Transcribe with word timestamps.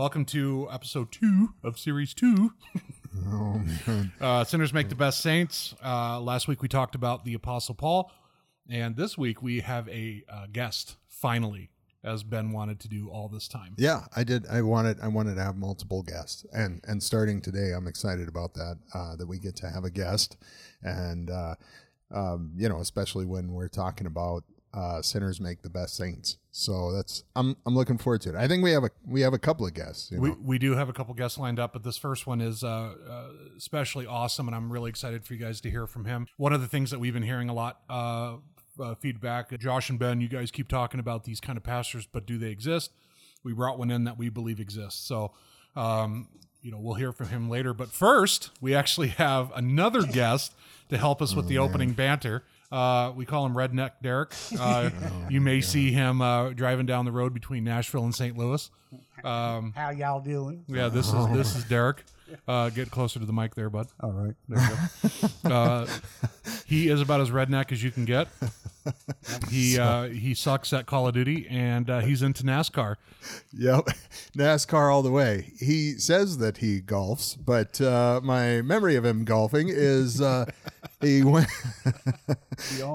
Welcome 0.00 0.24
to 0.24 0.66
episode 0.72 1.12
two 1.12 1.52
of 1.62 1.78
series 1.78 2.14
two. 2.14 2.54
uh, 4.18 4.44
Sinners 4.44 4.72
make 4.72 4.88
the 4.88 4.94
best 4.94 5.20
saints. 5.20 5.74
Uh, 5.84 6.18
last 6.18 6.48
week 6.48 6.62
we 6.62 6.68
talked 6.68 6.94
about 6.94 7.26
the 7.26 7.34
Apostle 7.34 7.74
Paul, 7.74 8.10
and 8.66 8.96
this 8.96 9.18
week 9.18 9.42
we 9.42 9.60
have 9.60 9.86
a 9.90 10.24
uh, 10.26 10.46
guest 10.50 10.96
finally, 11.06 11.68
as 12.02 12.22
Ben 12.22 12.50
wanted 12.50 12.80
to 12.80 12.88
do 12.88 13.10
all 13.10 13.28
this 13.28 13.46
time. 13.46 13.74
Yeah, 13.76 14.06
I 14.16 14.24
did. 14.24 14.46
I 14.46 14.62
wanted 14.62 14.98
I 15.02 15.08
wanted 15.08 15.34
to 15.34 15.42
have 15.42 15.56
multiple 15.56 16.02
guests, 16.02 16.46
and 16.50 16.80
and 16.88 17.02
starting 17.02 17.42
today, 17.42 17.72
I'm 17.76 17.86
excited 17.86 18.26
about 18.26 18.54
that. 18.54 18.78
Uh, 18.94 19.16
that 19.16 19.26
we 19.26 19.38
get 19.38 19.54
to 19.56 19.68
have 19.68 19.84
a 19.84 19.90
guest, 19.90 20.38
and 20.82 21.28
uh, 21.28 21.56
um, 22.10 22.52
you 22.56 22.70
know, 22.70 22.80
especially 22.80 23.26
when 23.26 23.52
we're 23.52 23.68
talking 23.68 24.06
about 24.06 24.44
uh, 24.72 25.02
sinners 25.02 25.40
make 25.40 25.62
the 25.62 25.70
best 25.70 25.96
saints. 25.96 26.36
So 26.52 26.92
that's 26.92 27.24
I'm 27.34 27.56
I'm 27.66 27.74
looking 27.74 27.98
forward 27.98 28.20
to 28.22 28.30
it. 28.30 28.34
I 28.34 28.48
think 28.48 28.62
we 28.62 28.72
have 28.72 28.84
a 28.84 28.90
we 29.06 29.20
have 29.22 29.32
a 29.32 29.38
couple 29.38 29.66
of 29.66 29.74
guests. 29.74 30.10
You 30.10 30.18
know? 30.18 30.22
We, 30.22 30.30
we 30.30 30.58
do 30.58 30.74
have 30.76 30.88
a 30.88 30.92
couple 30.92 31.14
guests 31.14 31.38
lined 31.38 31.58
up, 31.58 31.72
but 31.72 31.82
this 31.82 31.96
first 31.96 32.26
one 32.26 32.40
is 32.40 32.62
uh, 32.62 32.68
uh, 32.68 33.28
especially 33.56 34.06
awesome, 34.06 34.46
and 34.46 34.54
I'm 34.54 34.72
really 34.72 34.90
excited 34.90 35.24
for 35.24 35.34
you 35.34 35.40
guys 35.40 35.60
to 35.62 35.70
hear 35.70 35.86
from 35.86 36.04
him. 36.04 36.26
One 36.36 36.52
of 36.52 36.60
the 36.60 36.68
things 36.68 36.90
that 36.90 36.98
we've 36.98 37.14
been 37.14 37.22
hearing 37.22 37.48
a 37.48 37.54
lot 37.54 37.80
uh, 37.88 38.36
uh, 38.80 38.94
feedback, 38.96 39.56
Josh 39.58 39.90
and 39.90 39.98
Ben, 39.98 40.20
you 40.20 40.28
guys 40.28 40.50
keep 40.50 40.68
talking 40.68 41.00
about 41.00 41.24
these 41.24 41.40
kind 41.40 41.56
of 41.56 41.64
pastors, 41.64 42.06
but 42.06 42.26
do 42.26 42.38
they 42.38 42.50
exist? 42.50 42.92
We 43.42 43.52
brought 43.52 43.78
one 43.78 43.90
in 43.90 44.04
that 44.04 44.18
we 44.18 44.28
believe 44.28 44.60
exists. 44.60 45.06
So, 45.06 45.32
um, 45.74 46.28
you 46.62 46.70
know, 46.70 46.78
we'll 46.78 46.94
hear 46.94 47.12
from 47.12 47.28
him 47.28 47.48
later. 47.48 47.72
But 47.72 47.88
first, 47.88 48.50
we 48.60 48.74
actually 48.74 49.08
have 49.08 49.50
another 49.54 50.02
guest 50.02 50.54
to 50.90 50.98
help 50.98 51.22
us 51.22 51.34
with 51.34 51.48
the 51.48 51.58
opening 51.58 51.92
banter. 51.92 52.44
Uh, 52.70 53.12
we 53.16 53.24
call 53.26 53.44
him 53.46 53.54
Redneck 53.54 53.92
Derek. 54.02 54.32
Uh, 54.58 54.90
you 55.28 55.40
may 55.40 55.60
see 55.60 55.90
him 55.92 56.22
uh, 56.22 56.50
driving 56.50 56.86
down 56.86 57.04
the 57.04 57.12
road 57.12 57.34
between 57.34 57.64
Nashville 57.64 58.04
and 58.04 58.14
St. 58.14 58.36
Louis. 58.36 58.70
Um, 59.24 59.72
How 59.76 59.90
y'all 59.90 60.20
doing? 60.20 60.64
yeah, 60.68 60.88
this 60.88 61.12
is 61.12 61.28
this 61.32 61.56
is 61.56 61.64
Derek. 61.64 62.04
Uh, 62.46 62.70
get 62.70 62.90
closer 62.90 63.18
to 63.18 63.26
the 63.26 63.32
mic 63.32 63.54
there, 63.54 63.68
bud. 63.70 63.88
All 64.00 64.12
right. 64.12 64.34
There 64.48 64.60
you 64.60 64.68
go. 65.10 65.28
Uh, 65.50 65.86
he 66.66 66.88
is 66.88 67.00
about 67.00 67.20
as 67.20 67.30
redneck 67.30 67.72
as 67.72 67.82
you 67.82 67.90
can 67.90 68.04
get. 68.04 68.28
He 69.50 69.78
uh, 69.78 70.04
he 70.04 70.34
sucks 70.34 70.72
at 70.72 70.86
Call 70.86 71.06
of 71.06 71.12
Duty, 71.14 71.46
and 71.50 71.88
uh, 71.90 72.00
he's 72.00 72.22
into 72.22 72.42
NASCAR. 72.44 72.96
Yep, 73.52 73.84
NASCAR 74.36 74.90
all 74.92 75.02
the 75.02 75.10
way. 75.10 75.52
He 75.60 75.92
says 75.98 76.38
that 76.38 76.56
he 76.58 76.80
golfs, 76.80 77.36
but 77.38 77.78
uh, 77.80 78.20
my 78.22 78.62
memory 78.62 78.96
of 78.96 79.04
him 79.04 79.24
golfing 79.24 79.68
is 79.68 80.20
uh, 80.22 80.46
he 81.00 81.22
went 81.22 81.48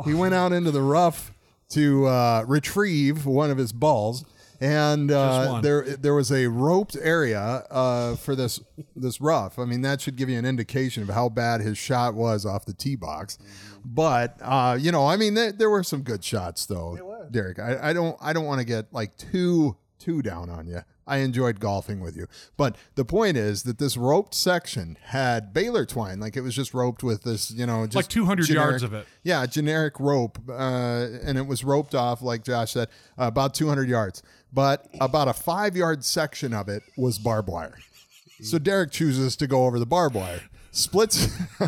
he 0.06 0.14
went 0.16 0.34
out 0.34 0.52
into 0.54 0.72
the 0.72 0.82
rough 0.82 1.32
to 1.70 2.08
uh, 2.08 2.44
retrieve 2.48 3.26
one 3.28 3.52
of 3.52 3.58
his 3.58 3.72
balls, 3.72 4.26
and 4.62 5.12
uh, 5.12 5.60
there 5.62 5.84
there 5.84 6.14
was 6.14 6.32
a 6.32 6.48
roped 6.48 6.96
area 7.02 7.66
uh, 7.70 8.16
for 8.16 8.36
this 8.36 8.60
this 8.96 9.20
rough. 9.22 9.58
I 9.60 9.66
mean, 9.66 9.82
that 9.82 10.02
should 10.02 10.16
give 10.16 10.30
you 10.30 10.38
an 10.38 10.46
indication 10.46 11.04
of 11.04 11.10
how 11.10 11.30
bad 11.30 11.62
his 11.62 11.78
shot 11.78 12.14
was 12.14 12.46
off 12.46 12.66
the 12.66 12.74
tee 12.74 12.96
box. 12.96 13.38
But 13.84 14.38
uh, 14.42 14.78
you 14.80 14.92
know, 14.92 15.08
I 15.08 15.18
mean, 15.18 15.34
there, 15.36 15.52
there 15.52 15.70
were 15.70 15.84
some 15.84 16.02
good 16.02 16.24
shots 16.24 16.66
though, 16.66 17.28
Derek. 17.32 17.60
I, 17.60 17.90
I 17.90 17.94
don't 17.94 18.18
I 18.22 18.34
don't 18.34 18.46
want 18.46 18.60
to 18.60 18.66
get 18.66 18.92
like 18.92 19.16
too 19.18 19.78
too 20.00 20.22
down 20.22 20.50
on 20.50 20.68
you. 20.68 20.82
I 21.08 21.18
enjoyed 21.18 21.60
golfing 21.60 22.00
with 22.00 22.18
you, 22.18 22.26
but 22.58 22.76
the 22.96 23.06
point 23.06 23.38
is 23.38 23.62
that 23.64 23.78
this 23.78 23.96
roped 23.96 24.34
section 24.34 24.98
had 25.04 25.54
baler 25.54 25.86
twine, 25.86 26.20
like 26.20 26.36
it 26.36 26.42
was 26.42 26.56
just 26.56 26.74
roped 26.74 27.04
with 27.04 27.22
this, 27.22 27.52
you 27.52 27.68
know, 27.68 27.86
just 27.86 27.96
Like 27.96 28.08
200 28.08 28.50
yards 28.50 28.82
of 28.82 28.96
it. 28.96 29.06
Yeah, 29.24 29.46
generic 29.46 30.00
rope, 30.00 30.40
uh, 30.50 30.54
and 31.24 31.38
it 31.38 31.46
was 31.46 31.64
roped 31.64 31.94
off, 31.94 32.24
like 32.24 32.44
Josh 32.44 32.72
said, 32.72 32.88
uh, 33.20 33.26
about 33.26 33.54
200 33.54 33.88
yards. 33.88 34.24
But 34.56 34.88
about 35.02 35.28
a 35.28 35.34
five 35.34 35.76
yard 35.76 36.06
section 36.06 36.54
of 36.54 36.70
it 36.70 36.82
was 36.98 37.20
barbed 37.20 37.50
wire. 37.50 37.78
So 38.42 38.58
Derek 38.58 38.92
chooses 38.92 39.36
to 39.38 39.48
go 39.48 39.66
over 39.66 39.80
the 39.80 39.86
barbed 39.86 40.16
wire, 40.16 40.42
splits 40.76 41.28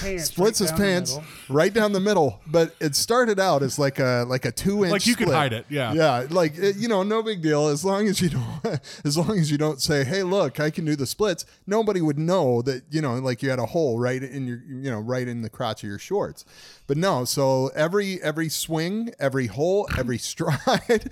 pants 0.00 0.24
splits 0.24 0.60
right 0.60 0.70
his 0.70 0.72
pants 0.72 1.18
right 1.48 1.72
down 1.72 1.92
the 1.92 2.00
middle. 2.00 2.40
But 2.46 2.74
it 2.80 2.96
started 2.96 3.38
out 3.38 3.62
as 3.62 3.78
like 3.78 3.98
a 3.98 4.24
like 4.26 4.44
a 4.44 4.52
two 4.52 4.84
inch. 4.84 4.92
Like 4.92 5.06
you 5.06 5.14
could 5.14 5.28
hide 5.28 5.52
it, 5.52 5.66
yeah. 5.68 5.92
yeah, 5.92 6.26
like 6.30 6.56
it, 6.56 6.76
you 6.76 6.88
know, 6.88 7.02
no 7.02 7.22
big 7.22 7.42
deal 7.42 7.68
as 7.68 7.84
long 7.84 8.08
as 8.08 8.20
you 8.20 8.30
don't 8.30 8.80
as 9.04 9.16
long 9.16 9.38
as 9.38 9.50
you 9.50 9.58
don't 9.58 9.80
say, 9.80 10.04
hey, 10.04 10.22
look, 10.22 10.58
I 10.58 10.70
can 10.70 10.84
do 10.84 10.96
the 10.96 11.06
splits. 11.06 11.44
Nobody 11.66 12.00
would 12.00 12.18
know 12.18 12.62
that 12.62 12.84
you 12.90 13.02
know, 13.02 13.14
like 13.16 13.42
you 13.42 13.50
had 13.50 13.58
a 13.58 13.66
hole 13.66 13.98
right 13.98 14.22
in 14.22 14.46
your 14.46 14.62
you 14.66 14.90
know 14.90 15.00
right 15.00 15.28
in 15.28 15.42
the 15.42 15.50
crotch 15.50 15.82
of 15.82 15.88
your 15.88 15.98
shorts. 15.98 16.44
But 16.86 16.96
no, 16.96 17.24
so 17.24 17.68
every 17.74 18.22
every 18.22 18.48
swing, 18.48 19.12
every 19.18 19.46
hole, 19.46 19.88
every 19.98 20.18
stride, 20.26 21.10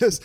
this 0.00 0.20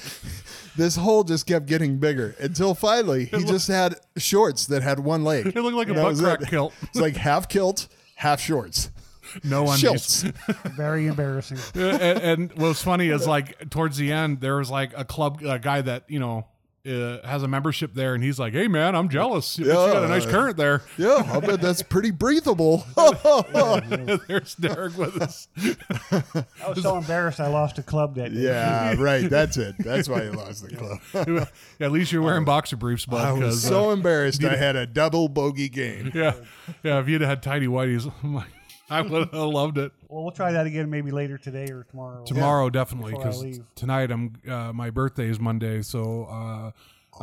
this 0.76 0.96
hole 0.96 1.24
just 1.24 1.46
kept 1.46 1.66
getting 1.66 1.98
bigger 1.98 2.36
until 2.40 2.74
finally 2.76 3.26
he 3.26 3.44
just 3.44 3.68
had 3.68 3.96
shorts 4.18 4.68
that 4.68 4.82
had 4.84 5.00
one 5.00 5.24
leg. 5.24 5.48
It 5.48 5.56
looked 5.56 5.76
like 5.76 5.90
a 5.90 5.94
That 5.94 6.04
butt 6.04 6.18
crack 6.18 6.42
it. 6.42 6.48
kilt. 6.50 6.74
It's 6.84 7.00
like 7.00 7.16
half 7.16 7.50
kilt, 7.50 7.88
half 8.16 8.40
shorts. 8.42 8.90
No 9.44 9.62
undies. 9.70 10.24
Shilts. 10.24 10.34
Very 10.76 11.08
embarrassing. 11.08 11.58
And, 11.76 12.20
and 12.22 12.54
what's 12.58 12.84
funny 12.84 13.08
is 13.10 13.26
like 13.28 13.70
towards 13.70 13.98
the 13.98 14.12
end 14.12 14.42
there 14.42 14.58
was 14.58 14.70
like 14.70 14.92
a 14.98 15.06
club 15.06 15.42
a 15.44 15.58
guy 15.60 15.82
that 15.82 16.04
you 16.10 16.20
know 16.20 16.48
uh, 16.88 17.20
has 17.28 17.44
a 17.44 17.48
membership 17.48 17.94
there, 17.94 18.16
and 18.16 18.24
he's 18.24 18.40
like, 18.40 18.54
"Hey 18.54 18.68
man, 18.68 18.96
I'm 18.96 19.08
jealous. 19.10 19.60
You 19.60 19.66
got 19.66 20.04
a 20.04 20.08
nice 20.08 20.26
current 20.26 20.58
there." 20.58 20.82
Yeah, 20.98 21.24
I 21.32 21.40
bet 21.40 21.62
that's 21.62 21.82
pretty 21.84 22.12
breathable. 22.12 22.84
There's 24.28 24.56
Derek 24.56 24.98
with 24.98 25.22
us. 25.22 25.48
I 25.58 26.70
was 26.70 26.82
so 26.82 26.98
embarrassed 26.98 27.40
I 27.40 27.48
lost 27.48 27.78
a 27.80 27.84
club 27.84 28.16
that 28.16 28.34
day. 28.34 28.42
yeah, 28.42 28.96
right. 28.98 29.30
That's 29.30 29.58
it. 29.58 29.76
That's 29.80 30.08
why 30.10 30.24
you 30.24 30.32
lost 30.32 30.68
the 30.68 30.76
club. 31.14 31.48
At 31.80 31.92
least 31.92 32.12
you're 32.12 32.22
wearing 32.22 32.46
boxer 32.46 32.78
briefs, 32.78 33.06
bud. 33.06 33.26
I 33.26 33.32
was 33.34 33.42
'cause, 33.42 33.66
uh, 33.66 33.70
so 33.70 33.92
embarrassed. 33.92 34.44
I 34.44 34.56
had 34.56 34.76
a 34.76 34.86
double 34.86 35.28
bogey 35.30 35.70
game. 35.70 36.12
yeah, 36.14 36.34
yeah. 36.84 37.00
If 37.00 37.08
you'd 37.08 37.22
had 37.22 37.42
tidy 37.44 37.68
whities, 37.68 38.12
I'm 38.24 38.36
like, 38.36 38.48
I 38.92 39.02
would 39.02 39.30
have 39.30 39.34
loved 39.34 39.78
it. 39.78 39.92
Well, 40.08 40.24
we'll 40.24 40.32
try 40.34 40.52
that 40.52 40.66
again 40.68 40.90
maybe 40.90 41.12
later 41.12 41.38
today 41.38 41.72
or 41.72 41.86
tomorrow. 41.90 42.24
Tomorrow, 42.26 42.70
definitely, 42.70 43.14
because 43.14 43.60
tonight 43.76 44.12
I'm 44.12 44.34
uh, 44.48 44.74
my 44.74 44.90
birthday 44.90 45.30
is 45.30 45.40
Monday, 45.40 45.82
so 45.82 46.26
uh, 46.30 46.72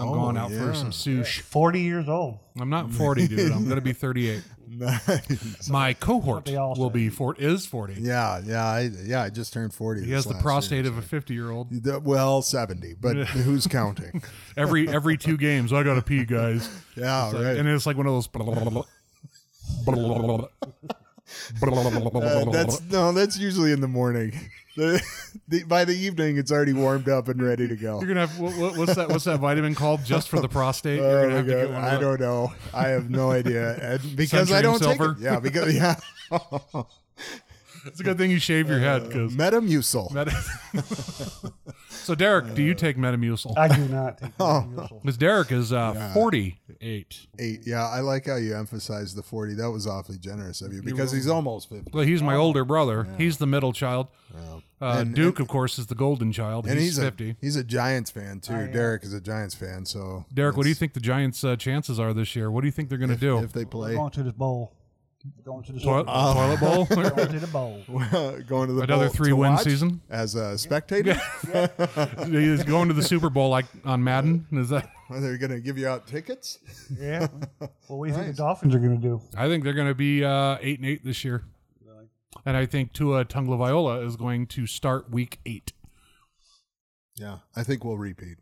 I'm 0.01 0.09
going 0.13 0.37
out 0.37 0.51
for 0.51 0.75
some 0.75 0.91
sushi. 0.91 1.41
40 1.41 1.81
years 1.81 2.09
old. 2.09 2.39
I'm 2.59 2.71
not 2.71 2.93
40, 2.93 3.29
dude. 3.29 3.53
I'm 3.53 3.69
gonna 3.69 3.81
be 3.81 3.93
38. 3.93 4.43
Nice. 4.71 5.71
My 5.71 5.95
cohort 5.95 6.47
will 6.47 6.91
be 6.91 7.09
four 7.09 7.35
is 7.37 7.65
40. 7.65 7.95
Yeah, 8.03 8.41
yeah, 8.45 8.67
I, 8.67 8.91
yeah. 9.03 9.23
I 9.23 9.31
just 9.31 9.51
turned 9.53 9.73
forty. 9.73 10.05
He 10.05 10.13
has 10.13 10.27
the 10.27 10.35
prostate 10.35 10.85
of 10.85 10.99
a 10.99 11.03
50 11.03 11.33
year 11.33 11.51
old. 11.51 11.69
well 12.05 12.43
seventy, 12.43 12.95
but 12.95 13.17
who's 13.29 13.67
counting? 13.67 14.23
Every 14.59 14.87
every 14.87 15.17
two 15.17 15.39
games, 15.39 15.73
I 15.73 15.83
gotta 15.85 16.03
pee, 16.03 16.27
guys. 16.27 16.69
Yeah, 16.97 17.25
Like, 17.25 17.35
right. 17.35 17.57
And 17.57 17.67
it's 17.67 17.87
like 17.87 17.97
one 17.97 18.07
of 18.07 18.13
those. 18.13 18.29
Uh, 21.63 22.45
that's 22.51 22.81
no, 22.83 23.13
that's 23.13 23.39
usually 23.39 23.73
in 23.73 23.81
the 23.81 23.89
morning. 23.89 24.33
The, 24.77 25.03
the, 25.49 25.65
by 25.65 25.85
the 25.85 25.95
evening, 25.95 26.37
it's 26.39 26.53
already 26.53 26.73
warmed 26.73 27.09
up 27.09 27.29
and 27.29 27.43
ready 27.43 27.67
to 27.69 27.77
go. 27.77 27.99
You're 28.01 28.09
gonna 28.09 28.27
have 28.27 28.39
what, 28.39 28.57
what- 28.57 28.77
what's 28.77 28.95
that? 28.95 29.09
What's 29.09 29.25
that 29.25 29.41
vitamin 29.41 29.75
called? 29.75 30.05
Just 30.05 30.29
for 30.29 30.41
the 30.41 30.49
prostate? 30.49 31.01
You're 31.01 31.07
Oh 31.07 31.23
gonna 31.23 31.29
my 31.31 31.37
have 31.37 31.47
to 31.47 31.53
get 31.53 31.65
God. 31.67 31.75
one 31.75 31.85
I 31.85 32.01
don't 32.01 32.21
know. 32.21 32.53
I 32.73 32.89
have 32.89 33.11
no 33.11 33.31
idea. 33.31 33.75
And 33.75 34.17
because 34.17 34.53
I 34.53 34.63
don't 34.63 34.79
Silver? 34.79 35.15
take 35.15 35.23
it. 35.23 35.25
Yeah, 35.25 35.41
because 35.41 35.75
yeah. 35.75 35.97
It's 37.89 38.01
a 38.01 38.05
good 38.05 38.19
thing 38.19 38.31
you 38.31 38.39
shave 38.39 38.69
your 38.69 38.79
head 38.79 39.05
because. 39.09 39.35
Metamucil. 39.35 40.13
so 41.91 42.15
Derek, 42.15 42.55
do 42.55 42.63
you 42.63 42.75
take 42.75 42.97
Metamucil? 42.97 43.57
I 43.57 43.69
do 43.69 43.89
not 43.89 44.19
take 44.19 44.33
Oh. 44.41 44.65
Metamucil. 44.69 45.03
Because 45.03 45.17
Derek 45.17 45.53
is 45.53 45.73
uh, 45.73 46.11
48. 46.15 47.27
Eight. 47.39 47.61
Yeah, 47.67 47.87
I 47.87 48.01
like 48.01 48.27
how 48.27 48.37
you 48.37 48.57
emphasized 48.57 49.17
the 49.17 49.23
40. 49.23 49.55
That 49.55 49.71
was 49.71 49.87
awfully 49.87 50.19
generous 50.19 50.63
of 50.63 50.73
you 50.73 50.83
because 50.83 51.13
he's 51.13 51.27
almost 51.29 51.69
50. 51.69 51.91
Well, 51.93 52.05
he's 52.05 52.23
my 52.23 52.37
older 52.37 52.65
brother. 52.65 53.07
He's 53.19 53.39
the 53.39 53.47
middle 53.47 53.73
child. 53.73 54.09
Uh, 54.35 54.61
And- 54.81 55.15
Duke, 55.15 55.41
of 55.41 55.49
course, 55.49 55.79
is 55.79 55.87
the 55.87 55.95
golden 55.97 56.31
child. 56.33 56.67
And 56.67 56.79
he's, 56.79 56.97
he's, 56.97 57.05
50. 57.05 57.31
a 57.31 57.37
he's 57.41 57.57
a 57.57 57.65
Giants 57.65 58.11
fan 58.11 58.41
too. 58.41 58.53
I 58.55 58.63
am. 58.63 58.73
Derek 58.73 59.03
is 59.03 59.13
a 59.13 59.21
Giants 59.21 59.55
fan, 59.57 59.85
so 59.85 60.25
Derek, 60.33 60.57
what 60.57 60.63
do 60.63 60.69
you 60.69 60.75
think 60.75 60.93
the 60.93 61.01
Giants' 61.01 61.43
uh, 61.43 61.57
chances 61.57 61.99
are 61.99 62.15
this 62.15 62.37
year? 62.37 62.51
What 62.51 62.61
do 62.61 62.69
you 62.69 62.73
think 62.73 62.89
they're 62.89 62.99
going 62.99 63.11
to 63.11 63.17
do? 63.17 63.39
if 63.39 63.53
they 63.53 63.65
We're 63.65 63.71
play 63.71 63.95
going 63.95 64.11
to 64.13 64.23
this 64.23 64.33
bowl. 64.35 64.73
Going 65.45 65.65
to 65.65 65.73
the 65.73 65.81
Toilet, 65.81 66.05
bowl. 66.07 66.33
toilet 66.35 66.61
bowl? 66.61 66.85
Going 66.87 67.29
to 67.33 67.41
the 67.41 67.47
bowl. 67.49 67.83
going 68.47 68.69
to 68.69 68.73
the 68.73 68.83
Another 68.83 69.05
bowl 69.07 69.11
to 69.11 69.17
three-win 69.17 69.53
watch 69.55 69.65
season? 69.65 70.01
as 70.09 70.37
a 70.37 70.57
spectator? 70.57 71.15
He's 72.27 72.63
going 72.63 72.87
to 72.89 72.95
the 72.95 73.03
Super 73.03 73.29
Bowl 73.29 73.49
like 73.51 73.67
on 73.85 74.05
Madden. 74.05 74.47
Is 74.53 74.69
that? 74.69 74.89
Are 75.11 75.19
they 75.21 75.37
going 75.37 75.51
to 75.51 75.61
give 75.61 75.77
you 75.77 75.89
out 75.89 76.07
tickets? 76.07 76.59
Yeah. 76.97 77.27
Well, 77.59 77.71
what 77.99 78.07
do 78.07 78.13
you 78.13 78.17
think 78.17 78.29
the 78.29 78.43
Dolphins 78.43 78.75
are 78.75 78.79
going 78.79 79.01
to 79.01 79.03
do? 79.09 79.21
I 79.37 79.49
think 79.49 79.65
they're 79.65 79.73
going 79.73 79.89
to 79.89 79.95
be 79.95 80.25
uh, 80.25 80.59
eight 80.61 80.79
and 80.79 80.87
eight 80.89 81.05
this 81.05 81.25
year, 81.25 81.43
and 82.47 82.57
I 82.57 82.65
think 82.67 82.93
Tua 82.93 83.25
Tagovailoa 83.25 84.07
is 84.07 84.15
going 84.17 84.47
to 84.49 84.67
start 84.69 85.11
Week 85.11 85.41
Eight. 85.45 85.73
Yeah, 87.17 87.39
I 87.57 87.65
think 87.65 87.85
we'll 87.85 87.99
repeat. 87.99 88.37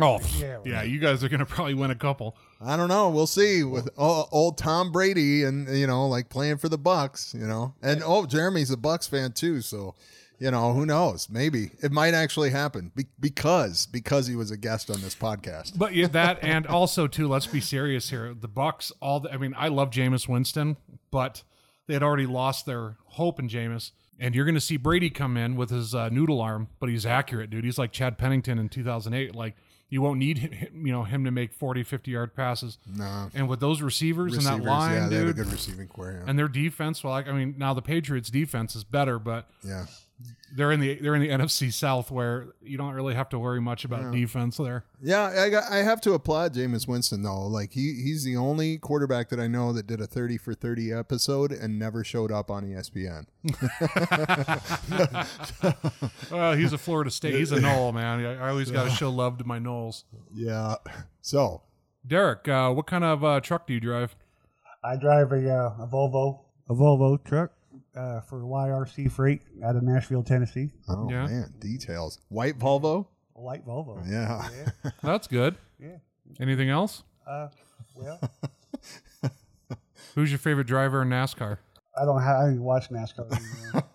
Oh, 0.00 0.20
Yeah, 0.38 0.58
yeah, 0.64 0.82
you 0.82 0.98
guys 0.98 1.22
are 1.22 1.28
going 1.28 1.38
to 1.40 1.46
probably 1.46 1.74
win 1.74 1.90
a 1.92 1.94
couple. 1.94 2.36
I 2.60 2.76
don't 2.76 2.88
know. 2.88 3.10
We'll 3.10 3.26
see 3.28 3.62
with 3.62 3.88
o- 3.96 4.26
old 4.32 4.58
Tom 4.58 4.90
Brady 4.90 5.44
and 5.44 5.68
you 5.68 5.86
know 5.86 6.08
like 6.08 6.28
playing 6.28 6.56
for 6.58 6.68
the 6.68 6.78
Bucks, 6.78 7.32
you 7.38 7.46
know. 7.46 7.74
And 7.82 8.02
oh, 8.04 8.26
Jeremy's 8.26 8.70
a 8.70 8.76
Bucks 8.76 9.06
fan 9.06 9.32
too, 9.32 9.60
so 9.60 9.94
You 10.40 10.50
know, 10.50 10.72
who 10.72 10.84
knows? 10.84 11.28
Maybe 11.30 11.70
it 11.80 11.92
might 11.92 12.12
actually 12.12 12.50
happen 12.50 12.90
be- 12.96 13.06
because 13.20 13.86
because 13.86 14.26
he 14.26 14.34
was 14.34 14.50
a 14.50 14.56
guest 14.56 14.90
on 14.90 15.00
this 15.00 15.14
podcast. 15.14 15.78
But 15.78 15.94
yeah, 15.94 16.08
that 16.08 16.40
and 16.42 16.66
also 16.66 17.06
too. 17.06 17.28
Let's 17.28 17.46
be 17.46 17.60
serious 17.60 18.10
here. 18.10 18.34
The 18.34 18.48
Bucks. 18.48 18.90
All. 19.00 19.20
The, 19.20 19.32
I 19.32 19.36
mean, 19.36 19.54
I 19.56 19.68
love 19.68 19.90
Jameis 19.90 20.26
Winston, 20.28 20.76
but 21.12 21.44
they 21.86 21.94
had 21.94 22.02
already 22.02 22.26
lost 22.26 22.66
their 22.66 22.96
hope 23.10 23.38
in 23.38 23.48
Jameis. 23.48 23.92
And 24.18 24.34
you're 24.34 24.44
going 24.44 24.54
to 24.56 24.60
see 24.60 24.76
Brady 24.76 25.10
come 25.10 25.36
in 25.36 25.54
with 25.56 25.70
his 25.70 25.92
uh, 25.94 26.08
noodle 26.08 26.40
arm, 26.40 26.68
but 26.78 26.88
he's 26.88 27.04
accurate, 27.04 27.50
dude. 27.50 27.64
He's 27.64 27.78
like 27.78 27.90
Chad 27.92 28.16
Pennington 28.16 28.58
in 28.60 28.68
2008. 28.68 29.34
Like 29.34 29.56
you 29.88 30.02
won't 30.02 30.18
need 30.18 30.38
him, 30.38 30.86
you 30.86 30.92
know 30.92 31.04
him 31.04 31.24
to 31.24 31.30
make 31.30 31.52
40, 31.52 31.82
50 31.82 32.10
yard 32.10 32.34
passes. 32.34 32.78
No. 32.86 33.30
And 33.34 33.48
with 33.48 33.60
those 33.60 33.82
receivers, 33.82 34.34
Receivers, 34.34 34.46
and 34.46 34.64
that 34.64 34.68
line, 34.68 34.94
yeah, 34.94 35.08
they 35.08 35.16
had 35.16 35.24
a 35.24 35.26
dude, 35.28 35.36
good 35.36 35.52
receiving 35.52 35.88
core. 35.88 36.18
Yeah. 36.18 36.28
and 36.28 36.38
their 36.38 36.48
defense. 36.48 37.04
Well, 37.04 37.12
like, 37.12 37.28
I 37.28 37.32
mean, 37.32 37.54
now 37.58 37.74
the 37.74 37.82
Patriots' 37.82 38.30
defense 38.30 38.74
is 38.74 38.84
better, 38.84 39.18
but 39.18 39.48
yeah. 39.62 39.86
They're 40.56 40.70
in 40.70 40.78
the 40.78 40.94
they're 40.94 41.16
in 41.16 41.22
the 41.22 41.28
NFC 41.28 41.72
South 41.72 42.10
where 42.10 42.46
you 42.62 42.78
don't 42.78 42.94
really 42.94 43.14
have 43.14 43.28
to 43.30 43.38
worry 43.38 43.60
much 43.60 43.84
about 43.84 44.12
defense 44.12 44.56
there. 44.56 44.84
Yeah, 45.02 45.24
I 45.24 45.50
got, 45.50 45.70
I 45.70 45.78
have 45.78 46.00
to 46.02 46.12
applaud 46.12 46.54
Jameis 46.54 46.86
Winston 46.86 47.22
though. 47.22 47.46
Like 47.46 47.72
he 47.72 48.00
he's 48.04 48.22
the 48.22 48.36
only 48.36 48.78
quarterback 48.78 49.28
that 49.30 49.40
I 49.40 49.48
know 49.48 49.72
that 49.72 49.88
did 49.88 50.00
a 50.00 50.06
30 50.06 50.38
for 50.38 50.54
30 50.54 50.92
episode 50.92 51.50
and 51.50 51.78
never 51.78 52.04
showed 52.04 52.30
up 52.30 52.50
on 52.50 52.64
ESPN. 52.64 53.26
Well, 56.30 56.54
he's 56.54 56.72
a 56.72 56.78
Florida 56.78 57.10
State. 57.10 57.34
He's 57.34 57.52
a 57.52 57.60
Nole, 57.60 57.92
man. 57.92 58.24
I 58.24 58.46
I 58.46 58.50
always 58.50 58.70
got 58.70 58.84
to 58.84 58.90
show 58.90 59.10
love 59.10 59.38
to 59.38 59.44
my 59.44 59.58
Noles. 59.58 60.04
Yeah. 60.34 60.76
So, 61.20 61.62
Derek, 62.06 62.48
uh, 62.48 62.70
what 62.72 62.86
kind 62.86 63.04
of 63.04 63.24
uh, 63.24 63.40
truck 63.40 63.66
do 63.66 63.74
you 63.74 63.80
drive? 63.80 64.16
I 64.82 64.96
drive 64.96 65.32
a, 65.32 65.50
uh, 65.50 65.84
a 65.84 65.86
Volvo, 65.86 66.40
a 66.68 66.74
Volvo 66.74 67.22
truck 67.24 67.52
uh, 67.96 68.20
for 68.22 68.40
YRC 68.40 69.10
Freight 69.10 69.42
out 69.64 69.76
of 69.76 69.82
Nashville, 69.82 70.22
Tennessee. 70.22 70.70
oh 70.88 71.08
Yeah. 71.10 71.26
man, 71.26 71.54
details. 71.58 72.18
White 72.28 72.58
Volvo? 72.58 73.06
A 73.36 73.40
light 73.40 73.66
Volvo. 73.66 74.00
Yeah. 74.08 74.90
That's 75.02 75.26
good. 75.26 75.56
Yeah. 75.78 75.96
Anything 76.40 76.70
else? 76.70 77.02
Uh, 77.26 77.48
well, 77.96 78.20
Who's 80.14 80.30
your 80.30 80.38
favorite 80.38 80.66
driver 80.68 81.02
in 81.02 81.08
NASCAR? 81.08 81.58
I 82.00 82.04
don't 82.04 82.22
have. 82.22 82.36
I 82.36 82.42
don't 82.46 82.60
watch 82.62 82.88
NASCAR 82.90 83.26
anymore. 83.32 83.82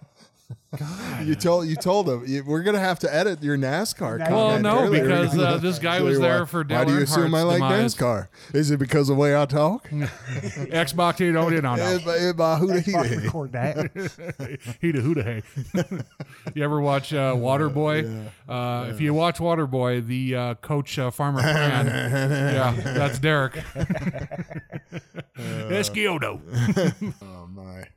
You 1.24 1.34
told 1.34 1.68
you 1.68 1.76
told 1.76 2.08
him 2.08 2.24
you- 2.28 2.44
we're 2.46 2.62
gonna 2.62 2.80
have 2.80 3.00
to 3.00 3.12
edit 3.14 3.42
your 3.42 3.58
NASCAR. 3.58 4.20
Well, 4.20 4.30
Well, 4.30 4.46
comment 4.50 4.62
no, 4.62 4.80
earlier. 4.84 5.02
because 5.04 5.36
uh, 5.38 5.58
this 5.62 5.80
guy 5.80 6.00
was 6.02 6.20
there 6.20 6.42
why- 6.42 6.46
for 6.46 6.64
Dale 6.64 6.78
Why 6.80 6.86
do 6.86 6.94
you 6.94 7.02
assume 7.02 7.34
I 7.34 7.42
like 7.42 7.56
demise. 7.58 7.96
NASCAR? 7.96 8.28
Is 8.54 8.70
it 8.70 8.78
because 8.78 9.10
of 9.10 9.16
the 9.16 9.20
way 9.22 9.36
I 9.36 9.46
talk? 9.48 9.90
Xbox, 9.90 11.20
you 11.22 11.32
don't, 11.32 11.52
you 11.54 11.62
know. 11.64 11.76
Bah, 12.06 12.12
eh, 12.12 12.34
bah, 12.34 12.58
who 12.58 12.68
the 12.68 12.84
Fuck, 12.84 13.06
he- 13.08 13.16
record 13.18 13.52
that. 13.54 13.76
Heeda 14.84 15.02
hooda 15.02 15.24
hey. 15.24 15.42
you 16.54 16.64
ever 16.64 16.80
watch 16.80 17.14
uh, 17.14 17.34
Waterboy? 17.34 18.28
Uh, 18.48 18.88
If 18.92 19.02
you 19.02 19.16
watch 19.16 19.40
Waterboy, 19.40 20.06
the 20.06 20.36
uh, 20.36 20.54
coach 20.56 21.00
uh, 21.00 21.10
Farmer 21.10 21.42
Fran, 21.42 21.86
yeah, 21.88 22.72
that's 22.94 23.18
Derek. 23.18 23.58
That's 25.36 25.90
Kyoto. 25.90 26.42
Oh 27.24 27.48
my. 27.52 27.88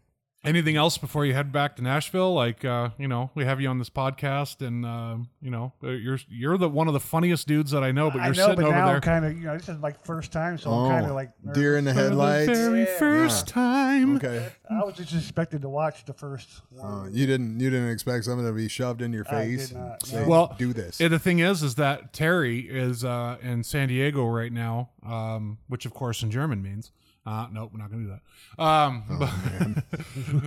Anything 0.44 0.74
else 0.74 0.98
before 0.98 1.24
you 1.24 1.34
head 1.34 1.52
back 1.52 1.76
to 1.76 1.82
Nashville? 1.82 2.34
Like, 2.34 2.64
uh, 2.64 2.88
you 2.98 3.06
know, 3.06 3.30
we 3.36 3.44
have 3.44 3.60
you 3.60 3.68
on 3.68 3.78
this 3.78 3.90
podcast, 3.90 4.60
and 4.66 4.84
uh, 4.84 5.18
you 5.40 5.52
know, 5.52 5.72
uh, 5.84 5.90
you're 5.90 6.18
you're 6.28 6.58
the 6.58 6.68
one 6.68 6.88
of 6.88 6.94
the 6.94 7.00
funniest 7.00 7.46
dudes 7.46 7.70
that 7.70 7.84
I 7.84 7.92
know. 7.92 8.10
But 8.10 8.24
you're 8.24 8.34
know, 8.34 8.46
sitting 8.48 8.56
but 8.56 8.64
over 8.64 8.72
now 8.76 8.86
there 8.86 9.00
kind 9.00 9.24
of, 9.24 9.38
you 9.38 9.44
know, 9.44 9.56
this 9.56 9.68
is 9.68 9.78
like 9.78 10.04
first 10.04 10.32
time, 10.32 10.58
so 10.58 10.70
Oh, 10.70 10.86
I'm 10.86 10.90
kind 10.90 11.06
of 11.06 11.12
like 11.12 11.30
nervous. 11.44 11.60
deer 11.62 11.78
in 11.78 11.84
the 11.84 11.92
for 11.92 11.96
the 11.96 12.02
headlights. 12.08 12.58
very 12.58 12.80
Yeah. 12.80 12.98
first 12.98 13.46
time. 13.46 14.16
Okay. 14.16 14.48
I 14.68 14.82
was 14.82 14.96
just 14.96 15.14
expected 15.14 15.62
to 15.62 15.68
watch 15.68 16.04
the 16.06 16.12
first. 16.12 16.48
Uh, 16.82 17.06
you 17.12 17.24
didn't 17.24 17.60
you 17.60 17.70
didn't 17.70 17.90
expect 17.90 18.24
something 18.24 18.44
to 18.44 18.52
be 18.52 18.66
shoved 18.66 19.00
in 19.00 19.12
your 19.12 19.24
I 19.32 19.44
did 19.46 19.60
face. 19.60 19.72
not, 19.72 20.02
and 20.02 20.06
say, 20.06 20.22
no. 20.22 20.28
Well, 20.28 20.56
do 20.58 20.72
this. 20.72 21.00
And 21.00 21.12
the 21.12 21.20
thing 21.20 21.38
is, 21.38 21.62
is 21.62 21.76
that 21.76 22.12
Terry 22.12 22.62
is 22.68 23.04
uh, 23.04 23.36
in 23.42 23.62
San 23.62 23.86
Diego 23.86 24.26
right 24.26 24.52
now, 24.52 24.90
um, 25.06 25.58
which 25.68 25.86
of 25.86 25.94
course 25.94 26.20
in 26.24 26.32
German 26.32 26.62
means. 26.64 26.90
Uh, 27.24 27.46
nope, 27.52 27.70
we're 27.72 27.78
not 27.78 27.90
going 27.90 28.04
to 28.04 28.10
do 28.10 28.18
that. 28.58 28.62
Um, 28.62 29.04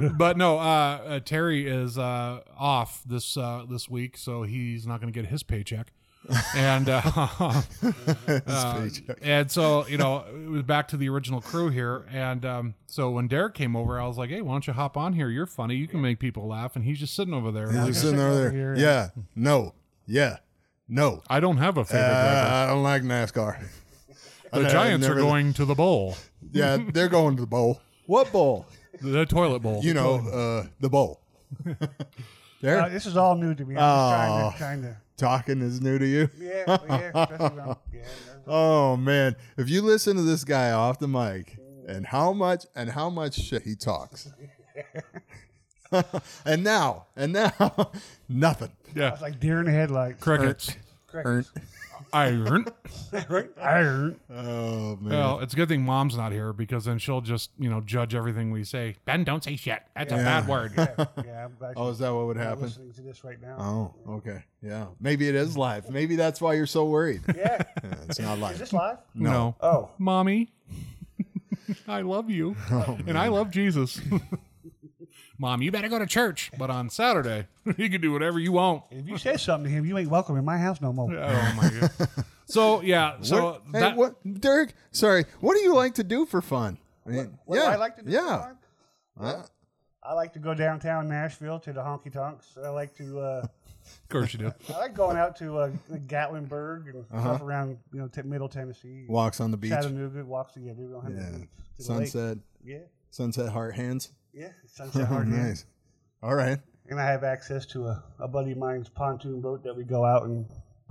but, 0.10 0.18
but 0.18 0.38
no, 0.38 0.57
uh, 0.60 0.62
uh, 0.62 1.19
Terry 1.22 1.68
is 1.68 1.98
uh, 1.98 2.42
off 2.57 3.01
this 3.06 3.38
uh, 3.38 3.66
this 3.69 3.89
week, 3.89 4.18
so 4.18 4.44
he's 4.44 4.86
not 4.86 5.00
going 5.00 5.12
to 5.12 5.18
get 5.18 5.30
his 5.30 5.42
paycheck. 5.44 5.94
and 6.56 6.89
uh, 6.89 7.01
uh, 8.48 8.89
and 9.22 9.51
so 9.51 9.86
you 9.88 9.95
know 9.98 10.25
it 10.27 10.50
was 10.50 10.63
back 10.63 10.88
to 10.88 10.98
the 10.98 11.07
original 11.07 11.39
crew 11.39 11.69
here 11.69 12.04
and 12.12 12.44
um, 12.44 12.74
so 12.88 13.12
when 13.12 13.27
derek 13.27 13.54
came 13.54 13.75
over 13.75 14.00
i 14.01 14.07
was 14.07 14.18
like 14.18 14.31
hey 14.31 14.42
why 14.42 14.54
don't 14.54 14.66
you 14.66 14.74
hop 14.74 14.98
on 14.98 15.13
here 15.13 15.30
you're 15.30 15.45
funny 15.45 15.75
you 15.75 15.88
can 15.88 16.01
make 16.01 16.18
people 16.18 16.48
laugh 16.48 16.75
and 16.75 16.83
he's 16.83 16.98
just 17.00 17.13
sitting 17.13 17.31
over 17.31 17.51
there 17.51 17.68
He's 17.68 17.75
like, 17.77 17.88
just 17.89 18.01
sitting 18.01 18.19
over 18.19 18.50
there. 18.50 18.51
here. 18.51 18.75
Yeah. 18.75 19.10
No. 19.36 19.75
Yeah. 20.07 20.38
No. 20.89 21.22
i 21.30 21.39
don't 21.39 21.57
have 21.57 21.77
a 21.77 21.86
favorite 21.86 22.07
driver 22.07 22.50
I 22.56 22.68
don't 22.69 22.81
like 22.81 23.04
NASCAR. 23.04 23.63
The 24.55 24.65
I've 24.65 24.71
Giants 24.71 25.05
are 25.05 25.09
never- 25.09 25.21
going 25.21 25.53
to 25.53 25.65
the 25.65 25.75
bowl, 25.75 26.15
Yeah, 26.51 26.77
they're 26.93 27.09
going 27.09 27.35
to 27.35 27.41
the 27.41 27.47
bowl. 27.47 27.81
What 28.07 28.31
bowl? 28.31 28.65
the 29.01 29.25
toilet 29.25 29.59
bowl. 29.59 29.81
You 29.83 29.93
know, 29.93 30.15
uh, 30.29 30.67
the 30.79 30.89
bowl. 30.89 31.21
there, 32.61 32.81
Uh, 32.81 32.89
this 32.89 33.05
is 33.05 33.17
all 33.17 33.35
new 33.35 33.53
to 33.53 33.65
me. 33.65 33.75
I'm 33.75 33.81
Oh. 33.83 34.47
just 34.49 34.57
trying 34.57 34.81
to, 34.81 34.87
trying 34.87 34.97
talking 35.17 35.61
is 35.61 35.81
new 35.81 35.97
to 35.99 36.05
you. 36.05 36.27
to, 36.27 36.33
yeah, 36.39 36.63
yeah, 36.67 37.11
especially 37.23 37.49
when 37.55 37.59
I'm- 37.59 37.75
yeah. 37.93 38.01
Oh 38.47 38.95
man, 38.97 39.35
if 39.57 39.69
you 39.69 39.81
listen 39.81 40.15
to 40.17 40.21
this 40.23 40.43
guy 40.43 40.71
off 40.71 40.99
the 40.99 41.07
mic 41.07 41.57
and 41.87 42.05
how 42.05 42.31
much 42.33 42.65
and 42.75 42.89
how 42.91 43.09
much 43.09 43.35
shit 43.35 43.63
he 43.63 43.75
talks, 43.75 44.29
and 46.45 46.63
now 46.63 47.05
and 47.15 47.33
now 47.33 47.91
nothing. 48.29 48.71
yeah, 48.95 49.13
It's 49.13 49.21
like 49.21 49.39
deer 49.39 49.59
in 49.59 49.65
the 49.65 49.71
headlights. 49.71 50.21
crickets. 50.21 50.75
Earn- 51.13 51.45
Iron. 52.15 52.65
Right? 53.29 53.50
Iron. 53.62 54.19
Oh 54.29 54.98
man, 54.98 55.10
Well, 55.13 55.39
it's 55.39 55.53
a 55.53 55.57
good 55.57 55.69
thing 55.69 55.84
mom's 55.84 56.17
not 56.17 56.31
here 56.34 56.51
because 56.53 56.84
then 56.86 56.98
she'll 56.98 57.22
just 57.22 57.50
you 57.57 57.69
know 57.69 57.79
judge 57.81 58.13
everything 58.15 58.51
we 58.51 58.63
say. 58.63 58.95
Ben, 59.05 59.24
don't 59.24 59.43
say 59.43 59.55
shit. 59.55 59.81
That's 59.95 60.12
a 60.12 60.17
bad 60.17 60.48
word. 60.48 60.74
Yeah, 60.77 61.05
yeah. 61.25 61.45
I'm 61.45 61.55
glad 61.57 61.74
oh, 61.77 61.89
is 61.89 62.00
that 62.00 62.10
what 62.13 62.25
would 62.27 62.38
happen? 62.38 62.63
listening 62.63 62.91
to 62.93 63.01
this 63.01 63.24
right 63.24 63.41
now. 63.41 63.55
Oh, 64.07 64.12
okay, 64.15 64.43
yeah. 64.62 64.88
Maybe 65.00 65.27
it 65.29 65.36
is 65.36 65.57
live. 65.57 65.89
Maybe 65.89 66.15
that's 66.15 66.41
why 66.41 66.53
you're 66.53 66.65
so 66.65 66.86
worried. 66.86 67.22
Yeah. 67.36 67.62
Yeah, 67.84 67.93
it's 68.10 68.19
not 68.19 68.39
life. 68.39 68.55
Is 68.55 68.60
live. 68.60 68.60
this 68.60 68.74
live? 68.74 68.98
No, 69.13 69.55
Oh. 69.62 69.89
mommy, 69.98 70.51
I 71.88 72.01
love 72.01 72.29
you, 72.29 72.55
Oh, 72.72 72.98
and 73.07 73.17
I 73.17 73.27
love 73.29 73.50
Jesus. 73.51 74.00
Mom, 75.38 75.62
you 75.62 75.72
better 75.72 75.89
go 75.89 76.00
to 76.00 76.06
church, 76.06 76.51
but 76.58 76.70
on 76.70 76.89
Saturday 76.89 77.48
you 77.77 77.89
can 77.89 78.00
do 78.01 78.12
whatever 78.12 78.39
you 78.39 78.51
want. 78.54 78.84
If 78.89 79.08
you 79.08 79.18
say 79.18 79.36
something 79.38 79.70
to 79.70 79.75
him, 79.75 79.86
you 79.86 79.98
ain't 79.98 80.10
welcome 80.10 80.38
in 80.38 80.46
my 80.46 80.58
house 80.58 80.80
no 80.82 80.94
more. 80.94 81.13
Oh 81.13 81.54
my 81.56 81.70
god. 81.70 81.92
So 82.48 82.82
yeah, 82.82 83.15
so 83.22 83.60
What, 83.72 83.82
hey, 83.82 83.94
what, 83.96 84.39
Derek? 84.39 84.75
Sorry, 84.92 85.25
what 85.39 85.56
do 85.56 85.62
you 85.62 85.74
like 85.74 85.96
to 85.96 86.04
do 86.04 86.27
for 86.27 86.44
fun? 86.44 86.77
I 87.04 87.10
mean, 87.10 87.39
What 87.46 87.56
yeah, 87.56 87.62
do 87.63 87.68
I 87.72 87.75
like 87.77 87.96
to 87.96 88.04
do? 88.04 88.12
for 88.12 88.13
Yeah, 88.15 88.54
fun? 89.18 89.44
I 90.04 90.13
like 90.13 90.34
to 90.34 90.39
go 90.39 90.54
downtown 90.54 91.08
Nashville 91.08 91.60
to 91.62 91.74
the 91.74 91.82
honky 91.82 92.13
tonks. 92.13 92.56
I 92.63 92.70
like 92.70 92.94
to. 92.98 93.20
Uh, 93.20 93.42
of 93.44 94.10
course 94.10 94.32
you 94.34 94.39
do. 94.39 94.54
I 94.75 94.77
like 94.77 94.94
going 94.94 95.18
out 95.18 95.36
to 95.38 95.58
uh, 95.58 95.72
Gatlinburg 95.92 96.92
and 96.94 97.06
Uh-huh. 97.12 97.22
stuff 97.22 97.42
around 97.42 97.80
you 97.92 98.00
know 98.01 98.08
t- 98.08 98.22
Middle 98.22 98.48
Tennessee, 98.48 99.06
walks 99.10 99.42
on 99.42 99.50
the 99.50 99.58
beach. 99.58 99.72
Chattanooga, 99.72 100.24
walks 100.24 100.54
together. 100.54 100.84
We 100.84 100.92
don't 100.94 101.15
Yeah, 101.18 101.24
to 101.32 101.84
the 101.88 101.94
lake. 101.96 102.10
sunset, 102.10 102.38
Yeah, 102.63 102.77
sunset 103.10 103.50
heart 103.50 103.74
hands. 103.75 104.12
Yeah, 104.36 104.50
Sunset 104.68 105.01
Oh, 105.04 105.06
Hard. 105.06 105.30
yeah. 105.30 105.48
nice. 105.48 105.65
All 106.22 106.36
right. 106.36 106.60
And 106.89 107.00
I 107.00 107.06
have 107.06 107.24
access 107.24 107.65
to 107.68 107.86
a, 107.88 108.04
a 108.20 108.27
buddy 108.27 108.51
of 108.51 108.58
mine's 108.58 108.89
pontoon 108.89 109.42
boat 109.42 109.63
that 109.63 109.75
we 109.75 109.84
go 109.84 110.06
out 110.06 110.24
and 110.24 110.46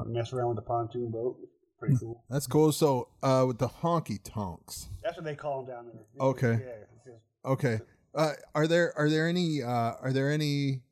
mess 0.06 0.32
around 0.32 0.48
with 0.48 0.56
the 0.56 0.62
pontoon 0.62 1.10
boat. 1.10 1.36
Pretty 1.78 1.96
cool. 1.98 2.24
That's 2.30 2.46
cool. 2.46 2.72
So, 2.72 3.08
uh, 3.22 3.44
with 3.46 3.58
the 3.58 3.68
honky 3.68 4.18
tonks. 4.24 4.88
That's 5.02 5.16
what 5.16 5.24
they 5.24 5.34
call 5.34 5.62
them 5.64 5.74
down 5.74 5.86
there. 5.92 6.26
Okay. 6.26 6.60
Yeah. 7.06 7.12
Okay. 7.44 7.80
Uh, 8.14 8.32
are 8.54 8.66
there 8.66 8.96
are 8.96 9.10
there 9.10 9.28
any 9.28 9.62
uh, 9.62 9.92
are 10.00 10.12
there 10.12 10.30
any 10.30 10.82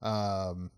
um, 0.00 0.70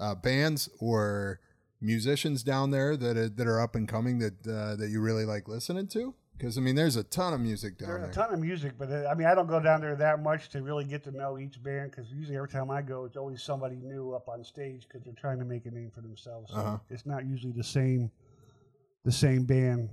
uh, 0.00 0.14
bands 0.16 0.68
or 0.80 1.40
musicians 1.80 2.42
down 2.42 2.70
there 2.72 2.96
that 2.96 3.16
are, 3.16 3.28
that 3.28 3.46
are 3.46 3.60
up 3.60 3.74
and 3.76 3.88
coming 3.88 4.18
that 4.18 4.46
uh, 4.46 4.76
that 4.76 4.90
you 4.90 5.00
really 5.00 5.24
like 5.24 5.48
listening 5.48 5.86
to? 5.88 6.14
Because 6.38 6.56
I 6.56 6.60
mean, 6.60 6.76
there's 6.76 6.94
a 6.96 7.02
ton 7.02 7.34
of 7.34 7.40
music 7.40 7.78
down 7.78 7.88
there. 7.88 7.98
There's 7.98 8.16
a 8.16 8.20
ton 8.20 8.32
of 8.32 8.38
music, 8.38 8.72
but 8.78 8.90
uh, 8.92 9.08
I 9.10 9.14
mean, 9.14 9.26
I 9.26 9.34
don't 9.34 9.48
go 9.48 9.58
down 9.58 9.80
there 9.80 9.96
that 9.96 10.22
much 10.22 10.48
to 10.50 10.62
really 10.62 10.84
get 10.84 11.02
to 11.04 11.10
know 11.10 11.36
each 11.38 11.60
band 11.62 11.90
because 11.90 12.10
usually 12.12 12.36
every 12.36 12.48
time 12.48 12.70
I 12.70 12.80
go, 12.80 13.04
it's 13.04 13.16
always 13.16 13.42
somebody 13.42 13.76
new 13.76 14.12
up 14.12 14.28
on 14.28 14.44
stage 14.44 14.86
because 14.86 15.02
they're 15.04 15.14
trying 15.14 15.40
to 15.40 15.44
make 15.44 15.66
a 15.66 15.70
name 15.72 15.90
for 15.92 16.00
themselves. 16.00 16.52
So 16.52 16.56
Uh-huh. 16.58 16.78
it's 16.90 17.04
not 17.06 17.26
usually 17.26 17.52
the 17.52 17.64
same, 17.64 18.10
the 19.04 19.10
same 19.12 19.44
band, 19.44 19.88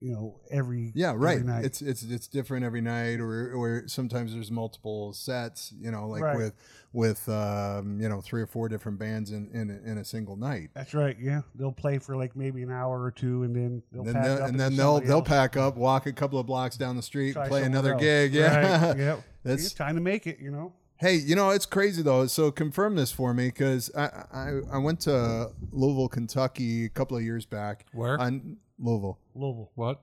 you 0.00 0.12
know, 0.12 0.38
every 0.50 0.92
Yeah, 0.94 1.10
every 1.10 1.20
right. 1.20 1.44
night. 1.44 1.64
It's 1.64 1.82
it's 1.82 2.02
it's 2.04 2.26
different 2.28 2.64
every 2.64 2.80
night, 2.80 3.20
or 3.20 3.52
or 3.52 3.84
sometimes 3.88 4.32
there's 4.32 4.50
multiple 4.50 5.12
sets. 5.12 5.72
You 5.80 5.90
know, 5.90 6.06
like 6.08 6.22
Right. 6.22 6.36
with 6.36 6.54
with 6.92 7.28
um, 7.28 8.00
you 8.00 8.08
know 8.08 8.20
three 8.20 8.40
or 8.42 8.46
four 8.46 8.68
different 8.68 8.98
bands 8.98 9.30
in 9.32 9.50
in 9.52 9.70
a, 9.70 9.90
in 9.92 9.98
a 9.98 10.04
single 10.04 10.36
night. 10.36 10.70
That's 10.74 10.94
right. 10.94 11.16
Yeah, 11.20 11.42
they'll 11.56 11.72
play 11.72 11.98
for 11.98 12.16
like 12.16 12.36
maybe 12.36 12.62
an 12.62 12.70
hour 12.70 13.02
or 13.02 13.10
two, 13.10 13.42
and 13.42 13.54
then 13.56 13.82
they'll 13.92 14.04
Then 14.04 14.14
pack 14.14 14.24
they'll, 14.24 14.32
up 14.34 14.38
and 14.40 14.48
and 14.50 14.60
then 14.60 14.76
they'll 14.76 15.00
they'll 15.00 15.12
else. 15.18 15.28
pack 15.28 15.56
up, 15.56 15.76
walk 15.76 16.06
a 16.06 16.12
couple 16.12 16.38
of 16.38 16.46
blocks 16.46 16.76
down 16.76 16.94
the 16.96 17.02
street, 17.02 17.32
Try 17.32 17.48
play 17.48 17.64
another 17.64 17.94
else. 17.94 18.02
gig. 18.02 18.32
Yeah, 18.34 18.88
Right, 18.90 18.96
yep. 18.98 19.22
That's- 19.42 19.64
It's 19.66 19.74
time 19.74 19.94
to 19.96 20.00
make 20.00 20.26
it. 20.26 20.38
You 20.40 20.50
know. 20.50 20.72
Hey, 21.00 21.14
you 21.14 21.36
know 21.36 21.50
it's 21.50 21.66
crazy 21.66 22.02
though. 22.02 22.26
So 22.26 22.50
confirm 22.50 22.96
this 22.96 23.12
for 23.12 23.32
me 23.34 23.46
because 23.48 23.88
I, 23.96 24.24
I 24.32 24.60
I 24.72 24.78
went 24.78 25.00
to 25.02 25.50
Louisville, 25.72 26.08
Kentucky 26.08 26.86
a 26.86 26.88
couple 26.88 27.16
of 27.16 27.22
years 27.22 27.46
back. 27.46 27.86
Where? 27.92 28.20
On 28.20 28.56
Louisville. 28.78 29.18
Louisville. 29.34 29.70
What? 29.74 30.00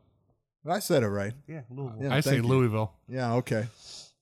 I 0.67 0.79
said 0.79 1.03
it 1.03 1.07
right. 1.09 1.33
Yeah, 1.47 1.61
Louisville. 1.69 2.03
Yeah, 2.03 2.13
I 2.15 2.19
say 2.21 2.37
you. 2.37 2.43
Louisville. 2.43 2.91
Yeah. 3.07 3.33
Okay. 3.35 3.67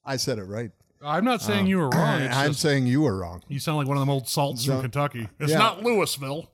I 0.06 0.18
said 0.18 0.40
it 0.40 0.44
right. 0.44 0.72
I'm 1.02 1.24
not 1.26 1.42
saying 1.42 1.68
you 1.68 1.78
were 1.80 1.90
wrong. 1.90 2.22
It's 2.24 2.36
I'm 2.36 2.50
just, 2.52 2.62
saying 2.62 2.88
you 2.88 3.02
were 3.02 3.18
wrong. 3.18 3.44
you 3.48 3.60
sound 3.60 3.78
like 3.78 3.88
one 3.88 3.98
of 3.98 4.02
them 4.02 4.10
old 4.10 4.28
salts 4.28 4.66
So- 4.66 4.74
from 4.74 4.82
Kentucky. 4.82 5.28
It's 5.40 5.52
Yeah. 5.52 5.58
not 5.60 5.84
Louisville. 5.84 6.50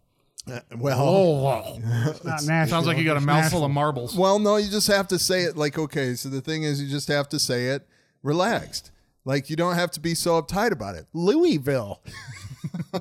Uh, 0.50 0.60
Well, 0.78 1.00
Oh, 1.00 1.80
It's 2.10 2.24
not 2.24 2.44
Nashville. 2.44 2.68
sounds 2.78 2.88
like 2.88 2.98
you 2.98 3.04
got 3.04 3.18
a 3.18 3.22
mouthful 3.22 3.64
of 3.66 3.72
marbles. 3.72 4.16
well, 4.16 4.40
no, 4.40 4.56
you 4.58 4.70
just 4.70 4.88
have 4.88 5.08
to 5.10 5.20
say 5.20 5.44
it 5.44 5.58
like 5.58 5.78
okay. 5.78 6.16
So 6.16 6.30
the 6.30 6.42
thing 6.42 6.64
is, 6.64 6.82
you 6.82 6.88
just 6.90 7.08
have 7.10 7.28
to 7.30 7.40
say 7.40 7.68
it 7.68 7.88
relaxed. 8.24 8.92
Like 9.26 9.50
you 9.50 9.56
don't 9.56 9.76
have 9.76 9.92
to 9.92 10.00
be 10.00 10.16
so 10.16 10.42
uptight 10.42 10.72
about 10.72 10.96
it. 10.96 11.06
Louisville. 11.14 12.02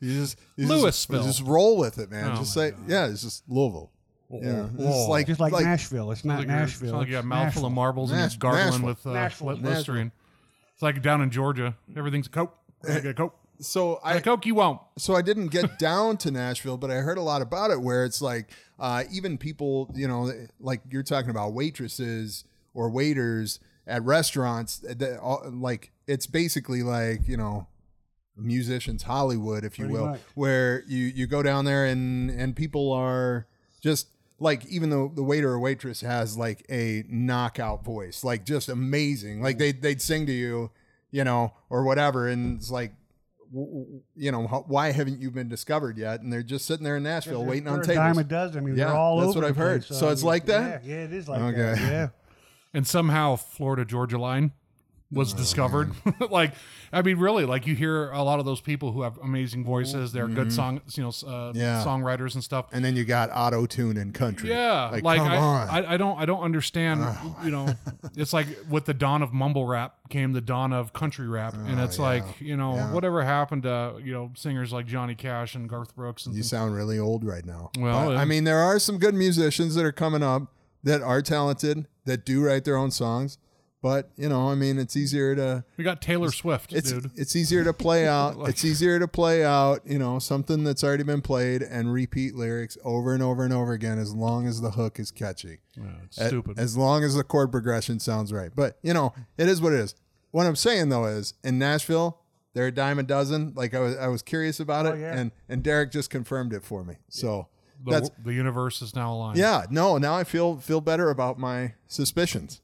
you 0.00 0.20
just 0.20 0.38
you 0.56 0.66
just- 0.66 1.08
Louisville. 1.10 1.22
Just, 1.26 1.42
roll 1.42 1.78
with 1.78 1.98
it, 1.98 2.10
man. 2.10 2.32
Oh 2.32 2.36
just 2.36 2.56
my 2.56 2.70
say 2.70 2.76
yeah. 2.86 3.06
It's 3.08 3.22
just 3.22 3.44
Louisville. 3.48 3.90
Yeah, 4.30 4.64
it's 4.66 4.72
Whoa. 4.74 5.08
like 5.08 5.26
Just 5.26 5.40
like, 5.40 5.52
like 5.52 5.64
Nashville. 5.64 6.10
It's 6.12 6.24
not 6.24 6.38
like 6.40 6.46
you're- 6.48 6.58
Nashville. 6.60 6.88
sounds 6.90 6.98
like 7.00 7.06
you 7.08 7.12
got 7.12 7.18
a 7.18 7.20
it's 7.20 7.26
mouthful 7.26 7.46
of 7.46 7.54
Nashville. 7.54 7.70
marbles 7.70 8.10
and 8.10 8.20
Nash- 8.20 8.32
you're 8.34 8.38
gargling 8.40 8.66
Nashville. 8.66 8.86
with 8.88 9.06
uh, 9.06 9.12
Nashville. 9.12 9.46
Li- 9.54 9.60
Listerine. 9.62 10.12
It's 10.74 10.82
like 10.82 11.02
down 11.02 11.22
in 11.22 11.30
Georgia. 11.30 11.76
Everything's 11.96 12.26
a 12.26 12.30
Coke. 12.30 12.54
I 12.88 12.92
a 12.92 13.14
Coke. 13.14 13.34
so 13.60 13.98
I 14.04 14.14
I 14.16 14.20
Coke, 14.20 14.46
you 14.46 14.54
won't. 14.54 14.80
so 14.98 15.14
I 15.16 15.22
didn't 15.22 15.48
get 15.48 15.78
down 15.78 16.16
to 16.18 16.30
Nashville, 16.30 16.76
but 16.76 16.90
I 16.90 16.96
heard 16.96 17.18
a 17.18 17.22
lot 17.22 17.42
about 17.42 17.70
it 17.70 17.80
where 17.80 18.04
it's 18.04 18.20
like 18.22 18.50
uh, 18.78 19.04
even 19.10 19.38
people, 19.38 19.90
you 19.94 20.06
know, 20.06 20.30
like 20.60 20.82
you're 20.90 21.02
talking 21.02 21.30
about 21.30 21.52
waitresses 21.54 22.44
or 22.74 22.90
waiters 22.90 23.58
at 23.88 24.02
restaurants, 24.04 24.78
that, 24.80 25.18
all- 25.20 25.42
like 25.52 25.90
it's 26.06 26.26
basically 26.26 26.82
like 26.82 27.26
you 27.26 27.36
know 27.38 27.66
musicians 28.38 29.02
Hollywood, 29.04 29.64
if 29.64 29.78
you 29.78 29.86
Pretty 29.86 29.98
will, 30.00 30.08
much. 30.10 30.20
where 30.34 30.82
you 30.86 31.04
you 31.06 31.26
go 31.26 31.42
down 31.42 31.64
there 31.64 31.84
and 31.86 32.30
and 32.30 32.54
people 32.56 32.92
are 32.92 33.46
just 33.80 34.08
like 34.40 34.64
even 34.66 34.90
though 34.90 35.10
the 35.14 35.22
waiter 35.22 35.50
or 35.50 35.58
waitress 35.58 36.00
has 36.00 36.36
like 36.38 36.64
a 36.70 37.04
knockout 37.08 37.84
voice, 37.84 38.22
like 38.24 38.44
just 38.44 38.68
amazing, 38.68 39.42
like 39.42 39.58
they 39.58 39.72
they'd 39.72 40.00
sing 40.00 40.26
to 40.26 40.32
you, 40.32 40.70
you 41.10 41.24
know, 41.24 41.52
or 41.70 41.82
whatever, 41.84 42.28
and 42.28 42.58
it's 42.58 42.70
like. 42.70 42.92
w- 43.52 43.66
w- 43.80 44.02
You 44.14 44.30
know 44.30 44.42
why 44.68 44.92
haven't 44.92 45.20
you 45.20 45.30
been 45.30 45.48
discovered 45.48 45.96
yet? 45.96 46.20
And 46.20 46.30
they're 46.32 46.42
just 46.42 46.66
sitting 46.66 46.84
there 46.84 46.96
in 46.98 47.02
Nashville 47.02 47.40
They're- 47.40 47.48
waiting 47.50 47.66
on 47.68 47.80
they're 47.80 47.92
a 47.92 47.94
dime 47.94 48.18
a 48.18 48.24
dozen. 48.24 48.58
I 48.58 48.60
mean, 48.66 48.76
Yeah, 48.76 48.86
they're 48.88 48.94
all 48.94 49.18
that's 49.20 49.30
over 49.30 49.40
what 49.40 49.48
I've 49.48 49.56
heard. 49.56 49.84
place. 49.86 49.98
So 49.98 50.08
I 50.08 50.12
it's 50.12 50.22
like 50.22 50.44
that? 50.46 50.84
Yeah, 50.84 50.94
yeah, 50.96 51.04
it 51.04 51.12
is 51.14 51.28
like 51.28 51.40
Okay. 51.40 51.56
that. 51.56 51.78
Yeah. 51.80 52.08
And 52.74 52.86
somehow 52.86 53.36
Florida 53.36 53.84
Georgia 53.86 54.18
line 54.18 54.52
was 55.10 55.32
discovered. 55.32 55.90
like, 56.30 56.52
I 56.92 57.00
mean, 57.00 57.16
really, 57.18 57.46
like 57.46 57.66
you 57.66 57.74
hear 57.74 58.10
a 58.10 58.22
lot 58.22 58.40
of 58.40 58.44
those 58.44 58.60
people 58.60 58.92
who 58.92 59.02
have 59.02 59.16
amazing 59.18 59.64
voices. 59.64 60.12
They're 60.12 60.28
good 60.28 60.52
song, 60.52 60.82
you 60.92 61.02
know, 61.02 61.08
uh, 61.26 61.52
Yeah. 61.54 61.82
songwriters 61.84 62.34
and 62.34 62.44
stuff. 62.44 62.66
And 62.72 62.84
then 62.84 62.94
you 62.94 63.04
got 63.06 63.30
auto 63.32 63.64
tune 63.64 63.96
and 63.96 64.12
country. 64.12 64.50
Yeah, 64.50 64.90
like, 64.90 65.02
like, 65.04 65.18
come 65.18 65.28
I, 65.28 65.36
on. 65.38 65.68
I, 65.70 65.94
I 65.94 65.96
don't, 65.96 66.18
I 66.20 66.26
don't 66.26 66.42
understand. 66.42 67.00
you 67.42 67.50
know, 67.50 67.68
it's 68.16 68.32
like 68.34 68.46
with 68.68 68.84
the 68.84 68.92
dawn 68.94 69.22
of 69.22 69.32
mumble 69.32 69.66
rap 69.66 69.94
came 70.10 70.32
the 70.32 70.40
dawn 70.42 70.72
of 70.74 70.92
country 70.92 71.26
rap, 71.28 71.54
and 71.54 71.80
it's 71.80 71.98
Oh, 71.98 72.02
yeah. 72.02 72.08
like 72.24 72.40
you 72.40 72.56
know 72.56 72.74
Yeah. 72.74 72.92
whatever 72.92 73.22
happened 73.24 73.62
to 73.64 73.94
you 74.02 74.12
know 74.12 74.30
singers 74.34 74.72
like 74.72 74.86
Johnny 74.86 75.14
Cash 75.14 75.54
and 75.54 75.68
Garth 75.68 75.94
Brooks 75.96 76.26
and 76.26 76.34
You 76.34 76.42
sound 76.42 76.74
really 76.74 76.98
old 76.98 77.24
right 77.24 77.44
now. 77.46 77.70
Well, 77.78 78.16
I 78.16 78.24
mean, 78.26 78.44
there 78.44 78.58
are 78.58 78.78
some 78.78 78.98
good 78.98 79.14
musicians 79.14 79.74
that 79.74 79.84
are 79.84 79.92
coming 79.92 80.22
up 80.22 80.54
that 80.84 81.00
are 81.02 81.22
talented 81.22 81.86
that 82.04 82.24
do 82.26 82.44
write 82.44 82.64
their 82.64 82.76
own 82.76 82.90
songs. 82.90 83.38
But 83.80 84.10
you 84.16 84.28
know, 84.28 84.48
I 84.50 84.56
mean, 84.56 84.76
it's 84.78 84.96
easier 84.96 85.36
to 85.36 85.64
we 85.76 85.84
got 85.84 86.02
Taylor 86.02 86.32
Swift, 86.32 86.72
it's 86.72 86.90
dude. 86.90 87.12
it's 87.14 87.36
easier 87.36 87.62
to 87.62 87.72
play 87.72 88.08
out. 88.18 88.36
it's 88.48 88.64
easier 88.64 88.98
to 88.98 89.06
play 89.06 89.44
out. 89.44 89.82
You 89.86 89.98
know, 90.00 90.18
something 90.18 90.64
that's 90.64 90.82
already 90.82 91.04
been 91.04 91.22
played 91.22 91.62
and 91.62 91.92
repeat 91.92 92.34
lyrics 92.34 92.76
over 92.84 93.14
and 93.14 93.22
over 93.22 93.44
and 93.44 93.52
over 93.52 93.72
again, 93.72 93.98
as 93.98 94.12
long 94.14 94.48
as 94.48 94.60
the 94.60 94.72
hook 94.72 94.98
is 94.98 95.12
catchy. 95.12 95.58
Yeah, 95.76 95.84
it's 96.04 96.18
A- 96.18 96.26
stupid. 96.26 96.58
As 96.58 96.76
long 96.76 97.04
as 97.04 97.14
the 97.14 97.22
chord 97.22 97.52
progression 97.52 98.00
sounds 98.00 98.32
right. 98.32 98.50
But, 98.52 98.78
you 98.82 98.92
know, 98.92 99.14
it 99.36 99.46
is 99.48 99.60
what 99.62 99.72
it 99.72 99.78
is. 99.78 99.94
What 100.32 100.46
I'm 100.46 100.56
saying 100.56 100.88
though 100.88 101.04
is 101.06 101.34
in 101.44 101.58
Nashville, 101.60 102.18
they're 102.54 102.66
a 102.66 102.72
dime 102.72 102.98
a 102.98 103.04
dozen. 103.04 103.52
Like 103.54 103.74
I 103.74 103.78
was 103.80 103.96
I 103.96 104.08
was 104.08 104.22
curious 104.22 104.58
about 104.58 104.86
Oh, 104.86 104.92
it 104.94 105.00
yeah. 105.00 105.16
and 105.16 105.30
and 105.48 105.62
Derek 105.62 105.92
just 105.92 106.10
confirmed 106.10 106.52
it 106.52 106.64
for 106.64 106.82
me. 106.82 106.96
So 107.10 107.46
the, 107.84 107.92
that's 107.92 108.10
the 108.24 108.34
universe 108.34 108.82
is 108.82 108.96
now 108.96 109.12
aligned. 109.14 109.38
yeah, 109.38 109.66
no, 109.70 109.98
now 109.98 110.16
I 110.16 110.24
feel 110.24 110.56
feel 110.56 110.80
better 110.80 111.10
about 111.10 111.38
my 111.38 111.74
suspicions. 111.86 112.60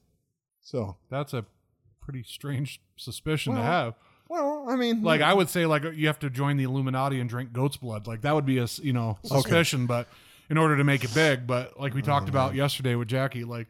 So 0.65 0.97
that's 1.11 1.33
a 1.33 1.45
pretty 2.01 2.23
strange 2.23 2.81
suspicion 2.97 3.53
to 3.53 3.61
have. 3.61 3.93
well, 4.27 4.65
I 4.67 4.75
mean 4.75 5.03
Like 5.03 5.21
I 5.21 5.31
would 5.31 5.49
say, 5.49 5.67
like 5.67 5.83
you 5.93 6.07
have 6.07 6.19
to 6.19 6.29
join 6.31 6.57
the 6.57 6.63
Illuminati 6.63 7.19
and 7.19 7.29
drink 7.29 7.53
goat's 7.53 7.77
blood. 7.77 8.07
Like 8.07 8.21
that 8.21 8.33
would 8.33 8.47
be 8.47 8.57
a 8.57 8.67
you 8.81 8.91
know 8.91 9.19
suspicion, 9.23 9.85
but 9.85 10.07
in 10.49 10.57
order 10.57 10.75
to 10.75 10.83
make 10.83 11.03
it 11.03 11.13
big. 11.13 11.45
But 11.45 11.79
like 11.79 11.93
we 11.93 12.01
talked 12.01 12.29
about 12.29 12.49
mm-hmm. 12.49 12.57
yesterday 12.57 12.95
with 12.95 13.07
Jackie, 13.07 13.43
like 13.43 13.67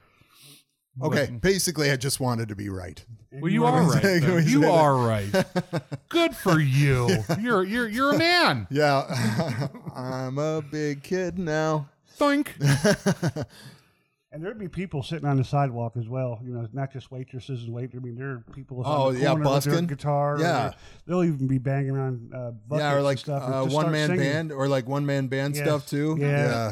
Okay, 1.03 1.29
basically 1.41 1.91
I 1.91 1.97
just 1.97 2.21
wanted 2.21 2.47
to 2.47 2.55
be 2.55 2.69
right. 2.69 3.03
well, 3.33 3.51
you 3.51 3.65
are 3.65 3.83
right. 3.83 4.01
Can 4.01 4.21
then. 4.21 4.35
we 4.35 4.41
say 4.43 4.49
You 4.49 4.61
that? 4.61 4.71
are 4.71 4.95
right. 4.95 5.45
Good 6.07 6.33
for 6.33 6.61
you. 6.61 7.09
You're 7.41 7.65
you're 7.65 7.89
you're 7.89 8.13
a 8.13 8.17
man. 8.17 8.67
Yeah. 8.69 9.67
I'm 9.95 10.37
a 10.37 10.61
big 10.61 11.03
kid 11.03 11.37
now. 11.37 11.89
Think. 12.11 12.55
And 14.35 14.43
there'd 14.43 14.59
be 14.59 14.67
people 14.67 15.01
sitting 15.01 15.25
on 15.29 15.37
the 15.37 15.45
sidewalk 15.45 15.93
as 15.95 16.09
well. 16.09 16.41
You 16.43 16.51
know, 16.53 16.67
not 16.73 16.91
just 16.91 17.09
waitresses 17.09 17.63
and 17.63 17.73
waiters. 17.73 17.93
I 17.95 18.03
mean, 18.05 18.15
there 18.17 18.31
are 18.31 18.43
people 18.53 18.81
Oh, 18.85 19.07
on 19.07 19.13
the 19.13 19.21
yeah, 19.21 19.27
corner 19.29 19.49
with 19.49 19.63
their 19.63 19.71
busking. 19.73 19.87
guitar. 19.87 20.35
or 20.35 20.39
Yeah. 20.41 20.73
they'll 21.07 21.23
even 21.23 21.47
be 21.47 21.57
banging 21.57 21.95
on 21.97 22.31
uh, 22.35 22.51
buckets 22.51 22.83
yeah, 22.83 22.93
or 22.95 23.01
like 23.01 23.17
stuff. 23.17 23.43
uh, 23.43 23.63
just 23.63 23.73
one 23.73 23.93
man 23.93 24.07
singing. 24.09 24.19
band 24.25 24.51
or 24.51 24.67
like 24.67 24.89
one 24.89 25.05
man 25.05 25.27
band 25.27 25.55
Yes. 25.55 25.63
stuff 25.65 25.87
too. 25.87 26.17
Yeah. 26.19 26.67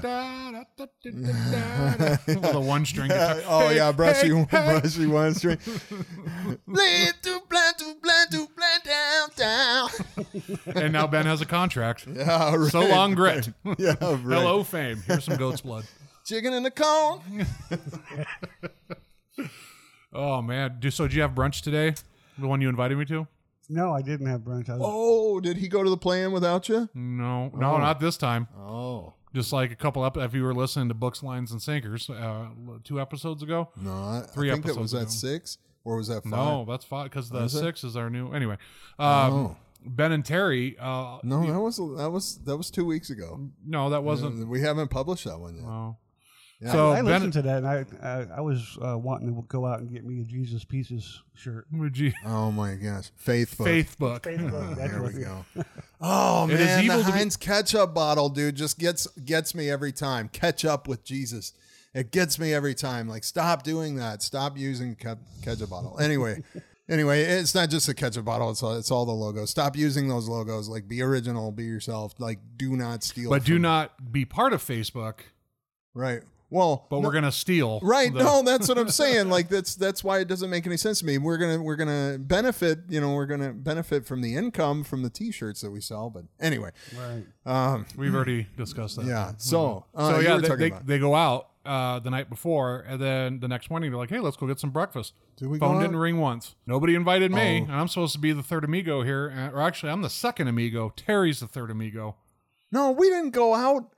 With 1.05 2.43
a 2.53 2.59
one 2.59 2.85
string 2.85 3.07
guitar. 3.11 3.37
Oh 3.47 3.69
Hey, 3.69 3.77
yeah, 3.77 3.93
brushy, 3.93 4.27
hey, 4.35 4.45
hey. 4.51 4.79
brushy 4.81 5.07
one 5.07 5.33
string. 5.33 5.57
Blind 6.67 7.13
to 7.21 7.41
blind 7.49 7.77
to 7.77 7.95
blind 8.03 8.31
to 8.31 8.47
blind 8.57 8.83
down 8.83 9.29
down. 9.37 9.89
And 10.83 10.91
now 10.91 11.07
Ben 11.07 11.25
has 11.25 11.39
a 11.39 11.45
contract. 11.45 12.07
Yeah, 12.13 12.55
right. 12.55 12.71
So 12.71 12.81
long, 12.85 13.15
grit. 13.15 13.49
Yeah, 13.77 13.95
right. 14.01 14.17
Hello, 14.19 14.63
fame. 14.63 15.01
Here's 15.07 15.23
some 15.23 15.37
goat's 15.37 15.61
blood. 15.61 15.85
Chicken 16.25 16.53
in 16.53 16.63
the 16.63 16.71
cone. 16.71 17.45
Oh 20.15 20.41
man. 20.43 20.75
Do 20.79 20.91
so? 20.91 21.07
Did 21.07 21.15
you 21.15 21.21
have 21.23 21.31
brunch 21.31 21.61
today? 21.61 21.95
The 22.37 22.47
one 22.47 22.61
you 22.61 22.69
invited 22.69 22.97
me 22.99 23.05
to? 23.05 23.27
No, 23.67 23.91
I 23.93 24.01
didn't 24.03 24.27
have 24.27 24.41
brunch. 24.41 24.69
I 24.69 24.73
was, 24.73 24.81
Oh, 24.85 25.39
did 25.39 25.57
he 25.57 25.67
go 25.67 25.83
to 25.83 25.89
the 25.89 25.97
play-in 25.97 26.31
without 26.31 26.69
you? 26.69 26.87
No, 26.93 27.49
no, 27.55 27.77
not 27.79 27.99
this 27.99 28.15
time. 28.17 28.47
Oh. 28.55 29.13
Just 29.33 29.51
like 29.51 29.71
a 29.71 29.75
couple 29.75 30.03
up. 30.03 30.15
If 30.15 30.35
you 30.35 30.43
were 30.43 30.53
listening 30.53 30.89
to 30.89 30.93
Books, 30.93 31.23
Lines, 31.23 31.51
and 31.51 31.59
Sinkers 31.59 32.07
uh, 32.11 32.49
two 32.83 33.01
episodes 33.01 33.41
ago. 33.41 33.69
No, 33.75 33.91
I, 33.91 34.21
Three 34.31 34.51
I 34.51 34.53
think 34.53 34.65
that 34.67 34.75
was 34.77 34.93
episodes 34.93 35.23
at 35.23 35.27
ago. 35.29 35.33
six 35.35 35.57
or 35.83 35.97
was 35.97 36.07
that 36.09 36.21
five? 36.23 36.31
No, 36.31 36.65
that's 36.69 36.85
five 36.85 37.05
because 37.05 37.31
the 37.31 37.39
Was 37.39 37.55
it? 37.55 37.59
six 37.61 37.83
is 37.83 37.97
our 37.97 38.11
new. 38.11 38.31
Anyway, 38.33 38.57
um, 38.99 39.33
Oh. 39.33 39.57
Ben 39.85 40.11
and 40.11 40.23
Terry. 40.23 40.77
Uh, 40.79 41.17
No, 41.23 41.51
that 41.51 41.59
was 41.59 41.77
that 41.97 42.11
was 42.11 42.37
that 42.45 42.55
was 42.55 42.69
two 42.69 42.85
weeks 42.85 43.09
ago. 43.09 43.49
no, 43.65 43.89
that 43.89 44.03
wasn't. 44.03 44.47
We 44.47 44.61
haven't 44.61 44.89
published 44.91 45.25
that 45.25 45.39
one 45.39 45.55
yet. 45.55 45.65
Oh. 45.65 45.97
Yeah. 46.63 46.71
So 46.71 46.91
I 46.91 46.95
Ben, 47.01 47.05
listened 47.05 47.33
to 47.33 47.41
that, 47.43 47.57
and 47.63 47.67
I 47.67 47.85
I, 48.01 48.27
I 48.37 48.41
was 48.41 48.77
uh, 48.81 48.97
wanting 48.97 49.35
to 49.35 49.41
go 49.47 49.65
out 49.65 49.79
and 49.79 49.91
get 49.91 50.05
me 50.05 50.21
a 50.21 50.23
Jesus 50.23 50.63
Pieces 50.63 51.21
shirt. 51.35 51.65
would 51.73 51.97
you- 51.97 52.13
Oh 52.25 52.51
my 52.51 52.75
gosh, 52.75 53.11
faith 53.15 53.57
book. 53.57 53.67
Faith 53.67 53.97
book. 53.99 54.23
Facebook, 54.23 54.75
There 54.77 55.01
we 55.03 55.23
go. 55.23 55.45
Oh 56.05 56.45
It 56.49 56.59
is 56.59 56.59
man, 56.59 56.83
evil 56.83 56.97
the 56.97 57.03
to 57.03 57.11
be- 57.11 57.17
Heinz 57.17 57.37
ketchup 57.37 57.93
bottle, 57.93 58.29
dude, 58.29 58.55
just 58.55 58.77
gets 58.79 59.07
gets 59.25 59.53
me 59.55 59.69
every 59.69 59.91
time. 59.91 60.29
Catch 60.29 60.63
up 60.65 60.87
with 60.87 61.03
Jesus. 61.03 61.53
It 61.93 62.11
gets 62.11 62.39
me 62.39 62.53
every 62.53 62.73
time. 62.73 63.07
Like, 63.07 63.23
stop 63.23 63.63
doing 63.63 63.95
that. 63.97 64.21
Stop 64.23 64.57
using 64.57 64.95
ke- 64.95 65.17
ketchup 65.43 65.69
bottle. 65.69 65.99
Anyway, 65.99 66.41
anyway, 66.89 67.21
it's 67.21 67.53
not 67.53 67.69
just 67.69 67.87
a 67.87 67.93
ketchup 67.93 68.25
bottle. 68.25 68.49
It's 68.49 68.63
all, 68.63 68.75
it's 68.77 68.89
all 68.89 69.05
the 69.05 69.11
logos. 69.13 69.49
Stop 69.51 69.75
using 69.77 70.07
those 70.07 70.27
logos. 70.27 70.67
Like, 70.67 70.87
be 70.87 71.01
original. 71.03 71.51
Be 71.51 71.65
yourself. 71.65 72.15
Like, 72.19 72.39
do 72.57 72.75
not 72.75 73.03
steal. 73.03 73.29
But 73.29 73.43
do 73.43 73.59
not 73.59 74.11
be 74.11 74.25
part 74.25 74.53
of 74.53 74.63
Facebook. 74.63 75.19
Right. 75.93 76.21
Well, 76.53 76.85
But 76.89 76.97
no- 76.99 77.07
we're 77.07 77.13
gonna 77.13 77.31
steal. 77.31 77.79
Right. 77.81 78.13
the- 78.13 78.23
no, 78.23 78.41
that's 78.45 78.69
what 78.69 78.77
I'm 78.77 78.89
saying. 78.89 79.29
Like 79.29 79.49
that's 79.49 79.73
that's 79.75 80.03
why 80.03 80.19
it 80.19 80.27
doesn't 80.27 80.49
make 80.51 80.67
any 80.67 80.77
sense 80.77 80.99
to 80.99 81.05
me. 81.05 81.17
We're 81.17 81.37
gonna 81.37 81.59
we're 81.61 81.75
gonna 81.75 82.17
benefit. 82.19 82.79
You 82.89 83.01
know, 83.01 83.15
we're 83.15 83.25
gonna 83.25 83.53
benefit 83.53 84.05
from 84.05 84.21
the 84.21 84.35
income 84.35 84.83
from 84.83 85.01
the 85.01 85.09
T-shirts 85.09 85.61
that 85.61 85.71
we 85.71 85.81
sell. 85.81 86.11
But 86.11 86.25
anyway, 86.39 86.69
Right. 86.95 87.25
um, 87.45 87.85
We've 87.97 88.13
already 88.13 88.47
discussed 88.55 88.97
that. 88.97 89.05
yeah. 89.05 89.31
So, 89.37 89.85
uh, 89.95 90.11
so 90.11 90.19
yeah, 90.19 90.37
they, 90.37 90.69
they, 90.69 90.69
they 90.85 90.99
go 90.99 91.15
out 91.15 91.47
uh, 91.65 91.97
the 91.99 92.09
night 92.11 92.29
before, 92.29 92.85
and 92.87 93.01
then 93.01 93.39
the 93.39 93.47
next 93.47 93.69
morning 93.71 93.89
they're 93.89 93.97
like, 93.99 94.09
"Hey, 94.11 94.19
let's 94.19 94.37
go 94.37 94.45
get 94.45 94.59
some 94.59 94.69
breakfast." 94.69 95.13
Did 95.37 95.47
we 95.47 95.57
Phone 95.57 95.81
didn't 95.81 95.95
ring 95.95 96.19
once. 96.19 96.53
Nobody 96.67 96.93
invited 96.93 97.31
me, 97.31 97.61
Oh. 97.61 97.63
and 97.63 97.71
I'm 97.71 97.87
supposed 97.87 98.13
to 98.13 98.19
be 98.19 98.31
the 98.31 98.43
third 98.43 98.63
amigo 98.63 99.01
here. 99.01 99.49
Or 99.53 99.61
actually, 99.61 99.91
I'm 99.91 100.03
the 100.03 100.09
second 100.11 100.47
amigo. 100.49 100.93
Terry's 100.95 101.39
the 101.39 101.47
third 101.47 101.71
amigo. 101.71 102.15
no, 102.71 102.91
we 102.91 103.09
didn't 103.09 103.31
go 103.31 103.53
out. 103.55 103.89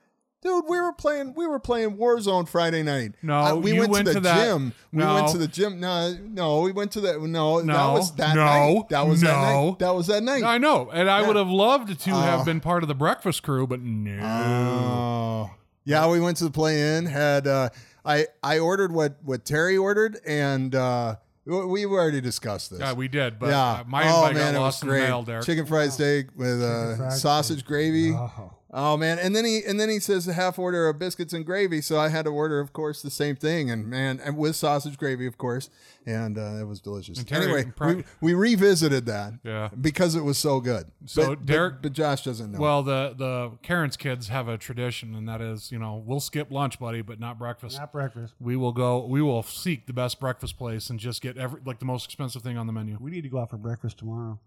Dude, 0.45 0.65
we 0.69 0.79
were 0.79 0.93
playing. 0.93 1.33
We 1.35 1.47
were 1.47 1.57
playing 1.59 1.97
Warzone 1.97 2.47
Friday 2.47 2.83
night. 2.83 3.15
No, 3.23 3.33
Uh, 3.39 3.55
we 3.55 3.73
you 3.73 3.79
went, 3.79 3.91
went 3.91 4.07
to 4.07 4.13
the 4.13 4.19
to 4.19 4.23
that- 4.25 4.45
gym. 4.45 4.73
We 4.93 4.99
No. 4.99 5.15
went 5.15 5.27
to 5.29 5.37
the 5.39 5.47
gym. 5.47 5.79
No, 5.79 6.15
no, 6.23 6.59
we 6.61 6.71
went 6.71 6.91
to 6.91 7.01
the. 7.01 7.13
No, 7.17 7.27
no. 7.27 7.61
that 7.61 7.65
No. 7.65 7.93
was 7.93 8.11
that 8.11 8.35
No. 8.35 8.45
night. 8.45 8.89
That 8.89 9.07
was 9.07 9.21
that 9.21 9.31
No. 9.41 9.69
night. 9.69 9.79
That 9.79 9.95
was 9.95 10.05
that 10.07 10.21
night. 10.21 10.43
I 10.43 10.59
know, 10.59 10.91
and 10.93 11.09
I 11.09 11.21
Yeah. 11.21 11.27
would 11.27 11.35
have 11.35 11.49
loved 11.49 11.99
to 11.99 12.11
Oh. 12.11 12.15
have 12.15 12.45
been 12.45 12.59
part 12.59 12.83
of 12.83 12.87
the 12.87 12.93
breakfast 12.93 13.41
crew, 13.41 13.65
but 13.65 13.81
no. 13.81 14.21
Oh, 14.23 15.49
yeah. 15.83 16.07
We 16.07 16.19
went 16.19 16.37
to 16.37 16.43
the 16.43 16.51
play-in. 16.51 17.07
Had 17.07 17.47
uh, 17.47 17.69
I? 18.05 18.27
I 18.43 18.59
ordered 18.59 18.91
what 18.91 19.17
what 19.23 19.45
Terry 19.45 19.77
ordered, 19.77 20.19
and 20.27 20.75
uh, 20.75 21.15
we- 21.45 21.85
already 21.87 22.21
discussed 22.21 22.69
this. 22.69 22.81
yeah, 22.81 22.93
we 22.93 23.07
did, 23.07 23.39
but 23.39 23.49
yeah. 23.49 23.71
uh, 23.79 23.83
my 23.87 24.03
oh 24.03 24.17
invite 24.27 24.35
man, 24.35 24.53
got 24.53 24.57
it 24.59 24.61
lost 24.61 24.77
was 24.77 24.83
in 24.83 24.89
the 24.89 24.93
great. 24.99 25.07
mail, 25.09 25.23
Derek. 25.23 25.43
Chicken 25.45 25.65
fried 25.65 25.91
steak 25.91 26.27
with 26.35 26.61
uh, 26.61 26.97
fried 26.97 27.13
sausage 27.13 27.65
gravy. 27.65 28.13
Oh. 28.13 28.51
Oh 28.77 28.97
man, 28.97 29.19
and 29.19 29.33
then 29.33 29.45
he 29.45 29.63
and 29.65 29.79
then 29.79 29.87
he 29.87 29.99
says 30.01 30.27
a 30.27 30.33
half 30.33 30.59
order 30.59 30.89
of 30.89 30.99
biscuits 30.99 31.31
and 31.31 31.45
gravy, 31.45 31.79
so 31.79 31.97
I 31.97 32.09
had 32.09 32.25
to 32.25 32.29
order, 32.31 32.59
of 32.59 32.73
course, 32.73 33.01
the 33.01 33.09
same 33.09 33.37
thing, 33.37 33.71
and 33.71 33.87
man, 33.87 34.19
and 34.21 34.37
with 34.37 34.57
sausage 34.57 34.97
gravy, 34.97 35.25
of 35.27 35.37
course, 35.37 35.69
and 36.05 36.37
uh, 36.37 36.57
it 36.59 36.67
was 36.67 36.81
delicious. 36.81 37.23
Terry- 37.23 37.45
anyway, 37.45 37.71
pro- 37.73 37.95
we, 37.95 38.03
we 38.19 38.33
revisited 38.33 39.05
that, 39.05 39.35
Yeah. 39.45 39.69
because 39.79 40.15
it 40.15 40.25
was 40.25 40.37
so 40.37 40.59
good. 40.59 40.87
So, 41.05 41.29
but, 41.29 41.45
Derek- 41.45 41.75
but, 41.75 41.81
but 41.83 41.93
Josh 41.93 42.25
doesn't 42.25 42.51
know. 42.51 42.59
Well, 42.59 42.83
the 42.83 43.15
the 43.17 43.51
Karen's 43.61 43.95
kids 43.95 44.27
have 44.27 44.49
a 44.49 44.57
tradition, 44.57 45.15
and 45.15 45.29
that 45.29 45.39
is, 45.39 45.71
you 45.71 45.79
know, 45.79 46.03
we'll 46.05 46.19
skip 46.19 46.51
lunch, 46.51 46.77
buddy, 46.77 47.01
but 47.01 47.17
not 47.17 47.39
breakfast. 47.39 47.79
Not 47.79 47.93
breakfast. 47.93 48.33
We 48.41 48.57
will 48.57 48.73
go. 48.73 49.05
We 49.05 49.21
will 49.21 49.43
seek 49.43 49.87
the 49.87 49.93
best 49.93 50.19
breakfast 50.19 50.57
place 50.57 50.89
and 50.89 50.99
just 50.99 51.21
get 51.21 51.37
every 51.37 51.61
like 51.65 51.79
the 51.79 51.85
most 51.85 52.03
expensive 52.03 52.41
thing 52.41 52.57
on 52.57 52.67
the 52.67 52.73
menu. 52.73 52.97
We 52.99 53.09
need 53.11 53.23
to 53.23 53.29
go 53.29 53.39
out 53.39 53.51
for 53.51 53.57
breakfast 53.57 53.99
tomorrow. 53.99 54.37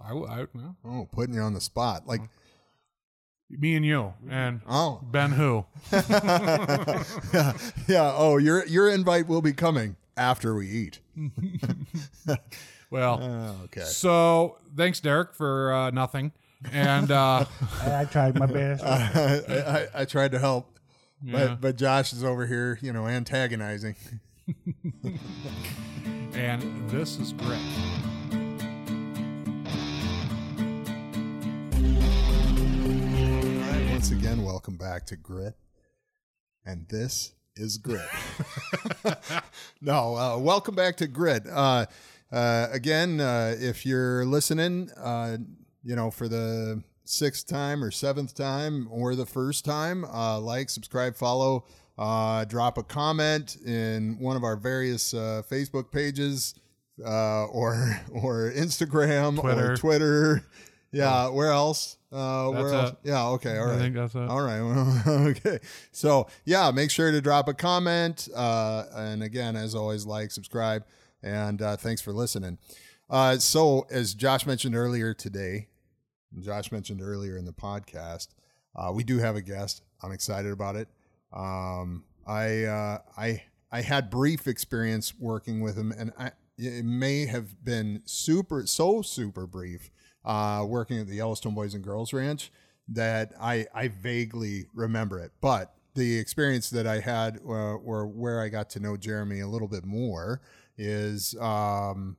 I, 0.00 0.12
I 0.12 0.46
well, 0.54 0.76
oh, 0.84 1.08
putting 1.10 1.34
you 1.34 1.40
on 1.40 1.54
the 1.54 1.60
spot, 1.60 2.06
like 2.06 2.20
me 3.58 3.76
and 3.76 3.84
you 3.84 4.14
and 4.28 4.60
oh, 4.68 5.00
Ben 5.02 5.32
who. 5.32 5.64
yeah, 5.92 7.52
yeah. 7.88 8.12
Oh, 8.16 8.36
your 8.38 8.64
your 8.66 8.88
invite 8.88 9.26
will 9.28 9.42
be 9.42 9.52
coming 9.52 9.96
after 10.16 10.54
we 10.54 10.68
eat. 10.68 11.00
Well, 12.90 13.18
Oh, 13.20 13.64
okay. 13.64 13.80
so 13.80 14.58
thanks, 14.76 15.00
Derek, 15.00 15.34
for 15.34 15.72
uh, 15.72 15.90
nothing. 15.90 16.30
And 16.72 17.10
uh, 17.10 17.44
I, 17.82 18.00
I 18.02 18.04
tried 18.04 18.38
my 18.38 18.46
best. 18.46 18.84
I, 18.84 19.88
I, 19.94 20.02
I 20.02 20.04
tried 20.04 20.30
to 20.30 20.38
help, 20.38 20.78
Yeah. 21.20 21.32
but 21.48 21.60
but 21.60 21.76
Josh 21.76 22.12
is 22.12 22.22
over 22.22 22.46
here, 22.46 22.78
you 22.80 22.92
know, 22.92 23.08
antagonizing. 23.08 23.96
and 26.34 26.88
this 26.88 27.18
is 27.18 27.32
great. 27.32 27.58
Once 34.04 34.22
again, 34.22 34.44
welcome 34.44 34.76
back 34.76 35.06
to 35.06 35.16
Grit. 35.16 35.54
And 36.66 36.86
this 36.90 37.32
is 37.56 37.78
Grit. 37.78 38.04
no, 39.80 40.14
uh, 40.14 40.36
welcome 40.36 40.74
back 40.74 40.98
to 40.98 41.06
Grit. 41.06 41.46
Uh, 41.50 41.86
uh, 42.30 42.66
again, 42.70 43.18
uh, 43.18 43.56
if 43.58 43.86
you're 43.86 44.26
listening, 44.26 44.90
uh, 44.98 45.38
you 45.82 45.96
know, 45.96 46.10
for 46.10 46.28
the 46.28 46.82
sixth 47.06 47.46
time 47.46 47.82
or 47.82 47.90
seventh 47.90 48.34
time 48.34 48.88
or 48.90 49.14
the 49.14 49.24
first 49.24 49.64
time, 49.64 50.04
uh, 50.04 50.38
like, 50.38 50.68
subscribe, 50.68 51.16
follow, 51.16 51.64
uh, 51.96 52.44
drop 52.44 52.76
a 52.76 52.82
comment 52.82 53.56
in 53.64 54.18
one 54.18 54.36
of 54.36 54.44
our 54.44 54.56
various 54.56 55.14
uh, 55.14 55.40
Facebook 55.50 55.90
pages 55.90 56.54
uh, 57.02 57.46
or 57.46 58.02
or 58.12 58.52
Instagram 58.54 59.40
Twitter. 59.40 59.72
or 59.72 59.76
Twitter. 59.78 60.44
Yeah, 60.94 61.28
where 61.28 61.50
else? 61.50 61.98
Uh, 62.12 62.48
where 62.50 62.68
else? 62.72 62.90
it. 62.90 62.96
Yeah, 63.04 63.26
okay, 63.30 63.58
All 63.58 63.66
right. 63.66 63.74
I 63.74 63.78
think 63.78 63.96
that's 63.96 64.14
it. 64.14 64.28
All 64.28 64.40
right. 64.40 64.60
Okay. 65.06 65.58
So 65.92 66.28
yeah, 66.44 66.70
make 66.70 66.90
sure 66.90 67.10
to 67.10 67.20
drop 67.20 67.48
a 67.48 67.54
comment. 67.54 68.28
Uh, 68.34 68.84
and 68.94 69.22
again, 69.22 69.56
as 69.56 69.74
always, 69.74 70.06
like, 70.06 70.30
subscribe, 70.30 70.84
and 71.22 71.60
uh, 71.60 71.76
thanks 71.76 72.00
for 72.00 72.12
listening. 72.12 72.58
Uh, 73.10 73.38
so 73.38 73.86
as 73.90 74.14
Josh 74.14 74.46
mentioned 74.46 74.76
earlier 74.76 75.12
today, 75.12 75.68
Josh 76.40 76.72
mentioned 76.72 77.02
earlier 77.02 77.36
in 77.36 77.44
the 77.44 77.52
podcast, 77.52 78.28
uh, 78.76 78.90
we 78.92 79.04
do 79.04 79.18
have 79.18 79.36
a 79.36 79.42
guest. 79.42 79.82
I'm 80.02 80.12
excited 80.12 80.52
about 80.52 80.76
it. 80.76 80.88
Um, 81.32 82.04
I 82.26 82.64
uh, 82.64 82.98
I 83.16 83.42
I 83.70 83.80
had 83.82 84.10
brief 84.10 84.46
experience 84.46 85.14
working 85.18 85.60
with 85.60 85.76
him, 85.76 85.92
and 85.92 86.12
I, 86.18 86.30
it 86.56 86.84
may 86.84 87.26
have 87.26 87.64
been 87.64 88.02
super 88.04 88.66
so 88.66 89.02
super 89.02 89.46
brief 89.46 89.90
uh, 90.24 90.64
working 90.66 90.98
at 90.98 91.06
the 91.06 91.16
Yellowstone 91.16 91.54
Boys 91.54 91.74
and 91.74 91.82
Girls 91.82 92.12
Ranch 92.12 92.50
that 92.88 93.32
I 93.40 93.66
I 93.74 93.88
vaguely 93.88 94.66
remember 94.74 95.18
it, 95.18 95.32
but 95.40 95.74
the 95.94 96.18
experience 96.18 96.70
that 96.70 96.86
I 96.86 97.00
had, 97.00 97.38
uh, 97.46 97.76
or 97.76 98.06
where 98.06 98.40
I 98.40 98.48
got 98.48 98.68
to 98.70 98.80
know 98.80 98.96
Jeremy 98.96 99.40
a 99.40 99.48
little 99.48 99.68
bit 99.68 99.84
more, 99.84 100.40
is 100.76 101.36
um, 101.40 102.16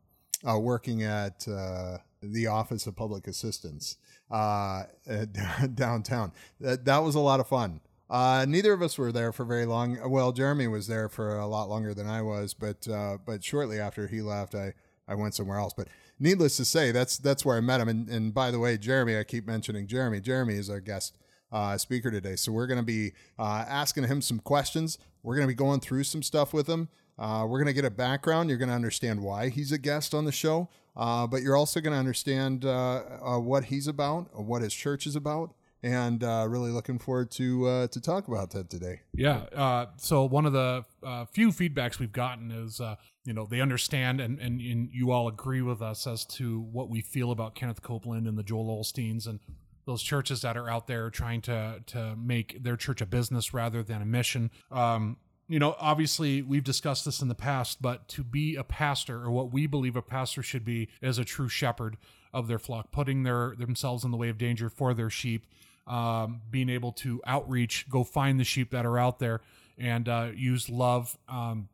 uh, 0.47 0.57
working 0.57 1.03
at 1.03 1.47
uh, 1.47 1.97
the 2.21 2.47
Office 2.47 2.87
of 2.87 2.95
Public 2.95 3.27
Assistance 3.27 3.97
uh, 4.31 4.83
downtown. 5.75 6.31
That, 6.59 6.85
that 6.85 6.99
was 6.99 7.15
a 7.15 7.19
lot 7.19 7.39
of 7.39 7.47
fun. 7.47 7.81
Uh, 8.09 8.45
neither 8.47 8.71
of 8.71 8.81
us 8.81 8.97
were 8.97 9.11
there 9.11 9.31
for 9.31 9.45
very 9.45 9.65
long. 9.65 9.97
Well, 10.09 10.31
Jeremy 10.31 10.67
was 10.67 10.87
there 10.87 11.09
for 11.09 11.37
a 11.37 11.47
lot 11.47 11.69
longer 11.69 11.93
than 11.93 12.07
I 12.07 12.21
was, 12.21 12.53
but 12.53 12.87
uh, 12.87 13.17
but 13.25 13.43
shortly 13.43 13.79
after 13.79 14.07
he 14.07 14.21
left, 14.21 14.53
I, 14.53 14.73
I 15.07 15.15
went 15.15 15.33
somewhere 15.33 15.57
else. 15.57 15.73
But 15.73 15.87
needless 16.19 16.57
to 16.57 16.65
say, 16.65 16.91
that's 16.91 17.17
that's 17.17 17.45
where 17.45 17.57
I 17.57 17.61
met 17.61 17.81
him. 17.81 17.87
And, 17.89 18.09
and 18.09 18.33
by 18.33 18.51
the 18.51 18.59
way, 18.59 18.77
Jeremy, 18.77 19.17
I 19.17 19.23
keep 19.23 19.45
mentioning 19.45 19.87
Jeremy. 19.87 20.19
Jeremy 20.19 20.55
is 20.55 20.69
our 20.69 20.79
guest 20.79 21.17
uh, 21.51 21.77
speaker 21.77 22.11
today, 22.11 22.35
so 22.35 22.51
we're 22.51 22.67
going 22.67 22.79
to 22.79 22.85
be 22.85 23.13
uh, 23.39 23.65
asking 23.67 24.05
him 24.05 24.21
some 24.21 24.39
questions. 24.39 24.97
We're 25.23 25.35
going 25.35 25.47
to 25.47 25.51
be 25.51 25.57
going 25.57 25.79
through 25.79 26.03
some 26.03 26.23
stuff 26.23 26.53
with 26.53 26.67
him. 26.67 26.89
Uh, 27.17 27.45
we're 27.47 27.59
going 27.59 27.67
to 27.67 27.73
get 27.73 27.85
a 27.85 27.89
background. 27.91 28.49
You're 28.49 28.57
going 28.57 28.69
to 28.69 28.75
understand 28.75 29.21
why 29.21 29.49
he's 29.49 29.71
a 29.71 29.77
guest 29.77 30.13
on 30.13 30.25
the 30.25 30.31
show, 30.31 30.69
uh, 30.97 31.25
but 31.27 31.41
you're 31.41 31.55
also 31.55 31.79
going 31.79 31.93
to 31.93 31.99
understand 31.99 32.65
uh, 32.65 33.01
uh, 33.23 33.39
what 33.39 33.65
he's 33.65 33.87
about, 33.87 34.37
what 34.37 34.61
his 34.61 34.73
church 34.73 35.07
is 35.07 35.15
about, 35.15 35.53
and 35.85 36.23
uh, 36.23 36.47
really 36.49 36.71
looking 36.71 36.97
forward 36.97 37.29
to 37.29 37.67
uh, 37.67 37.87
to 37.87 38.01
talk 38.01 38.27
about 38.27 38.49
that 38.51 38.71
today. 38.71 39.01
Yeah. 39.13 39.43
Uh, 39.55 39.85
so 39.97 40.25
one 40.25 40.47
of 40.47 40.53
the 40.53 40.83
uh, 41.03 41.25
few 41.25 41.49
feedbacks 41.49 41.99
we've 41.99 42.11
gotten 42.11 42.49
is, 42.49 42.81
uh, 42.81 42.95
you 43.23 43.33
know, 43.33 43.45
they 43.45 43.61
understand 43.61 44.19
and, 44.19 44.39
and, 44.39 44.59
and 44.59 44.89
you 44.91 45.11
all 45.11 45.27
agree 45.27 45.61
with 45.61 45.83
us 45.83 46.07
as 46.07 46.25
to 46.25 46.59
what 46.59 46.89
we 46.89 47.01
feel 47.01 47.31
about 47.31 47.53
Kenneth 47.53 47.83
Copeland 47.83 48.27
and 48.27 48.35
the 48.35 48.43
Joel 48.43 48.81
Osteens 48.81 49.27
and 49.27 49.39
those 49.85 50.01
churches 50.01 50.41
that 50.41 50.57
are 50.57 50.67
out 50.67 50.87
there 50.87 51.11
trying 51.11 51.41
to 51.41 51.83
to 51.85 52.15
make 52.15 52.63
their 52.63 52.75
church 52.75 52.99
a 53.01 53.05
business 53.05 53.53
rather 53.53 53.83
than 53.83 54.01
a 54.01 54.05
mission. 54.05 54.49
Um, 54.71 55.17
you 55.47 55.59
know, 55.59 55.75
obviously 55.79 56.41
we've 56.41 56.63
discussed 56.63 57.05
this 57.05 57.21
in 57.21 57.27
the 57.27 57.35
past, 57.35 57.79
but 57.79 58.07
to 58.07 58.23
be 58.23 58.55
a 58.55 58.63
pastor 58.63 59.21
or 59.21 59.29
what 59.29 59.53
we 59.53 59.67
believe 59.67 59.95
a 59.95 60.01
pastor 60.01 60.41
should 60.41 60.65
be 60.65 60.89
is 61.03 61.19
a 61.19 61.23
true 61.23 61.47
shepherd 61.47 61.97
of 62.33 62.47
their 62.47 62.57
flock, 62.57 62.91
putting 62.91 63.21
their 63.21 63.53
themselves 63.55 64.03
in 64.03 64.09
the 64.09 64.17
way 64.17 64.29
of 64.29 64.39
danger 64.39 64.67
for 64.67 64.95
their 64.95 65.11
sheep, 65.11 65.45
um, 65.87 66.41
being 66.49 66.69
able 66.69 66.91
to 66.93 67.21
outreach, 67.25 67.87
go 67.89 68.03
find 68.03 68.39
the 68.39 68.43
sheep 68.43 68.71
that 68.71 68.85
are 68.85 68.97
out 68.97 69.19
there, 69.19 69.41
and 69.77 70.07
uh, 70.07 70.29
use 70.35 70.69
love 70.69 71.17
um, 71.27 71.69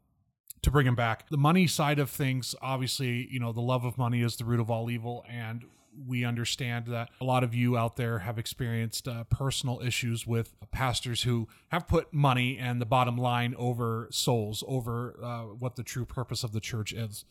to 0.62 0.72
bring 0.72 0.86
them 0.86 0.96
back. 0.96 1.30
The 1.30 1.38
money 1.38 1.68
side 1.68 2.00
of 2.00 2.10
things, 2.10 2.56
obviously, 2.62 3.28
you 3.32 3.40
know, 3.40 3.52
the 3.52 3.62
love 3.62 3.86
of 3.86 3.98
money 3.98 4.22
is 4.22 4.36
the 4.36 4.46
root 4.46 4.60
of 4.60 4.70
all 4.70 4.90
evil, 4.90 5.26
and 5.30 5.66
we 6.08 6.24
understand 6.24 6.88
that 6.88 7.10
a 7.20 7.26
lot 7.26 7.44
of 7.44 7.54
you 7.54 7.78
out 7.78 7.96
there 7.98 8.20
have 8.20 8.40
experienced 8.40 9.08
uh, 9.08 9.24
personal 9.26 9.82
issues 9.82 10.26
with 10.26 10.54
pastors 10.72 11.24
who 11.24 11.48
have 11.70 11.88
put 11.88 12.14
money 12.14 12.58
and 12.58 12.82
the 12.82 12.86
bottom 12.86 13.18
line 13.18 13.54
over 13.58 14.08
souls, 14.12 14.64
over 14.68 15.20
uh, 15.22 15.42
what 15.44 15.76
the 15.76 15.84
true 15.84 16.06
purpose 16.06 16.44
of 16.44 16.54
the 16.54 16.62
church 16.62 16.94
is. 16.94 17.26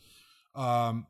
Um, 0.53 1.07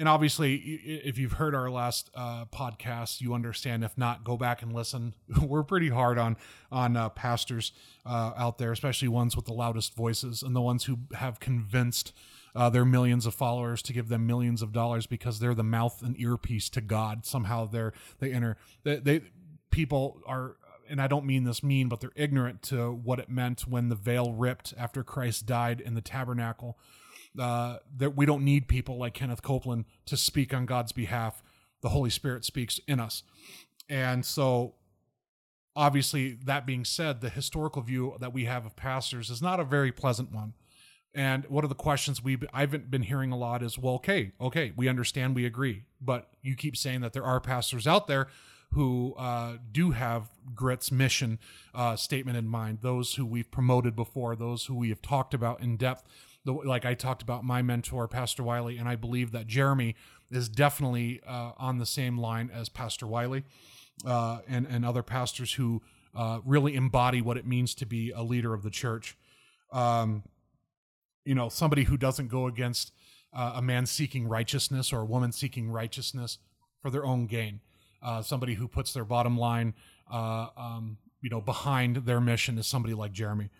and 0.00 0.08
obviously, 0.08 0.54
if 0.54 1.18
you've 1.18 1.34
heard 1.34 1.54
our 1.54 1.68
last 1.68 2.08
uh, 2.14 2.46
podcast, 2.46 3.20
you 3.20 3.34
understand. 3.34 3.84
If 3.84 3.98
not, 3.98 4.24
go 4.24 4.38
back 4.38 4.62
and 4.62 4.72
listen. 4.72 5.14
We're 5.42 5.62
pretty 5.62 5.90
hard 5.90 6.16
on 6.16 6.38
on 6.72 6.96
uh, 6.96 7.10
pastors 7.10 7.72
uh, 8.06 8.32
out 8.34 8.56
there, 8.56 8.72
especially 8.72 9.08
ones 9.08 9.36
with 9.36 9.44
the 9.44 9.52
loudest 9.52 9.94
voices 9.94 10.42
and 10.42 10.56
the 10.56 10.62
ones 10.62 10.84
who 10.84 11.00
have 11.16 11.38
convinced 11.38 12.14
uh, 12.56 12.70
their 12.70 12.86
millions 12.86 13.26
of 13.26 13.34
followers 13.34 13.82
to 13.82 13.92
give 13.92 14.08
them 14.08 14.26
millions 14.26 14.62
of 14.62 14.72
dollars 14.72 15.06
because 15.06 15.38
they're 15.38 15.54
the 15.54 15.62
mouth 15.62 16.00
and 16.02 16.18
earpiece 16.18 16.70
to 16.70 16.80
God. 16.80 17.26
Somehow 17.26 17.66
they're 17.66 17.92
they 18.20 18.32
enter 18.32 18.56
they, 18.84 18.96
they 18.96 19.20
people 19.70 20.22
are. 20.26 20.56
And 20.88 21.00
I 21.00 21.08
don't 21.08 21.24
mean 21.24 21.44
this 21.44 21.62
mean, 21.62 21.88
but 21.88 22.00
they're 22.00 22.10
ignorant 22.16 22.62
to 22.62 22.90
what 22.90 23.20
it 23.20 23.28
meant 23.28 23.68
when 23.68 23.90
the 23.90 23.94
veil 23.94 24.32
ripped 24.32 24.74
after 24.76 25.04
Christ 25.04 25.46
died 25.46 25.80
in 25.80 25.94
the 25.94 26.00
tabernacle 26.00 26.78
uh, 27.38 27.78
that 27.96 28.16
we 28.16 28.26
don't 28.26 28.44
need 28.44 28.68
people 28.68 28.96
like 28.98 29.14
Kenneth 29.14 29.42
Copeland 29.42 29.84
to 30.06 30.16
speak 30.16 30.52
on 30.52 30.66
God's 30.66 30.92
behalf. 30.92 31.42
The 31.82 31.90
Holy 31.90 32.10
Spirit 32.10 32.44
speaks 32.44 32.80
in 32.86 33.00
us. 33.00 33.22
And 33.88 34.24
so, 34.24 34.74
obviously, 35.74 36.38
that 36.44 36.66
being 36.66 36.84
said, 36.84 37.20
the 37.20 37.30
historical 37.30 37.82
view 37.82 38.16
that 38.20 38.32
we 38.32 38.44
have 38.44 38.66
of 38.66 38.76
pastors 38.76 39.30
is 39.30 39.40
not 39.40 39.60
a 39.60 39.64
very 39.64 39.92
pleasant 39.92 40.32
one. 40.32 40.54
And 41.12 41.44
one 41.46 41.64
of 41.64 41.70
the 41.70 41.76
questions 41.76 42.22
we 42.22 42.38
I've 42.52 42.90
been 42.90 43.02
hearing 43.02 43.32
a 43.32 43.36
lot 43.36 43.62
is, 43.62 43.78
well, 43.78 43.94
okay, 43.94 44.32
okay, 44.40 44.72
we 44.76 44.88
understand, 44.88 45.34
we 45.34 45.44
agree, 45.44 45.84
but 46.00 46.30
you 46.40 46.54
keep 46.54 46.76
saying 46.76 47.00
that 47.00 47.12
there 47.12 47.24
are 47.24 47.40
pastors 47.40 47.86
out 47.86 48.06
there 48.06 48.28
who 48.72 49.14
uh, 49.18 49.56
do 49.72 49.90
have 49.90 50.28
Grit's 50.54 50.92
mission 50.92 51.40
uh, 51.74 51.96
statement 51.96 52.36
in 52.36 52.46
mind, 52.46 52.78
those 52.82 53.14
who 53.16 53.26
we've 53.26 53.50
promoted 53.50 53.96
before, 53.96 54.36
those 54.36 54.66
who 54.66 54.74
we 54.76 54.90
have 54.90 55.02
talked 55.02 55.34
about 55.34 55.60
in 55.60 55.76
depth. 55.76 56.04
The, 56.44 56.52
like 56.52 56.86
I 56.86 56.94
talked 56.94 57.22
about 57.22 57.44
my 57.44 57.60
mentor, 57.60 58.08
Pastor 58.08 58.42
Wiley, 58.42 58.78
and 58.78 58.88
I 58.88 58.96
believe 58.96 59.32
that 59.32 59.46
Jeremy 59.46 59.94
is 60.30 60.48
definitely 60.48 61.20
uh, 61.26 61.52
on 61.58 61.78
the 61.78 61.86
same 61.86 62.16
line 62.18 62.50
as 62.52 62.68
Pastor 62.68 63.06
Wiley 63.06 63.44
uh, 64.06 64.38
and, 64.48 64.66
and 64.66 64.84
other 64.84 65.02
pastors 65.02 65.54
who 65.54 65.82
uh, 66.14 66.40
really 66.44 66.74
embody 66.74 67.20
what 67.20 67.36
it 67.36 67.46
means 67.46 67.74
to 67.76 67.86
be 67.86 68.10
a 68.10 68.22
leader 68.22 68.54
of 68.54 68.62
the 68.62 68.70
church. 68.70 69.16
Um, 69.72 70.22
you 71.24 71.34
know, 71.34 71.48
somebody 71.48 71.84
who 71.84 71.96
doesn't 71.96 72.28
go 72.28 72.46
against 72.46 72.92
uh, 73.32 73.52
a 73.56 73.62
man 73.62 73.86
seeking 73.86 74.26
righteousness 74.26 74.92
or 74.92 75.00
a 75.00 75.04
woman 75.04 75.32
seeking 75.32 75.70
righteousness 75.70 76.38
for 76.80 76.90
their 76.90 77.04
own 77.04 77.26
gain. 77.26 77.60
Uh, 78.02 78.22
somebody 78.22 78.54
who 78.54 78.66
puts 78.66 78.92
their 78.92 79.04
bottom 79.04 79.36
line, 79.36 79.74
uh, 80.10 80.48
um, 80.56 80.96
you 81.20 81.28
know, 81.28 81.40
behind 81.40 81.96
their 81.96 82.20
mission 82.20 82.58
is 82.58 82.66
somebody 82.66 82.94
like 82.94 83.12
Jeremy. 83.12 83.50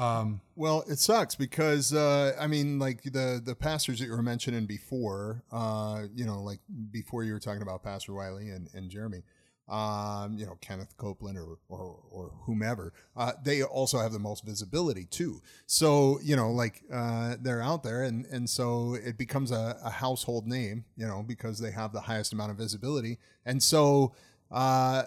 Um, 0.00 0.40
well, 0.56 0.82
it 0.88 0.98
sucks 0.98 1.34
because 1.34 1.92
uh, 1.92 2.34
I 2.40 2.46
mean, 2.46 2.78
like 2.78 3.02
the 3.02 3.40
the 3.44 3.54
pastors 3.54 3.98
that 3.98 4.06
you 4.06 4.12
were 4.12 4.22
mentioning 4.22 4.64
before, 4.64 5.44
uh, 5.52 6.04
you 6.14 6.24
know, 6.24 6.42
like 6.42 6.60
before 6.90 7.22
you 7.22 7.34
were 7.34 7.38
talking 7.38 7.60
about 7.60 7.82
Pastor 7.82 8.14
Wiley 8.14 8.48
and, 8.48 8.70
and 8.72 8.90
Jeremy, 8.90 9.22
um, 9.68 10.38
you 10.38 10.46
know, 10.46 10.56
Kenneth 10.62 10.96
Copeland 10.96 11.36
or 11.36 11.58
or, 11.68 11.98
or 12.10 12.32
whomever, 12.46 12.94
uh, 13.14 13.32
they 13.44 13.62
also 13.62 13.98
have 13.98 14.12
the 14.12 14.18
most 14.18 14.42
visibility 14.42 15.04
too. 15.04 15.42
So 15.66 16.18
you 16.22 16.34
know, 16.34 16.50
like 16.50 16.82
uh, 16.90 17.36
they're 17.38 17.62
out 17.62 17.82
there, 17.82 18.02
and 18.02 18.24
and 18.24 18.48
so 18.48 18.94
it 18.94 19.18
becomes 19.18 19.50
a, 19.50 19.78
a, 19.84 19.90
household 19.90 20.46
name, 20.46 20.86
you 20.96 21.06
know, 21.06 21.22
because 21.22 21.58
they 21.58 21.72
have 21.72 21.92
the 21.92 22.00
highest 22.00 22.32
amount 22.32 22.52
of 22.52 22.56
visibility, 22.56 23.18
and 23.44 23.62
so 23.62 24.14
uh, 24.50 25.02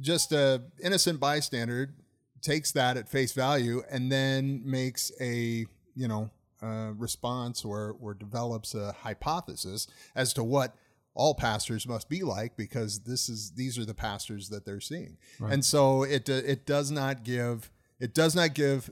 just 0.00 0.32
a 0.32 0.64
innocent 0.82 1.20
bystander 1.20 1.94
takes 2.42 2.72
that 2.72 2.96
at 2.96 3.08
face 3.08 3.32
value 3.32 3.82
and 3.90 4.10
then 4.10 4.62
makes 4.64 5.12
a 5.20 5.66
you 5.94 6.08
know 6.08 6.30
uh, 6.62 6.92
response 6.96 7.64
or 7.64 7.96
or 8.00 8.14
develops 8.14 8.74
a 8.74 8.92
hypothesis 8.92 9.86
as 10.14 10.32
to 10.32 10.42
what 10.42 10.74
all 11.14 11.34
pastors 11.34 11.86
must 11.86 12.08
be 12.08 12.22
like 12.22 12.56
because 12.56 13.00
this 13.00 13.28
is 13.28 13.52
these 13.52 13.78
are 13.78 13.84
the 13.84 13.94
pastors 13.94 14.50
that 14.50 14.64
they're 14.64 14.80
seeing 14.80 15.16
right. 15.40 15.52
and 15.52 15.64
so 15.64 16.02
it 16.02 16.28
it 16.28 16.66
does 16.66 16.90
not 16.90 17.24
give 17.24 17.70
it 17.98 18.14
does 18.14 18.34
not 18.34 18.54
give 18.54 18.90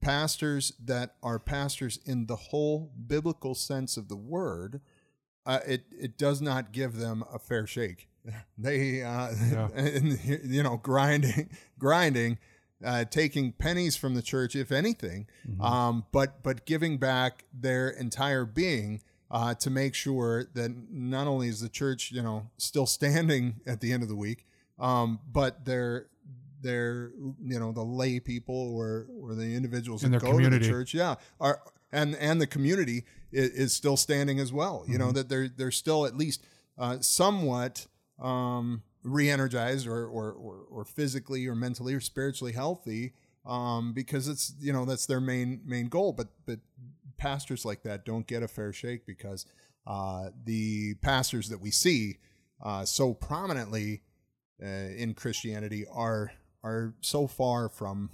pastors 0.00 0.72
that 0.82 1.14
are 1.22 1.38
pastors 1.38 1.98
in 2.04 2.26
the 2.26 2.36
whole 2.36 2.92
biblical 3.06 3.54
sense 3.54 3.96
of 3.96 4.08
the 4.08 4.16
word 4.16 4.80
uh, 5.46 5.60
it 5.66 5.84
it 5.90 6.18
does 6.18 6.40
not 6.40 6.72
give 6.72 6.96
them 6.96 7.24
a 7.32 7.38
fair 7.38 7.66
shake 7.66 8.08
they 8.58 9.02
uh, 9.02 9.30
yeah. 9.50 9.68
and, 9.74 10.18
you 10.44 10.62
know 10.62 10.76
grinding 10.76 11.48
grinding 11.78 12.38
uh, 12.84 13.04
taking 13.04 13.52
pennies 13.52 13.96
from 13.96 14.14
the 14.14 14.22
church, 14.22 14.54
if 14.54 14.70
anything, 14.70 15.26
mm-hmm. 15.48 15.60
um, 15.60 16.04
but 16.12 16.42
but 16.42 16.66
giving 16.66 16.98
back 16.98 17.44
their 17.52 17.88
entire 17.88 18.44
being 18.44 19.00
uh, 19.30 19.54
to 19.54 19.70
make 19.70 19.94
sure 19.94 20.46
that 20.54 20.70
not 20.90 21.26
only 21.26 21.48
is 21.48 21.60
the 21.60 21.68
church, 21.68 22.12
you 22.12 22.22
know, 22.22 22.50
still 22.56 22.86
standing 22.86 23.60
at 23.66 23.80
the 23.80 23.92
end 23.92 24.02
of 24.02 24.08
the 24.08 24.16
week, 24.16 24.46
um, 24.78 25.20
but 25.30 25.64
they're 25.64 26.06
they're 26.60 27.10
you 27.42 27.58
know 27.58 27.72
the 27.72 27.82
lay 27.82 28.20
people 28.20 28.74
or 28.74 29.06
or 29.20 29.34
the 29.34 29.54
individuals 29.54 30.04
in 30.04 30.12
that 30.12 30.22
go 30.22 30.30
community. 30.30 30.58
to 30.60 30.64
the 30.64 30.70
church, 30.70 30.94
yeah, 30.94 31.16
are 31.40 31.60
and 31.92 32.14
and 32.16 32.40
the 32.40 32.46
community 32.46 33.04
is, 33.32 33.50
is 33.50 33.72
still 33.72 33.96
standing 33.96 34.40
as 34.40 34.52
well. 34.52 34.84
You 34.86 34.94
mm-hmm. 34.94 35.06
know 35.06 35.12
that 35.12 35.28
they're 35.28 35.48
they're 35.48 35.70
still 35.70 36.06
at 36.06 36.16
least 36.16 36.44
uh, 36.78 36.98
somewhat. 37.00 37.86
Um, 38.20 38.82
re-energized 39.04 39.86
or, 39.86 40.06
or, 40.06 40.32
or, 40.32 40.66
or 40.70 40.84
physically 40.84 41.46
or 41.46 41.54
mentally 41.54 41.94
or 41.94 42.00
spiritually 42.00 42.52
healthy 42.52 43.12
um, 43.46 43.92
because 43.92 44.26
it's 44.26 44.54
you 44.58 44.72
know 44.72 44.84
that's 44.84 45.06
their 45.06 45.20
main 45.20 45.60
main 45.64 45.88
goal. 45.88 46.12
But 46.12 46.28
but 46.46 46.60
pastors 47.16 47.64
like 47.64 47.82
that 47.82 48.04
don't 48.04 48.26
get 48.26 48.42
a 48.42 48.48
fair 48.48 48.72
shake 48.72 49.06
because 49.06 49.46
uh, 49.86 50.30
the 50.44 50.94
pastors 51.02 51.48
that 51.50 51.60
we 51.60 51.70
see 51.70 52.16
uh, 52.64 52.84
so 52.84 53.14
prominently 53.14 54.02
uh, 54.62 54.66
in 54.66 55.14
Christianity 55.14 55.84
are 55.92 56.32
are 56.62 56.94
so 57.00 57.26
far 57.26 57.68
from 57.68 58.10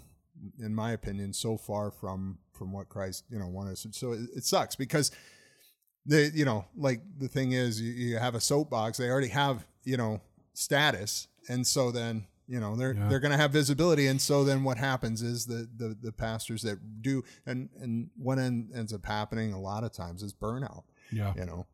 in 0.58 0.74
my 0.74 0.92
opinion 0.92 1.32
so 1.32 1.56
far 1.56 1.90
from 1.90 2.38
from 2.52 2.72
what 2.72 2.88
Christ 2.88 3.24
you 3.30 3.38
know 3.38 3.46
wanted 3.46 3.78
so 3.78 4.12
it, 4.12 4.20
it 4.34 4.44
sucks 4.44 4.74
because 4.74 5.12
the 6.06 6.30
you 6.34 6.44
know 6.44 6.64
like 6.76 7.00
the 7.18 7.28
thing 7.28 7.52
is 7.52 7.80
you, 7.80 7.92
you 7.92 8.18
have 8.18 8.34
a 8.34 8.40
soapbox. 8.40 8.98
They 8.98 9.08
already 9.08 9.28
have 9.28 9.64
you 9.84 9.96
know 9.96 10.20
status, 10.54 11.28
and 11.48 11.66
so 11.66 11.90
then 11.90 12.26
you 12.46 12.60
know 12.60 12.76
they're 12.76 12.94
yeah. 12.94 13.08
they're 13.08 13.20
going 13.20 13.32
to 13.32 13.36
have 13.38 13.52
visibility, 13.52 14.06
and 14.06 14.20
so 14.20 14.44
then 14.44 14.64
what 14.64 14.78
happens 14.78 15.22
is 15.22 15.46
the 15.46 15.68
the, 15.76 15.96
the 16.00 16.12
pastors 16.12 16.62
that 16.62 17.02
do 17.02 17.22
and 17.46 17.68
and 17.80 18.10
what 18.16 18.38
ends 18.38 18.92
up 18.92 19.06
happening 19.06 19.52
a 19.52 19.60
lot 19.60 19.84
of 19.84 19.92
times 19.92 20.22
is 20.22 20.32
burnout. 20.32 20.82
Yeah, 21.12 21.32
you 21.36 21.44
know, 21.44 21.66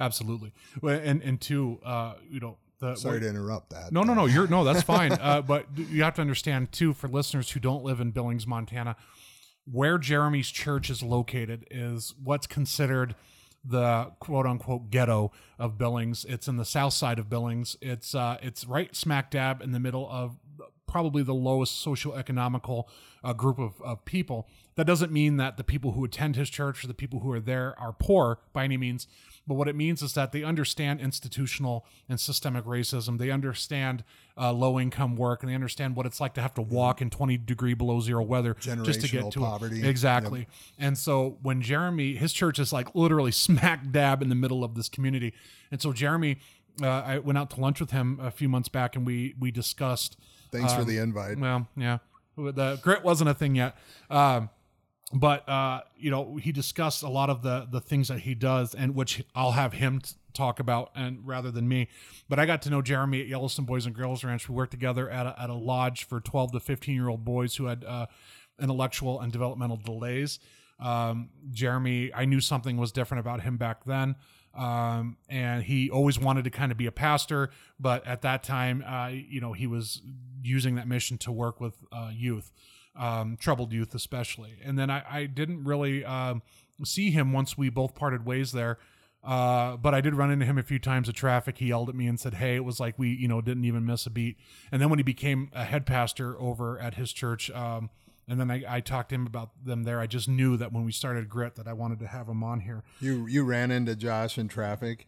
absolutely. 0.00 0.52
Well, 0.80 0.98
and 1.02 1.22
and 1.22 1.40
two, 1.40 1.80
uh, 1.84 2.14
you 2.28 2.40
know. 2.40 2.58
The, 2.80 2.96
Sorry 2.96 3.20
to 3.20 3.28
interrupt 3.28 3.70
that. 3.70 3.92
No, 3.92 4.02
no, 4.02 4.12
no. 4.12 4.26
You're 4.26 4.48
no. 4.48 4.64
That's 4.64 4.82
fine. 4.96 5.12
Uh, 5.12 5.40
but 5.40 5.66
you 5.76 6.02
have 6.02 6.14
to 6.14 6.20
understand 6.20 6.72
too, 6.72 6.92
for 6.92 7.06
listeners 7.06 7.48
who 7.52 7.60
don't 7.60 7.84
live 7.84 8.00
in 8.00 8.10
Billings, 8.10 8.44
Montana, 8.44 8.96
where 9.70 9.98
Jeremy's 9.98 10.50
church 10.50 10.90
is 10.90 11.00
located 11.00 11.64
is 11.70 12.12
what's 12.20 12.48
considered 12.48 13.14
the 13.64 14.12
quote 14.20 14.46
unquote 14.46 14.90
ghetto 14.90 15.32
of 15.58 15.78
Billings. 15.78 16.24
It's 16.24 16.48
in 16.48 16.56
the 16.56 16.64
south 16.64 16.92
side 16.92 17.18
of 17.18 17.28
Billings. 17.28 17.76
It's 17.80 18.14
uh, 18.14 18.38
it's 18.42 18.64
right 18.64 18.94
smack 18.94 19.30
dab 19.30 19.62
in 19.62 19.72
the 19.72 19.80
middle 19.80 20.08
of 20.10 20.36
probably 20.86 21.22
the 21.22 21.34
lowest 21.34 21.84
socioeconomical 21.84 22.84
uh, 23.24 23.32
group 23.32 23.58
of, 23.58 23.80
of 23.82 24.04
people. 24.04 24.46
That 24.74 24.86
doesn't 24.86 25.10
mean 25.10 25.38
that 25.38 25.56
the 25.56 25.64
people 25.64 25.92
who 25.92 26.04
attend 26.04 26.36
his 26.36 26.50
church 26.50 26.84
or 26.84 26.86
the 26.86 26.94
people 26.94 27.20
who 27.20 27.32
are 27.32 27.40
there 27.40 27.74
are 27.80 27.94
poor 27.94 28.40
by 28.52 28.64
any 28.64 28.76
means. 28.76 29.06
But 29.46 29.54
what 29.54 29.66
it 29.66 29.74
means 29.74 30.02
is 30.02 30.14
that 30.14 30.32
they 30.32 30.44
understand 30.44 31.00
institutional 31.00 31.84
and 32.08 32.20
systemic 32.20 32.64
racism. 32.64 33.18
They 33.18 33.30
understand 33.30 34.04
uh, 34.36 34.52
low 34.52 34.78
income 34.78 35.16
work, 35.16 35.42
and 35.42 35.50
they 35.50 35.54
understand 35.54 35.96
what 35.96 36.06
it's 36.06 36.20
like 36.20 36.34
to 36.34 36.42
have 36.42 36.54
to 36.54 36.62
walk 36.62 37.02
in 37.02 37.10
20 37.10 37.38
degree 37.38 37.74
below 37.74 38.00
zero 38.00 38.22
weather 38.22 38.54
just 38.54 39.00
to 39.00 39.08
get 39.08 39.32
to 39.32 39.40
poverty. 39.40 39.80
It. 39.80 39.86
Exactly. 39.86 40.40
Yep. 40.40 40.48
And 40.78 40.98
so 40.98 41.38
when 41.42 41.60
Jeremy, 41.60 42.14
his 42.14 42.32
church 42.32 42.58
is 42.58 42.72
like 42.72 42.94
literally 42.94 43.32
smack 43.32 43.90
dab 43.90 44.22
in 44.22 44.28
the 44.28 44.34
middle 44.34 44.62
of 44.62 44.74
this 44.74 44.88
community. 44.88 45.34
And 45.70 45.82
so 45.82 45.92
Jeremy, 45.92 46.38
uh, 46.80 46.86
I 46.86 47.18
went 47.18 47.36
out 47.36 47.50
to 47.50 47.60
lunch 47.60 47.80
with 47.80 47.90
him 47.90 48.18
a 48.22 48.30
few 48.30 48.48
months 48.48 48.68
back, 48.68 48.94
and 48.96 49.04
we 49.04 49.34
we 49.38 49.50
discussed. 49.50 50.16
Thanks 50.50 50.72
um, 50.72 50.78
for 50.78 50.84
the 50.84 50.98
invite. 50.98 51.38
Well, 51.38 51.68
yeah, 51.76 51.98
the 52.36 52.78
grit 52.82 53.02
wasn't 53.02 53.30
a 53.30 53.34
thing 53.34 53.56
yet. 53.56 53.76
Um, 54.08 54.50
but 55.12 55.46
uh, 55.48 55.82
you 55.96 56.10
know 56.10 56.36
he 56.36 56.52
discussed 56.52 57.02
a 57.02 57.08
lot 57.08 57.30
of 57.30 57.42
the 57.42 57.66
the 57.70 57.80
things 57.80 58.08
that 58.08 58.20
he 58.20 58.34
does 58.34 58.74
and 58.74 58.94
which 58.94 59.22
i'll 59.34 59.52
have 59.52 59.74
him 59.74 60.00
t- 60.00 60.14
talk 60.32 60.58
about 60.58 60.90
and 60.94 61.26
rather 61.26 61.50
than 61.50 61.68
me. 61.68 61.88
But 62.28 62.38
i 62.38 62.46
got 62.46 62.62
to 62.62 62.70
know 62.70 62.80
jeremy 62.82 63.20
at 63.20 63.26
yellowstone 63.26 63.66
boys 63.66 63.86
and 63.86 63.94
girls 63.94 64.24
ranch. 64.24 64.48
We 64.48 64.54
worked 64.54 64.70
together 64.72 65.10
at 65.10 65.26
a, 65.26 65.40
at 65.40 65.50
a 65.50 65.54
lodge 65.54 66.04
for 66.04 66.20
12 66.20 66.52
to 66.52 66.60
15 66.60 66.94
year 66.94 67.08
old 67.08 67.24
boys 67.24 67.56
who 67.56 67.66
had 67.66 67.84
uh, 67.84 68.06
intellectual 68.60 69.20
and 69.20 69.30
developmental 69.32 69.76
delays. 69.76 70.38
Um, 70.80 71.28
jeremy 71.50 72.12
i 72.14 72.24
knew 72.24 72.40
something 72.40 72.76
was 72.76 72.92
different 72.92 73.20
about 73.20 73.42
him 73.42 73.56
back 73.56 73.84
then. 73.84 74.16
Um, 74.54 75.16
and 75.30 75.62
he 75.62 75.88
always 75.88 76.18
wanted 76.18 76.44
to 76.44 76.50
kind 76.50 76.72
of 76.72 76.78
be 76.78 76.86
a 76.86 76.92
pastor 76.92 77.50
but 77.78 78.06
at 78.06 78.22
that 78.22 78.42
time 78.42 78.82
uh, 78.86 79.08
you 79.08 79.40
know 79.40 79.52
he 79.52 79.66
was 79.66 80.02
using 80.42 80.74
that 80.76 80.88
mission 80.88 81.18
to 81.18 81.32
work 81.32 81.60
with 81.60 81.74
uh, 81.92 82.10
youth 82.12 82.50
um, 82.96 83.36
troubled 83.36 83.72
youth 83.72 83.94
especially. 83.94 84.58
And 84.64 84.78
then 84.78 84.90
I, 84.90 85.02
I 85.08 85.26
didn't 85.26 85.64
really 85.64 86.04
um, 86.04 86.42
see 86.84 87.10
him 87.10 87.32
once 87.32 87.56
we 87.56 87.70
both 87.70 87.94
parted 87.94 88.26
ways 88.26 88.52
there. 88.52 88.78
Uh, 89.24 89.76
but 89.76 89.94
I 89.94 90.00
did 90.00 90.16
run 90.16 90.32
into 90.32 90.44
him 90.44 90.58
a 90.58 90.64
few 90.64 90.80
times 90.80 91.08
at 91.08 91.14
traffic. 91.14 91.58
He 91.58 91.68
yelled 91.68 91.88
at 91.88 91.94
me 91.94 92.08
and 92.08 92.18
said, 92.18 92.34
"Hey!" 92.34 92.56
It 92.56 92.64
was 92.64 92.80
like 92.80 92.98
we, 92.98 93.10
you 93.10 93.28
know, 93.28 93.40
didn't 93.40 93.64
even 93.64 93.86
miss 93.86 94.04
a 94.04 94.10
beat. 94.10 94.36
And 94.72 94.82
then 94.82 94.90
when 94.90 94.98
he 94.98 95.04
became 95.04 95.48
a 95.52 95.64
head 95.64 95.86
pastor 95.86 96.36
over 96.40 96.76
at 96.80 96.94
his 96.94 97.12
church, 97.12 97.48
um, 97.52 97.90
and 98.26 98.40
then 98.40 98.50
I, 98.50 98.64
I, 98.68 98.80
talked 98.80 99.10
to 99.10 99.14
him 99.14 99.26
about 99.26 99.50
them 99.64 99.84
there. 99.84 100.00
I 100.00 100.08
just 100.08 100.28
knew 100.28 100.56
that 100.56 100.72
when 100.72 100.84
we 100.84 100.90
started 100.90 101.28
Grit, 101.28 101.54
that 101.54 101.68
I 101.68 101.72
wanted 101.72 102.00
to 102.00 102.08
have 102.08 102.28
him 102.28 102.42
on 102.42 102.60
here. 102.60 102.82
You 103.00 103.26
you 103.26 103.44
ran 103.44 103.70
into 103.70 103.94
Josh 103.94 104.38
in 104.38 104.48
traffic. 104.48 105.06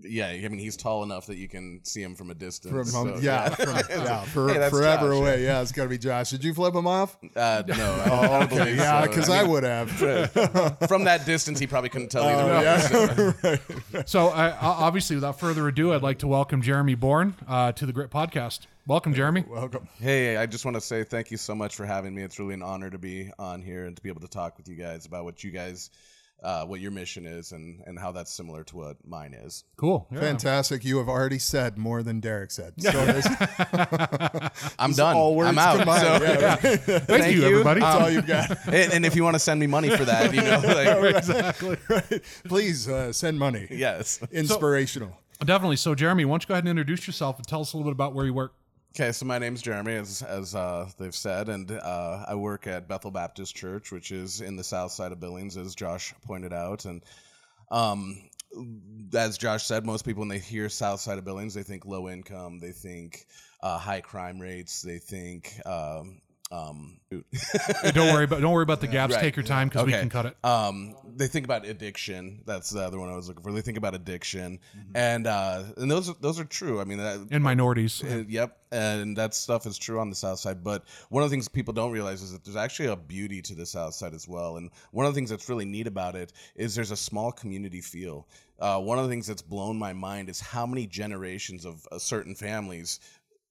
Yeah, 0.00 0.28
I 0.28 0.48
mean 0.48 0.58
he's 0.58 0.78
tall 0.78 1.02
enough 1.02 1.26
that 1.26 1.36
you 1.36 1.48
can 1.48 1.80
see 1.84 2.02
him 2.02 2.14
from 2.14 2.30
a 2.30 2.34
distance. 2.34 2.72
From, 2.72 2.84
so, 2.86 3.18
yeah, 3.20 3.44
yeah, 3.44 3.48
from, 3.50 3.76
yeah 3.90 4.22
for, 4.22 4.48
hey, 4.48 4.70
forever 4.70 5.10
Josh, 5.10 5.18
away. 5.18 5.42
Yeah. 5.42 5.48
yeah, 5.48 5.60
it's 5.60 5.72
got 5.72 5.82
to 5.82 5.88
be 5.90 5.98
Josh. 5.98 6.30
Did 6.30 6.42
you 6.44 6.54
flip 6.54 6.74
him 6.74 6.86
off? 6.86 7.18
Uh, 7.36 7.62
no. 7.66 8.02
oh, 8.06 8.42
okay. 8.44 8.74
Yeah, 8.74 9.02
because 9.02 9.26
so. 9.26 9.34
I, 9.34 9.42
mean, 9.42 9.46
I, 9.46 9.50
would 9.50 9.64
have. 9.64 9.90
from 10.88 11.04
that 11.04 11.26
distance, 11.26 11.58
he 11.58 11.66
probably 11.66 11.90
couldn't 11.90 12.08
tell 12.08 12.24
either. 12.24 12.52
Uh, 12.52 12.62
yeah. 12.62 13.32
right. 13.92 14.08
So, 14.08 14.28
uh, 14.28 14.56
obviously, 14.62 15.16
without 15.16 15.38
further 15.38 15.68
ado, 15.68 15.92
I'd 15.92 16.02
like 16.02 16.20
to 16.20 16.26
welcome 16.26 16.62
Jeremy 16.62 16.94
Bourne 16.94 17.34
uh, 17.46 17.72
to 17.72 17.84
the 17.84 17.92
Grit 17.92 18.10
Podcast. 18.10 18.60
Welcome, 18.86 19.12
Jeremy. 19.12 19.44
Welcome. 19.46 19.86
Hey, 20.00 20.38
I 20.38 20.46
just 20.46 20.64
want 20.64 20.74
to 20.74 20.80
say 20.80 21.04
thank 21.04 21.30
you 21.30 21.36
so 21.36 21.54
much 21.54 21.76
for 21.76 21.84
having 21.84 22.14
me. 22.14 22.22
It's 22.22 22.38
really 22.38 22.54
an 22.54 22.62
honor 22.62 22.88
to 22.88 22.98
be 22.98 23.30
on 23.38 23.60
here 23.60 23.84
and 23.84 23.94
to 23.94 24.02
be 24.02 24.08
able 24.08 24.22
to 24.22 24.28
talk 24.28 24.56
with 24.56 24.68
you 24.68 24.74
guys 24.74 25.04
about 25.04 25.24
what 25.24 25.44
you 25.44 25.50
guys 25.50 25.90
uh, 26.42 26.64
what 26.64 26.80
your 26.80 26.90
mission 26.90 27.24
is 27.26 27.52
and 27.52 27.82
and 27.86 27.98
how 27.98 28.10
that's 28.12 28.32
similar 28.32 28.64
to 28.64 28.76
what 28.76 28.96
mine 29.06 29.32
is. 29.34 29.64
Cool. 29.76 30.06
Yeah. 30.10 30.20
Fantastic. 30.20 30.84
You 30.84 30.98
have 30.98 31.08
already 31.08 31.38
said 31.38 31.78
more 31.78 32.02
than 32.02 32.20
Derek 32.20 32.50
said. 32.50 32.74
So 32.82 32.90
there's 33.06 33.26
I'm 34.78 34.92
done. 34.92 35.16
all 35.16 35.34
words 35.34 35.48
I'm 35.50 35.58
out. 35.58 35.76
combined. 35.78 36.02
So- 36.02 36.24
Yeah, 36.24 36.44
right. 36.54 36.58
Thank, 36.60 37.04
Thank 37.04 37.34
you, 37.36 37.40
you. 37.42 37.48
everybody. 37.48 37.80
That's 37.80 37.96
Um, 37.96 38.02
all 38.02 38.10
you've 38.10 38.26
got. 38.26 38.50
and, 38.66 38.92
and 38.92 39.06
if 39.06 39.14
you 39.16 39.24
want 39.24 39.34
to 39.34 39.38
send 39.40 39.60
me 39.60 39.66
money 39.66 39.90
for 39.96 40.04
that, 40.04 40.34
you 40.34 40.40
know, 40.40 40.60
like, 41.04 41.16
exactly. 41.16 41.76
right. 41.88 42.22
Please 42.44 42.88
uh, 42.88 43.12
send 43.12 43.38
money. 43.38 43.66
yes. 43.70 44.20
Inspirational. 44.32 45.16
Definitely. 45.44 45.76
So, 45.76 45.94
Jeremy, 45.94 46.24
why 46.24 46.32
don't 46.34 46.42
you 46.44 46.48
go 46.48 46.54
ahead 46.54 46.64
and 46.64 46.70
introduce 46.70 47.06
yourself 47.06 47.36
and 47.38 47.46
tell 47.46 47.60
us 47.62 47.72
a 47.72 47.76
little 47.76 47.90
bit 47.90 47.94
about 47.96 48.14
where 48.14 48.26
you 48.26 48.34
work? 48.34 48.54
Okay, 48.94 49.12
so 49.12 49.24
my 49.24 49.38
name's 49.38 49.62
Jeremy, 49.62 49.94
as 49.94 50.20
as 50.20 50.54
uh, 50.54 50.86
they've 50.98 51.14
said, 51.14 51.48
and 51.48 51.70
uh, 51.70 52.26
I 52.28 52.34
work 52.34 52.66
at 52.66 52.88
Bethel 52.88 53.10
Baptist 53.10 53.56
Church, 53.56 53.90
which 53.90 54.12
is 54.12 54.42
in 54.42 54.56
the 54.56 54.62
south 54.62 54.92
side 54.92 55.12
of 55.12 55.18
Billings, 55.18 55.56
as 55.56 55.74
Josh 55.74 56.12
pointed 56.26 56.52
out. 56.52 56.84
And 56.84 57.02
um, 57.70 58.20
as 59.14 59.38
Josh 59.38 59.64
said, 59.64 59.86
most 59.86 60.04
people 60.04 60.20
when 60.20 60.28
they 60.28 60.38
hear 60.38 60.68
south 60.68 61.00
side 61.00 61.16
of 61.16 61.24
Billings, 61.24 61.54
they 61.54 61.62
think 61.62 61.86
low 61.86 62.10
income, 62.10 62.60
they 62.60 62.72
think 62.72 63.26
uh, 63.62 63.78
high 63.78 64.02
crime 64.02 64.38
rates, 64.38 64.82
they 64.82 64.98
think. 64.98 65.58
Um, 65.64 66.20
um, 66.52 66.98
don't 67.92 68.12
worry 68.12 68.24
about 68.24 68.40
don't 68.40 68.52
worry 68.52 68.62
about 68.62 68.80
the 68.80 68.86
gaps. 68.86 69.14
Right. 69.14 69.20
Take 69.22 69.36
your 69.36 69.42
time 69.44 69.68
because 69.68 69.86
we 69.86 69.92
can 69.92 70.08
cut 70.10 70.26
it. 70.26 70.36
Um, 70.44 70.94
they 71.16 71.26
think 71.26 71.44
about 71.44 71.64
addiction. 71.66 72.42
That's 72.46 72.70
the 72.70 72.80
other 72.82 72.98
one 72.98 73.08
I 73.08 73.16
was 73.16 73.28
looking 73.28 73.42
for. 73.42 73.52
They 73.52 73.60
think 73.62 73.78
about 73.78 73.94
addiction, 73.94 74.58
and 74.94 75.26
uh, 75.26 75.62
and 75.76 75.90
those 75.90 76.08
are- 76.10 76.16
those 76.20 76.38
are 76.38 76.44
true. 76.44 76.80
I 76.80 76.84
mean, 76.84 76.98
that, 76.98 77.26
In 77.30 77.42
minorities. 77.42 78.02
uh, 78.04 78.24
yep, 78.28 78.58
and 78.70 79.16
that 79.16 79.34
stuff 79.34 79.66
is 79.66 79.78
true 79.78 79.98
on 79.98 80.10
the 80.10 80.16
south 80.16 80.38
side. 80.38 80.62
But 80.62 80.84
one 81.08 81.22
of 81.24 81.30
the 81.30 81.34
things 81.34 81.48
people 81.48 81.72
don't 81.74 81.90
realize 81.90 82.22
is 82.22 82.32
that 82.32 82.44
there's 82.44 82.56
actually 82.56 82.88
a 82.88 82.96
beauty 82.96 83.42
to 83.42 83.54
the 83.54 83.66
south 83.66 83.94
side 83.94 84.14
as 84.14 84.28
well. 84.28 84.56
And 84.58 84.70
one 84.90 85.06
of 85.06 85.12
the 85.12 85.16
things 85.16 85.30
that's 85.30 85.48
really 85.48 85.64
neat 85.64 85.86
about 85.86 86.14
it 86.16 86.32
is 86.54 86.74
there's 86.74 86.90
a 86.90 86.96
small 86.96 87.32
community 87.32 87.80
feel. 87.80 88.28
Uh, 88.58 88.78
one 88.78 88.96
of 88.98 89.04
the 89.04 89.10
things 89.10 89.26
that's 89.26 89.42
blown 89.42 89.76
my 89.76 89.92
mind 89.92 90.28
is 90.28 90.38
how 90.40 90.64
many 90.64 90.86
generations 90.86 91.64
of 91.64 91.84
uh, 91.90 91.98
certain 91.98 92.34
families 92.34 93.00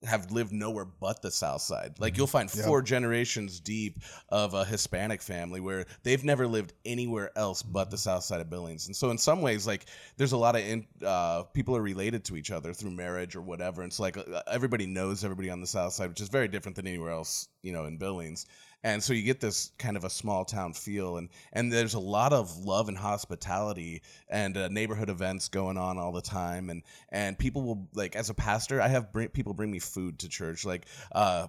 have 0.03 0.31
lived 0.31 0.51
nowhere 0.51 0.85
but 0.85 1.21
the 1.21 1.31
south 1.31 1.61
side. 1.61 1.93
Like 1.99 2.17
you'll 2.17 2.27
find 2.27 2.49
four 2.49 2.81
generations 2.81 3.59
deep 3.59 3.99
of 4.29 4.53
a 4.53 4.65
hispanic 4.65 5.21
family 5.21 5.59
where 5.59 5.85
they've 6.03 6.23
never 6.23 6.47
lived 6.47 6.73
anywhere 6.85 7.31
else 7.37 7.61
but 7.61 7.91
the 7.91 7.97
south 7.97 8.23
side 8.23 8.41
of 8.41 8.49
billings. 8.49 8.87
And 8.87 8.95
so 8.95 9.11
in 9.11 9.17
some 9.17 9.41
ways 9.41 9.67
like 9.67 9.85
there's 10.17 10.31
a 10.31 10.37
lot 10.37 10.55
of 10.55 10.61
in, 10.61 10.87
uh, 11.05 11.43
people 11.53 11.77
are 11.77 11.81
related 11.81 12.25
to 12.25 12.35
each 12.35 12.51
other 12.51 12.73
through 12.73 12.91
marriage 12.91 13.35
or 13.35 13.41
whatever. 13.41 13.83
And 13.83 13.91
it's 13.91 13.99
like 13.99 14.17
uh, 14.17 14.41
everybody 14.51 14.87
knows 14.87 15.23
everybody 15.23 15.49
on 15.49 15.61
the 15.61 15.67
south 15.67 15.93
side 15.93 16.09
which 16.09 16.21
is 16.21 16.29
very 16.29 16.47
different 16.47 16.75
than 16.75 16.87
anywhere 16.87 17.11
else 17.11 17.47
you 17.61 17.71
know 17.71 17.85
in 17.85 17.97
billings 17.97 18.45
and 18.83 19.03
so 19.03 19.13
you 19.13 19.23
get 19.23 19.39
this 19.39 19.71
kind 19.77 19.95
of 19.95 20.03
a 20.03 20.09
small 20.09 20.45
town 20.45 20.73
feel 20.73 21.17
and 21.17 21.29
and 21.53 21.71
there's 21.71 21.93
a 21.93 21.99
lot 21.99 22.33
of 22.33 22.57
love 22.57 22.87
and 22.87 22.97
hospitality 22.97 24.01
and 24.29 24.57
uh, 24.57 24.67
neighborhood 24.69 25.09
events 25.09 25.49
going 25.49 25.77
on 25.77 25.97
all 25.97 26.11
the 26.11 26.21
time 26.21 26.69
and 26.69 26.83
and 27.09 27.37
people 27.37 27.61
will 27.63 27.87
like 27.93 28.15
as 28.15 28.29
a 28.29 28.33
pastor 28.33 28.81
i 28.81 28.87
have 28.87 29.07
people 29.33 29.53
bring 29.53 29.71
me 29.71 29.79
food 29.79 30.19
to 30.19 30.29
church 30.29 30.65
like 30.65 30.85
uh 31.13 31.47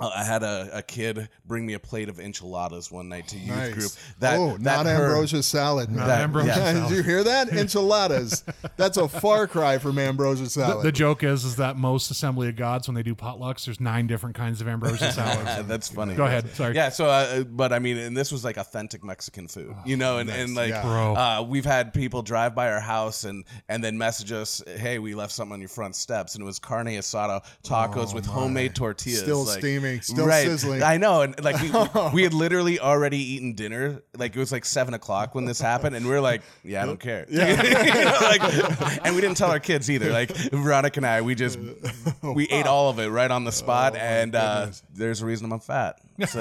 I 0.00 0.22
had 0.24 0.42
a, 0.42 0.70
a 0.74 0.82
kid 0.82 1.28
bring 1.44 1.66
me 1.66 1.74
a 1.74 1.78
plate 1.80 2.08
of 2.08 2.20
enchiladas 2.20 2.90
one 2.92 3.08
night 3.08 3.28
to 3.28 3.36
youth 3.38 3.48
Nice. 3.56 3.74
group. 3.74 3.90
That, 4.20 4.38
oh, 4.38 4.56
that 4.58 4.84
not 4.84 4.86
her- 4.86 5.06
ambrosia 5.06 5.42
salad. 5.42 5.90
man. 5.90 6.06
That- 6.06 6.20
ambrosia 6.22 6.48
yeah. 6.48 6.54
salad. 6.72 6.88
Did 6.88 6.96
you 6.96 7.02
hear 7.02 7.24
that? 7.24 7.48
Enchiladas. 7.52 8.44
That's 8.76 8.96
a 8.96 9.08
far 9.08 9.46
cry 9.46 9.78
from 9.78 9.98
ambrosia 9.98 10.48
salad. 10.48 10.84
the 10.84 10.92
joke 10.92 11.22
is 11.24 11.44
is 11.44 11.56
that 11.56 11.76
most 11.76 12.10
Assembly 12.10 12.48
of 12.48 12.56
Gods 12.56 12.86
when 12.88 12.94
they 12.94 13.02
do 13.02 13.14
potlucks, 13.14 13.64
there's 13.64 13.80
nine 13.80 14.06
different 14.06 14.36
kinds 14.36 14.60
of 14.60 14.68
ambrosia 14.68 15.10
salads. 15.12 15.66
That's 15.66 15.88
funny. 15.88 16.14
Go 16.14 16.24
ahead. 16.26 16.48
Sorry. 16.54 16.74
Yeah. 16.74 16.90
So, 16.90 17.06
uh, 17.06 17.42
but 17.44 17.72
I 17.72 17.78
mean, 17.78 17.96
and 17.98 18.16
this 18.16 18.30
was 18.30 18.44
like 18.44 18.56
authentic 18.56 19.02
Mexican 19.02 19.48
food, 19.48 19.74
you 19.84 19.96
know, 19.96 20.18
and, 20.18 20.30
and 20.30 20.54
like, 20.54 20.70
yeah. 20.70 20.82
Bro. 20.82 21.14
uh, 21.16 21.42
we've 21.48 21.64
had 21.64 21.92
people 21.92 22.22
drive 22.22 22.54
by 22.54 22.70
our 22.70 22.80
house 22.80 23.24
and 23.24 23.44
and 23.68 23.82
then 23.82 23.98
message 23.98 24.32
us, 24.32 24.62
"Hey, 24.76 24.98
we 24.98 25.14
left 25.14 25.32
something 25.32 25.54
on 25.54 25.60
your 25.60 25.68
front 25.68 25.96
steps," 25.96 26.34
and 26.34 26.42
it 26.42 26.46
was 26.46 26.58
carne 26.58 26.86
asada 26.86 27.42
tacos 27.64 28.14
with 28.14 28.26
homemade 28.26 28.74
tortillas, 28.74 29.20
Still 29.22 29.44
like- 29.44 29.58
steaming, 29.58 29.87
still 30.00 30.26
right. 30.26 30.46
sizzling. 30.46 30.82
I 30.82 30.96
know, 30.96 31.22
and 31.22 31.42
like 31.42 31.60
we, 31.60 31.70
we 32.14 32.22
had 32.22 32.34
literally 32.34 32.78
already 32.80 33.18
eaten 33.18 33.54
dinner. 33.54 34.02
Like 34.16 34.36
it 34.36 34.38
was 34.38 34.52
like 34.52 34.64
seven 34.64 34.94
o'clock 34.94 35.34
when 35.34 35.44
this 35.44 35.60
happened, 35.60 35.96
and 35.96 36.06
we 36.06 36.12
are 36.14 36.20
like, 36.20 36.42
"Yeah, 36.62 36.82
I 36.82 36.86
don't 36.86 37.00
care." 37.00 37.26
Yeah. 37.28 37.60
like, 38.22 38.42
and 39.04 39.14
we 39.14 39.20
didn't 39.20 39.36
tell 39.36 39.50
our 39.50 39.60
kids 39.60 39.90
either. 39.90 40.10
Like 40.10 40.30
Veronica 40.52 40.98
and 40.98 41.06
I, 41.06 41.20
we 41.22 41.34
just 41.34 41.58
we 42.22 42.46
ate 42.48 42.66
all 42.66 42.90
of 42.90 42.98
it 42.98 43.08
right 43.08 43.30
on 43.30 43.44
the 43.44 43.52
spot, 43.52 43.96
and 43.96 44.34
uh, 44.34 44.68
there's 44.94 45.22
a 45.22 45.26
reason 45.26 45.50
I'm 45.52 45.60
fat. 45.60 46.00
So. 46.26 46.40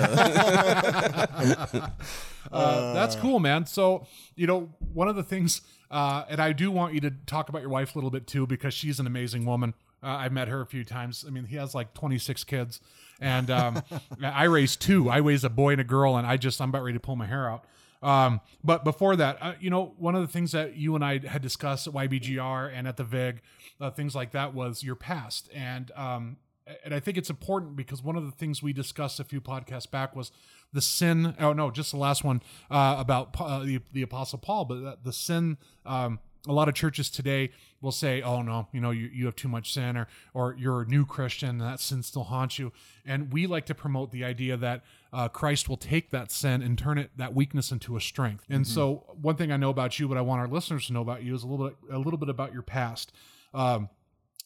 Uh, 2.51 2.93
that's 2.93 3.15
cool, 3.15 3.39
man. 3.39 3.65
So, 3.65 4.05
you 4.35 4.47
know, 4.47 4.69
one 4.93 5.07
of 5.07 5.15
the 5.15 5.23
things, 5.23 5.61
uh, 5.91 6.23
and 6.29 6.39
I 6.39 6.53
do 6.53 6.71
want 6.71 6.93
you 6.93 7.01
to 7.01 7.11
talk 7.25 7.49
about 7.49 7.61
your 7.61 7.69
wife 7.69 7.95
a 7.95 7.97
little 7.97 8.09
bit 8.09 8.27
too, 8.27 8.47
because 8.47 8.73
she's 8.73 8.99
an 8.99 9.07
amazing 9.07 9.45
woman. 9.45 9.73
Uh, 10.03 10.07
I've 10.07 10.31
met 10.31 10.47
her 10.47 10.61
a 10.61 10.65
few 10.65 10.83
times. 10.83 11.25
I 11.27 11.31
mean, 11.31 11.45
he 11.45 11.55
has 11.55 11.73
like 11.73 11.93
26 11.93 12.43
kids, 12.43 12.79
and 13.19 13.49
um, 13.49 13.81
I 14.23 14.43
raised 14.43 14.81
two. 14.81 15.09
I 15.09 15.17
raised 15.17 15.43
a 15.43 15.49
boy 15.49 15.71
and 15.73 15.81
a 15.81 15.85
girl, 15.85 16.17
and 16.17 16.25
I 16.25 16.37
just 16.37 16.61
I'm 16.61 16.69
about 16.69 16.83
ready 16.83 16.97
to 16.97 16.99
pull 17.01 17.15
my 17.15 17.25
hair 17.25 17.49
out. 17.49 17.65
Um, 18.01 18.41
but 18.63 18.83
before 18.83 19.15
that, 19.15 19.37
uh, 19.41 19.53
you 19.59 19.69
know, 19.69 19.95
one 19.97 20.15
of 20.15 20.21
the 20.21 20.27
things 20.27 20.51
that 20.51 20.75
you 20.75 20.95
and 20.95 21.03
I 21.03 21.19
had 21.19 21.41
discussed 21.41 21.87
at 21.87 21.93
YBGR 21.93 22.71
and 22.73 22.87
at 22.87 22.97
the 22.97 23.03
VIG, 23.03 23.41
uh, 23.81 23.89
things 23.89 24.13
like 24.15 24.31
that, 24.31 24.53
was 24.53 24.83
your 24.83 24.95
past, 24.95 25.49
and 25.53 25.91
um, 25.95 26.37
and 26.83 26.93
I 26.93 26.99
think 26.99 27.17
it's 27.17 27.29
important 27.29 27.75
because 27.75 28.03
one 28.03 28.15
of 28.15 28.25
the 28.25 28.31
things 28.31 28.61
we 28.61 28.73
discussed 28.73 29.19
a 29.19 29.23
few 29.23 29.41
podcasts 29.41 29.89
back 29.89 30.15
was 30.15 30.31
the 30.73 30.81
sin. 30.81 31.35
Oh 31.39 31.53
no, 31.53 31.71
just 31.71 31.91
the 31.91 31.97
last 31.97 32.23
one 32.23 32.41
uh, 32.69 32.95
about 32.99 33.35
uh, 33.39 33.59
the 33.59 33.81
the 33.93 34.01
Apostle 34.01 34.39
Paul, 34.39 34.65
but 34.65 35.03
the 35.03 35.13
sin. 35.13 35.57
Um, 35.85 36.19
a 36.47 36.53
lot 36.53 36.67
of 36.67 36.75
churches 36.75 37.09
today 37.09 37.51
will 37.81 37.91
say, 37.91 38.21
"Oh 38.21 38.41
no, 38.41 38.67
you 38.71 38.79
know, 38.79 38.91
you, 38.91 39.09
you 39.13 39.25
have 39.25 39.35
too 39.35 39.47
much 39.47 39.73
sin, 39.73 39.97
or 39.97 40.07
or 40.33 40.55
you're 40.57 40.81
a 40.81 40.85
new 40.85 41.05
Christian, 41.05 41.49
and 41.49 41.61
that 41.61 41.79
sin 41.79 42.03
still 42.03 42.23
haunts 42.23 42.57
you." 42.57 42.71
And 43.05 43.31
we 43.31 43.47
like 43.47 43.65
to 43.67 43.75
promote 43.75 44.11
the 44.11 44.23
idea 44.23 44.57
that 44.57 44.83
uh, 45.13 45.27
Christ 45.29 45.69
will 45.69 45.77
take 45.77 46.11
that 46.11 46.31
sin 46.31 46.61
and 46.61 46.77
turn 46.77 46.97
it 46.97 47.11
that 47.17 47.33
weakness 47.33 47.71
into 47.71 47.95
a 47.95 48.01
strength. 48.01 48.45
And 48.49 48.65
so, 48.67 49.15
one 49.21 49.35
thing 49.35 49.51
I 49.51 49.57
know 49.57 49.69
about 49.69 49.99
you, 49.99 50.07
but 50.07 50.17
I 50.17 50.21
want 50.21 50.41
our 50.41 50.47
listeners 50.47 50.87
to 50.87 50.93
know 50.93 51.01
about 51.01 51.23
you, 51.23 51.35
is 51.35 51.43
a 51.43 51.47
little 51.47 51.67
bit 51.67 51.77
a 51.91 51.99
little 51.99 52.17
bit 52.17 52.29
about 52.29 52.53
your 52.53 52.63
past. 52.63 53.11
Um, 53.53 53.89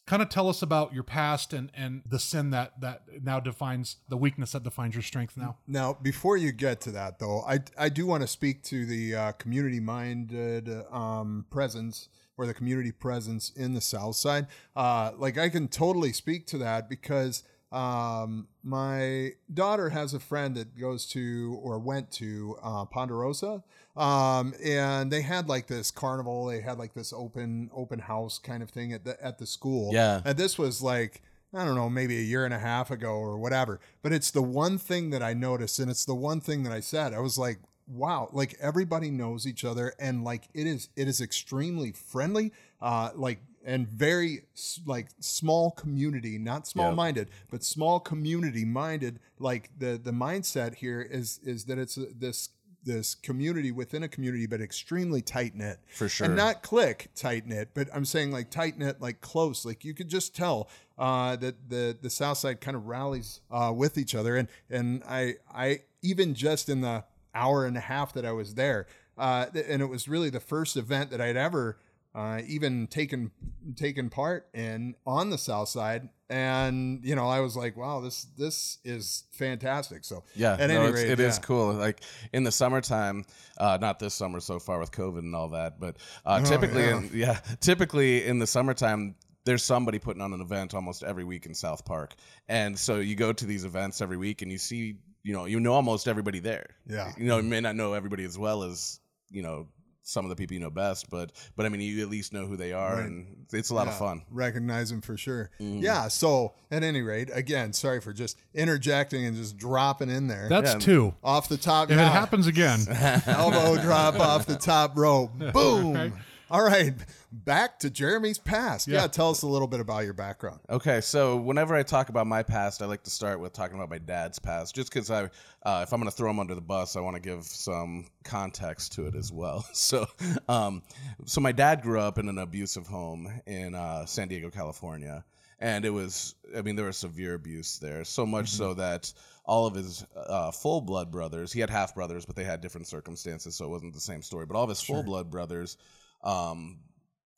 kind 0.08 0.22
of 0.22 0.30
tell 0.30 0.50
us 0.50 0.62
about 0.62 0.94
your 0.94 1.04
past 1.04 1.54
and 1.54 1.72
and 1.74 2.02
the 2.06 2.20
sin 2.20 2.50
that 2.50 2.80
that 2.82 3.04
now 3.24 3.40
defines 3.40 3.98
the 4.10 4.18
weakness 4.18 4.52
that 4.52 4.64
defines 4.64 4.96
your 4.96 5.04
strength 5.04 5.38
now 5.38 5.58
Now, 5.68 5.98
before 6.02 6.38
you 6.38 6.52
get 6.52 6.82
to 6.82 6.92
that, 6.92 7.20
though, 7.20 7.42
I 7.48 7.60
I 7.78 7.90
do 7.90 8.06
want 8.06 8.22
to 8.22 8.28
speak 8.28 8.64
to 8.64 8.86
the 8.86 9.16
uh, 9.16 9.32
community-minded 9.34 10.70
um, 10.92 11.46
presence 11.50 12.10
or 12.38 12.46
the 12.46 12.54
community 12.54 12.92
presence 12.92 13.52
in 13.52 13.74
the 13.74 13.82
South 13.82 14.16
Side. 14.16 14.48
Uh, 14.76 15.12
like 15.18 15.38
I 15.38 15.50
can 15.50 15.68
totally 15.68 16.14
speak 16.14 16.48
to 16.48 16.58
that 16.60 16.90
because 16.90 17.44
um, 17.72 18.48
my 18.64 19.32
daughter 19.54 19.90
has 19.90 20.14
a 20.14 20.20
friend 20.20 20.56
that 20.56 20.78
goes 20.78 21.06
to 21.08 21.60
or 21.64 21.80
went 21.80 22.12
to 22.14 22.58
uh, 22.62 22.86
Ponderosa, 22.86 23.64
um, 23.96 24.54
and 24.64 25.12
they 25.12 25.22
had 25.22 25.48
like 25.48 25.68
this 25.68 25.90
carnival. 25.90 26.46
They 26.46 26.62
had 26.62 26.78
like 26.78 26.94
this 26.94 27.14
open 27.14 27.70
open 27.74 28.00
house 28.00 28.40
kind 28.40 28.62
of 28.62 28.70
thing 28.70 28.92
at 28.92 29.06
the 29.06 29.22
at 29.24 29.38
the 29.38 29.46
school. 29.46 29.94
Yeah. 29.94 30.22
and 30.26 30.38
this 30.38 30.58
was 30.58 30.82
like. 30.82 31.22
I 31.54 31.66
don't 31.66 31.76
know, 31.76 31.90
maybe 31.90 32.18
a 32.18 32.22
year 32.22 32.46
and 32.46 32.54
a 32.54 32.60
half 32.60 32.92
ago 32.92 33.10
or 33.10 33.38
whatever. 33.38 33.82
But 34.02 34.14
it's 34.14 34.32
the 34.32 34.42
one 34.42 34.78
thing 34.78 35.10
that 35.10 35.22
I 35.22 35.34
noticed, 35.34 35.80
and 35.80 35.92
it's 35.92 36.06
the 36.06 36.16
one 36.16 36.40
thing 36.40 36.64
that 36.64 36.72
I 36.72 36.80
said. 36.80 37.14
I 37.14 37.20
was 37.20 37.38
like, 37.38 37.60
wow, 37.88 38.30
like 38.32 38.56
everybody 38.62 39.12
knows 39.12 39.46
each 39.46 39.66
other, 39.66 39.94
and 40.00 40.24
like 40.24 40.48
it 40.54 40.66
is, 40.66 40.88
it 40.96 41.10
is 41.10 41.20
extremely 41.20 41.92
friendly, 41.92 42.54
uh, 42.82 43.10
like 43.16 43.42
and 43.66 43.88
very 43.88 44.44
like 44.86 45.10
small 45.20 45.72
community, 45.72 46.38
not 46.38 46.68
small 46.68 46.94
minded, 46.94 47.30
but 47.50 47.64
small 47.64 48.00
community 48.00 48.66
minded. 48.66 49.20
Like 49.40 49.70
the 49.78 50.00
the 50.02 50.12
mindset 50.12 50.76
here 50.76 51.02
is 51.02 51.40
is 51.44 51.66
that 51.66 51.78
it's 51.78 51.98
uh, 51.98 52.06
this 52.18 52.50
this 52.84 53.16
community 53.16 53.72
within 53.72 54.04
a 54.04 54.08
community, 54.08 54.48
but 54.48 54.62
extremely 54.62 55.22
tight 55.22 55.56
knit 55.56 55.78
For 55.96 56.10
sure. 56.10 56.26
and 56.26 56.36
not 56.36 56.64
click 56.64 57.10
tight 57.16 57.46
knit, 57.46 57.70
but 57.74 57.88
I'm 57.94 58.06
saying 58.06 58.32
like 58.32 58.50
tight 58.50 58.78
knit, 58.78 59.02
like 59.02 59.22
close. 59.22 59.66
Like 59.66 59.86
you 59.86 59.94
could 59.94 60.10
just 60.10 60.36
tell 60.36 60.70
uh, 60.98 61.36
that 61.38 61.70
the 61.70 61.98
the 62.02 62.10
South 62.10 62.38
Side 62.38 62.62
kind 62.62 62.76
of 62.76 62.88
rallies 62.88 63.42
uh, 63.52 63.72
with 63.76 63.98
each 63.98 64.16
other, 64.16 64.36
and 64.36 64.48
and 64.70 65.04
I 65.08 65.36
I 65.54 65.82
even 66.02 66.34
just 66.34 66.70
in 66.70 66.82
the 66.82 67.04
hour 67.34 67.66
and 67.66 67.78
a 67.78 67.82
half 67.82 68.14
that 68.14 68.26
I 68.26 68.32
was 68.32 68.56
there, 68.56 68.88
uh, 69.18 69.46
and 69.54 69.82
it 69.82 69.90
was 69.90 70.08
really 70.08 70.30
the 70.30 70.40
first 70.40 70.76
event 70.76 71.12
that 71.12 71.22
I'd 71.22 71.38
ever 71.38 71.78
uh, 72.14 72.42
even 72.46 72.88
taken 72.88 73.32
taken 73.76 74.10
part 74.10 74.48
in 74.54 74.96
on 75.06 75.30
the 75.30 75.38
South 75.38 75.70
Side, 75.70 76.10
and 76.30 77.00
you 77.04 77.16
know 77.16 77.28
I 77.28 77.40
was 77.40 77.56
like, 77.56 77.78
wow, 77.78 78.02
this 78.02 78.26
this 78.38 78.80
is 78.84 79.24
fantastic. 79.32 80.04
So 80.04 80.24
Yeah, 80.36 80.58
at 80.60 80.68
no, 80.70 80.82
any 80.82 80.94
rate, 80.94 81.10
it 81.10 81.20
is 81.22 81.38
yeah. 81.38 81.44
cool. 81.44 81.74
Like 81.74 82.02
in 82.34 82.44
the 82.44 82.52
summertime, 82.52 83.26
uh, 83.58 83.78
not 83.80 84.00
this 84.00 84.14
summer 84.14 84.42
so 84.42 84.60
far 84.60 84.80
with 84.80 84.92
COVID 84.92 85.20
and 85.20 85.34
all 85.36 85.50
that, 85.50 85.80
but 85.80 85.98
uh, 86.26 86.44
typically, 86.44 86.84
Oh, 86.84 86.88
yeah. 86.90 86.98
In, 86.98 87.10
yeah, 87.14 87.40
typically 87.62 88.26
in 88.26 88.40
the 88.40 88.48
summertime, 88.48 89.16
there's 89.46 89.64
somebody 89.64 89.98
putting 89.98 90.22
on 90.22 90.34
an 90.34 90.42
event 90.42 90.74
almost 90.74 91.04
every 91.04 91.24
week 91.24 91.46
in 91.46 91.54
South 91.54 91.86
Park, 91.86 92.16
and 92.50 92.78
so 92.78 92.98
you 92.98 93.16
go 93.16 93.32
to 93.32 93.46
these 93.46 93.64
events 93.64 94.02
every 94.02 94.18
week 94.18 94.42
and 94.42 94.52
you 94.52 94.58
see, 94.58 94.98
you 95.24 95.34
know, 95.34 95.46
you 95.46 95.62
know 95.62 95.74
almost 95.74 96.10
everybody 96.10 96.40
there. 96.40 96.72
Yeah. 96.88 97.14
you 97.18 97.26
know, 97.26 97.38
you 97.38 97.44
may 97.44 97.62
not 97.62 97.78
know 97.78 97.94
everybody 97.94 98.26
as 98.26 98.38
well 98.38 98.64
as 98.64 99.00
you 99.30 99.44
know 99.44 99.68
some 100.04 100.26
of 100.26 100.30
the 100.30 100.36
people 100.36 100.54
you 100.56 100.60
know 100.60 100.70
best, 100.70 101.10
but 101.10 101.32
but 101.56 101.66
I 101.66 101.70
mean, 101.70 101.82
you 101.82 102.02
at 102.02 102.10
least 102.10 102.34
know 102.34 102.46
who 102.46 102.58
they 102.58 102.74
are, 102.74 102.96
Right. 102.96 103.06
and 103.06 103.46
it's 103.54 103.70
a 103.70 103.76
lot 103.76 103.88
of 103.88 103.98
fun. 103.98 104.24
Recognize 104.32 104.90
them 104.90 105.02
for 105.02 105.16
sure. 105.18 105.52
Mm-hmm. 105.60 105.80
Yeah. 105.80 106.08
So 106.08 106.54
at 106.72 106.84
any 106.84 107.02
rate, 107.02 107.30
again, 107.34 107.74
sorry 107.74 108.02
for 108.02 108.12
just 108.14 108.38
interjecting 108.54 109.26
and 109.26 109.36
just 109.38 109.58
dropping 109.58 110.10
in 110.10 110.28
there 110.28 110.48
That's 110.50 110.74
Yeah. 110.74 110.80
two. 110.80 111.14
off 111.24 111.50
the 111.50 111.58
top. 111.58 111.92
If 111.92 111.98
yeah. 111.98 112.08
it 112.08 112.12
happens 112.14 112.48
again, 112.48 112.80
elbow 113.28 113.82
drop 113.82 114.20
off 114.20 114.46
the 114.46 114.56
top 114.58 114.98
rope. 114.98 115.32
Boom. 115.54 115.94
Right. 115.94 116.14
All 116.52 116.62
right. 116.62 116.94
Back 117.32 117.80
to 117.80 117.90
Jeremy's 117.90 118.38
past. 118.38 118.86
Yeah. 118.86 119.04
Yeah. 119.04 119.08
Tell 119.08 119.30
us 119.30 119.42
a 119.44 119.48
little 119.48 119.70
bit 119.70 119.80
about 119.80 120.04
your 120.04 120.14
background. 120.14 120.60
Okay, 120.70 121.00
so 121.00 121.38
whenever 121.38 121.74
I 121.74 121.84
talk 121.84 122.10
about 122.10 122.28
my 122.28 122.44
past, 122.44 122.82
I 122.82 122.88
like 122.88 123.04
to 123.04 123.10
start 123.10 123.40
with 123.40 123.54
talking 123.54 123.78
about 123.78 123.90
my 123.90 124.00
dad's 124.00 124.38
past, 124.38 124.76
just 124.76 124.92
because 124.92 125.10
I, 125.10 125.30
uh, 125.64 125.86
if 125.88 125.94
I'm 125.94 126.02
going 126.02 126.12
to 126.12 126.16
throw 126.16 126.30
him 126.30 126.42
under 126.42 126.54
the 126.54 126.60
bus, 126.60 126.98
I 126.98 127.00
want 127.00 127.16
to 127.16 127.22
give 127.22 127.46
some 127.46 128.08
context 128.26 128.92
to 128.94 129.08
it 129.08 129.16
as 129.16 129.32
well. 129.32 129.66
So, 129.74 130.06
um, 130.48 130.84
so 131.26 131.40
my 131.42 131.54
dad 131.54 131.82
grew 131.82 132.00
up 132.00 132.18
in 132.18 132.28
an 132.30 132.38
abusive 132.38 132.86
home 132.86 133.32
in 133.46 133.74
uh, 133.74 134.06
San 134.06 134.28
Diego, 134.28 134.50
California, 134.50 135.24
and 135.60 135.86
it 135.86 135.90
was, 135.90 136.36
I 136.56 136.62
mean, 136.62 136.76
there 136.76 136.86
was 136.86 136.98
severe 136.98 137.34
abuse 137.34 137.80
there, 137.80 138.04
so 138.04 138.26
much 138.26 138.50
so 138.50 138.74
that 138.76 139.12
all 139.46 139.66
of 139.66 139.74
his 139.74 140.06
uh, 140.16 140.52
full 140.52 140.82
blood 140.82 141.12
brothers, 141.12 141.52
he 141.52 141.62
had 141.62 141.70
half 141.70 141.96
brothers, 141.96 142.26
but 142.26 142.36
they 142.36 142.44
had 142.44 142.62
different 142.62 142.88
circumstances, 142.88 143.56
so 143.56 143.66
it 143.66 143.70
wasn't 143.70 143.94
the 143.94 144.00
same 144.02 144.22
story. 144.22 144.46
But 144.46 144.58
all 144.58 144.64
of 144.64 144.70
his 144.70 144.82
full 144.82 145.04
blood 145.04 145.32
brothers. 145.32 145.78
Um, 146.24 146.80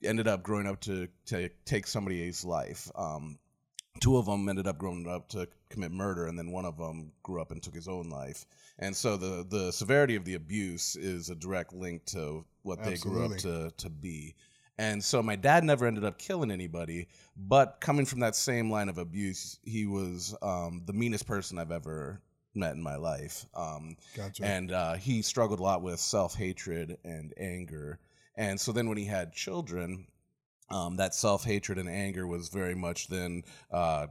ended 0.04 0.28
up 0.28 0.44
growing 0.44 0.68
up 0.68 0.82
to, 0.82 1.08
to 1.28 1.50
take 1.66 1.88
somebody's 1.88 2.44
life. 2.44 2.92
Um, 2.96 3.40
two 4.02 4.18
of 4.18 4.26
them 4.26 4.50
ended 4.50 4.68
up 4.68 4.78
growing 4.78 5.08
up 5.08 5.30
to 5.30 5.48
commit 5.70 5.92
murder, 5.92 6.28
and 6.28 6.38
then 6.38 6.52
one 6.52 6.66
of 6.66 6.78
them 6.78 7.12
grew 7.24 7.42
up 7.42 7.52
and 7.52 7.62
took 7.62 7.76
his 7.76 7.88
own 7.88 8.10
life. 8.10 8.46
And 8.80 8.96
so 8.96 9.18
the 9.18 9.46
the 9.48 9.72
severity 9.72 10.16
of 10.16 10.26
the 10.26 10.34
abuse 10.34 10.96
is 10.96 11.30
a 11.30 11.36
direct 11.36 11.74
link 11.74 12.06
to 12.08 12.44
what 12.64 12.84
they 12.84 12.98
grew 12.98 13.26
up 13.26 13.38
to 13.38 13.72
to 13.78 13.90
be. 13.90 14.36
And 14.80 15.04
so 15.04 15.22
my 15.22 15.36
dad 15.36 15.64
never 15.64 15.86
ended 15.86 16.04
up 16.04 16.18
killing 16.18 16.50
anybody, 16.50 17.08
but 17.38 17.78
coming 17.80 18.06
from 18.06 18.22
that 18.22 18.36
same 18.36 18.72
line 18.72 18.90
of 18.90 18.98
abuse, 18.98 19.60
he 19.64 19.86
was 19.86 20.36
um, 20.42 20.82
the 20.86 20.94
meanest 20.94 21.28
person 21.28 21.60
I've 21.60 21.72
ever 21.72 22.20
met 22.56 22.74
in 22.74 22.82
my 22.82 22.96
life. 22.96 23.46
Um, 23.54 23.96
Gotcha. 24.16 24.44
and 24.44 24.72
uh, 24.72 24.94
he 24.96 25.22
struggled 25.22 25.60
a 25.60 25.64
lot 25.64 25.84
with 25.84 26.00
self 26.00 26.34
hatred 26.34 26.98
and 27.04 27.34
anger. 27.38 28.00
And 28.36 28.60
so 28.60 28.72
then 28.72 28.88
when 28.90 28.98
he 28.98 29.06
had 29.06 29.34
children, 29.34 30.08
um, 30.70 30.96
that 30.98 31.14
self 31.14 31.44
hatred 31.44 31.78
and 31.78 31.90
anger 31.90 32.26
was 32.26 32.50
very 32.50 32.76
much 32.76 33.08
then 33.08 33.44
uh, 33.72 34.08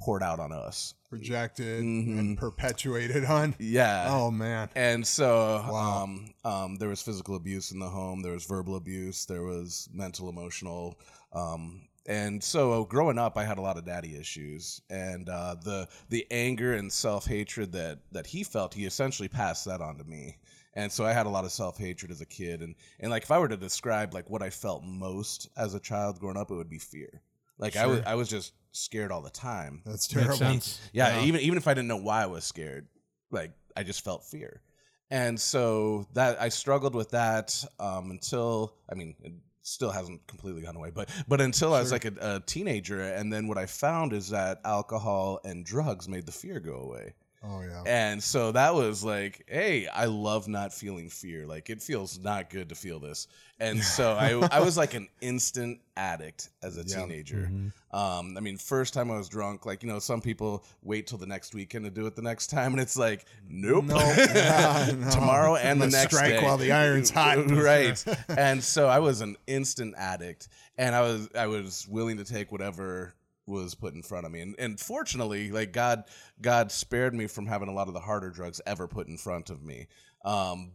poured 0.00 0.22
out 0.22 0.40
on 0.40 0.52
us. 0.52 0.94
Projected 1.10 1.82
Mhm. 1.82 2.18
and 2.18 2.38
perpetuated 2.38 3.24
on. 3.24 3.54
Yeah. 3.58 4.06
Oh, 4.10 4.30
man. 4.30 4.68
And 4.74 5.06
so 5.06 5.64
Wow. 5.70 6.04
um, 6.04 6.34
um, 6.44 6.76
there 6.76 6.88
was 6.88 7.02
physical 7.02 7.34
abuse 7.34 7.72
in 7.72 7.78
the 7.78 7.88
home, 7.88 8.22
there 8.22 8.32
was 8.32 8.44
verbal 8.44 8.76
abuse, 8.76 9.24
there 9.26 9.42
was 9.42 9.88
mental, 9.92 10.28
emotional. 10.28 10.98
Um, 11.32 11.88
and 12.06 12.42
so 12.42 12.84
growing 12.86 13.18
up, 13.18 13.36
I 13.36 13.44
had 13.44 13.58
a 13.58 13.62
lot 13.62 13.76
of 13.76 13.84
daddy 13.84 14.16
issues, 14.16 14.80
and 14.88 15.28
uh, 15.28 15.56
the 15.62 15.88
the 16.08 16.26
anger 16.30 16.72
and 16.74 16.90
self 16.90 17.26
hatred 17.26 17.72
that 17.72 17.98
that 18.12 18.26
he 18.26 18.44
felt, 18.44 18.72
he 18.72 18.86
essentially 18.86 19.28
passed 19.28 19.66
that 19.66 19.82
on 19.82 19.98
to 19.98 20.04
me. 20.04 20.38
And 20.78 20.92
so 20.92 21.04
I 21.04 21.12
had 21.12 21.26
a 21.26 21.28
lot 21.28 21.44
of 21.44 21.50
self 21.50 21.76
hatred 21.76 22.12
as 22.12 22.20
a 22.20 22.26
kid, 22.26 22.62
and 22.62 22.76
and 23.00 23.10
like 23.10 23.24
if 23.24 23.32
I 23.32 23.38
were 23.40 23.48
to 23.48 23.56
describe 23.56 24.14
like 24.14 24.30
what 24.30 24.42
I 24.42 24.50
felt 24.50 24.84
most 24.84 25.48
as 25.56 25.74
a 25.74 25.80
child 25.80 26.20
growing 26.20 26.36
up, 26.36 26.52
it 26.52 26.54
would 26.54 26.70
be 26.70 26.78
fear. 26.78 27.20
Like 27.58 27.76
I 27.76 27.86
was 27.86 28.00
I 28.06 28.14
was 28.14 28.28
just 28.28 28.52
scared 28.70 29.10
all 29.10 29.20
the 29.20 29.30
time. 29.30 29.82
That's 29.84 30.06
terrible. 30.06 30.30
makes 30.30 30.38
sense. 30.38 30.80
Yeah, 30.92 31.08
Yeah. 31.16 31.24
even 31.24 31.40
even 31.40 31.58
if 31.58 31.66
I 31.66 31.74
didn't 31.74 31.88
know 31.88 31.96
why 31.96 32.22
I 32.22 32.26
was 32.26 32.44
scared, 32.44 32.86
like 33.32 33.50
I 33.76 33.82
just 33.82 34.04
felt 34.04 34.24
fear, 34.24 34.62
and 35.10 35.40
so 35.40 36.06
that 36.14 36.40
I 36.40 36.48
struggled 36.48 36.94
with 36.94 37.10
that 37.10 37.52
um, 37.80 38.12
until 38.12 38.76
I 38.88 38.94
mean, 38.94 39.16
it 39.24 39.32
still 39.62 39.90
hasn't 39.90 40.24
completely 40.28 40.62
gone 40.62 40.76
away, 40.76 40.90
but 40.94 41.10
but 41.26 41.40
until 41.40 41.74
I 41.74 41.80
was 41.80 41.90
like 41.90 42.04
a, 42.04 42.12
a 42.20 42.40
teenager, 42.46 43.02
and 43.02 43.32
then 43.32 43.48
what 43.48 43.58
I 43.58 43.66
found 43.66 44.12
is 44.12 44.28
that 44.30 44.60
alcohol 44.64 45.40
and 45.44 45.66
drugs 45.66 46.08
made 46.08 46.24
the 46.24 46.32
fear 46.32 46.60
go 46.60 46.74
away. 46.74 47.14
Oh, 47.42 47.60
yeah. 47.62 47.82
And 47.86 48.20
so 48.22 48.50
that 48.52 48.74
was 48.74 49.04
like, 49.04 49.44
hey, 49.46 49.86
I 49.86 50.06
love 50.06 50.48
not 50.48 50.72
feeling 50.74 51.08
fear. 51.08 51.46
Like 51.46 51.70
it 51.70 51.80
feels 51.80 52.18
not 52.18 52.50
good 52.50 52.68
to 52.70 52.74
feel 52.74 52.98
this. 52.98 53.28
And 53.60 53.80
so 53.82 54.12
I, 54.14 54.32
I 54.52 54.60
was 54.60 54.76
like 54.76 54.94
an 54.94 55.06
instant 55.20 55.78
addict 55.96 56.48
as 56.64 56.76
a 56.78 56.82
Yeah. 56.84 57.00
teenager. 57.02 57.50
Um, 57.92 58.36
I 58.36 58.40
mean, 58.40 58.56
first 58.56 58.92
time 58.92 59.10
I 59.10 59.16
was 59.16 59.28
drunk, 59.28 59.66
like, 59.66 59.84
you 59.84 59.88
know, 59.88 60.00
some 60.00 60.20
people 60.20 60.64
wait 60.82 61.06
till 61.06 61.18
the 61.18 61.26
next 61.26 61.54
weekend 61.54 61.84
to 61.84 61.90
do 61.92 62.06
it 62.06 62.16
the 62.16 62.22
next 62.22 62.48
time. 62.48 62.72
And 62.72 62.80
it's 62.80 62.96
like, 62.96 63.24
nope. 63.48 63.84
No, 63.84 63.96
yeah, 63.98 64.92
no. 64.98 65.10
Tomorrow 65.10 65.56
and 65.56 65.80
the 65.80 65.86
Let's 65.86 65.94
next 65.94 66.16
strike 66.16 66.32
day. 66.32 66.42
while 66.44 66.56
the 66.56 66.72
iron's 66.72 67.10
hot. 67.10 67.38
right. 67.50 68.04
and 68.28 68.62
so 68.62 68.88
I 68.88 68.98
was 68.98 69.20
an 69.20 69.36
instant 69.46 69.94
addict. 69.96 70.48
And 70.76 70.94
I 70.94 71.00
was, 71.02 71.28
I 71.36 71.46
was 71.46 71.86
willing 71.88 72.16
to 72.18 72.24
take 72.24 72.50
whatever 72.52 73.14
was 73.48 73.74
put 73.74 73.94
in 73.94 74.02
front 74.02 74.26
of 74.26 74.32
me. 74.32 74.40
And, 74.40 74.54
and 74.58 74.78
fortunately 74.78 75.50
like 75.50 75.72
god 75.72 76.04
god 76.40 76.70
spared 76.70 77.14
me 77.14 77.26
from 77.26 77.46
having 77.46 77.68
a 77.68 77.72
lot 77.72 77.88
of 77.88 77.94
the 77.94 78.00
harder 78.00 78.30
drugs 78.30 78.60
ever 78.66 78.86
put 78.86 79.08
in 79.08 79.16
front 79.16 79.50
of 79.50 79.62
me 79.64 79.86
um 80.24 80.72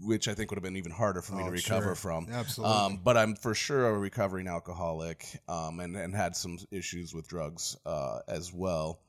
which 0.00 0.28
i 0.28 0.34
think 0.34 0.50
would 0.50 0.56
have 0.56 0.62
been 0.64 0.76
even 0.76 0.92
harder 0.92 1.22
for 1.22 1.34
me 1.34 1.42
Oh, 1.42 1.46
to 1.46 1.52
recover 1.52 1.86
sure. 1.86 1.94
from. 1.94 2.26
Absolutely. 2.30 2.76
um 2.76 3.00
but 3.02 3.16
i'm 3.16 3.34
for 3.34 3.54
sure 3.54 3.86
a 3.88 3.98
recovering 3.98 4.46
alcoholic 4.48 5.26
um 5.48 5.80
and 5.80 5.96
and 5.96 6.14
had 6.14 6.36
some 6.36 6.58
issues 6.70 7.14
with 7.14 7.26
drugs 7.28 7.76
uh 7.86 8.18
as 8.28 8.52
well. 8.52 9.00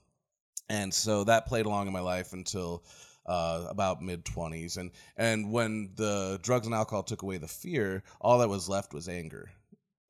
And 0.69 0.93
so 0.93 1.23
that 1.23 1.47
played 1.47 1.65
along 1.65 1.87
in 1.87 1.93
my 1.93 1.99
life 1.99 2.33
until 2.33 2.83
uh, 3.25 3.65
about 3.69 4.01
mid 4.01 4.23
20s 4.25 4.77
and 4.77 4.91
and 5.17 5.51
when 5.51 5.91
the 5.95 6.39
drugs 6.41 6.65
and 6.65 6.73
alcohol 6.75 7.03
took 7.03 7.21
away 7.21 7.37
the 7.37 7.47
fear 7.47 8.01
all 8.21 8.39
that 8.39 8.49
was 8.49 8.67
left 8.69 8.93
was 8.93 9.07
anger 9.09 9.49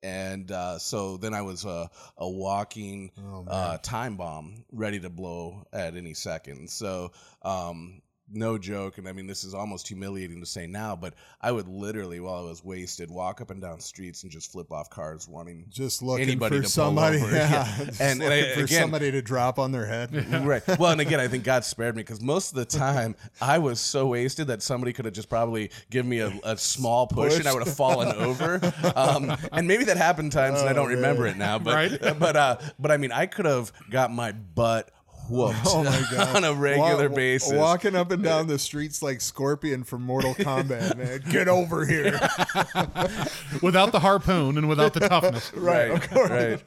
and 0.02 0.50
uh, 0.50 0.78
so 0.78 1.16
then 1.16 1.34
I 1.34 1.42
was 1.42 1.64
a, 1.64 1.90
a 2.16 2.28
walking 2.28 3.10
Oh, 3.18 3.44
uh, 3.46 3.78
time 3.78 4.16
bomb 4.16 4.64
ready 4.72 5.00
to 5.00 5.10
blow 5.10 5.66
at 5.72 5.96
any 5.96 6.14
second. 6.14 6.70
So 6.70 7.12
um, 7.42 8.02
no 8.32 8.58
joke, 8.58 8.98
and 8.98 9.08
I 9.08 9.12
mean 9.12 9.26
this 9.26 9.44
is 9.44 9.54
almost 9.54 9.88
humiliating 9.88 10.40
to 10.40 10.46
say 10.46 10.66
now, 10.66 10.94
but 10.96 11.14
I 11.40 11.50
would 11.52 11.68
literally, 11.68 12.20
while 12.20 12.44
I 12.46 12.48
was 12.48 12.64
wasted, 12.64 13.10
walk 13.10 13.40
up 13.40 13.50
and 13.50 13.60
down 13.60 13.80
streets 13.80 14.22
and 14.22 14.30
just 14.32 14.52
flip 14.52 14.70
off 14.72 14.88
cars, 14.90 15.26
wanting 15.28 15.66
just 15.68 16.02
looking 16.02 16.24
anybody 16.28 16.56
for 16.56 16.62
to 16.62 16.66
pull 16.66 16.70
somebody, 16.70 17.18
over. 17.20 17.30
yeah, 17.34 17.50
Yeah. 17.78 17.90
And- 18.00 18.22
and 18.22 18.32
I- 18.32 18.54
for 18.54 18.64
again- 18.64 18.80
somebody 18.82 19.10
to 19.10 19.22
drop 19.22 19.58
on 19.58 19.72
their 19.72 19.86
head. 19.86 20.10
right. 20.44 20.62
Well, 20.78 20.92
and 20.92 21.00
again, 21.00 21.20
I 21.20 21.28
think 21.28 21.44
God 21.44 21.64
spared 21.64 21.96
me 21.96 22.02
because 22.02 22.20
most 22.20 22.50
of 22.50 22.56
the 22.56 22.64
time 22.64 23.16
I 23.40 23.58
was 23.58 23.80
so 23.80 24.06
wasted 24.08 24.46
that 24.48 24.62
somebody 24.62 24.92
could 24.92 25.04
have 25.06 25.14
just 25.14 25.28
probably 25.28 25.70
given 25.90 26.08
me 26.08 26.20
a, 26.20 26.32
a 26.44 26.56
small 26.56 27.06
push, 27.06 27.36
and 27.38 27.46
I 27.48 27.52
would 27.54 27.66
have 27.66 27.76
fallen 27.76 28.08
over. 28.16 28.60
Um, 28.94 29.36
and 29.52 29.66
maybe 29.66 29.84
that 29.84 29.96
happened 29.96 30.32
times, 30.32 30.60
and 30.60 30.68
I 30.68 30.72
Oh, 30.72 30.74
don't 30.74 30.88
man. 30.88 30.96
remember 30.96 31.26
it 31.26 31.36
now. 31.36 31.58
But 31.58 31.74
Right. 31.74 32.18
but 32.18 32.36
uh, 32.36 32.58
but 32.78 32.90
I 32.90 32.96
mean, 32.96 33.12
I 33.12 33.26
could 33.26 33.46
have 33.46 33.72
got 33.90 34.12
my 34.12 34.32
butt 34.32 34.90
whooped 35.30 35.58
Oh 35.66 35.84
my 35.84 36.02
god! 36.10 36.36
on 36.36 36.44
a 36.44 36.52
regular 36.52 37.08
Wa- 37.08 37.14
basis. 37.14 37.52
walking 37.52 37.94
up 37.94 38.10
and 38.10 38.22
down 38.22 38.46
the 38.46 38.58
streets 38.58 39.02
like 39.02 39.20
Scorpion 39.20 39.84
from 39.84 40.02
Mortal 40.02 40.34
Kombat. 40.36 40.96
Man, 40.96 41.22
get 41.30 41.48
over 41.48 41.86
here! 41.86 42.18
without 43.62 43.92
the 43.92 44.00
harpoon 44.00 44.58
and 44.58 44.68
without 44.68 44.94
the 44.94 45.00
toughness. 45.00 45.52
right, 45.54 45.90
of 45.90 46.10
course. 46.10 46.30
Right. 46.30 46.62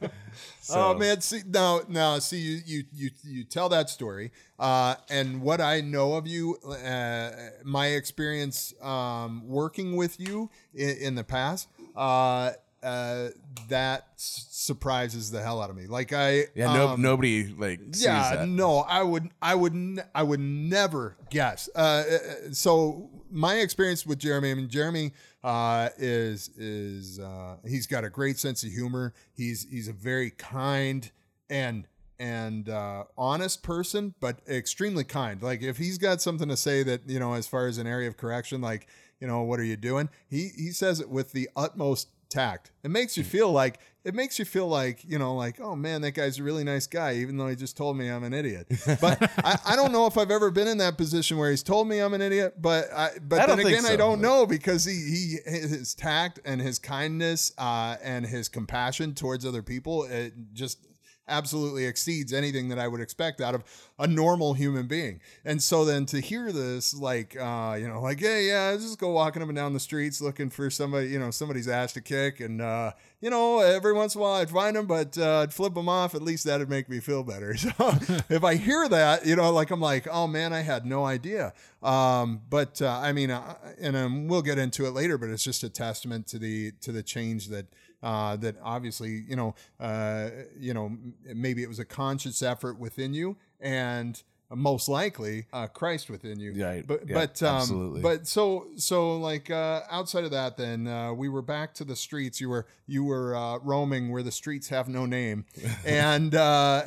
oh 0.71 0.93
man, 0.95 1.21
see 1.21 1.41
now, 1.47 1.81
now 1.87 2.19
see 2.19 2.37
you 2.39 2.61
you 2.65 2.83
you 2.93 3.09
you 3.23 3.43
tell 3.43 3.69
that 3.69 3.89
story, 3.89 4.31
uh, 4.59 4.95
and 5.09 5.41
what 5.41 5.61
I 5.61 5.81
know 5.81 6.13
of 6.13 6.25
you, 6.27 6.57
uh, 6.65 7.31
my 7.63 7.87
experience 7.87 8.73
um, 8.81 9.47
working 9.47 9.95
with 9.95 10.19
you 10.19 10.49
in, 10.73 10.89
in 10.97 11.15
the 11.15 11.23
past. 11.23 11.67
Uh, 11.95 12.51
uh, 12.83 13.29
that 13.69 14.07
s- 14.15 14.47
surprises 14.51 15.31
the 15.31 15.41
hell 15.41 15.61
out 15.61 15.69
of 15.69 15.75
me. 15.75 15.87
Like 15.87 16.13
I, 16.13 16.45
Yeah. 16.55 16.73
No, 16.73 16.87
um, 16.89 17.01
nobody 17.01 17.47
like 17.47 17.79
sees 17.93 18.05
yeah 18.05 18.35
that. 18.37 18.47
no 18.47 18.79
i 18.79 19.01
would 19.01 19.29
i 19.41 19.53
would 19.55 19.73
n- 19.73 20.03
i 20.15 20.23
would 20.23 20.39
never 20.39 21.15
guess 21.29 21.69
uh, 21.75 21.79
uh, 21.79 22.17
so 22.51 23.09
my 23.29 23.55
experience 23.55 24.05
with 24.05 24.19
jeremy 24.19 24.51
i 24.51 24.53
mean 24.53 24.69
jeremy 24.69 25.11
uh, 25.43 25.89
is 25.97 26.49
is 26.57 27.19
uh, 27.19 27.57
he's 27.67 27.85
got 27.87 28.03
a 28.03 28.09
great 28.09 28.37
sense 28.39 28.63
of 28.63 28.71
humor 28.71 29.13
he's 29.33 29.67
he's 29.69 29.87
a 29.87 29.93
very 29.93 30.29
kind 30.31 31.11
and 31.49 31.87
and 32.19 32.69
uh, 32.69 33.03
honest 33.17 33.63
person 33.63 34.13
but 34.21 34.39
extremely 34.47 35.03
kind 35.03 35.41
like 35.43 35.61
if 35.61 35.77
he's 35.77 35.97
got 35.97 36.21
something 36.21 36.47
to 36.47 36.55
say 36.57 36.83
that 36.83 37.01
you 37.07 37.19
know 37.19 37.33
as 37.33 37.47
far 37.47 37.67
as 37.67 37.77
an 37.77 37.87
area 37.87 38.07
of 38.07 38.15
correction 38.17 38.61
like 38.61 38.87
you 39.19 39.27
know 39.27 39.41
what 39.41 39.59
are 39.59 39.63
you 39.65 39.75
doing 39.77 40.07
he 40.29 40.49
he 40.55 40.69
says 40.71 40.99
it 41.01 41.09
with 41.09 41.31
the 41.33 41.49
utmost 41.55 42.07
tact. 42.33 42.71
It 42.83 42.91
makes 42.91 43.15
you 43.17 43.23
feel 43.23 43.51
like 43.51 43.79
it 44.03 44.13
makes 44.13 44.37
you 44.37 44.45
feel 44.45 44.67
like 44.67 45.03
you 45.05 45.17
know 45.17 45.35
like 45.35 45.59
oh 45.61 45.75
man 45.75 46.01
that 46.01 46.11
guy's 46.11 46.39
a 46.39 46.43
really 46.43 46.63
nice 46.63 46.87
guy 46.87 47.15
even 47.15 47.37
though 47.37 47.47
he 47.47 47.55
just 47.55 47.77
told 47.77 47.97
me 47.97 48.09
i'm 48.09 48.23
an 48.23 48.33
idiot. 48.33 48.67
But 48.99 49.21
I, 49.43 49.57
I 49.65 49.75
don't 49.75 49.91
know 49.91 50.05
if 50.07 50.17
i've 50.17 50.31
ever 50.31 50.51
been 50.51 50.67
in 50.67 50.77
that 50.79 50.97
position 50.97 51.37
where 51.37 51.49
he's 51.49 51.63
told 51.63 51.87
me 51.87 51.99
i'm 51.99 52.13
an 52.13 52.21
idiot 52.21 52.61
but 52.61 52.91
i 52.93 53.11
but 53.21 53.39
I 53.39 53.45
then 53.47 53.59
again 53.59 53.85
i 53.85 53.95
don't 53.95 54.19
know 54.19 54.45
because 54.45 54.83
he 54.83 54.93
he 54.93 55.37
his 55.49 55.93
tact 55.93 56.39
and 56.45 56.61
his 56.61 56.79
kindness 56.79 57.53
uh 57.57 57.95
and 58.03 58.25
his 58.25 58.49
compassion 58.49 59.13
towards 59.13 59.45
other 59.45 59.61
people 59.61 60.03
it 60.03 60.33
just 60.53 60.79
absolutely 61.27 61.85
exceeds 61.85 62.33
anything 62.33 62.69
that 62.69 62.79
I 62.79 62.87
would 62.87 63.01
expect 63.01 63.41
out 63.41 63.55
of 63.55 63.63
a 63.97 64.07
normal 64.07 64.53
human 64.53 64.87
being. 64.87 65.21
And 65.45 65.61
so 65.61 65.85
then 65.85 66.05
to 66.07 66.19
hear 66.19 66.51
this, 66.51 66.93
like, 66.93 67.37
uh, 67.39 67.77
you 67.79 67.87
know, 67.87 68.01
like, 68.01 68.19
hey, 68.19 68.47
yeah, 68.47 68.75
just 68.75 68.99
go 68.99 69.09
walking 69.09 69.41
up 69.41 69.47
and 69.49 69.55
down 69.55 69.73
the 69.73 69.79
streets 69.79 70.21
looking 70.21 70.49
for 70.49 70.69
somebody, 70.69 71.07
you 71.07 71.19
know, 71.19 71.31
somebody's 71.31 71.67
ass 71.67 71.93
to 71.93 72.01
kick. 72.01 72.39
And, 72.39 72.61
uh, 72.61 72.91
you 73.21 73.29
know, 73.29 73.59
every 73.59 73.93
once 73.93 74.15
in 74.15 74.19
a 74.19 74.21
while 74.21 74.33
I'd 74.41 74.49
find 74.49 74.75
them, 74.75 74.85
but 74.85 75.17
uh, 75.17 75.39
I'd 75.39 75.53
flip 75.53 75.73
them 75.73 75.87
off. 75.87 76.13
At 76.15 76.21
least 76.21 76.43
that'd 76.43 76.69
make 76.69 76.89
me 76.89 76.99
feel 76.99 77.23
better. 77.23 77.55
So 77.63 77.97
if 78.29 78.43
I 78.43 78.55
hear 78.55 78.89
that, 78.89 79.25
you 79.25 79.35
know, 79.35 79.49
like 79.51 79.71
I'm 79.71 79.79
like, 79.79 80.07
oh 80.11 80.27
man, 80.27 80.51
I 80.51 80.61
had 80.61 80.85
no 80.85 81.05
idea. 81.05 81.53
Um, 81.81 82.41
but 82.49 82.81
uh, 82.81 82.89
I 82.89 83.13
mean, 83.13 83.31
and 83.79 83.95
um, 83.95 84.27
we'll 84.27 84.41
get 84.41 84.57
into 84.57 84.85
it 84.85 84.91
later. 84.91 85.17
But 85.17 85.29
it's 85.29 85.43
just 85.43 85.63
a 85.63 85.69
testament 85.69 86.27
to 86.27 86.39
the 86.39 86.71
to 86.81 86.91
the 86.91 87.03
change 87.03 87.47
that 87.47 87.67
uh, 88.03 88.35
that 88.35 88.57
obviously, 88.61 89.23
you 89.27 89.35
know, 89.35 89.55
uh, 89.79 90.29
you 90.59 90.73
know, 90.73 90.95
maybe 91.33 91.63
it 91.63 91.69
was 91.69 91.79
a 91.79 91.85
conscious 91.85 92.43
effort 92.43 92.77
within 92.77 93.13
you, 93.13 93.37
and 93.59 94.21
most 94.55 94.87
likely 94.87 95.45
uh, 95.53 95.67
Christ 95.67 96.09
within 96.09 96.39
you. 96.39 96.53
Right. 96.63 96.85
But 96.85 97.07
Yeah, 97.07 97.13
but 97.15 97.41
um, 97.41 97.55
absolutely. 97.55 98.01
but 98.01 98.27
so 98.27 98.67
so 98.75 99.17
like 99.17 99.49
uh, 99.49 99.81
outside 99.89 100.25
of 100.25 100.31
that, 100.31 100.57
then 100.57 100.87
uh, 100.87 101.13
we 101.13 101.29
were 101.29 101.41
back 101.41 101.73
to 101.75 101.83
the 101.83 101.95
streets. 101.95 102.39
You 102.39 102.49
were 102.49 102.67
you 102.85 103.03
were 103.03 103.35
uh, 103.35 103.59
roaming 103.59 104.11
where 104.11 104.23
the 104.23 104.31
streets 104.31 104.69
have 104.69 104.87
no 104.87 105.05
name, 105.05 105.45
and 105.85 106.35
uh, 106.35 106.83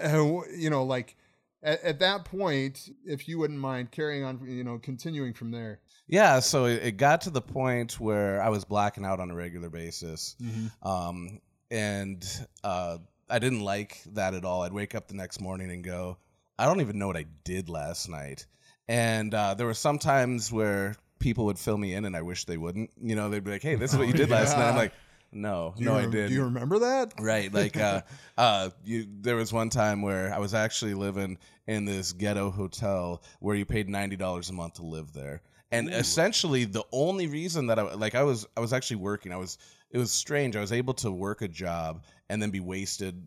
you 0.57 0.71
know 0.71 0.85
like. 0.85 1.17
At, 1.63 1.83
at 1.83 1.99
that 2.01 2.27
point, 2.27 2.91
if 3.05 3.27
you 3.27 3.39
wouldn't 3.39 3.59
mind 3.59 3.91
carrying 3.91 4.23
on, 4.23 4.41
you 4.47 4.63
know, 4.63 4.79
continuing 4.79 5.33
from 5.33 5.51
there. 5.51 5.81
Yeah, 6.09 6.41
so 6.41 6.67
it, 6.67 6.83
it 6.83 6.93
got 6.97 7.23
to 7.23 7.31
the 7.31 7.43
point 7.43 7.99
where 7.99 8.41
I 8.41 8.49
was 8.49 8.65
blacking 8.65 9.05
out 9.05 9.19
on 9.21 9.31
a 9.31 9.35
regular 9.35 9.69
basis, 9.71 10.37
um, 10.83 11.41
and 11.71 12.25
uh, 12.63 12.99
I 13.29 13.39
didn't 13.39 13.61
like 13.61 14.03
that 14.13 14.35
at 14.35 14.45
all. 14.45 14.63
I'd 14.63 14.73
wake 14.73 14.95
up 14.95 15.09
the 15.09 15.15
next 15.15 15.41
morning 15.41 15.71
and 15.73 15.83
go, 15.83 16.17
I 16.59 16.65
don't 16.67 16.81
even 16.81 16.99
know 16.99 17.07
what 17.07 17.17
I 17.17 17.27
did 17.45 17.69
last 17.69 18.09
night. 18.09 18.47
And 18.89 19.35
uh, 19.35 19.55
there 19.55 19.67
were 19.67 19.75
some 19.75 19.99
times 19.99 20.53
where 20.53 20.95
people 21.19 21.47
would 21.47 21.59
fill 21.59 21.77
me 21.77 21.95
in, 21.95 22.05
and 22.05 22.17
I 22.17 22.23
wish 22.23 22.45
they 22.45 22.57
wouldn't. 22.57 22.91
You 23.03 23.17
know, 23.17 23.29
they'd 23.29 23.43
be 23.43 23.51
like, 23.51 23.63
"Hey, 23.63 23.75
this 23.75 23.93
is 23.93 23.99
what 23.99 24.07
you 24.07 24.13
did 24.13 24.31
last 24.31 24.57
night." 24.57 24.69
I'm 24.69 24.77
like, 24.77 24.93
"No, 25.33 25.75
Do 25.77 25.83
you 25.83 25.91
no, 25.91 25.97
I 25.97 26.07
did." 26.07 26.29
Do 26.29 26.35
you 26.35 26.45
remember 26.45 26.79
that? 26.79 27.15
Right, 27.19 27.53
like 27.53 27.77
uh, 27.77 28.03
uh, 28.39 28.71
you. 28.85 29.07
There 29.21 29.35
was 29.35 29.53
one 29.53 29.71
time 29.71 30.03
where 30.03 30.33
I 30.33 30.39
was 30.39 30.55
actually 30.55 30.95
living 30.95 31.39
in 31.67 31.85
this 31.85 32.13
ghetto 32.13 32.51
hotel 32.51 33.23
where 33.41 33.57
you 33.57 33.65
paid 33.65 33.89
ninety 33.89 34.17
dollars 34.17 34.51
a 34.51 34.53
month 34.53 34.75
to 34.75 34.87
live 34.87 35.13
there, 35.13 35.43
and 35.73 35.89
essentially 35.93 36.65
the 36.65 36.85
only 36.93 37.27
reason 37.27 37.67
that 37.69 37.79
I 37.79 37.95
like 37.95 38.15
I 38.15 38.23
was 38.23 38.47
I 38.57 38.61
was 38.61 38.73
actually 38.73 38.97
working. 38.97 39.33
I 39.33 39.37
was 39.37 39.59
it 39.91 39.99
was 39.99 40.11
strange. 40.13 40.57
I 40.57 40.61
was 40.61 40.73
able 40.73 40.95
to 40.95 41.11
work 41.11 41.43
a 41.43 41.49
job 41.49 42.03
and 42.29 42.41
then 42.43 42.51
be 42.51 42.61
wasted 42.61 43.23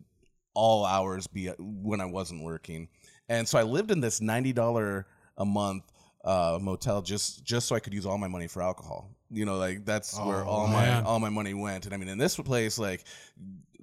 all 0.54 0.84
hours 0.84 1.26
be 1.26 1.46
when 1.58 2.00
I 2.00 2.06
wasn't 2.06 2.42
working, 2.42 2.88
and 3.28 3.46
so 3.46 3.58
I 3.58 3.62
lived 3.62 3.90
in 3.90 4.00
this 4.00 4.20
ninety 4.20 4.52
dollar 4.52 5.06
a 5.36 5.44
month 5.44 5.84
uh, 6.24 6.58
motel 6.60 7.02
just 7.02 7.44
just 7.44 7.68
so 7.68 7.76
I 7.76 7.80
could 7.80 7.94
use 7.94 8.04
all 8.04 8.18
my 8.18 8.28
money 8.28 8.46
for 8.46 8.60
alcohol. 8.62 9.10
You 9.30 9.44
know, 9.44 9.56
like 9.58 9.84
that's 9.84 10.18
where 10.18 10.44
Oh, 10.44 10.48
all 10.48 10.66
man. 10.68 11.02
my 11.04 11.08
all 11.08 11.20
my 11.20 11.30
money 11.30 11.54
went. 11.54 11.84
And 11.84 11.94
I 11.94 11.98
mean, 11.98 12.08
in 12.08 12.18
this 12.18 12.36
place, 12.36 12.78
like 12.78 13.04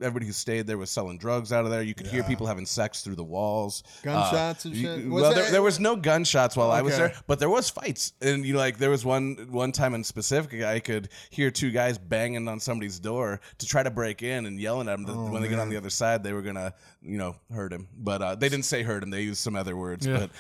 everybody 0.02 0.26
who 0.26 0.32
stayed 0.32 0.68
there 0.68 0.78
was 0.78 0.90
selling 0.90 1.18
drugs 1.18 1.52
out 1.52 1.66
of 1.66 1.72
there. 1.72 1.82
You 1.82 1.94
could 1.94 2.08
hear 2.08 2.22
Yeah. 2.22 2.28
people 2.28 2.48
having 2.48 2.66
sex 2.66 3.02
through 3.02 3.16
the 3.16 3.24
walls, 3.24 3.84
Gunshots 4.04 4.66
and 4.66 4.76
you- 4.76 4.82
shit? 4.84 5.06
Was 5.10 5.22
well, 5.22 5.30
that- 5.34 5.36
there, 5.44 5.52
there 5.52 5.62
was 5.62 5.80
no 5.80 5.96
gunshots 5.96 6.56
while 6.56 6.72
I 6.72 6.82
was 6.82 6.94
Okay. 6.94 7.08
there, 7.08 7.14
but 7.28 7.40
there 7.40 7.50
was 7.50 7.70
fights, 7.70 8.14
and 8.22 8.46
you 8.46 8.54
know, 8.54 8.60
like 8.60 8.78
there 8.78 8.90
was 8.90 9.04
one 9.06 9.48
one 9.52 9.72
time 9.72 9.94
in 9.94 10.04
specific, 10.04 10.64
I 10.64 10.80
could 10.80 11.10
hear 11.30 11.52
two 11.52 11.72
guys 11.72 11.98
banging 11.98 12.48
on 12.48 12.60
somebody's 12.60 13.00
door 13.00 13.40
to 13.58 13.66
try 13.66 13.84
to 13.84 13.92
break 13.92 14.22
in 14.24 14.46
and 14.46 14.60
yelling 14.60 14.88
at 14.90 14.98
him. 15.00 15.06
That 15.06 15.14
Oh, 15.14 15.32
when 15.32 15.42
they 15.42 15.48
get 15.48 15.60
on 15.60 15.70
the 15.70 15.78
other 15.78 15.90
side, 15.90 16.24
they 16.24 16.34
were 16.34 16.42
gonna, 16.42 16.74
you 17.02 17.18
know, 17.18 17.36
hurt 17.52 17.74
him. 17.74 17.88
But 17.98 18.22
uh, 18.22 18.36
they 18.36 18.50
didn't 18.50 18.66
say 18.66 18.84
hurt 18.84 19.04
him; 19.04 19.10
they 19.10 19.22
used 19.22 19.40
some 19.42 19.56
other 19.56 19.76
words. 19.78 20.06
Yeah. 20.06 20.28
But 20.28 20.36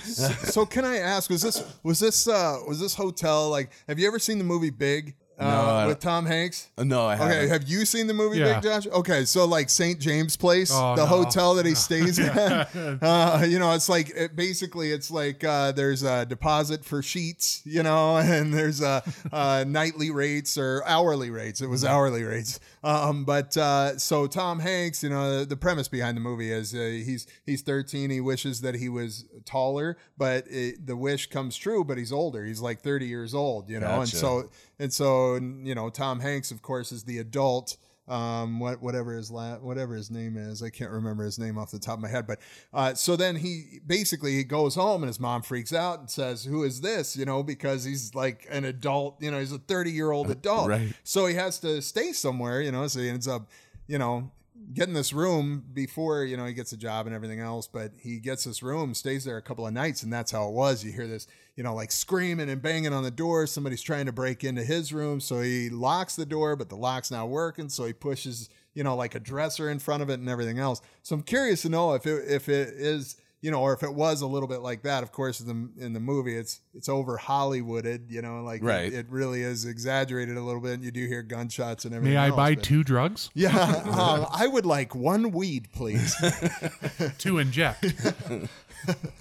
so 0.47 0.65
can 0.65 0.85
I 0.85 0.97
ask? 0.97 1.29
Was 1.29 1.41
this 1.41 1.63
was 1.83 1.99
this 1.99 2.27
uh 2.27 2.59
was 2.67 2.79
this 2.79 2.93
hotel 2.93 3.49
like? 3.49 3.71
Have 3.87 3.99
you 3.99 4.07
ever 4.07 4.19
seen 4.19 4.37
the 4.37 4.43
movie 4.43 4.69
Big? 4.69 5.15
Uh, 5.39 5.43
I 5.45 5.85
with 5.87 5.99
Tom 5.99 6.25
Hanks. 6.25 6.67
no, 6.79 7.05
I 7.05 7.15
haven't. 7.15 7.31
Okay, 7.37 7.47
have 7.47 7.67
you 7.67 7.85
seen 7.85 8.07
the 8.07 8.13
movie 8.13 8.39
Yeah. 8.39 8.55
Big 8.59 8.63
Josh? 8.63 8.87
Okay, 8.87 9.23
so 9.25 9.45
like 9.45 9.69
St. 9.69 9.99
James 9.99 10.35
Place, 10.35 10.71
Oh, 10.73 10.95
the 10.95 11.03
no. 11.03 11.05
hotel 11.05 11.53
that 11.55 11.65
he 11.65 11.75
stays 11.75 12.17
in. 12.19 12.27
uh, 12.29 13.45
you 13.47 13.59
know, 13.59 13.73
it's 13.73 13.87
like 13.89 14.09
it, 14.15 14.35
basically 14.35 14.91
it's 14.91 15.11
like 15.11 15.43
uh, 15.43 15.71
there's 15.73 16.01
a 16.03 16.25
deposit 16.25 16.83
for 16.83 17.01
sheets, 17.03 17.61
you 17.65 17.83
know, 17.83 18.17
and 18.17 18.53
there's 18.53 18.81
a 18.81 19.03
uh, 19.31 19.63
nightly 19.67 20.09
rates 20.11 20.57
or 20.57 20.83
hourly 20.85 21.29
rates. 21.29 21.61
It 21.61 21.67
was 21.67 21.85
hourly 21.85 22.23
rates. 22.23 22.59
Um, 22.83 23.25
but 23.25 23.55
uh, 23.57 23.97
so 23.97 24.27
Tom 24.27 24.59
Hanks, 24.59 25.03
you 25.03 25.09
know, 25.09 25.43
the 25.45 25.57
premise 25.57 25.87
behind 25.87 26.17
the 26.17 26.21
movie 26.21 26.51
is 26.51 26.73
uh, 26.73 26.77
he's 26.77 27.27
he's 27.45 27.61
13. 27.61 28.09
He 28.09 28.21
wishes 28.21 28.61
that 28.61 28.75
he 28.75 28.89
was 28.89 29.25
taller, 29.45 29.97
but 30.17 30.45
it, 30.49 30.87
the 30.87 30.95
wish 30.95 31.27
comes 31.29 31.55
true. 31.57 31.83
But 31.83 31.97
he's 31.97 32.11
older. 32.11 32.43
He's 32.45 32.61
like 32.61 32.81
30 32.81 33.05
years 33.05 33.33
old, 33.35 33.69
you 33.69 33.79
know, 33.79 33.99
and 34.01 34.09
so 34.09 34.49
and 34.79 34.91
so 34.93 35.35
you 35.35 35.75
know 35.75 35.89
Tom 35.89 36.19
Hanks, 36.19 36.51
of 36.51 36.61
course, 36.61 36.91
is 36.91 37.03
the 37.03 37.19
adult. 37.19 37.77
Um, 38.07 38.61
what 38.61 38.81
whatever 38.81 39.13
his 39.13 39.29
la- 39.29 39.57
whatever 39.57 39.93
his 39.93 40.09
name 40.09 40.37
is, 40.37 40.63
I 40.63 40.69
can't 40.69 40.91
remember 40.91 41.25
his 41.25 41.37
name 41.37 41.57
off 41.57 41.71
the 41.71 41.79
top 41.79 41.95
of 41.95 42.01
my 42.01 42.07
head. 42.07 42.25
But 42.25 42.39
uh, 42.73 42.93
so 42.93 43.17
then 43.17 43.35
he 43.35 43.81
basically 43.85 44.33
he 44.33 44.45
goes 44.45 44.75
home 44.75 45.03
and 45.03 45.09
his 45.09 45.19
mom 45.19 45.41
freaks 45.41 45.73
out 45.73 45.99
and 45.99 46.09
says, 46.09 46.45
"Who 46.45 46.63
is 46.63 46.79
this?" 46.79 47.17
You 47.17 47.25
know, 47.25 47.43
because 47.43 47.83
he's 47.83 48.15
like 48.15 48.47
an 48.49 48.63
adult. 48.63 49.21
You 49.21 49.31
know, 49.31 49.39
he's 49.39 49.51
a 49.51 49.57
thirty 49.57 49.91
year 49.91 50.11
old 50.11 50.31
adult. 50.31 50.69
Right. 50.69 50.93
So 51.03 51.25
he 51.25 51.35
has 51.35 51.59
to 51.59 51.81
stay 51.81 52.13
somewhere. 52.13 52.61
You 52.61 52.71
know, 52.71 52.87
so 52.87 52.99
he 52.99 53.09
ends 53.09 53.27
up, 53.27 53.49
you 53.87 53.97
know. 53.97 54.31
Getting 54.73 54.93
this 54.93 55.13
room 55.13 55.63
before 55.73 56.23
you 56.23 56.37
know 56.37 56.45
he 56.45 56.53
gets 56.53 56.71
a 56.71 56.77
job 56.77 57.07
and 57.07 57.15
everything 57.15 57.39
else, 57.39 57.67
but 57.67 57.93
he 57.97 58.19
gets 58.19 58.43
this 58.43 58.61
room, 58.61 58.93
stays 58.93 59.23
there 59.23 59.37
a 59.37 59.41
couple 59.41 59.65
of 59.65 59.73
nights, 59.73 60.03
and 60.03 60.11
that's 60.11 60.31
how 60.31 60.47
it 60.47 60.53
was. 60.53 60.83
You 60.83 60.91
hear 60.91 61.07
this, 61.07 61.27
you 61.55 61.63
know, 61.63 61.73
like 61.73 61.91
screaming 61.91 62.49
and 62.49 62.61
banging 62.61 62.93
on 62.93 63.03
the 63.03 63.11
door. 63.11 63.47
Somebody's 63.47 63.81
trying 63.81 64.05
to 64.05 64.11
break 64.11 64.43
into 64.43 64.63
his 64.63 64.93
room, 64.93 65.19
so 65.19 65.41
he 65.41 65.69
locks 65.69 66.15
the 66.15 66.25
door, 66.25 66.55
but 66.55 66.69
the 66.69 66.75
lock's 66.75 67.09
not 67.09 67.29
working, 67.29 67.69
so 67.69 67.85
he 67.85 67.93
pushes, 67.93 68.49
you 68.73 68.83
know, 68.83 68.95
like 68.95 69.15
a 69.15 69.19
dresser 69.19 69.69
in 69.69 69.79
front 69.79 70.03
of 70.03 70.09
it 70.09 70.19
and 70.19 70.29
everything 70.29 70.59
else. 70.59 70.81
So 71.01 71.15
I'm 71.15 71.23
curious 71.23 71.63
to 71.63 71.69
know 71.69 71.93
if 71.93 72.05
it 72.05 72.29
if 72.29 72.49
it 72.49 72.69
is, 72.69 73.15
you 73.41 73.51
know, 73.51 73.61
or 73.61 73.73
if 73.73 73.83
it 73.83 73.93
was 73.93 74.21
a 74.21 74.27
little 74.27 74.47
bit 74.47 74.61
like 74.61 74.81
that. 74.83 75.03
Of 75.03 75.11
course, 75.11 75.39
in 75.39 75.47
the 75.77 75.85
in 75.85 75.93
the 75.93 75.99
movie, 75.99 76.35
it's 76.35 76.61
it's 76.73 76.89
over 76.89 77.17
Hollywooded, 77.17 78.09
you 78.09 78.21
know, 78.21 78.41
like 78.43 78.63
Right. 78.63 78.91
it, 78.91 78.93
it 78.93 79.05
really 79.09 79.41
is 79.43 79.65
exaggerated 79.65 80.37
a 80.37 80.41
little 80.41 80.61
bit. 80.61 80.81
You 80.81 80.91
do 80.91 81.05
hear 81.05 81.21
gunshots 81.21 81.85
and 81.85 81.93
everything. 81.93 82.15
May 82.15 82.19
I 82.19 82.27
else, 82.27 82.35
buy 82.35 82.55
but- 82.55 82.63
two 82.63 82.83
drugs 82.83 83.29
Yeah, 83.35 83.55
um, 83.85 84.25
I 84.31 84.47
would 84.47 84.65
like 84.65 84.95
one 84.95 85.31
weed, 85.31 85.69
please. 85.71 86.15
to 87.19 87.37
inject? 87.37 87.85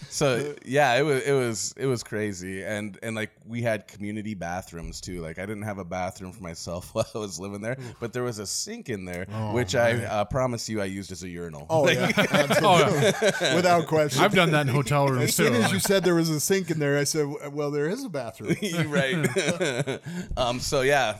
So 0.09 0.54
yeah, 0.64 0.94
it 0.94 1.02
was 1.02 1.22
it 1.22 1.32
was 1.32 1.74
it 1.76 1.86
was 1.86 2.02
crazy, 2.02 2.64
and 2.64 2.98
and 3.02 3.16
like 3.16 3.30
we 3.46 3.62
had 3.62 3.86
community 3.88 4.34
bathrooms 4.34 5.00
too. 5.00 5.20
Like 5.20 5.38
I 5.38 5.46
didn't 5.46 5.62
have 5.62 5.78
a 5.78 5.84
bathroom 5.84 6.32
for 6.32 6.42
myself 6.42 6.90
while 6.94 7.07
I 7.14 7.18
was 7.18 7.38
living 7.38 7.61
there, 7.61 7.76
but 8.00 8.12
there 8.12 8.22
was 8.22 8.38
a 8.38 8.46
sink 8.46 8.88
in 8.88 9.04
there, 9.04 9.26
which 9.52 9.74
I 9.74 10.04
uh, 10.04 10.24
promise 10.24 10.68
you 10.68 10.80
I 10.80 10.86
used 10.86 11.12
as 11.12 11.22
a 11.22 11.28
urinal. 11.28 11.66
Oh 11.70 11.88
yeah, 11.88 12.11
absolutely. 12.16 13.54
without 13.54 13.86
question. 13.86 14.22
I've 14.22 14.34
done 14.34 14.52
that 14.52 14.62
in 14.62 14.74
hotel 14.74 15.09
rooms 15.09 15.24
As 15.24 15.34
soon 15.34 15.52
too. 15.52 15.62
as 15.62 15.72
you 15.72 15.78
said 15.78 16.04
there 16.04 16.14
was 16.14 16.30
a 16.30 16.40
sink 16.40 16.70
in 16.70 16.78
there, 16.78 16.98
I 16.98 17.04
said, 17.04 17.26
"Well, 17.52 17.70
there 17.70 17.88
is 17.88 18.04
a 18.04 18.09
bathroom." 18.09 18.57
Right. 18.88 20.00
um, 20.36 20.61
so 20.61 20.82
yeah, 20.82 21.18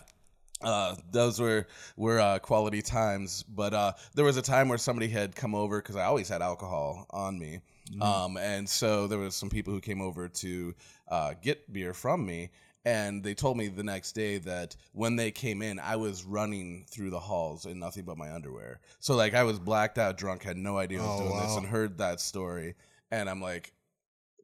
uh, 0.63 0.95
those 1.13 1.41
were 1.41 1.67
were 1.97 2.21
uh, 2.21 2.39
quality 2.39 2.83
times. 2.83 3.43
But 3.43 3.75
uh, 3.75 3.93
there 4.15 4.25
was 4.25 4.37
a 4.37 4.43
time 4.43 4.69
where 4.69 4.79
somebody 4.79 5.09
had 5.09 5.35
come 5.35 5.55
over 5.55 5.81
because 5.81 5.97
I 5.97 6.05
always 6.05 6.29
had 6.29 6.43
alcohol 6.43 7.07
on 7.11 7.39
me, 7.39 7.61
um, 8.01 8.37
and 8.37 8.69
so 8.69 9.07
there 9.07 9.19
was 9.19 9.35
some 9.35 9.49
people 9.51 9.73
who 9.73 9.81
came 9.81 10.01
over 10.01 10.29
to 10.29 10.75
uh, 11.09 11.35
get 11.41 11.73
beer 11.73 11.95
from 11.95 12.25
me. 12.27 12.51
And 12.85 13.25
they 13.25 13.35
told 13.35 13.57
me 13.57 13.67
the 13.67 13.83
next 13.83 14.13
day 14.13 14.39
that 14.39 14.77
when 14.93 15.17
they 15.17 15.33
came 15.33 15.61
in, 15.61 15.81
I 15.81 15.97
was 15.97 16.23
running 16.25 16.87
through 16.89 17.11
the 17.11 17.19
halls 17.19 17.67
in 17.67 17.81
nothing 17.81 18.05
but 18.05 18.17
my 18.17 18.33
underwear. 18.33 18.79
So 19.01 19.17
like 19.17 19.35
I 19.35 19.43
was 19.43 19.59
blacked 19.59 19.99
out, 19.99 20.17
drunk, 20.17 20.45
had 20.45 20.57
no 20.57 20.79
idea 20.79 21.01
I 21.01 21.03
was 21.03 21.21
Oh, 21.21 21.25
doing 21.25 21.37
this, 21.37 21.57
and 21.57 21.67
heard 21.67 21.99
that 21.99 22.21
story. 22.21 22.77
And 23.11 23.29
I'm 23.29 23.43
like, 23.43 23.73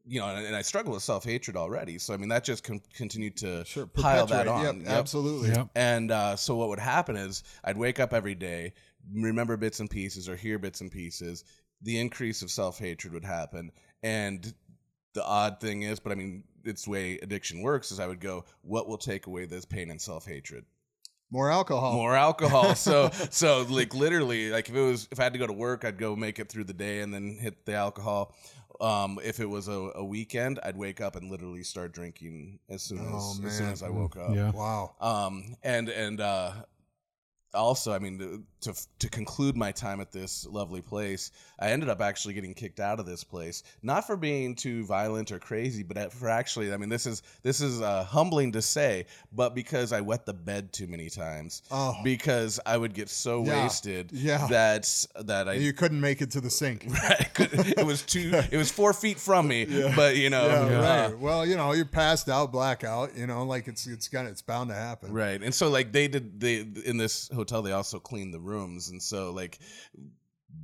you 0.04 0.18
know, 0.18 0.26
and, 0.26 0.44
and 0.44 0.56
I 0.56 0.62
struggle 0.62 0.92
with 0.92 1.04
self 1.04 1.22
hatred 1.22 1.56
already. 1.56 1.98
So 1.98 2.14
I 2.14 2.16
mean, 2.16 2.30
that 2.30 2.42
just 2.42 2.64
con- 2.64 2.82
continued 2.96 3.36
to 3.36 3.64
Sure, 3.64 3.86
pile 3.86 4.26
that 4.26 4.46
perpetuate. 4.46 4.66
on. 4.68 4.76
Yep, 4.80 4.88
Yep. 4.88 4.98
absolutely. 4.98 5.50
Yep. 5.50 5.68
And 5.76 6.10
uh, 6.10 6.34
so 6.34 6.56
what 6.56 6.68
would 6.68 6.80
happen 6.80 7.14
is 7.14 7.44
I'd 7.62 7.78
wake 7.78 8.00
up 8.00 8.12
every 8.12 8.34
day, 8.34 8.72
remember 9.14 9.56
bits 9.56 9.78
and 9.78 9.88
pieces 9.88 10.28
or 10.28 10.34
hear 10.34 10.58
bits 10.58 10.80
and 10.80 10.90
pieces. 10.90 11.44
The 11.82 11.98
increase 11.98 12.42
of 12.42 12.50
self 12.50 12.78
hatred 12.78 13.12
would 13.12 13.24
happen, 13.24 13.72
and 14.02 14.52
the 15.14 15.24
odd 15.24 15.60
thing 15.60 15.82
is, 15.82 16.00
but 16.00 16.12
I 16.12 16.14
mean, 16.14 16.44
it's 16.64 16.84
the 16.84 16.90
way 16.90 17.18
addiction 17.22 17.60
works. 17.62 17.90
Is 17.92 18.00
I 18.00 18.06
would 18.06 18.20
go, 18.20 18.44
what 18.62 18.86
will 18.88 18.98
take 18.98 19.26
away 19.26 19.46
this 19.46 19.64
pain 19.64 19.90
and 19.90 20.00
self 20.00 20.26
hatred? 20.26 20.64
More 21.30 21.50
alcohol. 21.50 21.94
more 21.94 22.14
alcohol. 22.14 22.74
So 22.76 23.10
so 23.30 23.66
like 23.68 23.94
literally 23.94 24.50
like 24.50 24.68
if 24.68 24.74
it 24.74 24.80
was 24.80 25.08
if 25.10 25.18
I 25.18 25.24
had 25.24 25.32
to 25.32 25.38
go 25.38 25.46
to 25.46 25.52
work, 25.52 25.84
I'd 25.84 25.98
go 25.98 26.14
make 26.14 26.38
it 26.38 26.48
through 26.50 26.64
the 26.64 26.74
day 26.74 27.00
and 27.00 27.12
then 27.12 27.38
hit 27.40 27.64
the 27.66 27.74
alcohol. 27.74 28.34
Um, 28.80 29.18
if 29.22 29.38
it 29.40 29.46
was 29.46 29.68
a, 29.68 29.90
a 29.94 30.04
weekend, 30.04 30.58
I'd 30.62 30.76
wake 30.76 31.00
up 31.00 31.14
and 31.16 31.30
literally 31.30 31.62
start 31.62 31.92
drinking 31.92 32.58
as 32.68 32.82
soon 32.82 32.98
as 32.98 33.04
Oh, 33.12 33.46
as 33.46 33.56
soon 33.56 33.68
as 33.68 33.82
I 33.82 33.88
woke 33.90 34.16
up. 34.16 34.34
Yeah. 34.34 34.50
Wow. 34.50 34.94
Um, 35.00 35.56
and 35.62 35.88
and 35.88 36.20
uh, 36.20 36.52
also, 37.54 37.92
I 37.92 37.98
mean, 37.98 38.18
the- 38.18 38.42
to 38.62 38.74
to 38.98 39.08
conclude 39.08 39.56
my 39.56 39.70
time 39.72 40.00
at 40.00 40.10
this 40.12 40.46
lovely 40.46 40.80
place, 40.80 41.30
I 41.58 41.70
ended 41.70 41.88
up 41.88 42.00
actually 42.00 42.34
getting 42.34 42.54
kicked 42.54 42.80
out 42.80 42.98
of 43.00 43.06
this 43.06 43.22
place, 43.24 43.62
not 43.82 44.06
for 44.06 44.16
being 44.16 44.54
too 44.54 44.84
violent 44.86 45.30
or 45.32 45.38
crazy, 45.38 45.82
but 45.82 46.12
for 46.12 46.28
actually, 46.28 46.72
I 46.72 46.76
mean, 46.76 46.88
this 46.88 47.06
is 47.06 47.22
this 47.42 47.60
is 47.60 47.80
uh, 47.82 48.04
humbling 48.04 48.52
to 48.52 48.62
say, 48.62 49.06
but 49.32 49.54
because 49.54 49.92
I 49.92 50.00
wet 50.00 50.26
the 50.26 50.32
bed 50.34 50.72
too 50.72 50.86
many 50.86 51.08
times, 51.10 51.62
Oh. 51.70 51.94
because 52.02 52.58
I 52.66 52.76
would 52.76 52.94
get 52.94 53.08
so 53.08 53.44
Yeah. 53.44 53.62
wasted 53.64 54.10
Yeah. 54.12 54.46
that 54.48 55.06
that 55.20 55.48
I 55.48 55.54
You 55.54 55.72
couldn't 55.72 56.00
make 56.00 56.22
it 56.22 56.30
to 56.32 56.40
the 56.40 56.50
sink. 56.50 56.86
I 57.02 57.24
could- 57.34 57.52
it 57.52 57.84
was 57.86 58.02
two 58.02 58.30
it 58.50 58.56
was 58.56 58.70
four 58.70 58.92
feet 58.92 59.18
from 59.20 59.48
me, 59.48 59.64
yeah. 59.68 59.92
but 59.94 60.16
you 60.16 60.30
know, 60.30 60.46
Yeah, 60.46 60.78
uh, 60.78 61.08
right. 61.10 61.18
Well, 61.18 61.46
you 61.46 61.56
know, 61.56 61.72
you're 61.72 61.84
passed 61.84 62.28
out, 62.28 62.52
blackout. 62.52 63.16
You 63.16 63.26
know, 63.26 63.44
like 63.44 63.68
it's 63.68 63.86
it's 63.86 64.08
gonna 64.08 64.28
it's 64.30 64.42
bound 64.42 64.70
to 64.70 64.74
happen. 64.76 65.12
Right. 65.12 65.40
And 65.42 65.54
so 65.54 65.68
like 65.68 65.92
they 65.92 66.08
did 66.08 66.40
they 66.40 66.66
in 66.84 66.96
this 66.96 67.28
hotel 67.34 67.62
they 67.62 67.72
also 67.72 67.98
cleaned 67.98 68.32
the 68.34 68.40
rooms 68.52 68.90
and 68.90 69.02
so 69.02 69.32
like 69.32 69.58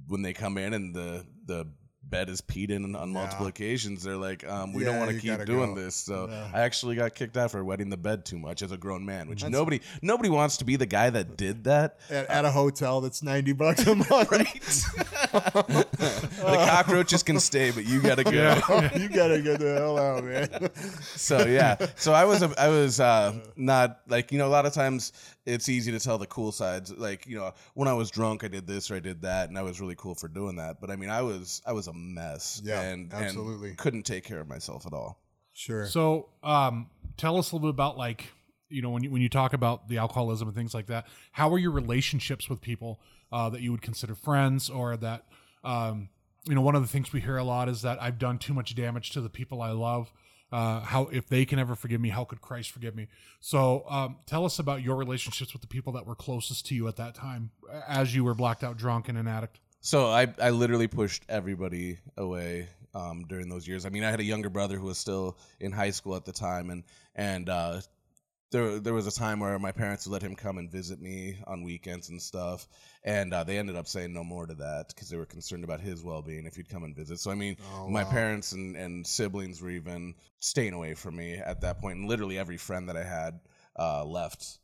when 0.06 0.22
they 0.22 0.32
come 0.34 0.58
in 0.58 0.72
and 0.74 0.94
the 0.94 1.24
the 1.46 1.66
bed 2.04 2.30
is 2.30 2.40
peed 2.40 2.70
in 2.70 2.96
on 2.96 3.10
multiple 3.12 3.44
Yeah. 3.44 3.50
occasions 3.50 4.02
they're 4.02 4.16
like 4.16 4.42
um, 4.48 4.72
we 4.72 4.82
Yeah, 4.82 4.90
don't 4.92 4.98
want 5.00 5.10
to 5.10 5.18
keep 5.20 5.44
doing 5.44 5.74
go. 5.74 5.80
this 5.82 5.94
so 5.94 6.26
Yeah. 6.30 6.48
i 6.54 6.60
actually 6.60 6.96
got 6.96 7.14
kicked 7.14 7.36
out 7.36 7.50
for 7.50 7.62
wetting 7.62 7.90
the 7.90 7.98
bed 7.98 8.24
too 8.24 8.38
much 8.38 8.62
as 8.62 8.72
a 8.72 8.78
grown 8.78 9.04
man 9.04 9.28
which 9.28 9.40
That's- 9.42 9.52
nobody 9.52 9.80
nobody 10.00 10.30
wants 10.30 10.56
to 10.58 10.64
be 10.64 10.76
the 10.76 10.86
guy 10.86 11.10
that 11.10 11.36
did 11.36 11.64
that 11.64 11.98
At, 12.08 12.30
at 12.30 12.44
a 12.46 12.50
hotel 12.50 13.02
that's 13.02 13.22
ninety 13.22 13.52
bucks 13.52 13.86
a 13.86 13.94
month. 13.94 14.08
the 15.28 16.64
cockroaches 16.70 17.22
can 17.22 17.38
stay 17.40 17.70
but 17.72 17.84
you 17.84 18.00
gotta 18.00 18.24
go 18.24 18.30
you 18.96 19.08
gotta 19.10 19.42
get 19.42 19.58
the 19.60 19.74
hell 19.78 19.98
out, 19.98 20.24
man. 20.24 20.70
so 21.16 21.46
yeah 21.46 21.76
so 21.96 22.12
i 22.14 22.24
was 22.24 22.40
a, 22.42 22.50
i 22.58 22.68
was 22.68 23.00
uh 23.00 23.34
not 23.56 24.00
like 24.08 24.32
you 24.32 24.38
know 24.38 24.46
a 24.46 24.54
lot 24.58 24.64
of 24.64 24.72
times 24.72 25.12
it's 25.48 25.68
easy 25.68 25.90
to 25.90 25.98
tell 25.98 26.18
the 26.18 26.26
cool 26.26 26.52
sides 26.52 26.92
like 26.96 27.26
you 27.26 27.36
know 27.36 27.52
when 27.74 27.88
i 27.88 27.92
was 27.94 28.10
drunk 28.10 28.44
i 28.44 28.48
did 28.48 28.66
this 28.66 28.90
or 28.90 28.96
i 28.96 29.00
did 29.00 29.22
that 29.22 29.48
and 29.48 29.58
i 29.58 29.62
was 29.62 29.80
really 29.80 29.94
cool 29.96 30.14
for 30.14 30.28
doing 30.28 30.56
that 30.56 30.80
but 30.80 30.90
i 30.90 30.96
mean 30.96 31.10
i 31.10 31.22
was 31.22 31.62
i 31.66 31.72
was 31.72 31.86
a 31.86 31.92
mess 31.92 32.60
Yeah, 32.64 32.80
and 32.82 33.12
absolutely. 33.12 33.70
and 33.70 33.78
couldn't 33.78 34.02
take 34.04 34.24
care 34.24 34.40
of 34.40 34.48
myself 34.48 34.86
at 34.86 34.92
all 34.92 35.18
Sure. 35.54 35.86
So, 35.86 36.28
um, 36.44 36.88
tell 37.16 37.36
us 37.36 37.50
a 37.50 37.56
little 37.56 37.68
bit 37.68 37.74
about 37.74 37.98
like 37.98 38.26
you 38.68 38.80
know 38.80 38.90
when 38.90 39.02
you 39.02 39.10
when 39.10 39.20
you 39.20 39.28
talk 39.28 39.54
about 39.54 39.88
the 39.88 39.98
alcoholism 39.98 40.46
and 40.46 40.56
things 40.56 40.72
like 40.72 40.86
that. 40.86 41.08
How 41.32 41.52
are 41.52 41.58
your 41.58 41.72
relationships 41.72 42.48
with 42.48 42.60
people 42.60 43.00
uh, 43.32 43.48
that 43.50 43.60
you 43.60 43.72
would 43.72 43.82
consider 43.82 44.14
friends, 44.14 44.70
or 44.70 44.96
that 44.98 45.24
um, 45.64 46.10
you 46.46 46.54
know 46.54 46.60
one 46.60 46.76
of 46.76 46.82
the 46.82 46.86
things 46.86 47.12
we 47.12 47.20
hear 47.20 47.38
a 47.38 47.42
lot 47.42 47.68
is 47.68 47.82
that 47.82 48.00
I've 48.00 48.20
done 48.20 48.38
too 48.38 48.54
much 48.54 48.76
damage 48.76 49.10
to 49.10 49.20
the 49.20 49.28
people 49.28 49.60
I 49.60 49.72
love. 49.72 50.12
Uh, 50.50 50.80
how 50.80 51.08
if 51.12 51.28
they 51.28 51.44
can 51.44 51.58
ever 51.58 51.74
forgive 51.74 52.00
me, 52.00 52.08
how 52.08 52.24
could 52.24 52.40
Christ 52.40 52.70
forgive 52.70 52.94
me? 52.96 53.08
So, 53.40 53.84
um, 53.88 54.16
tell 54.26 54.44
us 54.44 54.58
about 54.58 54.82
your 54.82 54.96
relationships 54.96 55.52
with 55.52 55.60
the 55.60 55.68
people 55.68 55.92
that 55.92 56.06
were 56.06 56.14
closest 56.14 56.66
to 56.66 56.74
you 56.74 56.88
at 56.88 56.96
that 56.96 57.14
time, 57.14 57.50
as 57.86 58.14
you 58.14 58.24
were 58.24 58.34
blacked 58.34 58.64
out, 58.64 58.76
drunk, 58.76 59.08
and 59.08 59.18
an 59.18 59.28
addict. 59.28 59.60
So 59.80 60.06
I, 60.08 60.26
I 60.40 60.50
literally 60.50 60.88
pushed 60.88 61.22
everybody 61.28 61.98
away 62.16 62.68
um, 62.94 63.24
during 63.28 63.48
those 63.48 63.66
years. 63.68 63.86
I 63.86 63.90
mean, 63.90 64.04
I 64.04 64.10
had 64.10 64.20
a 64.20 64.24
younger 64.24 64.50
brother 64.50 64.76
who 64.76 64.86
was 64.86 64.98
still 64.98 65.38
in 65.60 65.72
high 65.72 65.90
school 65.90 66.16
at 66.16 66.24
the 66.24 66.32
time, 66.32 66.70
and 66.70 66.84
and 67.14 67.48
uh, 67.48 67.80
there 68.50 68.78
there 68.80 68.94
was 68.94 69.06
a 69.06 69.12
time 69.12 69.40
where 69.40 69.58
my 69.58 69.72
parents 69.72 70.06
would 70.06 70.12
let 70.12 70.22
him 70.22 70.34
come 70.36 70.58
and 70.58 70.70
visit 70.70 71.00
me 71.00 71.38
on 71.46 71.62
weekends 71.62 72.08
and 72.08 72.20
stuff, 72.20 72.66
and 73.04 73.32
uh, 73.34 73.44
they 73.44 73.58
ended 73.58 73.76
up 73.76 73.86
saying 73.86 74.12
no 74.12 74.24
more 74.24 74.46
to 74.46 74.54
that 74.54 74.88
because 74.88 75.08
they 75.10 75.16
were 75.16 75.26
concerned 75.26 75.64
about 75.64 75.80
his 75.80 76.02
well 76.02 76.22
being 76.22 76.46
if 76.46 76.56
he'd 76.56 76.68
come 76.68 76.84
and 76.84 76.96
visit. 76.96 77.18
So 77.20 77.30
I 77.30 77.34
mean, 77.34 77.56
Oh, 77.60 77.88
my 77.88 78.04
wow. 78.04 78.10
parents 78.10 78.52
and 78.52 78.76
and 78.76 79.06
siblings 79.06 79.60
were 79.60 79.70
even 79.70 80.14
staying 80.40 80.72
away 80.74 80.94
from 80.94 81.16
me 81.16 81.34
at 81.34 81.60
that 81.62 81.80
point, 81.80 81.98
and 81.98 82.08
literally 82.08 82.38
every 82.38 82.56
friend 82.56 82.88
that 82.88 82.96
I 82.96 83.04
had 83.04 83.40
uh, 83.78 84.04
left. 84.04 84.58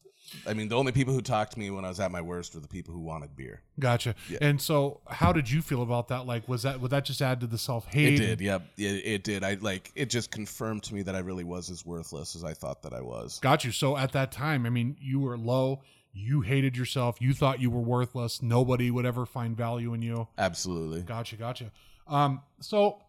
I 0.46 0.54
mean, 0.54 0.68
the 0.68 0.76
only 0.76 0.92
people 0.92 1.14
who 1.14 1.20
talked 1.20 1.52
to 1.52 1.58
me 1.58 1.70
when 1.70 1.84
I 1.84 1.88
was 1.88 2.00
at 2.00 2.10
my 2.10 2.20
worst 2.20 2.54
were 2.54 2.60
the 2.60 2.68
people 2.68 2.94
who 2.94 3.00
wanted 3.00 3.36
beer. 3.36 3.62
Gotcha. 3.78 4.14
Yeah. 4.28 4.38
And 4.40 4.60
so, 4.60 5.00
how 5.06 5.32
did 5.32 5.50
you 5.50 5.62
feel 5.62 5.82
about 5.82 6.08
that? 6.08 6.26
Like, 6.26 6.48
was 6.48 6.62
that 6.62 6.80
would 6.80 6.90
that 6.90 7.04
just 7.04 7.22
add 7.22 7.40
to 7.40 7.46
the 7.46 7.58
self 7.58 7.86
hate? 7.86 8.14
It 8.14 8.18
did, 8.18 8.40
yep. 8.40 8.62
It, 8.76 9.04
it 9.04 9.24
did. 9.24 9.44
I 9.44 9.54
like 9.54 9.92
it 9.94 10.10
just 10.10 10.30
confirmed 10.30 10.82
to 10.84 10.94
me 10.94 11.02
that 11.02 11.14
I 11.14 11.20
really 11.20 11.44
was 11.44 11.70
as 11.70 11.84
worthless 11.84 12.36
as 12.36 12.44
I 12.44 12.54
thought 12.54 12.82
that 12.82 12.92
I 12.92 13.00
was. 13.00 13.38
Got 13.40 13.64
you. 13.64 13.72
So 13.72 13.96
at 13.96 14.12
that 14.12 14.32
time, 14.32 14.66
I 14.66 14.70
mean, 14.70 14.96
you 15.00 15.20
were 15.20 15.36
low. 15.38 15.82
You 16.12 16.42
hated 16.42 16.76
yourself. 16.76 17.20
You 17.20 17.34
thought 17.34 17.60
you 17.60 17.70
were 17.70 17.80
worthless. 17.80 18.40
Nobody 18.40 18.90
would 18.90 19.04
ever 19.04 19.26
find 19.26 19.56
value 19.56 19.94
in 19.94 20.02
you. 20.02 20.28
Absolutely. 20.38 21.02
Gotcha. 21.02 21.36
Gotcha. 21.36 21.72
Um. 22.06 22.42
So, 22.60 23.02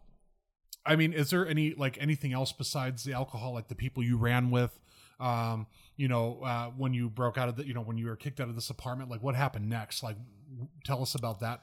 I 0.86 0.96
mean, 0.96 1.14
is 1.14 1.30
there 1.30 1.48
any 1.48 1.74
like 1.76 1.98
anything 2.02 2.34
else 2.34 2.52
besides 2.52 3.04
the 3.04 3.14
alcohol? 3.14 3.54
Like 3.54 3.68
the 3.68 3.76
people 3.76 4.04
you 4.04 4.18
ran 4.18 4.52
with. 4.52 4.80
Um. 5.20 5.68
You 5.98 6.08
know, 6.08 6.40
uh, 6.44 6.68
when 6.78 6.94
you 6.94 7.10
broke 7.10 7.38
out 7.38 7.50
of 7.50 7.56
the, 7.56 7.66
you 7.66 7.74
know, 7.74 7.82
when 7.82 7.98
you 7.98 8.08
were 8.08 8.16
kicked 8.16 8.40
out 8.40 8.50
of 8.50 8.56
this 8.56 8.70
apartment, 8.70 9.10
like 9.10 9.24
what 9.24 9.36
happened 9.36 9.70
next? 9.70 10.04
Like, 10.04 10.18
tell 10.84 11.02
us 11.02 11.16
about 11.16 11.40
that. 11.40 11.62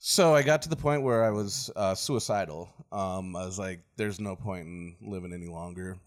So 0.00 0.34
I 0.34 0.42
got 0.42 0.62
to 0.62 0.68
the 0.68 0.76
point 0.76 1.02
where 1.02 1.24
I 1.24 1.30
was 1.30 1.70
uh, 1.74 1.94
suicidal. 1.94 2.68
Um, 2.92 3.34
I 3.34 3.44
was 3.44 3.58
like, 3.58 3.80
"There's 3.96 4.20
no 4.20 4.36
point 4.36 4.66
in 4.66 4.96
living 5.00 5.32
any 5.32 5.48
longer," 5.48 5.98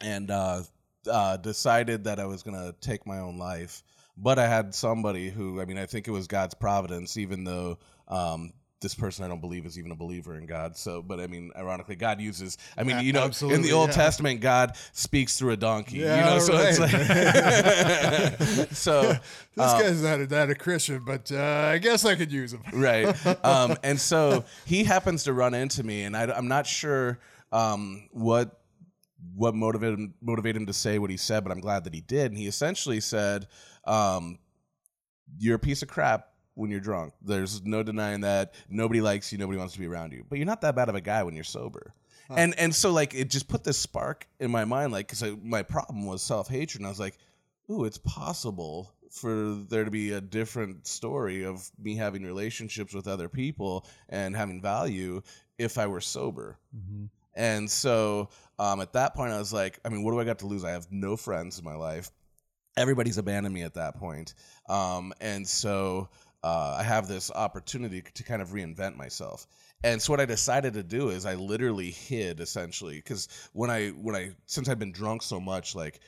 and 0.00 0.30
uh, 0.30 0.62
uh, 1.10 1.36
decided 1.38 2.04
that 2.04 2.20
I 2.20 2.26
was 2.26 2.42
gonna 2.44 2.74
take 2.80 3.06
my 3.06 3.18
own 3.18 3.38
life. 3.38 3.82
But 4.16 4.38
I 4.38 4.46
had 4.46 4.72
somebody 4.72 5.30
who, 5.30 5.60
I 5.60 5.64
mean, 5.64 5.78
I 5.78 5.86
think 5.86 6.06
it 6.06 6.12
was 6.12 6.28
God's 6.28 6.54
providence, 6.54 7.16
even 7.16 7.42
though 7.42 7.78
um, 8.06 8.52
this 8.84 8.94
person 8.94 9.24
I 9.24 9.28
don't 9.28 9.40
believe 9.40 9.66
is 9.66 9.76
even 9.76 9.90
a 9.90 9.96
believer 9.96 10.38
in 10.38 10.46
God. 10.46 10.76
So, 10.76 11.02
but 11.02 11.18
I 11.18 11.26
mean, 11.26 11.50
ironically, 11.56 11.96
God 11.96 12.20
uses. 12.20 12.56
I 12.78 12.84
mean, 12.84 13.00
you 13.00 13.12
know, 13.12 13.30
in 13.42 13.62
the 13.62 13.72
Old 13.72 13.88
yeah. 13.88 13.94
Testament, 13.96 14.40
God 14.40 14.76
speaks 14.92 15.36
through 15.36 15.50
a 15.50 15.56
donkey. 15.56 15.98
Yeah, 15.98 16.18
you 16.18 16.30
know, 16.30 16.38
so 16.38 16.52
it's 16.56 16.78
like, 16.78 18.70
so 18.72 19.16
This 19.56 19.66
uh, 19.66 19.80
guy's 19.80 20.02
not 20.02 20.20
a, 20.20 20.26
not 20.26 20.50
a 20.50 20.54
Christian, 20.54 21.02
but 21.04 21.30
uh, 21.30 21.70
I 21.72 21.78
guess 21.78 22.04
I 22.04 22.16
could 22.16 22.32
use 22.32 22.52
him. 22.52 22.62
right 22.72 23.04
um, 23.44 23.76
and 23.82 24.00
so 24.00 24.44
he 24.64 24.82
happens 24.84 25.24
to 25.24 25.32
run 25.32 25.54
into 25.54 25.84
me 25.84 26.02
and 26.02 26.16
I, 26.16 26.36
am 26.36 26.48
not 26.48 26.66
sure 26.66 27.20
um, 27.52 28.08
what 28.10 28.60
what 29.36 29.54
motivated 29.54 29.98
him, 29.98 30.14
motivated 30.20 30.60
him 30.60 30.66
to 30.66 30.72
say 30.72 30.98
what 30.98 31.10
he 31.10 31.16
said 31.16 31.44
but 31.44 31.52
i'm 31.52 31.60
glad 31.60 31.84
that 31.84 31.94
he 31.94 32.00
did 32.00 32.30
and 32.30 32.36
he 32.36 32.46
essentially 32.46 33.00
said 33.00 33.46
um, 33.86 34.38
you're 35.38 35.56
a 35.56 35.58
piece 35.58 35.82
of 35.82 35.88
crap 35.88 36.28
when 36.54 36.70
you're 36.70 36.80
drunk 36.80 37.12
there's 37.22 37.62
no 37.64 37.82
denying 37.82 38.20
that 38.20 38.54
nobody 38.68 39.00
likes 39.00 39.32
you 39.32 39.38
nobody 39.38 39.58
wants 39.58 39.74
to 39.74 39.80
be 39.80 39.86
around 39.86 40.12
you 40.12 40.24
but 40.28 40.38
you're 40.38 40.46
not 40.46 40.60
that 40.60 40.74
bad 40.74 40.88
of 40.88 40.94
a 40.94 41.00
guy 41.00 41.22
when 41.22 41.34
you're 41.34 41.44
sober 41.44 41.94
and 42.30 42.58
and 42.58 42.74
so 42.74 42.90
like 42.90 43.14
it 43.14 43.28
just 43.28 43.48
put 43.48 43.64
this 43.64 43.76
spark 43.76 44.26
in 44.40 44.50
my 44.50 44.64
mind 44.64 44.92
like 44.92 45.06
because 45.08 45.22
my 45.42 45.62
problem 45.62 46.06
was 46.06 46.22
self-hatred 46.22 46.80
and 46.80 46.86
i 46.86 46.88
was 46.88 47.00
like 47.00 47.18
ooh, 47.70 47.84
it's 47.84 47.98
possible 47.98 48.92
for 49.10 49.54
there 49.68 49.84
to 49.84 49.90
be 49.90 50.12
a 50.12 50.20
different 50.20 50.86
story 50.86 51.44
of 51.44 51.70
me 51.78 51.96
having 51.96 52.24
relationships 52.24 52.92
with 52.92 53.06
other 53.06 53.28
people 53.28 53.86
and 54.08 54.34
having 54.34 54.60
value 54.60 55.22
if 55.56 55.78
I 55.78 55.86
were 55.86 56.00
sober. 56.00 56.58
And 57.34 57.70
so 57.70 58.28
um, 58.58 58.80
at 58.80 58.92
that 58.94 59.14
point, 59.14 59.32
I 59.32 59.38
was 59.38 59.52
like, 59.52 59.78
I 59.84 59.88
mean, 59.88 60.02
what 60.02 60.12
do 60.12 60.20
I 60.20 60.24
got 60.24 60.40
to 60.40 60.46
lose? 60.46 60.64
I 60.64 60.70
have 60.70 60.86
no 60.90 61.16
friends 61.16 61.58
in 61.58 61.64
my 61.64 61.74
life. 61.74 62.10
Everybody's 62.76 63.18
abandoned 63.18 63.54
me 63.54 63.62
at 63.62 63.74
that 63.74 63.96
point. 63.96 64.34
Um, 64.68 65.12
and 65.20 65.46
so 65.46 66.08
uh, 66.44 66.76
I 66.78 66.82
have 66.82 67.08
this 67.08 67.30
opportunity 67.30 68.02
to 68.02 68.22
kind 68.22 68.42
of 68.42 68.50
reinvent 68.50 68.96
myself. 68.96 69.46
And 69.82 70.00
so 70.00 70.12
what 70.12 70.20
I 70.20 70.26
decided 70.26 70.74
to 70.74 70.82
do 70.82 71.08
is 71.08 71.24
I 71.24 71.34
literally 71.36 71.90
hid 71.90 72.38
essentially 72.38 72.96
because 72.96 73.28
when 73.54 73.70
I 73.70 73.88
when 73.88 74.14
I 74.14 74.32
since 74.44 74.68
I've 74.68 74.78
been 74.78 74.92
drunk 74.92 75.22
so 75.22 75.40
much 75.40 75.74
like 75.74 76.00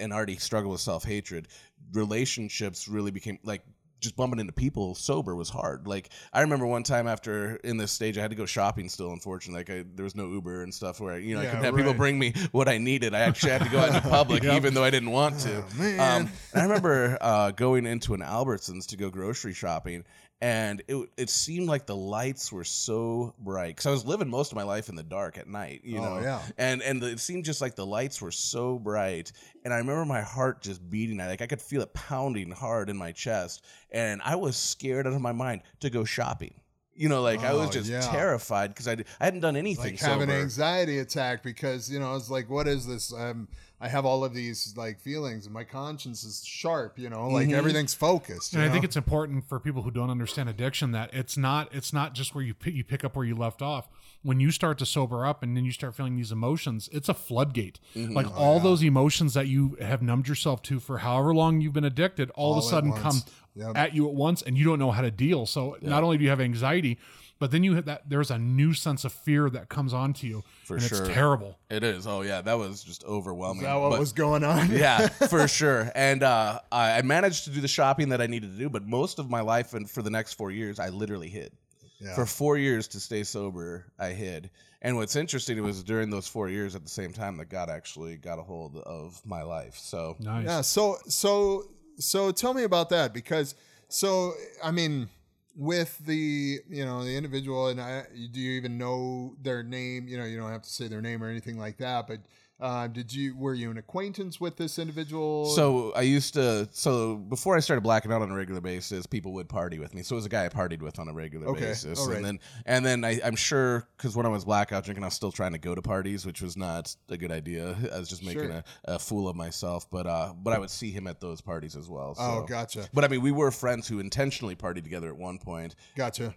and 0.00 0.12
already 0.12 0.36
struggled 0.36 0.72
with 0.72 0.80
self 0.80 1.04
hatred, 1.04 1.46
relationships 1.92 2.88
really 2.88 3.12
became 3.12 3.38
like 3.44 3.62
just 4.00 4.16
bumping 4.16 4.40
into 4.40 4.52
people 4.52 4.94
sober 4.94 5.34
was 5.34 5.48
hard. 5.48 5.86
Like 5.86 6.10
I 6.32 6.42
remember 6.42 6.66
one 6.66 6.82
time 6.82 7.06
after 7.06 7.56
in 7.56 7.76
this 7.76 7.92
stage, 7.92 8.18
I 8.18 8.20
had 8.20 8.30
to 8.30 8.36
go 8.36 8.46
shopping 8.46 8.88
still. 8.88 9.12
Unfortunately, 9.12 9.60
like 9.60 9.70
I, 9.70 9.84
there 9.94 10.04
was 10.04 10.14
no 10.14 10.28
Uber 10.28 10.62
and 10.62 10.72
stuff 10.72 11.00
where 11.00 11.18
you 11.18 11.34
know 11.34 11.42
I 11.42 11.46
couldn't 11.46 11.64
have 11.64 11.76
people 11.76 11.94
bring 11.94 12.18
me 12.18 12.32
what 12.52 12.68
I 12.68 12.78
needed. 12.78 13.14
I 13.14 13.20
actually 13.20 13.52
had 13.52 13.62
to 13.62 13.70
go 13.70 13.78
out 13.78 13.88
into 13.88 14.00
public, 14.08 14.44
even 14.44 14.74
though 14.74 14.84
I 14.84 14.90
didn't 14.90 15.10
want 15.10 15.38
to. 15.40 15.64
Oh. 15.78 16.02
Um, 16.02 16.30
I 16.54 16.62
remember 16.62 17.18
uh, 17.20 17.50
going 17.52 17.86
into 17.86 18.14
an 18.14 18.20
Albertsons 18.20 18.86
to 18.88 18.96
go 18.96 19.10
grocery 19.10 19.54
shopping, 19.54 20.04
and 20.40 20.82
it 20.88 21.08
it 21.16 21.30
seemed 21.30 21.66
like 21.66 21.86
the 21.86 21.96
lights 21.96 22.52
were 22.52 22.64
so 22.64 23.34
bright 23.38 23.68
because 23.68 23.86
I 23.86 23.90
was 23.90 24.04
living 24.04 24.28
most 24.28 24.52
of 24.52 24.56
my 24.56 24.62
life 24.64 24.88
in 24.88 24.94
the 24.94 25.02
dark 25.02 25.38
at 25.38 25.48
night, 25.48 25.80
you 25.84 25.98
Oh, 25.98 26.02
know. 26.16 26.20
yeah. 26.20 26.42
And 26.58 26.82
and 26.82 27.02
it 27.02 27.20
seemed 27.20 27.44
just 27.44 27.60
like 27.60 27.74
the 27.74 27.86
lights 27.86 28.20
were 28.20 28.30
so 28.30 28.78
bright, 28.78 29.32
and 29.64 29.72
I 29.72 29.78
remember 29.78 30.04
my 30.04 30.20
heart 30.22 30.60
just 30.62 30.88
beating. 30.90 31.20
I 31.20 31.26
Like 31.28 31.42
I 31.42 31.46
could 31.46 31.62
feel 31.62 31.80
it 31.82 31.94
pounding 31.94 32.50
hard 32.50 32.90
in 32.90 32.96
my 32.96 33.12
chest, 33.12 33.64
and 33.90 34.20
I 34.24 34.36
was 34.36 34.56
scared 34.56 35.06
out 35.06 35.14
of 35.14 35.20
my 35.20 35.32
mind 35.32 35.62
to 35.80 35.90
go 35.90 36.04
shopping. 36.04 36.54
You 36.96 37.08
know, 37.08 37.22
like 37.22 37.40
I 37.40 37.52
was 37.54 37.68
Oh, 37.68 37.72
just 37.72 37.90
yeah. 37.90 38.00
terrified 38.00 38.68
because 38.68 38.88
I, 38.88 38.92
I 39.20 39.24
hadn't 39.24 39.40
done 39.40 39.56
anything 39.56 39.92
like 39.92 40.00
have 40.00 40.20
an 40.20 40.28
sober. 40.28 40.40
anxiety 40.40 40.98
attack 40.98 41.42
because 41.42 41.90
you 41.90 41.98
know 42.00 42.16
it's 42.16 42.30
like 42.30 42.48
what 42.48 42.66
is 42.66 42.86
this 42.86 43.12
um, 43.12 43.48
I 43.80 43.88
have 43.88 44.06
all 44.06 44.24
of 44.24 44.32
these 44.32 44.72
like 44.76 44.98
feelings, 45.00 45.44
and 45.44 45.52
my 45.52 45.64
conscience 45.64 46.24
is 46.24 46.42
sharp. 46.44 46.98
You 46.98 47.10
know, 47.10 47.28
like 47.28 47.48
Mm-hmm. 47.48 47.54
everything's 47.56 47.94
focused. 47.94 48.54
And 48.54 48.62
you 48.62 48.68
I 48.68 48.72
think 48.72 48.82
know? 48.82 48.86
it's 48.86 48.96
important 48.96 49.48
for 49.48 49.60
people 49.60 49.82
who 49.82 49.90
don't 49.90 50.10
understand 50.10 50.48
addiction 50.48 50.92
that 50.92 51.12
it's 51.12 51.36
not 51.36 51.68
it's 51.74 51.92
not 51.92 52.14
just 52.14 52.34
where 52.34 52.42
you 52.44 52.54
pick, 52.54 52.74
you 52.74 52.84
pick 52.84 53.04
up 53.04 53.14
where 53.16 53.24
you 53.26 53.34
left 53.34 53.60
off. 53.62 53.88
When 54.26 54.40
you 54.40 54.50
start 54.50 54.78
to 54.78 54.86
sober 54.86 55.24
up 55.24 55.42
and 55.42 55.56
then 55.56 55.64
you 55.64 55.72
start 55.72 55.94
feeling 55.94 56.16
these 56.16 56.32
emotions, 56.32 56.88
it's 56.92 57.08
a 57.08 57.14
floodgate. 57.14 57.78
Mm-hmm. 57.94 58.12
Like 58.12 58.26
Oh, 58.26 58.34
all 58.34 58.60
those 58.60 58.82
emotions 58.82 59.34
that 59.34 59.46
you 59.46 59.76
have 59.80 60.02
numbed 60.02 60.26
yourself 60.28 60.62
to 60.64 60.80
for 60.80 60.98
however 60.98 61.32
long 61.34 61.60
you've 61.60 61.72
been 61.72 61.84
addicted, 61.84 62.30
all, 62.30 62.52
All 62.54 62.58
of 62.58 62.64
a 62.64 62.68
sudden 62.68 62.92
come 62.92 63.22
Yep. 63.54 63.76
at 63.76 63.94
you 63.94 64.06
at 64.08 64.14
once, 64.14 64.42
and 64.42 64.58
you 64.58 64.64
don't 64.64 64.78
know 64.78 64.90
how 64.90 65.00
to 65.02 65.10
deal. 65.10 65.46
So 65.46 65.76
not 65.80 66.02
only 66.04 66.18
do 66.18 66.24
you 66.24 66.30
have 66.30 66.40
anxiety, 66.42 66.98
but 67.38 67.50
then 67.52 67.62
you 67.64 67.74
have 67.76 67.84
that 67.86 68.08
there's 68.08 68.30
a 68.30 68.38
new 68.38 68.72
sense 68.74 69.04
of 69.04 69.12
fear 69.12 69.48
that 69.50 69.68
comes 69.68 69.92
onto 69.94 70.26
you, 70.26 70.42
For 70.64 70.76
and 70.76 70.82
sure. 70.82 70.98
it's 71.04 71.08
terrible. 71.08 71.58
It 71.70 71.82
is. 71.84 72.06
Oh 72.06 72.22
yeah, 72.22 72.40
that 72.42 72.54
was 72.58 72.82
just 72.82 73.04
overwhelming. 73.04 73.62
Is 73.62 73.68
that 73.68 73.74
what 73.76 73.90
But- 73.90 74.00
was 74.00 74.12
going 74.12 74.42
on? 74.44 74.70
yeah, 74.72 75.06
for 75.30 75.46
sure. 75.48 75.90
And 75.94 76.22
uh, 76.22 76.60
I 76.72 76.98
I 76.98 77.02
managed 77.02 77.44
to 77.44 77.50
do 77.50 77.60
the 77.60 77.68
shopping 77.68 78.08
that 78.10 78.20
I 78.20 78.26
needed 78.26 78.52
to 78.52 78.58
do, 78.58 78.68
but 78.68 78.86
most 78.86 79.18
of 79.18 79.30
my 79.30 79.40
life 79.40 79.72
and 79.74 79.88
for 79.88 80.02
the 80.02 80.10
next 80.10 80.34
four 80.34 80.50
years, 80.50 80.78
I 80.78 80.88
literally 80.88 81.28
hid. 81.28 81.52
Yeah. 81.98 82.14
For 82.14 82.26
four 82.26 82.58
years 82.58 82.88
to 82.88 83.00
stay 83.00 83.22
sober, 83.22 83.86
I 83.98 84.10
hid. 84.10 84.50
And 84.82 84.96
what's 84.96 85.16
interesting 85.16 85.62
was 85.62 85.82
during 85.82 86.10
those 86.10 86.28
four 86.28 86.48
years, 86.48 86.76
at 86.76 86.82
the 86.82 86.90
same 86.90 87.12
time, 87.12 87.38
that 87.38 87.48
God 87.48 87.70
actually 87.70 88.16
got 88.16 88.38
a 88.38 88.42
hold 88.42 88.76
of 88.76 89.20
my 89.24 89.42
life. 89.42 89.76
So 89.76 90.16
Nice. 90.20 90.46
Yeah. 90.46 90.60
So 90.60 90.96
so 91.08 91.64
so 91.98 92.30
tell 92.30 92.54
me 92.54 92.64
about 92.64 92.90
that 92.90 93.14
because 93.14 93.54
so 93.88 94.32
I 94.62 94.70
mean 94.70 95.08
with 95.56 95.98
the 96.04 96.58
you 96.68 96.84
know 96.84 97.02
the 97.02 97.16
individual 97.16 97.68
and 97.68 97.80
I 97.80 98.04
do 98.32 98.40
you 98.40 98.52
even 98.52 98.76
know 98.76 99.34
their 99.42 99.62
name? 99.62 100.06
You 100.06 100.18
know 100.18 100.24
you 100.24 100.36
don't 100.36 100.50
have 100.50 100.62
to 100.62 100.70
say 100.70 100.88
their 100.88 101.00
name 101.02 101.22
or 101.22 101.30
anything 101.30 101.58
like 101.58 101.78
that, 101.78 102.06
but 102.06 102.20
uh, 102.58 102.86
did 102.86 103.12
you 103.12 103.36
were 103.36 103.52
you 103.52 103.70
an 103.70 103.76
acquaintance 103.76 104.40
with 104.40 104.56
this 104.56 104.78
individual? 104.78 105.46
So 105.46 105.92
I 105.94 106.00
used 106.02 106.34
to. 106.34 106.68
So 106.72 107.16
before 107.16 107.56
I 107.56 107.60
started 107.60 107.82
blacking 107.82 108.12
out 108.12 108.22
on 108.22 108.30
a 108.30 108.34
regular 108.34 108.60
basis, 108.62 109.04
people 109.06 109.32
would 109.34 109.48
party 109.48 109.78
with 109.78 109.94
me. 109.94 110.02
So 110.02 110.14
it 110.14 110.18
was 110.18 110.26
a 110.26 110.30
guy 110.30 110.46
I 110.46 110.48
partied 110.48 110.80
with 110.80 110.98
on 110.98 111.08
a 111.08 111.12
regular 111.12 111.48
Okay, 111.48 111.60
basis, 111.66 111.98
right. 112.06 112.16
and 112.16 112.24
then 112.24 112.38
and 112.64 112.84
then 112.84 113.04
I, 113.04 113.20
I'm 113.22 113.36
sure 113.36 113.86
because 113.96 114.16
when 114.16 114.24
I 114.24 114.30
was 114.30 114.44
blackout 114.46 114.84
drinking, 114.84 115.04
I 115.04 115.08
was 115.08 115.14
still 115.14 115.32
trying 115.32 115.52
to 115.52 115.58
go 115.58 115.74
to 115.74 115.82
parties, 115.82 116.24
which 116.24 116.40
was 116.40 116.56
not 116.56 116.94
a 117.10 117.16
good 117.16 117.30
idea. 117.32 117.76
I 117.94 117.98
was 117.98 118.08
just 118.08 118.24
making 118.24 118.42
Sure. 118.44 118.50
a, 118.86 118.94
a 118.94 118.98
fool 118.98 119.28
of 119.28 119.36
myself. 119.36 119.90
But 119.90 120.06
uh, 120.06 120.32
but 120.36 120.52
I 120.54 120.58
would 120.58 120.70
see 120.70 120.90
him 120.90 121.06
at 121.06 121.20
those 121.20 121.40
parties 121.42 121.76
as 121.76 121.90
well. 121.90 122.14
So. 122.14 122.22
oh, 122.22 122.46
gotcha. 122.48 122.88
But 122.94 123.04
I 123.04 123.08
mean, 123.08 123.20
we 123.20 123.32
were 123.32 123.50
friends 123.50 123.86
who 123.86 123.98
intentionally 124.00 124.56
partied 124.56 124.84
together 124.84 125.08
at 125.08 125.16
one 125.16 125.38
point. 125.38 125.74
Gotcha. 125.94 126.34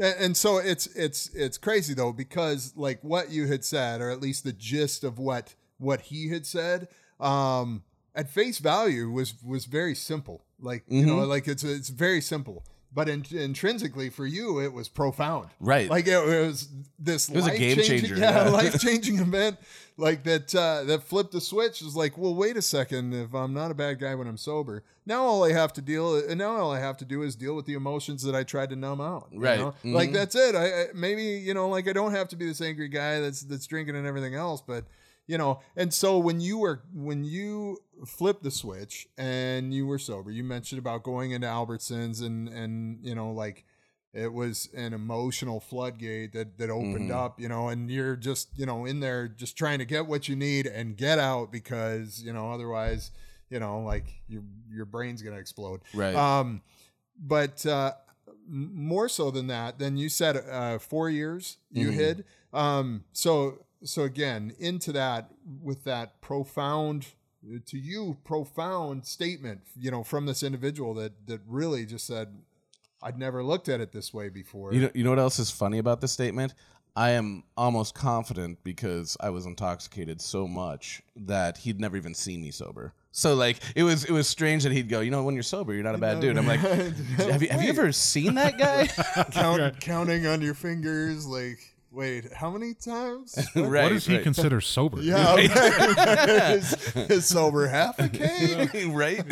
And 0.00 0.14
and 0.18 0.36
so 0.36 0.56
it's 0.58 0.86
it's 0.88 1.28
it's 1.34 1.58
crazy 1.58 1.94
though 1.94 2.12
because 2.12 2.72
like 2.74 2.98
what 3.02 3.30
you 3.30 3.46
had 3.46 3.64
said, 3.64 4.00
or 4.00 4.10
at 4.10 4.20
least 4.20 4.44
the 4.44 4.52
gist 4.52 5.04
of 5.04 5.18
what 5.18 5.54
what 5.78 6.00
he 6.00 6.28
had 6.28 6.46
said, 6.46 6.88
um, 7.20 7.84
at 8.14 8.28
face 8.30 8.58
value 8.58 9.10
was 9.10 9.34
was 9.44 9.66
very 9.66 9.94
simple. 9.94 10.42
Like 10.58 10.84
you 10.88 11.06
know, 11.06 11.18
like 11.18 11.46
it's 11.46 11.62
it's 11.62 11.90
very 11.90 12.20
simple. 12.20 12.64
But 12.92 13.08
in, 13.08 13.24
intrinsically 13.30 14.10
for 14.10 14.26
you, 14.26 14.60
it 14.60 14.72
was 14.72 14.88
profound. 14.88 15.50
Right. 15.60 15.88
Like 15.88 16.08
it, 16.08 16.18
was 16.26 16.68
this. 16.98 17.28
It 17.28 17.36
was 17.36 17.46
a 17.46 17.56
game 17.56 17.76
changer, 17.76 18.16
Yeah, 18.18 18.44
yeah. 18.46 18.50
life 18.50 18.80
changing 18.80 19.18
event. 19.20 19.58
Like 19.96 20.24
that. 20.24 20.52
Uh, 20.54 20.82
that 20.84 21.04
flipped 21.04 21.30
the 21.32 21.40
switch. 21.40 21.80
It 21.80 21.84
was 21.84 21.94
like, 21.94 22.18
well, 22.18 22.34
wait 22.34 22.56
a 22.56 22.62
second. 22.62 23.14
If 23.14 23.32
I'm 23.32 23.54
not 23.54 23.70
a 23.70 23.74
bad 23.74 24.00
guy 24.00 24.14
when 24.16 24.26
I'm 24.26 24.36
sober, 24.36 24.82
now 25.06 25.22
all 25.22 25.44
I 25.44 25.52
have 25.52 25.72
to 25.74 25.80
deal. 25.82 26.16
And 26.16 26.38
now 26.38 26.56
all 26.56 26.72
I 26.72 26.80
have 26.80 26.96
to 26.96 27.04
do 27.04 27.22
is 27.22 27.36
deal 27.36 27.54
with 27.54 27.66
the 27.66 27.74
emotions 27.74 28.22
that 28.24 28.34
I 28.34 28.42
tried 28.42 28.70
to 28.70 28.76
numb 28.76 29.00
out. 29.00 29.28
you 29.30 29.38
Right. 29.40 29.60
know? 29.60 29.74
Mhm. 29.84 29.94
Like 29.94 30.12
that's 30.12 30.34
it. 30.34 30.56
I, 30.56 30.64
I 30.66 30.86
maybe 30.92 31.22
you 31.22 31.54
know, 31.54 31.68
like 31.68 31.86
I 31.86 31.92
don't 31.92 32.12
have 32.12 32.26
to 32.30 32.36
be 32.36 32.46
this 32.46 32.60
angry 32.60 32.88
guy 32.88 33.20
that's 33.20 33.42
that's 33.42 33.66
drinking 33.66 33.94
and 33.94 34.06
everything 34.06 34.34
else, 34.34 34.60
but 34.66 34.84
you 35.30 35.38
know. 35.38 35.60
And 35.76 35.94
so 35.94 36.18
when 36.18 36.40
you 36.40 36.58
were 36.58 36.82
when 36.92 37.24
you 37.24 37.78
flipped 38.06 38.42
the 38.42 38.50
switch 38.50 39.06
and 39.16 39.72
you 39.72 39.86
were 39.86 39.98
sober, 39.98 40.30
you 40.30 40.42
mentioned 40.44 40.78
about 40.78 41.02
going 41.04 41.30
into 41.30 41.46
Albertsons 41.46 42.20
and 42.26 42.48
and 42.48 42.98
you 43.02 43.14
know 43.14 43.30
like 43.32 43.64
it 44.12 44.32
was 44.32 44.68
an 44.74 44.92
emotional 44.92 45.60
floodgate 45.60 46.32
that 46.32 46.58
that 46.58 46.68
opened 46.68 47.10
Mhm. 47.10 47.24
up, 47.24 47.40
you 47.40 47.48
know, 47.48 47.68
and 47.68 47.88
you're 47.90 48.16
just 48.16 48.48
you 48.56 48.66
know 48.66 48.84
in 48.84 49.00
there 49.00 49.28
just 49.28 49.56
trying 49.56 49.78
to 49.78 49.84
get 49.84 50.06
what 50.06 50.28
you 50.28 50.34
need 50.36 50.66
and 50.66 50.96
get 50.96 51.18
out 51.18 51.52
because 51.52 52.20
you 52.22 52.32
know 52.32 52.50
otherwise 52.52 53.12
you 53.50 53.60
know 53.60 53.80
like 53.80 54.06
your 54.28 54.42
your 54.68 54.84
brain's 54.84 55.22
gonna 55.22 55.36
explode. 55.38 55.80
Right. 55.94 56.16
Um, 56.16 56.62
but 57.16 57.64
uh, 57.66 57.92
more 58.48 59.08
so 59.08 59.30
than 59.30 59.46
that, 59.48 59.78
then 59.78 59.96
you 59.96 60.08
said 60.08 60.36
uh, 60.36 60.78
four 60.78 61.08
years 61.10 61.58
you 61.70 61.88
Mhm. 61.90 61.94
hid. 61.94 62.24
Um, 62.52 63.04
so 63.12 63.64
so 63.82 64.02
again 64.02 64.54
into 64.58 64.92
that 64.92 65.30
with 65.62 65.84
that 65.84 66.20
profound 66.20 67.06
to 67.66 67.78
you 67.78 68.18
profound 68.24 69.06
statement, 69.06 69.62
you 69.78 69.90
know, 69.90 70.04
from 70.04 70.26
this 70.26 70.42
individual 70.42 70.94
that 70.94 71.26
that 71.26 71.40
really 71.46 71.86
just 71.86 72.06
said, 72.06 72.28
"I'd 73.02 73.18
never 73.18 73.42
looked 73.42 73.68
at 73.68 73.80
it 73.80 73.92
this 73.92 74.12
way 74.12 74.28
before." 74.28 74.72
You 74.74 74.82
know, 74.82 74.90
you 74.94 75.04
know 75.04 75.10
what 75.10 75.18
else 75.18 75.38
is 75.38 75.50
funny 75.50 75.78
about 75.78 76.00
this 76.00 76.12
statement? 76.12 76.54
I 76.96 77.10
am 77.10 77.44
almost 77.56 77.94
confident 77.94 78.58
because 78.64 79.16
I 79.20 79.30
was 79.30 79.46
intoxicated 79.46 80.20
so 80.20 80.46
much 80.46 81.02
that 81.16 81.58
he'd 81.58 81.80
never 81.80 81.96
even 81.96 82.14
seen 82.14 82.42
me 82.42 82.50
sober. 82.50 82.94
So 83.12 83.34
like 83.34 83.60
it 83.74 83.82
was 83.82 84.04
it 84.04 84.12
was 84.12 84.28
strange 84.28 84.62
that 84.64 84.72
he'd 84.72 84.88
go, 84.88 85.00
you 85.00 85.10
know, 85.10 85.22
when 85.22 85.34
you're 85.34 85.42
sober, 85.42 85.72
you're 85.72 85.82
not 85.82 85.94
a 85.94 85.98
bad 85.98 86.20
dude. 86.20 86.36
I'm 86.36 86.46
like, 86.46 86.60
have 87.18 87.42
you 87.42 87.48
have 87.48 87.62
you 87.62 87.68
ever 87.68 87.90
seen 87.92 88.34
that 88.34 88.58
guy? 88.58 88.86
Count, 89.30 89.80
counting 89.80 90.26
on 90.26 90.40
your 90.42 90.54
fingers, 90.54 91.26
like, 91.26 91.58
wait, 91.90 92.32
how 92.32 92.50
many 92.50 92.74
times? 92.74 93.36
What? 93.54 93.68
right. 93.68 93.82
what 93.84 93.88
does 93.90 94.06
he 94.06 94.14
right. 94.14 94.22
consider 94.22 94.60
sober? 94.60 94.98
Yeah, 95.02 95.34
right. 95.34 96.50
is, 96.56 96.96
is 96.96 97.26
sober 97.26 97.66
half 97.66 97.98
a 97.98 98.08
keg? 98.08 98.88
right? 98.92 99.24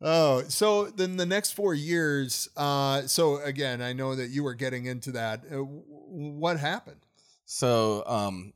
Oh, 0.00 0.44
so 0.48 0.86
then 0.86 1.16
the 1.16 1.26
next 1.26 1.52
four 1.52 1.74
years. 1.74 2.48
Uh, 2.56 3.02
so 3.02 3.40
again, 3.42 3.82
I 3.82 3.92
know 3.92 4.14
that 4.14 4.30
you 4.30 4.44
were 4.44 4.54
getting 4.54 4.86
into 4.86 5.12
that. 5.12 5.44
Uh, 5.50 5.56
what 5.58 6.58
happened? 6.58 7.00
So, 7.46 8.04
um, 8.06 8.52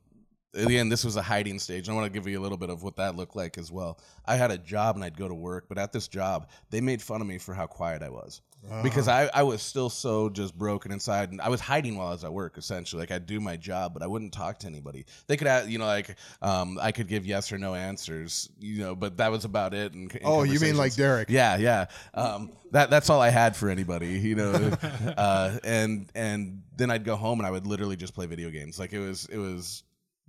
again, 0.53 0.89
this 0.89 1.03
was 1.03 1.15
a 1.15 1.21
hiding 1.21 1.59
stage. 1.59 1.89
I 1.89 1.93
want 1.93 2.05
to 2.05 2.11
give 2.11 2.27
you 2.27 2.39
a 2.39 2.43
little 2.43 2.57
bit 2.57 2.69
of 2.69 2.83
what 2.83 2.95
that 2.97 3.15
looked 3.15 3.35
like 3.35 3.57
as 3.57 3.71
well. 3.71 3.99
I 4.25 4.35
had 4.35 4.51
a 4.51 4.57
job 4.57 4.95
and 4.95 5.03
I'd 5.03 5.17
go 5.17 5.27
to 5.27 5.33
work, 5.33 5.65
but 5.67 5.77
at 5.77 5.91
this 5.91 6.07
job, 6.07 6.49
they 6.69 6.79
made 6.79 7.01
fun 7.01 7.21
of 7.21 7.27
me 7.27 7.37
for 7.37 7.53
how 7.53 7.67
quiet 7.67 8.03
I 8.03 8.09
was. 8.09 8.41
Because 8.81 9.07
I, 9.07 9.29
I 9.33 9.43
was 9.43 9.61
still 9.61 9.89
so 9.89 10.29
just 10.29 10.57
broken 10.57 10.91
inside, 10.91 11.31
and 11.31 11.41
I 11.41 11.49
was 11.49 11.59
hiding 11.59 11.97
while 11.97 12.07
I 12.07 12.11
was 12.11 12.23
at 12.23 12.31
work. 12.31 12.57
Essentially, 12.57 13.01
like 13.01 13.11
I'd 13.11 13.25
do 13.25 13.39
my 13.39 13.57
job, 13.57 13.93
but 13.93 14.01
I 14.01 14.07
wouldn't 14.07 14.31
talk 14.31 14.59
to 14.59 14.67
anybody. 14.67 15.05
They 15.27 15.35
could, 15.35 15.47
ask, 15.47 15.67
you 15.69 15.79
know, 15.79 15.85
like 15.85 16.15
um, 16.41 16.79
I 16.81 16.93
could 16.93 17.07
give 17.07 17.25
yes 17.25 17.51
or 17.51 17.57
no 17.57 17.75
answers, 17.75 18.49
you 18.59 18.79
know, 18.79 18.95
but 18.95 19.17
that 19.17 19.31
was 19.31 19.43
about 19.43 19.73
it. 19.73 19.93
And 19.93 20.11
Oh, 20.23 20.43
you 20.43 20.59
mean 20.59 20.77
like 20.77 20.95
Derek? 20.95 21.29
yeah, 21.29 21.57
yeah. 21.57 21.85
Um, 22.13 22.51
that 22.71 22.89
that's 22.89 23.09
all 23.09 23.19
I 23.21 23.29
had 23.29 23.55
for 23.55 23.69
anybody, 23.69 24.19
you 24.19 24.35
know. 24.35 24.53
uh, 25.17 25.57
and 25.63 26.09
and 26.15 26.63
then 26.77 26.89
I'd 26.89 27.03
go 27.03 27.15
home 27.15 27.39
and 27.39 27.47
I 27.47 27.51
would 27.51 27.67
literally 27.67 27.97
just 27.97 28.13
play 28.13 28.27
video 28.27 28.49
games. 28.49 28.79
Like 28.79 28.93
it 28.93 28.99
was 28.99 29.25
it 29.25 29.37
was 29.37 29.83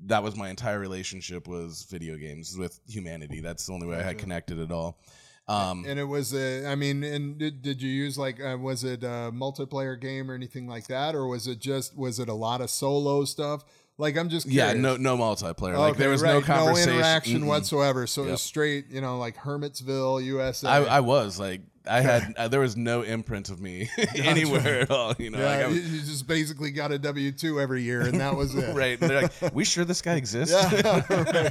that 0.07 0.24
was 0.24 0.37
my 0.37 0.49
entire 0.49 0.80
relationship 0.80 1.47
was 1.47 1.87
video 1.89 2.16
games 2.16 2.57
with 2.59 2.80
humanity. 2.89 3.41
That's 3.41 3.66
the 3.66 3.72
only 3.72 3.87
way 3.87 3.97
I 3.97 4.03
had 4.03 4.18
connected 4.18 4.59
at 4.59 4.72
all. 4.72 4.99
Um, 5.47 5.84
And 5.86 5.99
it 5.99 6.05
was 6.05 6.34
a. 6.34 6.66
I 6.66 6.74
mean, 6.74 7.05
and 7.05 7.38
did, 7.38 7.61
did 7.61 7.82
you 7.82 7.90
use 7.90 8.16
like 8.16 8.42
uh, 8.42 8.57
was 8.59 8.82
it 8.82 9.03
a 9.05 9.30
multiplayer 9.32 10.01
game 10.01 10.30
or 10.30 10.34
anything 10.34 10.66
like 10.66 10.86
that, 10.86 11.14
or 11.14 11.26
was 11.26 11.47
it 11.47 11.59
just 11.59 11.97
was 11.97 12.18
it 12.18 12.28
a 12.28 12.34
lot 12.34 12.61
of 12.61 12.70
solo 12.70 13.24
stuff? 13.24 13.64
Like 13.99 14.16
I'm 14.16 14.28
just 14.28 14.47
yeah, 14.47 14.72
no 14.72 14.97
no 14.97 15.16
multiplayer. 15.16 15.78
like 15.78 15.97
there 15.97 16.09
was 16.09 16.22
no 16.22 16.36
right, 16.36 16.45
conversation, 16.45 16.95
interaction 16.95 17.40
Mm-mm. 17.42 17.47
whatsoever. 17.47 18.07
So 18.07 18.24
it 18.24 18.30
was 18.30 18.42
straight, 18.42 18.86
you 18.90 19.01
know, 19.01 19.18
like 19.18 19.36
Hermitsville, 19.36 20.24
USA. 20.24 20.68
I, 20.68 20.84
I 20.84 21.01
was 21.01 21.38
like 21.38 21.61
I 21.87 22.01
had 22.01 22.35
uh, 22.39 22.49
there 22.49 22.61
was 22.61 22.76
no 22.76 23.03
imprint 23.03 23.51
of 23.51 23.61
me 23.61 23.91
anywhere 24.14 24.80
at 24.80 24.91
all. 24.91 25.14
You 25.18 25.30
know, 25.30 25.39
like, 25.39 25.47
I 25.47 25.61
yeah, 25.61 25.66
was- 25.68 25.76
you, 25.76 25.99
you 25.99 26.01
just 26.03 26.26
basically 26.26 26.70
got 26.70 26.93
a 26.93 26.99
W 26.99 27.32
two 27.32 27.61
every 27.61 27.82
year, 27.82 28.03
and 28.03 28.20
that 28.20 28.35
was 28.37 28.55
it. 28.55 28.74
right. 28.74 29.01
And 29.01 29.11
they're 29.11 29.22
like, 29.22 29.32
we 29.55 29.64
sure 29.64 29.85
this 29.85 30.03
guy 30.03 30.14
exists? 30.14 30.55
Yeah, 30.55 31.51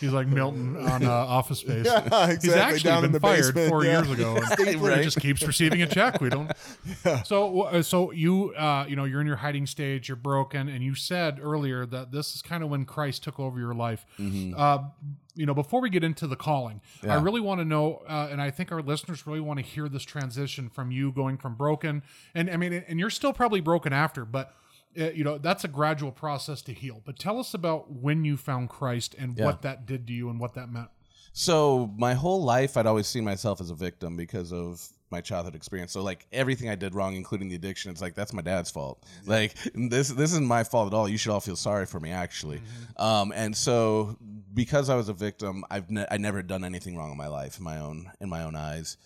He's 0.00 0.12
like 0.12 0.26
Milton 0.26 0.76
on 0.76 1.04
uh, 1.04 1.10
Office 1.10 1.60
Space. 1.60 1.86
Yeah, 1.86 1.98
exactly. 1.98 2.34
He's 2.34 2.44
exactly, 2.44 2.74
actually 2.74 2.90
down 2.90 3.04
in 3.04 3.10
been 3.10 3.12
the 3.12 3.20
fired 3.20 3.54
basement, 3.54 3.68
four 3.68 3.84
yeah. 3.84 3.92
years 4.02 4.10
ago. 4.10 4.36
and 4.36 4.80
Right. 4.80 4.98
He 4.98 5.04
just 5.04 5.20
keeps 5.20 5.42
receiving 5.42 5.82
a 5.82 5.86
check. 5.86 6.20
We 6.20 6.30
don't. 6.30 6.50
So, 7.24 7.62
uh, 7.62 7.82
so 7.82 8.10
you, 8.10 8.54
uh, 8.54 8.86
you 8.88 8.96
know, 8.96 9.04
you're 9.04 9.20
in 9.20 9.26
your 9.26 9.36
hiding 9.36 9.66
stage. 9.66 10.08
You're 10.08 10.16
broken, 10.16 10.68
and 10.68 10.82
you 10.82 10.94
said 10.94 11.38
earlier 11.42 11.86
that 11.86 12.10
this 12.12 12.34
is 12.34 12.42
kind 12.42 12.62
of 12.62 12.70
when 12.70 12.84
Christ 12.84 13.22
took 13.24 13.38
over 13.38 13.58
your 13.58 13.74
life. 13.74 14.04
Uh, 14.56 14.78
you 15.34 15.46
know, 15.46 15.54
before 15.54 15.80
we 15.80 15.90
get 15.90 16.04
into 16.04 16.26
the 16.26 16.36
calling, 16.36 16.80
I 17.08 17.14
really 17.16 17.40
want 17.40 17.60
to 17.60 17.64
know, 17.64 18.02
uh, 18.08 18.28
and 18.30 18.40
I 18.40 18.50
think 18.50 18.70
our 18.72 18.82
listeners 18.82 19.26
really 19.26 19.40
want 19.40 19.58
to 19.58 19.64
hear 19.64 19.88
this 19.88 20.04
transition 20.04 20.68
from 20.68 20.90
you 20.90 21.10
going 21.12 21.36
from 21.38 21.54
broken, 21.56 22.02
and 22.34 22.48
I 22.50 22.56
mean, 22.56 22.72
and 22.72 22.98
you're 23.00 23.10
still 23.10 23.32
probably 23.32 23.60
broken 23.60 23.92
after, 23.92 24.24
but. 24.24 24.54
Uh, 24.96 25.10
you 25.10 25.24
know 25.24 25.38
that's 25.38 25.64
a 25.64 25.68
gradual 25.68 26.12
process 26.12 26.62
to 26.62 26.72
heal 26.72 27.02
but 27.04 27.18
tell 27.18 27.40
us 27.40 27.52
about 27.52 27.90
when 27.90 28.24
you 28.24 28.36
found 28.36 28.68
christ 28.68 29.12
and 29.18 29.36
Yeah. 29.36 29.46
what 29.46 29.62
that 29.62 29.86
did 29.86 30.06
to 30.06 30.12
you 30.12 30.30
and 30.30 30.38
what 30.38 30.54
that 30.54 30.70
meant 30.70 30.88
So 31.32 31.92
my 31.98 32.14
whole 32.14 32.44
life, 32.44 32.76
I'd 32.76 32.86
always 32.86 33.08
seen 33.08 33.24
myself 33.24 33.60
as 33.60 33.70
a 33.70 33.74
victim 33.74 34.16
because 34.16 34.52
of 34.52 34.88
my 35.14 35.20
childhood 35.20 35.54
experience. 35.54 35.92
So 35.92 36.02
like 36.02 36.26
everything 36.32 36.68
I 36.68 36.74
did 36.74 36.94
wrong, 36.94 37.14
including 37.14 37.48
the 37.48 37.54
addiction, 37.54 37.90
it's 37.90 38.02
like 38.02 38.14
that's 38.14 38.32
my 38.32 38.42
dad's 38.42 38.70
fault. 38.70 39.02
Like 39.26 39.54
this 39.74 40.08
this 40.08 40.32
isn't 40.32 40.46
my 40.46 40.64
fault 40.64 40.92
at 40.92 40.96
all. 40.96 41.08
You 41.08 41.18
should 41.18 41.32
all 41.32 41.40
feel 41.40 41.56
sorry 41.56 41.86
for 41.86 42.00
me 42.00 42.10
actually. 42.10 42.60
Um, 42.96 43.32
and 43.34 43.56
so 43.56 44.16
because 44.52 44.90
I 44.90 44.96
was 44.96 45.08
a 45.08 45.12
victim, 45.12 45.64
I've 45.70 45.90
ne- 45.90 46.06
I 46.10 46.16
never 46.18 46.42
done 46.42 46.64
anything 46.64 46.96
wrong 46.96 47.10
in 47.10 47.16
my 47.16 47.28
life 47.28 47.58
in 47.58 47.64
my 47.64 47.78
own 47.78 48.10
in 48.20 48.28
my 48.28 48.42
own 48.42 48.56
eyes. 48.56 48.96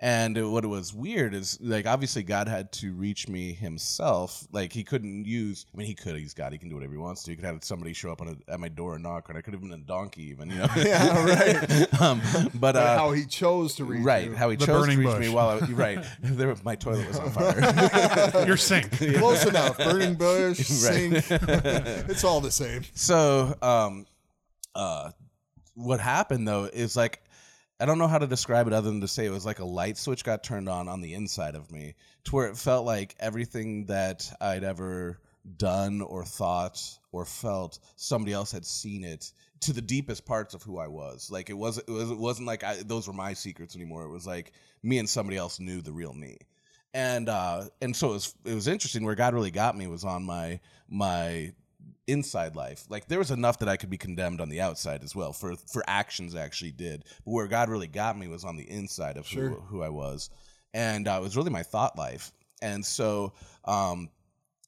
And 0.00 0.36
it- 0.36 0.44
what 0.44 0.66
was 0.66 0.92
weird 0.92 1.34
is 1.34 1.56
like 1.60 1.86
obviously 1.86 2.24
God 2.24 2.48
had 2.48 2.72
to 2.72 2.92
reach 2.92 3.28
me 3.28 3.52
himself. 3.54 4.44
Like 4.50 4.72
he 4.72 4.82
couldn't 4.82 5.24
use. 5.24 5.64
I 5.72 5.76
mean, 5.78 5.86
he 5.86 5.94
could. 5.94 6.16
He's 6.16 6.34
God. 6.34 6.52
He 6.52 6.58
can 6.58 6.68
do 6.68 6.74
whatever 6.74 6.92
he 6.92 6.98
wants 6.98 7.22
to. 7.22 7.30
He 7.30 7.36
could 7.36 7.44
have 7.44 7.62
somebody 7.62 7.92
show 7.92 8.10
up 8.10 8.20
on 8.20 8.28
a, 8.48 8.52
at 8.52 8.58
my 8.58 8.68
door 8.68 8.94
and 8.94 9.04
knock, 9.04 9.28
and 9.28 9.38
I 9.38 9.40
could 9.40 9.54
have 9.54 9.62
been 9.62 9.72
a 9.72 9.78
donkey 9.78 10.24
even. 10.30 10.50
You 10.50 10.56
know. 10.58 10.66
Yeah, 10.76 11.24
right. 11.24 12.00
um, 12.02 12.20
but 12.54 12.60
But 12.60 12.76
uh, 12.76 12.98
how 12.98 13.12
he 13.12 13.24
chose 13.24 13.76
to 13.76 13.84
reach 13.84 14.02
right, 14.04 14.26
you. 14.30 14.34
how 14.34 14.50
he 14.50 14.56
The 14.56 14.66
chose 14.66 14.88
to 14.88 14.96
reach 14.96 15.06
bush. 15.06 15.20
me 15.20 15.28
while 15.28 15.50
I 15.50 15.58
right. 15.70 16.04
There, 16.20 16.54
my 16.64 16.74
toilet 16.74 17.06
was 17.06 17.18
on 17.20 17.30
fire. 17.30 18.46
Your 18.46 18.56
sink. 18.56 18.90
Close 18.98 19.46
enough. 19.46 19.78
Burning 19.78 20.16
bush, 20.16 20.58
Right. 20.84 21.22
sink. 21.22 21.40
it's 22.10 22.24
all 22.24 22.40
the 22.40 22.50
same. 22.50 22.82
so 22.94 23.56
um 23.62 24.06
uh 24.74 25.10
what 25.74 26.00
happened 26.00 26.46
though 26.48 26.64
is 26.64 26.96
like 26.96 27.20
I 27.80 27.86
don't 27.86 27.98
know 27.98 28.06
how 28.06 28.18
to 28.18 28.26
describe 28.26 28.66
it 28.66 28.72
other 28.72 28.90
than 28.90 29.00
to 29.00 29.08
say 29.08 29.26
it 29.26 29.30
was 29.30 29.46
like 29.46 29.58
a 29.58 29.64
light 29.64 29.98
switch 29.98 30.24
got 30.24 30.44
turned 30.44 30.68
on 30.68 30.88
on 30.88 31.00
the 31.00 31.14
inside 31.14 31.56
of 31.56 31.72
me 31.72 31.94
to 32.24 32.34
where 32.34 32.46
it 32.46 32.56
felt 32.56 32.86
like 32.86 33.16
everything 33.18 33.86
that 33.86 34.30
I'd 34.40 34.62
ever 34.62 35.18
done 35.56 36.00
or 36.00 36.24
thought 36.24 36.80
or 37.12 37.24
felt 37.24 37.78
somebody 37.96 38.32
else 38.32 38.52
had 38.52 38.64
seen 38.64 39.04
it 39.04 39.32
to 39.60 39.72
the 39.72 39.82
deepest 39.82 40.24
parts 40.24 40.54
of 40.54 40.62
who 40.62 40.78
I 40.78 40.88
was. 40.88 41.30
Like 41.30 41.50
it 41.50 41.54
wasn't 41.54 41.88
it, 41.88 41.92
was, 41.92 42.10
it 42.10 42.18
wasn't 42.18 42.46
like 42.46 42.62
I, 42.62 42.76
those 42.84 43.08
were 43.08 43.12
my 43.12 43.32
secrets 43.32 43.74
anymore. 43.74 44.04
It 44.04 44.10
was 44.10 44.26
like 44.26 44.52
me 44.82 44.98
and 44.98 45.08
somebody 45.08 45.36
else 45.36 45.58
knew 45.58 45.82
the 45.82 45.92
real 45.92 46.12
me. 46.12 46.38
And 46.92 47.28
uh 47.28 47.64
and 47.82 47.94
so 47.94 48.10
it 48.10 48.12
was 48.12 48.34
it 48.44 48.54
was 48.54 48.68
interesting 48.68 49.04
where 49.04 49.14
God 49.16 49.34
really 49.34 49.50
got 49.50 49.76
me 49.76 49.86
was 49.88 50.04
on 50.04 50.24
my 50.24 50.60
my 50.88 51.52
inside 52.06 52.54
life. 52.56 52.84
Like 52.88 53.06
there 53.08 53.18
was 53.18 53.30
enough 53.30 53.58
that 53.60 53.68
I 53.68 53.76
could 53.76 53.90
be 53.90 53.98
condemned 53.98 54.40
on 54.40 54.48
the 54.48 54.60
outside 54.60 55.02
as 55.02 55.14
well 55.14 55.32
for 55.32 55.56
for 55.56 55.82
actions 55.86 56.34
I 56.34 56.40
actually 56.40 56.72
did. 56.72 57.04
But 57.24 57.30
where 57.32 57.46
God 57.48 57.68
really 57.68 57.86
got 57.86 58.18
me 58.18 58.28
was 58.28 58.44
on 58.44 58.56
the 58.56 58.70
inside 58.70 59.16
of 59.16 59.26
Sure. 59.26 59.48
who 59.50 59.60
who 59.60 59.82
I 59.82 59.88
was, 59.88 60.30
and 60.72 61.08
uh, 61.08 61.16
it 61.18 61.22
was 61.22 61.36
really 61.36 61.50
my 61.50 61.62
thought 61.62 61.96
life. 61.98 62.32
And 62.62 62.84
so, 62.84 63.32
um, 63.64 64.08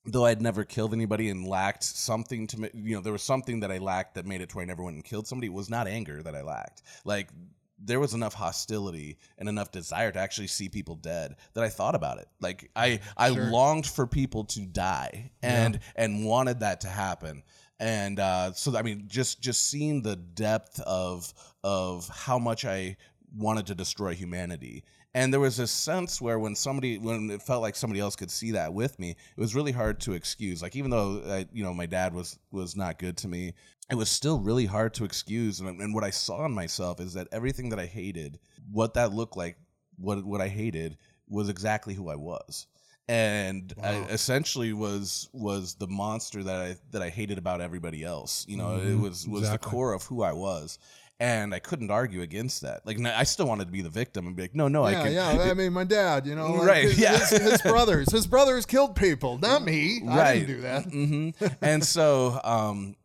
though 0.05 0.27
I'd 0.27 0.43
never 0.43 0.65
killed 0.65 0.93
anybody 0.93 1.31
and 1.31 1.47
lacked 1.47 1.83
something 1.83 2.47
to, 2.49 2.71
you 2.75 2.95
know, 2.95 3.01
there 3.01 3.13
was 3.13 3.23
something 3.23 3.61
that 3.61 3.73
I 3.73 3.79
lacked 3.79 4.15
that 4.15 4.27
made 4.27 4.41
it 4.41 4.51
to 4.51 4.57
where 4.57 4.63
I 4.63 4.67
never 4.67 4.83
went 4.83 4.97
and 4.97 5.05
killed 5.05 5.27
somebody. 5.27 5.47
It 5.47 5.53
was 5.53 5.71
not 5.71 5.87
anger 5.87 6.23
that 6.23 6.35
I 6.35 6.43
lacked. 6.43 6.83
Like 7.05 7.31
there 7.79 8.01
was 8.01 8.15
enough 8.15 8.35
hostility 8.35 9.19
and 9.39 9.49
enough 9.49 9.71
desire 9.71 10.11
to 10.11 10.19
actually 10.19 10.47
see 10.47 10.69
people 10.69 10.97
dead 10.97 11.37
that 11.55 11.63
I 11.63 11.69
thought 11.69 11.95
about 11.95 12.19
it. 12.19 12.29
Like 12.41 12.71
I 12.75 13.01
I 13.17 13.33
Sure. 13.33 13.51
longed 13.51 13.87
for 13.87 14.07
people 14.07 14.45
to 14.45 14.61
die 14.61 15.31
and 15.43 15.79
and 15.95 16.25
wanted 16.25 16.61
that 16.61 16.81
to 16.83 16.89
happen. 16.89 17.43
And 17.79 18.19
uh, 18.19 18.53
so 18.53 18.77
I 18.77 18.83
mean 18.83 19.05
just 19.07 19.41
just 19.43 19.69
seeing 19.69 20.03
the 20.03 20.17
depth 20.17 20.81
of 20.81 21.33
of 21.63 22.09
how 22.09 22.39
much 22.39 22.65
I 22.65 22.97
wanted 23.37 23.67
to 23.67 23.75
destroy 23.75 24.15
humanity. 24.15 24.85
And 25.15 25.33
there 25.33 25.41
was 25.41 25.57
this 25.57 25.71
sense 25.71 26.21
where 26.21 26.39
when 26.39 26.55
somebody 26.55 26.99
when 26.99 27.31
it 27.31 27.41
felt 27.43 27.63
like 27.63 27.75
somebody 27.75 28.01
else 28.01 28.17
could 28.17 28.31
see 28.31 28.51
that 28.53 28.75
with 28.75 28.99
me, 28.99 29.11
it 29.11 29.41
was 29.41 29.55
really 29.55 29.73
hard 29.73 29.99
to 30.01 30.13
excuse. 30.13 30.63
Like 30.63 30.77
even 30.77 30.91
though 30.91 31.23
I, 31.27 31.47
you 31.53 31.65
know 31.65 31.73
my 31.73 31.87
dad 31.87 32.15
was 32.15 32.39
was 32.51 32.77
not 32.77 32.99
good 32.99 33.17
to 33.19 33.29
me, 33.29 33.55
it 33.91 33.95
was 33.95 34.09
still 34.11 34.41
really 34.41 34.67
hard 34.67 34.95
to 34.95 35.05
excuse. 35.05 35.61
And, 35.61 35.81
and 35.81 35.95
what 35.95 36.05
I 36.05 36.11
saw 36.11 36.45
in 36.47 36.53
myself 36.53 37.01
is 37.01 37.15
that 37.15 37.29
everything 37.33 37.69
that 37.71 37.79
I 37.79 37.87
hated, 37.87 38.39
what 38.73 38.95
that 38.95 39.13
looked 39.13 39.37
like, 39.37 39.57
what 39.97 40.25
what 40.25 40.41
I 40.41 40.49
hated, 40.49 40.97
was 41.29 41.49
exactly 41.49 41.95
who 41.95 42.09
I 42.09 42.17
was. 42.17 42.67
And 43.09 43.73
I 43.83 43.99
essentially 44.11 44.73
was 44.73 45.29
was 45.33 45.75
the 45.77 45.87
monster 45.87 46.43
that 46.43 46.61
I 46.61 46.77
that 46.91 47.03
I 47.03 47.09
hated 47.09 47.39
about 47.39 47.61
everybody 47.61 48.03
else. 48.03 48.45
You 48.49 48.57
know, 48.57 48.77
it 48.79 48.81
Mhm, 48.97 49.01
was 49.01 49.29
was 49.29 49.43
exactly. 49.43 49.69
the 49.69 49.71
core 49.71 49.93
of 49.93 50.03
who 50.03 50.23
I 50.23 50.33
was. 50.33 50.79
And 51.19 51.55
I 51.55 51.61
couldn't 51.61 51.91
argue 51.91 52.21
against 52.21 52.61
that. 52.63 52.85
Like 52.85 53.01
I 53.01 53.23
still 53.23 53.47
wanted 53.47 53.67
to 53.67 53.73
be 53.73 53.81
the 53.81 53.89
victim 53.89 54.27
and 54.27 54.35
be 54.37 54.43
like, 54.43 54.55
no, 54.57 54.69
no, 54.69 54.83
I 54.83 54.91
yeah, 54.91 55.03
can. 55.05 55.13
yeah. 55.13 55.51
I 55.51 55.55
mean, 55.61 55.73
my 55.73 55.85
dad, 55.85 56.27
you 56.27 56.35
know, 56.35 56.53
like 56.53 56.67
Right, 56.69 56.85
His, 56.85 56.99
yeah. 56.99 57.17
his, 57.19 57.31
his 57.31 57.63
brothers, 57.73 58.11
his 58.13 58.27
brothers 58.27 58.67
killed 58.67 58.97
people, 58.97 59.39
not 59.39 59.63
me. 59.63 60.03
I 60.07 60.17
right. 60.19 60.35
didn't 60.47 60.47
do 60.57 60.61
that. 60.63 60.85
hmm 60.85 61.31
and 61.63 61.83
so, 61.83 62.39
um, 62.45 62.97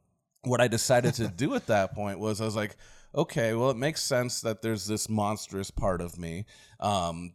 what 0.44 0.62
I 0.62 0.68
decided 0.68 1.14
to 1.16 1.28
do 1.36 1.56
at 1.56 1.68
that 1.68 1.94
point 1.94 2.20
was 2.20 2.42
I 2.42 2.46
was 2.46 2.56
like, 2.56 2.76
okay, 3.14 3.54
well, 3.54 3.70
it 3.70 3.78
makes 3.78 4.02
sense 4.02 4.42
that 4.42 4.62
there's 4.62 4.86
this 4.86 5.10
monstrous 5.10 5.72
part 5.72 6.02
of 6.02 6.18
me. 6.18 6.46
Um, 6.80 7.34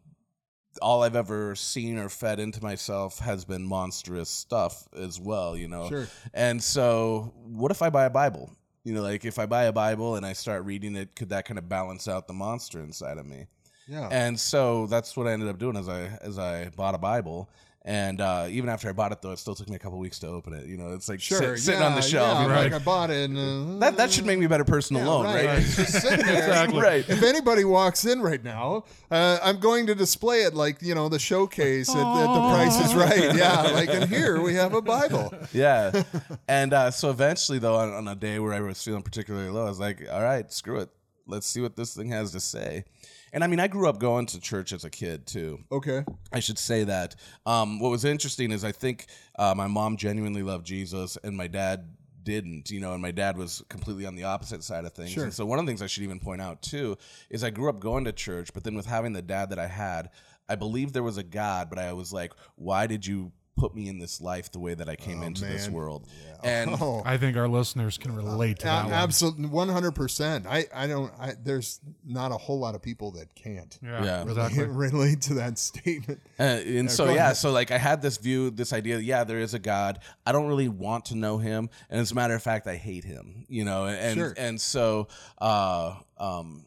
all 0.82 1.02
I've 1.02 1.16
ever 1.16 1.54
seen 1.54 1.98
or 1.98 2.08
fed 2.08 2.38
into 2.38 2.62
myself 2.62 3.18
has 3.20 3.44
been 3.44 3.66
monstrous 3.66 4.28
stuff 4.28 4.86
as 4.96 5.18
well, 5.18 5.56
you 5.56 5.68
know. 5.68 5.88
Sure. 5.88 6.06
And 6.34 6.62
so, 6.62 7.32
what 7.44 7.70
if 7.70 7.80
I 7.80 7.90
buy 7.90 8.04
a 8.04 8.10
Bible? 8.10 8.50
You 8.84 8.94
know, 8.94 9.02
like 9.02 9.24
if 9.24 9.38
I 9.38 9.46
buy 9.46 9.64
a 9.64 9.72
Bible 9.72 10.16
and 10.16 10.24
I 10.24 10.32
start 10.32 10.64
reading 10.64 10.94
it, 10.94 11.16
could 11.16 11.30
that 11.30 11.44
kind 11.44 11.58
of 11.58 11.68
balance 11.68 12.06
out 12.06 12.28
the 12.28 12.34
monster 12.34 12.80
inside 12.80 13.18
of 13.18 13.26
me? 13.26 13.46
Yeah. 13.88 14.08
And 14.10 14.38
so 14.38 14.86
that's 14.86 15.16
what 15.16 15.26
I 15.26 15.32
ended 15.32 15.48
up 15.48 15.58
doing 15.58 15.76
as 15.76 15.88
I 15.88 16.18
as 16.20 16.38
I 16.38 16.70
bought 16.70 16.94
a 16.94 16.98
Bible. 16.98 17.50
And 17.86 18.20
uh, 18.20 18.48
even 18.50 18.68
after 18.68 18.88
I 18.88 18.92
bought 18.92 19.12
it, 19.12 19.22
though, 19.22 19.30
it 19.30 19.38
still 19.38 19.54
took 19.54 19.68
me 19.68 19.76
a 19.76 19.78
couple 19.78 20.00
weeks 20.00 20.18
to 20.18 20.26
open 20.26 20.52
it. 20.54 20.66
You 20.66 20.76
know, 20.76 20.92
it's 20.92 21.08
like 21.08 21.20
sit- 21.20 21.38
sure. 21.38 21.56
sitting 21.56 21.80
yeah, 21.80 21.86
on 21.86 21.94
the 21.94 22.02
shelf. 22.02 22.40
Yeah, 22.40 22.46
know, 22.48 22.54
like 22.54 22.72
I 22.72 22.80
bought 22.80 23.10
it. 23.10 23.30
And, 23.30 23.38
uh, 23.38 23.78
that 23.78 23.96
that 23.96 24.10
should 24.10 24.26
make 24.26 24.40
me 24.40 24.46
a 24.46 24.48
better 24.48 24.64
person 24.64 24.96
alone, 24.96 25.26
right? 25.26 25.44
It's 25.60 25.76
just 25.76 26.02
sitting 26.02 26.26
there. 26.26 26.36
Exactly. 26.46 26.80
right. 26.80 27.08
If 27.08 27.22
anybody 27.22 27.64
walks 27.64 28.04
in 28.04 28.20
right 28.20 28.42
now, 28.42 28.84
uh, 29.10 29.38
I'm 29.40 29.60
going 29.60 29.86
to 29.86 29.94
display 29.94 30.42
it 30.42 30.54
like 30.54 30.82
you 30.82 30.96
know 30.96 31.08
the 31.08 31.20
showcase 31.20 31.88
at, 31.90 31.96
at 31.96 32.34
the 32.34 32.48
Price 32.50 32.84
is 32.84 32.94
Right. 32.94 33.36
Yeah, 33.36 33.62
like 33.62 33.90
in 33.90 34.08
here 34.08 34.40
we 34.40 34.54
have 34.54 34.74
a 34.74 34.82
Bible. 34.82 35.32
yeah. 35.52 36.02
And 36.48 36.72
uh, 36.72 36.90
so 36.90 37.10
eventually, 37.10 37.60
though, 37.60 37.76
on, 37.76 37.92
on 37.92 38.08
a 38.08 38.16
day 38.16 38.40
where 38.40 38.52
I 38.52 38.60
was 38.60 38.82
feeling 38.82 39.02
particularly 39.02 39.48
low, 39.50 39.66
I 39.66 39.68
was 39.68 39.78
like, 39.78 40.02
all 40.10 40.22
right, 40.22 40.50
screw 40.52 40.78
it. 40.80 40.88
Let's 41.28 41.46
see 41.46 41.60
what 41.60 41.76
this 41.76 41.94
thing 41.94 42.08
has 42.08 42.32
to 42.32 42.40
say. 42.40 42.84
And 43.32 43.42
I 43.44 43.46
mean, 43.48 43.60
I 43.60 43.68
grew 43.68 43.88
up 43.88 43.98
going 43.98 44.26
to 44.26 44.40
church 44.40 44.72
as 44.72 44.84
a 44.84 44.90
kid, 44.90 45.26
too. 45.26 45.64
Okay. 45.70 46.04
I 46.32 46.40
should 46.40 46.58
say 46.58 46.84
that. 46.84 47.16
Um, 47.44 47.80
what 47.80 47.90
was 47.90 48.04
interesting 48.04 48.52
is 48.52 48.64
I 48.64 48.72
think 48.72 49.06
uh, 49.38 49.54
my 49.54 49.66
mom 49.66 49.96
genuinely 49.96 50.42
loved 50.42 50.66
Jesus, 50.66 51.18
and 51.22 51.36
my 51.36 51.46
dad 51.46 51.96
didn't. 52.22 52.70
You 52.70 52.80
know, 52.80 52.92
and 52.92 53.02
my 53.02 53.12
dad 53.12 53.36
was 53.36 53.62
completely 53.68 54.06
on 54.06 54.16
the 54.16 54.24
opposite 54.24 54.62
side 54.62 54.84
of 54.84 54.92
things. 54.92 55.12
Sure. 55.12 55.24
And 55.24 55.34
so 55.34 55.46
one 55.46 55.58
of 55.58 55.64
the 55.64 55.70
things 55.70 55.82
I 55.82 55.86
should 55.86 56.02
even 56.02 56.20
point 56.20 56.40
out 56.40 56.60
too 56.62 56.96
is 57.30 57.42
I 57.42 57.50
grew 57.50 57.68
up 57.68 57.80
going 57.80 58.04
to 58.04 58.12
church, 58.12 58.52
but 58.52 58.64
then 58.64 58.74
with 58.74 58.86
having 58.86 59.12
the 59.12 59.22
dad 59.22 59.50
that 59.50 59.58
I 59.58 59.66
had, 59.66 60.10
I 60.48 60.56
believed 60.56 60.94
there 60.94 61.02
was 61.02 61.18
a 61.18 61.22
God, 61.22 61.70
but 61.70 61.78
I 61.78 61.92
was 61.92 62.12
like, 62.12 62.32
why 62.56 62.86
did 62.86 63.06
you 63.06 63.32
put 63.56 63.74
me 63.74 63.88
in 63.88 63.98
this 63.98 64.20
life 64.20 64.52
the 64.52 64.58
way 64.58 64.74
that 64.74 64.88
I 64.88 64.96
came 64.96 65.20
Oh, 65.22 65.26
into 65.26 65.44
this 65.44 65.66
man. 65.66 65.74
world? 65.74 66.06
And 66.44 66.70
Oh. 66.80 67.02
I 67.04 67.16
think 67.16 67.36
our 67.36 67.48
listeners 67.48 67.96
can 67.98 68.14
relate 68.14 68.58
to 68.60 68.66
that 68.66 68.84
one. 68.84 68.92
Absolutely, 68.92 69.46
one 69.46 69.68
hundred 69.68 69.92
percent. 69.92 70.46
I, 70.46 70.66
I 70.74 70.86
don't. 70.86 71.10
I, 71.18 71.32
there's 71.42 71.80
not 72.04 72.32
a 72.32 72.36
whole 72.36 72.58
lot 72.58 72.74
of 72.74 72.82
people 72.82 73.12
that 73.12 73.34
can't 73.34 73.78
Yeah, 73.82 74.04
Yeah. 74.04 74.22
exactly. 74.22 74.64
relate 74.64 75.22
to 75.28 75.34
that 75.34 75.58
statement. 75.58 76.20
Uh, 76.38 76.42
and 76.42 76.90
so 76.90 77.06
yeah, 77.06 77.12
ahead. 77.14 77.36
so 77.38 77.50
like 77.50 77.70
I 77.70 77.78
had 77.78 78.02
this 78.02 78.18
view, 78.18 78.50
this 78.50 78.72
idea. 78.72 78.98
Yeah, 78.98 79.24
there 79.24 79.40
is 79.40 79.54
a 79.54 79.58
God. 79.58 80.00
I 80.26 80.32
don't 80.32 80.46
really 80.48 80.68
want 80.68 81.06
to 81.06 81.14
know 81.16 81.38
Him, 81.38 81.70
and 81.88 82.00
as 82.00 82.12
a 82.12 82.14
matter 82.14 82.34
of 82.34 82.42
fact, 82.42 82.66
I 82.66 82.76
hate 82.76 83.04
Him. 83.04 83.46
You 83.48 83.64
know, 83.64 83.86
and 83.86 84.16
Sure. 84.18 84.34
and 84.36 84.60
so 84.60 85.08
uh, 85.38 85.94
um, 86.18 86.66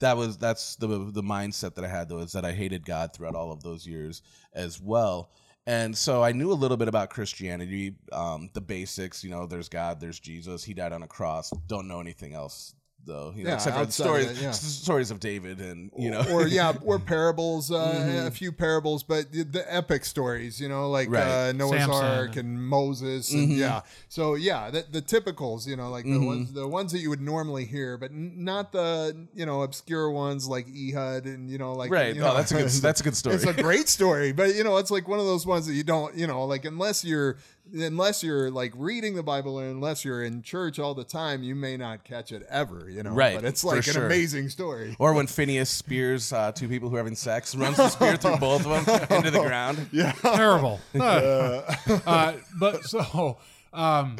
that 0.00 0.16
was 0.16 0.38
that's 0.38 0.76
the 0.76 0.86
the 1.12 1.22
mindset 1.22 1.74
that 1.74 1.84
I 1.84 1.88
had 1.88 2.08
though 2.08 2.20
is 2.20 2.32
that 2.32 2.44
I 2.44 2.52
hated 2.52 2.86
God 2.86 3.12
throughout 3.12 3.34
all 3.34 3.52
of 3.52 3.62
those 3.62 3.86
years 3.86 4.22
as 4.54 4.80
well. 4.80 5.30
And 5.66 5.96
so 5.96 6.22
I 6.22 6.32
knew 6.32 6.50
a 6.50 6.54
little 6.54 6.76
bit 6.76 6.88
about 6.88 7.10
Christianity, 7.10 7.94
um, 8.12 8.50
the 8.54 8.60
basics. 8.60 9.22
You 9.22 9.30
know, 9.30 9.46
there's 9.46 9.68
God, 9.68 10.00
there's 10.00 10.18
Jesus. 10.18 10.64
He 10.64 10.74
died 10.74 10.92
on 10.92 11.02
a 11.02 11.06
cross. 11.06 11.50
Don't 11.68 11.86
know 11.86 12.00
anything 12.00 12.34
else 12.34 12.74
though. 13.06 13.32
You 13.36 13.44
know, 13.44 13.50
Yeah, 13.50 13.54
except 13.56 13.76
for 13.76 13.82
the 13.82 13.88
of 13.88 13.92
stories, 13.94 14.42
yeah. 14.42 14.50
stories 14.52 15.10
of 15.10 15.20
David, 15.20 15.60
and 15.60 15.90
you 15.98 16.10
know, 16.10 16.24
or 16.30 16.46
yeah, 16.46 16.72
or 16.84 16.98
parables, 16.98 17.70
uh, 17.70 18.04
Mhm. 18.06 18.26
a 18.26 18.30
few 18.30 18.52
parables, 18.52 19.02
but 19.02 19.32
the, 19.32 19.42
the 19.44 19.74
epic 19.74 20.04
stories, 20.04 20.60
you 20.60 20.68
know, 20.68 20.90
like 20.90 21.10
Right. 21.10 21.48
uh, 21.48 21.52
Noah's 21.52 21.80
Samson. 21.82 22.04
Ark 22.04 22.36
and 22.36 22.64
Moses, 22.66 23.32
and 23.32 23.50
Mhm. 23.50 23.56
yeah. 23.58 23.80
So 24.08 24.34
yeah, 24.34 24.70
the, 24.70 24.84
the 24.90 25.02
typicals, 25.02 25.66
you 25.66 25.76
know, 25.76 25.90
like 25.90 26.04
the 26.04 26.10
Mhm. 26.12 26.26
ones 26.26 26.52
the 26.52 26.66
ones 26.68 26.92
that 26.92 26.98
you 27.00 27.10
would 27.10 27.20
normally 27.20 27.64
hear, 27.64 27.96
but 27.96 28.10
n- 28.10 28.32
not 28.36 28.72
the 28.72 29.26
you 29.34 29.46
know 29.46 29.62
obscure 29.62 30.10
ones 30.10 30.46
like 30.48 30.66
Ehud 30.68 31.24
and 31.26 31.50
you 31.50 31.58
know 31.58 31.72
like 31.72 31.90
right? 31.90 32.14
You 32.14 32.22
oh, 32.22 32.26
know, 32.28 32.34
that's 32.34 32.52
a 32.52 32.54
good. 32.56 32.68
That's 32.90 33.00
a 33.00 33.04
good 33.04 33.16
story. 33.16 33.36
It's 33.36 33.44
a 33.46 33.52
great 33.52 33.88
story, 33.88 34.32
but 34.32 34.54
you 34.54 34.64
know, 34.64 34.76
it's 34.78 34.90
like 34.90 35.06
one 35.08 35.18
of 35.18 35.26
those 35.26 35.46
ones 35.46 35.66
that 35.66 35.74
you 35.74 35.82
don't, 35.84 36.14
you 36.16 36.26
know, 36.26 36.44
like 36.44 36.64
unless 36.64 37.04
you're 37.04 37.36
unless 37.72 38.22
you're 38.22 38.50
like 38.50 38.72
reading 38.76 39.14
the 39.14 39.22
Bible 39.22 39.58
or 39.60 39.64
unless 39.66 40.04
you're 40.04 40.22
in 40.24 40.42
church 40.42 40.78
all 40.78 40.94
the 40.94 41.04
time, 41.04 41.42
you 41.42 41.54
may 41.54 41.76
not 41.76 42.04
catch 42.04 42.32
it 42.32 42.44
ever, 42.50 42.88
you 42.90 43.02
know. 43.02 43.10
Right, 43.12 43.34
But 43.36 43.44
it's 43.44 43.62
like 43.64 43.86
an 43.86 43.92
sure. 43.94 44.06
amazing 44.06 44.48
story. 44.48 44.96
Or 45.00 45.12
when 45.14 45.26
Phineas 45.26 45.70
spears 45.70 46.32
uh, 46.32 46.52
two 46.52 46.68
people 46.68 46.88
who 46.88 46.96
are 46.96 46.98
having 46.98 47.14
sex, 47.14 47.54
runs 47.54 47.76
the 47.76 47.88
spear 47.88 48.16
through 48.16 48.36
both 48.40 48.66
of 48.66 48.86
them 48.86 49.06
into 49.18 49.30
the 49.30 49.40
ground. 49.42 49.88
Yeah. 49.92 50.12
Terrible. 50.12 50.80
Uh, 50.98 51.62
uh, 52.06 52.34
but 52.58 52.84
so, 52.84 53.38
um, 53.72 54.16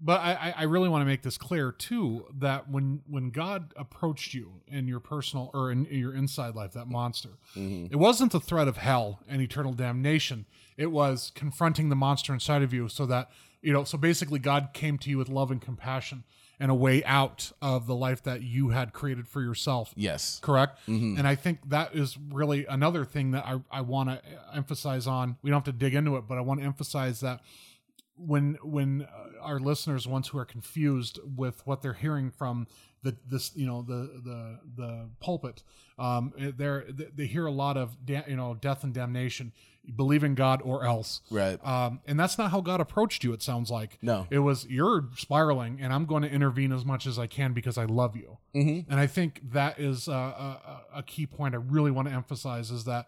but 0.00 0.20
I, 0.20 0.32
I- 0.34 0.54
I 0.58 0.62
really 0.62 0.88
want 0.88 1.02
to 1.02 1.06
make 1.06 1.22
this 1.22 1.36
clear 1.36 1.72
too 1.72 2.26
that 2.38 2.70
when 2.70 3.02
when 3.08 3.30
God 3.30 3.72
approached 3.76 4.32
you 4.32 4.60
in 4.68 4.86
your 4.86 5.00
personal 5.00 5.50
or 5.52 5.72
in, 5.72 5.86
your 5.90 6.14
inside 6.14 6.54
life, 6.54 6.72
that 6.72 6.86
monster, 6.86 7.30
it 7.56 7.96
wasn't 7.96 8.32
the 8.32 8.40
threat 8.40 8.68
of 8.68 8.76
hell 8.76 9.20
and 9.28 9.42
eternal 9.42 9.72
damnation. 9.72 10.46
It 10.78 10.90
was 10.90 11.30
confronting 11.34 11.90
the 11.90 11.96
monster 11.96 12.32
inside 12.32 12.62
of 12.62 12.72
you, 12.72 12.88
so 12.88 13.04
that 13.06 13.30
you 13.60 13.72
know. 13.74 13.84
So 13.84 13.98
basically, 13.98 14.38
God 14.38 14.70
came 14.72 14.96
to 14.98 15.10
you 15.10 15.18
with 15.18 15.28
love 15.28 15.50
and 15.50 15.60
compassion 15.60 16.24
and 16.60 16.70
a 16.70 16.74
way 16.74 17.04
out 17.04 17.52
of 17.60 17.86
the 17.86 17.94
life 17.94 18.22
that 18.22 18.42
you 18.42 18.70
had 18.70 18.92
created 18.92 19.28
for 19.28 19.40
yourself 19.42 19.92
Yes. 19.94 20.40
correct 20.42 20.80
and 20.88 21.24
i 21.24 21.36
think 21.36 21.60
that 21.68 21.94
is 21.94 22.18
really 22.32 22.66
another 22.66 23.04
thing 23.04 23.30
that 23.30 23.46
i, 23.46 23.60
I 23.70 23.82
want 23.82 24.08
to 24.08 24.20
emphasize 24.52 25.06
on 25.06 25.36
we 25.42 25.50
don't 25.50 25.58
have 25.64 25.72
to 25.72 25.78
dig 25.78 25.94
into 25.94 26.16
it 26.16 26.24
but 26.26 26.36
i 26.36 26.40
want 26.40 26.58
to 26.58 26.66
emphasize 26.66 27.20
that 27.20 27.42
when 28.16 28.58
when 28.64 29.02
uh, 29.02 29.40
our 29.40 29.60
listeners 29.60 30.08
ones 30.08 30.26
who 30.26 30.38
are 30.38 30.44
confused 30.44 31.20
with 31.36 31.64
what 31.64 31.80
they're 31.80 31.92
hearing 31.94 32.32
from 32.32 32.66
the 33.04 33.16
this 33.24 33.52
you 33.54 33.64
know 33.64 33.82
the 33.82 34.20
the 34.24 34.58
the 34.76 35.08
pulpit 35.20 35.62
um 36.00 36.32
they're 36.56 36.84
they 36.88 37.06
they 37.14 37.26
hear 37.26 37.46
a 37.46 37.52
lot 37.52 37.76
of 37.76 38.04
da- 38.04 38.24
you 38.26 38.34
know 38.34 38.54
death 38.54 38.82
and 38.82 38.92
damnation 38.92 39.52
believe 39.96 40.22
in 40.24 40.34
god 40.34 40.60
or 40.64 40.84
else 40.84 41.20
Right. 41.30 41.58
um 41.66 42.00
and 42.06 42.18
that's 42.20 42.36
not 42.38 42.50
how 42.50 42.60
god 42.60 42.80
approached 42.80 43.24
you 43.24 43.32
it 43.32 43.42
sounds 43.42 43.70
like 43.70 43.98
No. 44.02 44.26
it 44.30 44.40
was 44.40 44.66
you're 44.68 45.04
spiraling 45.16 45.78
and 45.80 45.92
i'm 45.92 46.04
going 46.04 46.22
to 46.22 46.30
intervene 46.30 46.72
as 46.72 46.84
much 46.84 47.06
as 47.06 47.18
i 47.18 47.26
can 47.26 47.52
because 47.52 47.78
i 47.78 47.84
love 47.84 48.16
you 48.16 48.38
Mm-hmm. 48.54 48.90
and 48.90 49.00
i 49.00 49.06
think 49.06 49.40
that 49.52 49.78
is 49.78 50.08
a, 50.08 50.12
a, 50.12 50.80
a 50.96 51.02
key 51.02 51.26
point 51.26 51.54
i 51.54 51.58
really 51.58 51.90
want 51.90 52.08
to 52.08 52.14
emphasize 52.14 52.70
is 52.70 52.84
that 52.84 53.06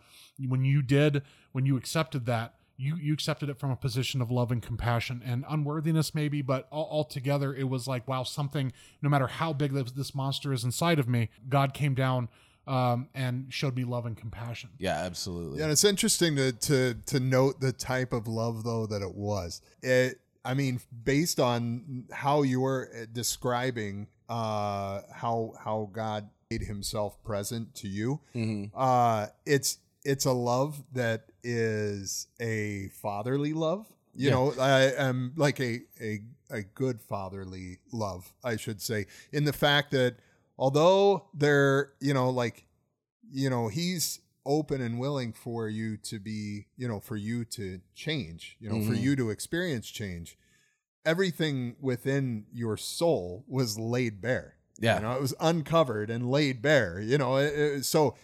when 0.49 0.65
you 0.65 0.83
did 0.83 1.23
when 1.53 1.67
you 1.67 1.77
accepted 1.77 2.27
that 2.27 2.55
you 2.77 2.97
you 2.97 3.13
accepted 3.13 3.51
it 3.51 3.59
from 3.59 3.71
a 3.71 3.77
position 3.77 4.23
of 4.23 4.31
love 4.31 4.51
and 4.51 4.63
compassion 4.63 5.21
and 5.25 5.45
unworthiness 5.51 6.15
maybe 6.15 6.41
but 6.41 6.67
all, 6.71 6.89
altogether 6.91 7.53
it 7.55 7.69
was 7.69 7.87
like 7.87 8.09
wow 8.09 8.23
something 8.23 8.73
no 9.03 9.09
matter 9.11 9.27
how 9.27 9.53
big 9.53 9.73
this, 9.75 9.93
this 9.93 10.15
monster 10.15 10.51
is 10.53 10.65
inside 10.65 10.99
of 10.99 11.07
me 11.09 11.29
god 11.49 11.75
came 11.75 11.95
down 11.95 12.29
um, 12.71 13.09
and 13.15 13.53
showed 13.53 13.75
me 13.77 13.85
love 13.85 14.07
and 14.07 14.17
compassion 14.17 14.71
Yeah, 14.79 14.97
absolutely. 14.99 15.59
Yeah, 15.59 15.65
and 15.65 15.73
it's 15.73 15.85
interesting 15.85 16.37
to 16.37 16.53
to 16.53 16.95
to 17.07 17.21
note 17.21 17.61
the 17.61 17.73
type 17.73 18.13
of 18.13 18.29
love 18.29 18.63
though 18.65 18.87
that 18.87 19.03
it 19.03 19.15
was. 19.15 19.61
It, 19.83 20.21
I 20.45 20.55
mean, 20.55 20.81
based 21.05 21.39
on 21.41 22.05
how 22.13 22.43
you 22.43 22.61
were 22.61 22.89
uh, 22.95 23.07
describing 23.13 24.07
uh, 24.29 25.03
how 25.13 25.55
how 25.65 25.91
God 25.93 26.31
made 26.51 26.63
Himself 26.63 27.23
present 27.25 27.75
to 27.77 27.89
you, 27.89 28.21
Mhm. 28.35 28.71
uh, 28.75 29.27
it's 29.45 29.79
it's 30.05 30.25
a 30.25 30.33
love 30.33 30.83
that 30.95 31.27
is 31.43 32.27
a 32.41 32.89
fatherly 33.03 33.53
love. 33.53 33.87
You 34.15 34.29
Yeah. 34.29 34.35
know, 34.35 34.55
I 34.59 34.93
am 35.09 35.33
like 35.37 35.61
a 35.61 35.83
a 36.01 36.21
a 36.51 36.63
good 36.63 37.01
fatherly 37.03 37.79
love, 37.93 38.33
I 38.43 38.57
should 38.57 38.81
say, 38.81 39.07
in 39.33 39.45
the 39.45 39.53
fact 39.53 39.91
that 39.93 40.17
although 40.61 41.25
they're 41.35 41.93
you 42.01 42.15
know 42.15 42.31
like 42.31 42.67
you 43.33 43.49
know 43.51 43.67
he's 43.69 44.21
open 44.47 44.81
and 44.81 44.99
willing 45.01 45.33
for 45.33 45.69
you 45.69 45.97
to 45.97 46.19
be 46.21 46.67
you 46.77 46.87
know 46.87 47.01
for 47.01 47.17
you 47.17 47.45
to 47.45 47.81
change 47.95 48.57
you 48.61 48.69
know 48.69 48.81
for 48.85 48.93
Mhm. 48.95 49.01
you 49.03 49.17
to 49.17 49.31
experience 49.31 49.89
change 49.89 50.37
everything 51.05 51.77
within 51.81 52.45
your 52.53 52.77
soul 52.77 53.45
was 53.49 53.79
laid 53.79 54.21
bare 54.21 54.57
Yeah. 54.79 54.97
you 54.97 55.03
know 55.03 55.13
it 55.13 55.21
was 55.21 55.35
uncovered 55.41 56.11
and 56.11 56.31
laid 56.31 56.61
bare 56.63 57.01
you 57.01 57.19
know 57.19 57.37
it- 57.37 57.55
it- 57.59 57.85
so 57.85 58.15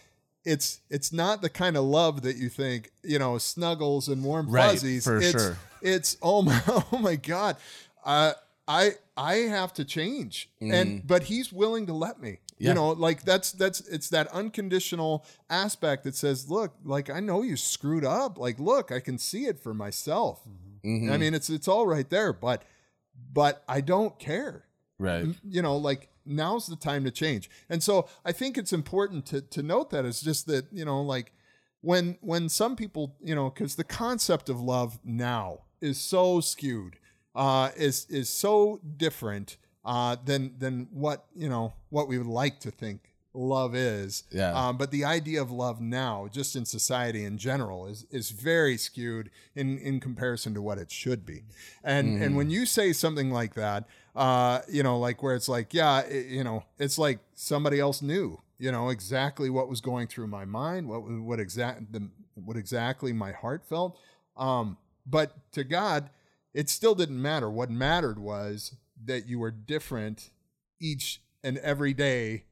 it's 0.45 0.79
it's 0.89 1.11
not 1.11 1.41
the 1.41 1.49
kind 1.49 1.75
of 1.75 1.83
love 1.83 2.21
that 2.21 2.37
you 2.37 2.49
think 2.49 2.91
you 3.03 3.19
know 3.19 3.37
snuggles 3.37 4.07
and 4.07 4.23
warm 4.23 4.49
Right, 4.49 4.71
fuzzies 4.71 5.03
for 5.05 5.17
it's, 5.17 5.31
sure. 5.31 5.57
it's 5.81 6.17
oh 6.21 6.41
my 6.41 6.61
oh 6.67 6.99
my 6.99 7.15
god 7.15 7.57
uh, 8.05 8.33
i 8.67 8.91
i 9.15 9.35
have 9.35 9.73
to 9.73 9.85
change 9.85 10.49
and 10.61 11.05
but 11.07 11.23
he's 11.23 11.51
willing 11.53 11.85
to 11.87 11.93
let 11.93 12.21
me 12.21 12.39
Mm-hmm. 12.57 12.63
Yeah. 12.63 12.69
you 12.69 12.75
know 12.75 12.89
like 12.89 13.23
that's 13.23 13.51
that's 13.51 13.81
it's 13.81 14.09
that 14.09 14.27
unconditional 14.29 15.23
aspect 15.47 16.03
that 16.05 16.15
says 16.15 16.49
look 16.49 16.73
like 16.83 17.07
i 17.11 17.19
know 17.19 17.43
you 17.43 17.55
screwed 17.55 18.03
up 18.03 18.39
like 18.39 18.57
look 18.59 18.91
i 18.91 18.99
can 18.99 19.17
see 19.19 19.45
it 19.45 19.59
for 19.59 19.73
myself 19.75 20.41
Mhm. 20.83 21.11
i 21.11 21.17
mean 21.17 21.33
it's 21.35 21.49
it's 21.51 21.67
all 21.67 21.85
right 21.85 22.09
there 22.09 22.33
but 22.33 22.63
but 23.33 23.63
i 23.69 23.79
don't 23.81 24.17
care 24.17 24.65
right. 24.97 25.25
you 25.47 25.61
know 25.61 25.77
like 25.77 26.09
now's 26.25 26.65
the 26.65 26.75
time 26.75 27.03
to 27.03 27.11
change 27.11 27.47
and 27.69 27.83
so 27.83 28.07
i 28.25 28.31
think 28.31 28.57
it's 28.57 28.73
important 28.73 29.25
to 29.27 29.41
to 29.41 29.61
note 29.61 29.91
that 29.91 30.03
it's 30.05 30.21
just 30.21 30.47
that 30.47 30.65
you 30.71 30.83
know 30.85 31.01
like 31.01 31.33
when 31.81 32.17
when 32.21 32.49
some 32.49 32.75
people 32.75 33.15
you 33.21 33.35
know 33.35 33.49
because 33.51 33.75
the 33.75 33.83
concept 33.83 34.49
of 34.49 34.59
love 34.59 34.97
now 35.03 35.59
is 35.79 35.99
so 35.99 36.39
skewed 36.41 36.97
uh 37.37 37.69
is 37.77 38.05
is 38.09 38.29
so 38.29 38.81
different 38.97 39.57
uh 39.85 40.17
than 40.25 40.53
than 40.57 40.87
what 40.91 41.25
you 41.35 41.47
know 41.47 41.73
what 41.89 42.07
we 42.09 42.17
would 42.17 42.27
like 42.27 42.59
to 42.59 42.71
think 42.71 43.13
love 43.37 43.75
is. 43.75 44.23
Yeah. 44.31 44.51
um, 44.53 44.77
but 44.77 44.89
the 44.89 45.05
idea 45.05 45.39
of 45.41 45.51
love 45.51 45.79
now 45.79 46.27
just 46.31 46.55
in 46.55 46.65
society 46.65 47.23
in 47.23 47.37
general 47.37 47.85
is 47.85 48.05
is 48.09 48.31
very 48.31 48.77
skewed 48.77 49.29
in 49.55 49.77
in 49.77 49.99
comparison 49.99 50.53
to 50.55 50.61
what 50.61 50.77
it 50.79 50.91
should 50.91 51.25
be. 51.25 51.43
And 51.83 52.21
and 52.21 52.35
when 52.35 52.49
you 52.49 52.65
say 52.65 52.91
something 52.93 53.31
like 53.31 53.53
that 53.53 53.85
uh 54.15 54.61
you 54.67 54.81
know 54.81 54.97
like 54.97 55.21
where 55.21 55.35
it's 55.35 55.47
like 55.47 55.73
yeah 55.75 55.99
it, 56.01 56.25
you 56.27 56.43
know 56.43 56.63
it's 56.79 56.97
like 56.97 57.19
somebody 57.35 57.79
else 57.79 58.01
knew 58.01 58.41
you 58.57 58.71
know 58.71 58.89
exactly 58.89 59.49
what 59.51 59.69
was 59.69 59.79
going 59.79 60.07
through 60.07 60.25
my 60.25 60.43
mind 60.43 60.89
what 60.89 61.01
what 61.01 61.39
exact 61.39 61.93
the 61.93 62.09
what 62.33 62.57
exactly 62.57 63.13
my 63.13 63.31
heart 63.31 63.63
felt. 63.63 63.95
Um 64.35 64.77
but 65.05 65.33
to 65.51 65.63
god 65.63 66.09
it 66.57 66.69
still 66.71 66.95
didn't 66.95 67.21
matter. 67.21 67.51
What 67.51 67.69
mattered 67.69 68.17
was 68.17 68.73
that 69.05 69.27
you 69.27 69.37
were 69.37 69.51
different 69.51 70.31
each 70.81 71.21
and 71.43 71.59
every 71.59 71.93
day 71.93 72.45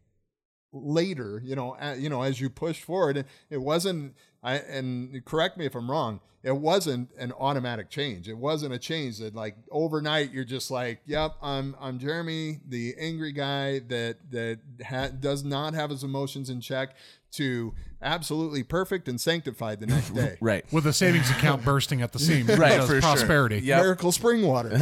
later 0.72 1.42
you 1.44 1.56
know 1.56 1.78
you 1.98 2.10
know 2.10 2.22
as 2.22 2.40
you 2.40 2.50
push 2.50 2.82
forward. 2.82 3.18
It, 3.18 3.28
it 3.50 3.58
wasn't 3.58 4.14
i 4.44 4.56
and 4.58 5.24
correct 5.26 5.58
me 5.58 5.66
if 5.66 5.74
i'm 5.74 5.90
wrong 5.90 6.20
it 6.46 6.56
wasn't 6.56 7.10
an 7.18 7.32
automatic 7.32 7.90
change. 7.90 8.30
It 8.30 8.38
wasn't 8.38 8.72
a 8.72 8.78
change 8.78 9.18
that 9.18 9.34
like 9.34 9.56
overnight 9.72 10.32
you're 10.32 10.46
just 10.46 10.70
like 10.70 11.00
yep 11.08 11.32
i'm 11.42 11.76
i'm 11.82 11.98
jeremy 11.98 12.60
the 12.68 12.94
angry 13.00 13.32
guy 13.32 13.80
that 13.88 14.18
that 14.30 14.60
ha- 14.86 15.10
does 15.20 15.44
not 15.44 15.74
have 15.74 15.90
his 15.90 16.04
emotions 16.04 16.52
in 16.52 16.62
check 16.62 16.96
to 17.32 17.74
absolutely 18.06 18.64
perfect 18.64 19.08
and 19.10 19.20
sanctified 19.20 19.80
the 19.80 19.88
next 19.88 20.12
day 20.12 20.38
Right. 20.42 20.64
with 20.72 20.86
a 20.86 20.94
savings 20.94 21.30
account 21.32 21.66
bursting 21.66 22.02
at 22.02 22.14
the 22.14 22.20
seams. 22.20 22.48
Right, 22.58 22.74
because 22.74 22.88
for 22.88 22.94
sure. 22.94 23.02
prosperity 23.02 23.60
Yep. 23.60 23.82
miracle 23.82 24.12
spring 24.12 24.44
water 24.44 24.70
and 24.74 24.82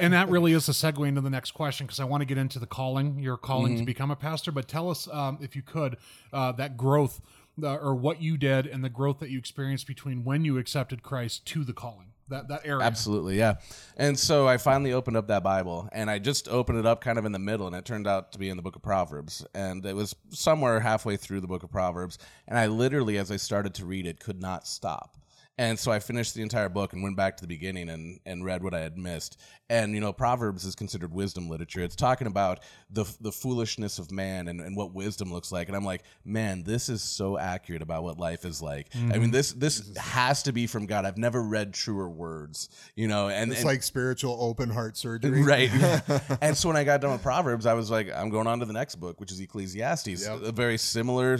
and 0.00 0.12
that 0.12 0.28
really 0.28 0.52
is 0.52 0.68
a 0.68 0.72
segue 0.72 1.06
into 1.06 1.20
the 1.20 1.30
next 1.30 1.52
question 1.52 1.86
because 1.86 2.00
I 2.00 2.04
want 2.04 2.20
to 2.22 2.24
get 2.26 2.36
into 2.38 2.58
the 2.58 2.66
calling, 2.66 3.18
your 3.20 3.36
calling 3.36 3.72
Mm-hmm. 3.74 3.80
to 3.80 3.86
become 3.86 4.10
a 4.10 4.16
pastor. 4.16 4.50
But 4.52 4.68
tell 4.68 4.90
us, 4.90 5.08
um, 5.12 5.38
if 5.40 5.54
you 5.56 5.62
could, 5.62 5.96
uh, 6.32 6.52
that 6.52 6.76
growth 6.76 7.20
uh, 7.62 7.76
or 7.76 7.94
what 7.94 8.20
you 8.20 8.36
did 8.36 8.66
and 8.66 8.82
the 8.82 8.88
growth 8.88 9.20
that 9.20 9.30
you 9.30 9.38
experienced 9.38 9.86
between 9.86 10.24
when 10.24 10.44
you 10.44 10.58
accepted 10.58 11.02
Christ 11.04 11.46
to 11.46 11.62
the 11.64 11.72
calling. 11.72 12.08
That 12.28 12.48
that 12.48 12.62
area. 12.64 12.84
Absolutely, 12.84 13.36
yeah. 13.36 13.56
And 13.96 14.18
so 14.18 14.48
I 14.48 14.56
finally 14.56 14.92
opened 14.92 15.16
up 15.16 15.28
that 15.28 15.42
Bible, 15.42 15.88
and 15.92 16.10
I 16.10 16.18
just 16.18 16.48
opened 16.48 16.78
it 16.78 16.86
up 16.86 17.00
kind 17.00 17.18
of 17.18 17.24
in 17.24 17.32
the 17.32 17.38
middle, 17.38 17.66
and 17.66 17.76
it 17.76 17.84
turned 17.84 18.06
out 18.06 18.32
to 18.32 18.38
be 18.38 18.48
in 18.48 18.56
the 18.56 18.62
book 18.62 18.76
of 18.76 18.82
Proverbs. 18.82 19.44
And 19.54 19.84
it 19.84 19.94
was 19.94 20.16
somewhere 20.30 20.80
halfway 20.80 21.16
through 21.16 21.40
the 21.40 21.46
book 21.46 21.62
of 21.62 21.70
Proverbs, 21.70 22.18
and 22.48 22.58
I 22.58 22.66
literally, 22.66 23.18
as 23.18 23.30
I 23.30 23.36
started 23.36 23.74
to 23.74 23.84
read 23.84 24.06
it, 24.06 24.20
could 24.20 24.40
not 24.40 24.66
stop. 24.66 25.16
And 25.56 25.78
so 25.78 25.92
I 25.92 26.00
finished 26.00 26.34
the 26.34 26.42
entire 26.42 26.68
book 26.68 26.92
and 26.92 27.02
went 27.02 27.16
back 27.16 27.36
to 27.36 27.42
the 27.42 27.48
beginning 27.48 27.88
and, 27.88 28.18
and 28.26 28.44
read 28.44 28.62
what 28.62 28.74
I 28.74 28.80
had 28.80 28.98
missed. 28.98 29.40
And, 29.70 29.94
you 29.94 30.00
know, 30.00 30.12
Proverbs 30.12 30.64
is 30.64 30.74
considered 30.74 31.12
wisdom 31.12 31.48
literature. 31.48 31.80
It's 31.80 31.96
talking 31.96 32.26
about 32.26 32.60
the, 32.90 33.04
the 33.20 33.32
foolishness 33.32 33.98
of 33.98 34.10
man 34.10 34.48
and, 34.48 34.60
and 34.60 34.76
what 34.76 34.92
wisdom 34.92 35.32
looks 35.32 35.52
like. 35.52 35.68
And 35.68 35.76
I'm 35.76 35.84
like, 35.84 36.02
man, 36.24 36.64
this 36.64 36.88
is 36.88 37.02
so 37.02 37.38
accurate 37.38 37.82
about 37.82 38.02
what 38.02 38.18
life 38.18 38.44
is 38.44 38.60
like. 38.60 38.88
I 38.94 39.18
mean, 39.18 39.30
this 39.30 39.52
this 39.52 39.96
has 39.96 40.42
to 40.44 40.52
be 40.52 40.66
from 40.66 40.86
God. 40.86 41.04
I've 41.04 41.18
never 41.18 41.42
read 41.42 41.72
truer 41.72 42.08
words, 42.08 42.68
you 42.94 43.08
know, 43.08 43.28
and, 43.28 43.50
it's 43.50 43.60
and 43.60 43.68
like 43.68 43.82
spiritual 43.82 44.36
open 44.40 44.70
heart 44.70 44.96
surgery 44.96 45.42
Right. 45.44 45.70
and 46.40 46.56
so 46.56 46.68
when 46.68 46.76
I 46.76 46.84
got 46.84 47.00
done 47.00 47.12
with 47.12 47.22
Proverbs, 47.22 47.66
I 47.66 47.74
was 47.74 47.90
like, 47.90 48.10
I'm 48.14 48.30
going 48.30 48.46
on 48.46 48.60
to 48.60 48.66
the 48.66 48.72
next 48.72 48.96
book, 48.96 49.20
which 49.20 49.32
is 49.32 49.40
Ecclesiastes. 49.40 50.26
A 50.26 50.52
very 50.52 50.78
similar 50.78 51.38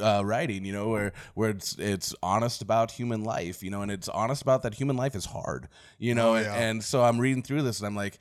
uh, 0.00 0.22
writing, 0.24 0.64
you 0.64 0.72
know, 0.72 0.88
where 0.88 1.12
where 1.34 1.50
it's 1.50 1.76
it's 1.78 2.14
honest 2.22 2.62
about 2.62 2.90
human 2.90 3.24
life, 3.24 3.49
you 3.62 3.70
know, 3.70 3.82
and 3.82 3.90
it's 3.90 4.08
honest 4.08 4.42
about 4.42 4.62
that 4.62 4.74
human 4.74 4.96
life 4.96 5.14
is 5.14 5.26
hard, 5.26 5.68
you 5.98 6.14
know. 6.14 6.32
Oh, 6.32 6.36
and, 6.36 6.46
and 6.46 6.84
so 6.84 7.02
I'm 7.02 7.18
reading 7.18 7.42
through 7.42 7.62
this, 7.62 7.80
and 7.80 7.86
I'm 7.86 7.96
like, 7.96 8.18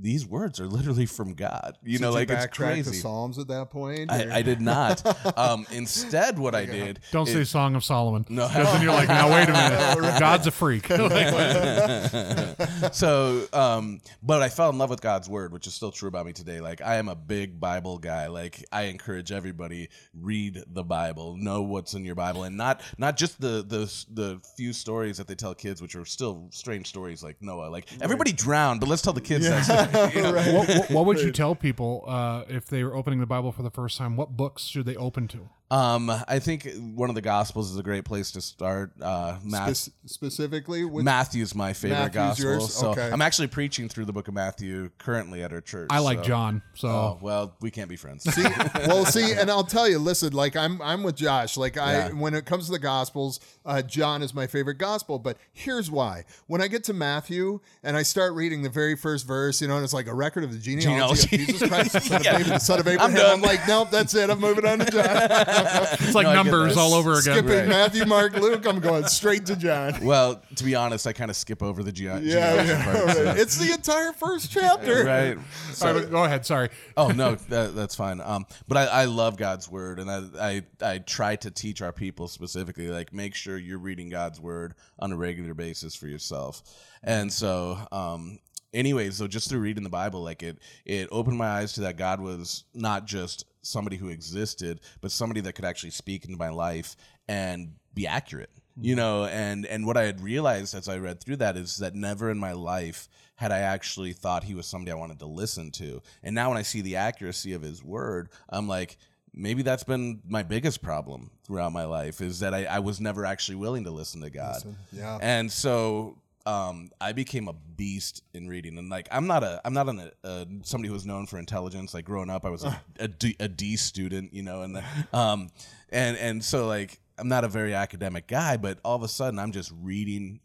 these 0.00 0.26
words 0.26 0.60
are 0.60 0.66
literally 0.66 1.06
from 1.06 1.34
God, 1.34 1.76
you 1.82 1.98
Did 1.98 2.02
know, 2.02 2.10
like 2.10 2.30
it's 2.30 2.46
backtrack 2.46 2.50
crazy. 2.50 2.90
the 2.90 2.96
psalms 2.96 3.38
at 3.38 3.48
that 3.48 3.70
point 3.70 4.10
I, 4.10 4.38
I 4.38 4.42
did 4.42 4.60
not. 4.60 5.02
Um, 5.36 5.66
instead, 5.70 6.38
what 6.38 6.54
I 6.54 6.66
did. 6.66 7.00
Don't 7.12 7.26
say 7.26 7.44
Song 7.44 7.74
of 7.74 7.84
Solomon. 7.84 8.24
No. 8.28 8.48
Because 8.48 8.72
then 8.72 8.82
you're 8.82 8.92
like, 8.92 9.08
now 9.08 9.32
wait 9.32 9.48
a 9.48 9.52
minute. 9.52 10.00
God's 10.20 10.46
a 10.46 10.50
freak. 10.50 10.86
so 12.92 13.46
um 13.52 14.00
but 14.22 14.42
i 14.42 14.48
fell 14.48 14.70
in 14.70 14.78
love 14.78 14.90
with 14.90 15.00
god's 15.00 15.28
word 15.28 15.52
which 15.52 15.66
is 15.66 15.74
still 15.74 15.90
true 15.90 16.08
about 16.08 16.26
me 16.26 16.32
today 16.32 16.60
like 16.60 16.80
i 16.82 16.96
am 16.96 17.08
a 17.08 17.14
big 17.14 17.60
bible 17.60 17.98
guy 17.98 18.26
like 18.26 18.64
i 18.72 18.82
encourage 18.82 19.32
everybody 19.32 19.88
read 20.14 20.62
the 20.72 20.82
bible 20.82 21.36
know 21.36 21.62
what's 21.62 21.94
in 21.94 22.04
your 22.04 22.14
bible 22.14 22.44
and 22.44 22.56
not 22.56 22.82
not 22.98 23.16
just 23.16 23.40
the 23.40 23.64
the 23.66 23.80
the 24.12 24.40
few 24.56 24.72
stories 24.72 25.16
that 25.16 25.26
they 25.26 25.34
tell 25.34 25.54
kids 25.54 25.80
which 25.80 25.94
are 25.94 26.04
still 26.04 26.48
strange 26.50 26.86
stories 26.86 27.22
like 27.22 27.36
noah 27.40 27.68
like 27.68 27.86
everybody 28.00 28.32
drowned 28.32 28.80
but 28.80 28.88
let's 28.88 29.02
tell 29.02 29.12
the 29.12 29.20
kids 29.20 29.48
that 29.48 29.89
what, 30.12 30.68
what, 30.68 30.90
what 30.90 31.06
would 31.06 31.20
you 31.20 31.32
tell 31.32 31.54
people 31.54 32.04
uh, 32.06 32.44
if 32.48 32.66
they 32.66 32.84
were 32.84 32.94
opening 32.94 33.20
the 33.20 33.26
Bible 33.26 33.52
for 33.52 33.62
the 33.62 33.70
first 33.70 33.98
time? 33.98 34.16
What 34.16 34.36
books 34.36 34.64
should 34.64 34.86
they 34.86 34.96
open 34.96 35.28
to? 35.28 35.48
Um, 35.70 36.10
I 36.26 36.40
think 36.40 36.68
one 36.94 37.08
of 37.10 37.14
the 37.14 37.20
Gospels 37.22 37.70
is 37.70 37.76
a 37.76 37.82
great 37.82 38.04
place 38.04 38.32
to 38.32 38.40
start. 38.40 38.92
Uh, 39.00 39.38
Matt, 39.44 39.76
Spec- 39.76 39.94
specifically 40.06 40.84
with 40.84 41.04
Matthew's 41.04 41.54
my 41.54 41.72
favorite 41.72 41.96
Matthew's 41.96 42.14
gospel. 42.14 42.44
yours? 42.50 42.74
So 42.74 42.88
Okay. 42.90 43.08
I'm 43.08 43.22
actually 43.22 43.46
preaching 43.46 43.88
through 43.88 44.06
the 44.06 44.12
book 44.12 44.26
of 44.26 44.34
Matthew 44.34 44.90
currently 44.98 45.44
at 45.44 45.52
our 45.52 45.60
church. 45.60 45.86
I 45.90 46.00
like 46.00 46.18
so- 46.18 46.24
John, 46.24 46.62
so 46.74 46.88
Oh 46.88 47.18
well, 47.22 47.54
we 47.60 47.70
can't 47.70 47.88
be 47.88 47.94
friends. 47.96 48.24
See, 48.34 48.42
well, 48.88 49.04
see, 49.04 49.32
and 49.32 49.48
I'll 49.50 49.62
tell 49.64 49.88
you. 49.88 49.98
Listen, 50.00 50.32
like 50.32 50.56
I'm, 50.56 50.82
I'm 50.82 51.02
with 51.04 51.14
Josh. 51.14 51.56
Like 51.56 51.76
I, 51.78 51.92
Yeah. 51.92 52.08
when 52.14 52.34
it 52.34 52.46
comes 52.46 52.66
to 52.66 52.72
the 52.72 52.78
Gospels, 52.80 53.38
uh, 53.64 53.80
John 53.82 54.22
is 54.22 54.34
my 54.34 54.48
favorite 54.48 54.78
gospel. 54.78 55.18
But 55.20 55.36
here's 55.52 55.88
why: 55.90 56.24
when 56.48 56.60
I 56.60 56.66
get 56.66 56.82
to 56.84 56.92
Matthew 56.92 57.60
and 57.84 57.96
I 57.96 58.02
start 58.02 58.34
reading 58.34 58.62
the 58.62 58.70
very 58.70 58.96
first 58.96 59.24
verse, 59.26 59.60
you 59.62 59.68
know, 59.68 59.76
and 59.76 59.84
it's 59.84 59.92
like 59.94 60.08
a 60.08 60.14
record 60.14 60.42
of 60.42 60.52
the 60.52 60.58
genealogy, 60.58 61.28
Genealogy. 61.28 61.36
of 61.42 61.46
Jesus 61.60 61.68
Christ, 61.68 61.92
the 61.92 62.00
son 62.00 62.16
of 62.16 62.24
Yeah. 62.24 62.38
David, 62.38 62.52
the 62.54 62.58
son 62.58 62.80
of 62.80 62.88
Abraham. 62.88 63.14
done. 63.14 63.30
I'm, 63.36 63.40
like, 63.42 63.68
nope, 63.68 63.90
that's 63.92 64.14
it. 64.16 64.30
I'm 64.30 64.40
moving 64.40 64.66
on 64.66 64.80
to 64.80 64.90
John. 64.90 65.59
it's 66.00 66.14
like 66.14 66.24
No, 66.24 66.30
I 66.30 66.34
get 66.36 66.44
numbers 66.44 66.74
that. 66.74 66.80
all 66.80 66.94
over 66.94 67.12
again. 67.12 67.22
Skipping 67.38 67.50
Right. 67.50 67.68
Matthew, 67.68 68.04
Mark, 68.06 68.34
Luke. 68.34 68.66
I'm 68.66 68.80
going 68.80 69.06
straight 69.06 69.46
to 69.46 69.56
John. 69.56 70.04
well, 70.04 70.40
to 70.56 70.64
be 70.64 70.74
honest, 70.74 71.06
I 71.06 71.12
kind 71.12 71.30
of 71.30 71.36
skip 71.36 71.62
over 71.62 71.82
the 71.82 71.92
ge- 71.92 72.00
Yeah, 72.02 72.18
yeah, 72.18 72.84
part. 72.84 73.04
right. 73.06 73.16
so- 73.16 73.22
it's 73.36 73.56
the 73.56 73.72
entire 73.72 74.12
first 74.12 74.50
chapter. 74.50 75.04
right. 75.04 75.38
All 75.82 75.94
right, 75.94 76.10
go 76.10 76.24
ahead. 76.24 76.44
Sorry. 76.46 76.68
Oh 76.96 77.08
no, 77.08 77.34
that, 77.34 77.74
that's 77.74 77.94
fine. 77.94 78.20
Um, 78.20 78.46
but 78.68 78.76
I, 78.76 78.84
I 78.86 79.04
love 79.06 79.36
God's 79.36 79.70
word, 79.70 79.98
and 79.98 80.10
I, 80.10 80.22
I 80.40 80.62
I 80.94 80.98
try 80.98 81.36
to 81.36 81.50
teach 81.50 81.82
our 81.82 81.92
people 81.92 82.28
specifically, 82.28 82.88
like 82.88 83.12
make 83.12 83.34
sure 83.34 83.56
you're 83.58 83.78
reading 83.78 84.08
God's 84.08 84.40
word 84.40 84.74
on 84.98 85.12
a 85.12 85.16
regular 85.16 85.54
basis 85.54 85.94
for 85.94 86.06
yourself. 86.06 86.62
And 87.02 87.32
so, 87.32 87.78
um, 87.92 88.38
anyways, 88.74 89.16
so 89.16 89.26
just 89.26 89.48
through 89.48 89.60
reading 89.60 89.84
the 89.84 89.90
Bible, 89.90 90.22
like 90.22 90.42
it 90.42 90.58
it 90.84 91.08
opened 91.10 91.38
my 91.38 91.48
eyes 91.48 91.72
to 91.74 91.80
that 91.82 91.96
God 91.96 92.20
was 92.20 92.64
not 92.74 93.06
just 93.06 93.44
somebody 93.62 93.96
who 93.96 94.08
existed, 94.08 94.80
but 95.00 95.12
somebody 95.12 95.40
that 95.42 95.54
could 95.54 95.64
actually 95.64 95.90
speak 95.90 96.24
into 96.24 96.36
my 96.36 96.50
life 96.50 96.96
and 97.28 97.74
be 97.94 98.06
accurate. 98.06 98.50
You 98.80 98.94
hmm. 98.94 98.98
know, 98.98 99.24
and 99.26 99.66
and 99.66 99.86
what 99.86 99.96
I 99.96 100.04
had 100.04 100.20
realized 100.20 100.74
as 100.74 100.88
I 100.88 100.98
read 100.98 101.20
through 101.20 101.36
that 101.36 101.56
is 101.56 101.78
that 101.78 101.94
never 101.94 102.30
in 102.30 102.38
my 102.38 102.52
life 102.52 103.08
had 103.36 103.52
I 103.52 103.60
actually 103.60 104.12
thought 104.12 104.44
he 104.44 104.54
was 104.54 104.66
somebody 104.66 104.92
I 104.92 104.96
wanted 104.96 105.18
to 105.20 105.26
listen 105.26 105.70
to. 105.72 106.02
And 106.22 106.34
now 106.34 106.50
when 106.50 106.58
I 106.58 106.62
see 106.62 106.82
the 106.82 106.96
accuracy 106.96 107.54
of 107.54 107.62
his 107.62 107.82
word, 107.82 108.28
I'm 108.50 108.68
like, 108.68 108.98
maybe 109.32 109.62
that's 109.62 109.82
been 109.82 110.20
my 110.28 110.42
biggest 110.42 110.82
problem 110.82 111.30
throughout 111.44 111.72
my 111.72 111.84
life 111.84 112.20
is 112.20 112.40
that 112.40 112.52
I, 112.52 112.64
I 112.64 112.78
was 112.80 113.00
never 113.00 113.24
actually 113.24 113.54
willing 113.56 113.84
to 113.84 113.90
listen 113.90 114.20
to 114.22 114.30
God. 114.30 114.62
yeah. 114.92 115.18
And 115.22 115.50
so 115.50 116.18
um, 116.46 116.90
I 117.00 117.12
became 117.12 117.48
a 117.48 117.52
beast 117.52 118.22
in 118.34 118.48
reading, 118.48 118.78
and 118.78 118.88
like 118.88 119.08
I'm 119.10 119.26
not 119.26 119.42
a 119.42 119.60
I'm 119.64 119.74
not 119.74 119.88
an, 119.88 120.10
uh, 120.24 120.44
somebody 120.62 120.88
who 120.88 120.94
was 120.94 121.06
known 121.06 121.26
for 121.26 121.38
intelligence. 121.38 121.94
Like 121.94 122.04
growing 122.04 122.30
up, 122.30 122.44
I 122.44 122.50
was 122.50 122.64
a, 122.64 122.80
a, 122.98 123.08
D, 123.08 123.36
a 123.38 123.48
D 123.48 123.76
student, 123.76 124.32
you 124.32 124.42
know, 124.42 124.62
and 124.62 124.76
the, 124.76 124.84
um, 125.12 125.50
and 125.90 126.16
and 126.16 126.44
so 126.44 126.66
like 126.66 127.00
I'm 127.18 127.28
not 127.28 127.44
a 127.44 127.48
very 127.48 127.74
academic 127.74 128.26
guy, 128.26 128.56
but 128.56 128.78
all 128.84 128.96
of 128.96 129.02
a 129.02 129.08
sudden 129.08 129.38
I'm 129.38 129.52
just 129.52 129.72
reading 129.82 130.40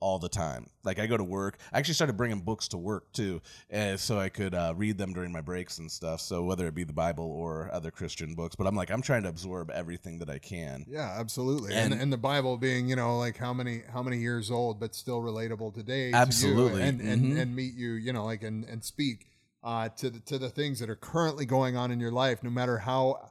all 0.00 0.18
the 0.18 0.28
time. 0.28 0.66
Like 0.84 0.98
I 0.98 1.06
go 1.06 1.16
to 1.16 1.24
work. 1.24 1.58
I 1.72 1.78
actually 1.78 1.94
started 1.94 2.16
bringing 2.16 2.40
books 2.40 2.68
to 2.68 2.78
work 2.78 3.12
too, 3.12 3.40
uh, 3.72 3.96
so 3.96 4.18
I 4.18 4.28
could 4.28 4.54
uh, 4.54 4.74
read 4.76 4.96
them 4.98 5.12
during 5.12 5.32
my 5.32 5.40
breaks 5.40 5.78
and 5.78 5.90
stuff. 5.90 6.20
So 6.20 6.42
whether 6.44 6.66
it 6.66 6.74
be 6.74 6.84
the 6.84 6.92
Bible 6.92 7.24
or 7.30 7.68
other 7.72 7.90
Christian 7.90 8.34
books, 8.34 8.54
but 8.56 8.66
I'm 8.66 8.76
like 8.76 8.90
I'm 8.90 9.02
trying 9.02 9.24
to 9.24 9.28
absorb 9.28 9.70
everything 9.70 10.18
that 10.20 10.30
I 10.30 10.38
can. 10.38 10.84
Yeah, 10.88 11.14
absolutely. 11.18 11.74
And, 11.74 11.92
And- 11.92 12.02
and 12.02 12.12
the 12.12 12.16
Bible 12.18 12.56
being, 12.56 12.88
you 12.88 12.96
know, 12.96 13.18
like 13.18 13.36
how 13.36 13.52
many 13.52 13.82
how 13.92 14.02
many 14.02 14.18
years 14.18 14.50
old, 14.50 14.78
but 14.80 14.94
still 14.94 15.20
relatable 15.20 15.74
today. 15.74 16.12
Absolutely. 16.12 16.72
To 16.72 16.76
you 16.78 16.82
and, 16.84 17.00
and 17.00 17.22
Mhm. 17.32 17.40
and 17.40 17.56
meet 17.56 17.74
you, 17.74 17.92
you 17.92 18.12
know, 18.12 18.24
like 18.24 18.42
and 18.42 18.64
and 18.64 18.84
speak 18.84 19.26
uh, 19.64 19.88
to 19.90 20.10
the 20.10 20.20
to 20.20 20.38
the 20.38 20.48
things 20.48 20.78
that 20.78 20.88
are 20.88 20.96
currently 20.96 21.44
going 21.44 21.76
on 21.76 21.90
in 21.90 21.98
your 21.98 22.12
life, 22.12 22.42
no 22.44 22.50
matter 22.50 22.78
how 22.78 23.28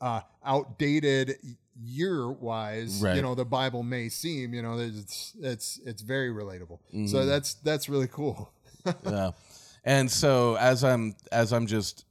uh, 0.00 0.22
outdated 0.42 1.36
year 1.82 2.30
wise, 2.30 3.02
you 3.02 3.22
know, 3.22 3.34
the 3.34 3.44
Bible 3.44 3.82
may 3.82 4.08
seem. 4.08 4.54
You 4.54 4.62
know, 4.62 4.78
it's 4.78 5.34
it's 5.40 5.80
it's 5.84 6.02
very 6.02 6.30
relatable. 6.30 6.78
Mm-hmm. 6.88 7.06
So 7.06 7.26
that's 7.26 7.54
that's 7.54 7.88
really 7.88 8.08
cool. 8.08 8.52
yeah. 9.04 9.30
And 9.84 10.10
so 10.10 10.56
as 10.56 10.84
I'm 10.84 11.14
as 11.32 11.52
I'm 11.52 11.66
just 11.66 12.04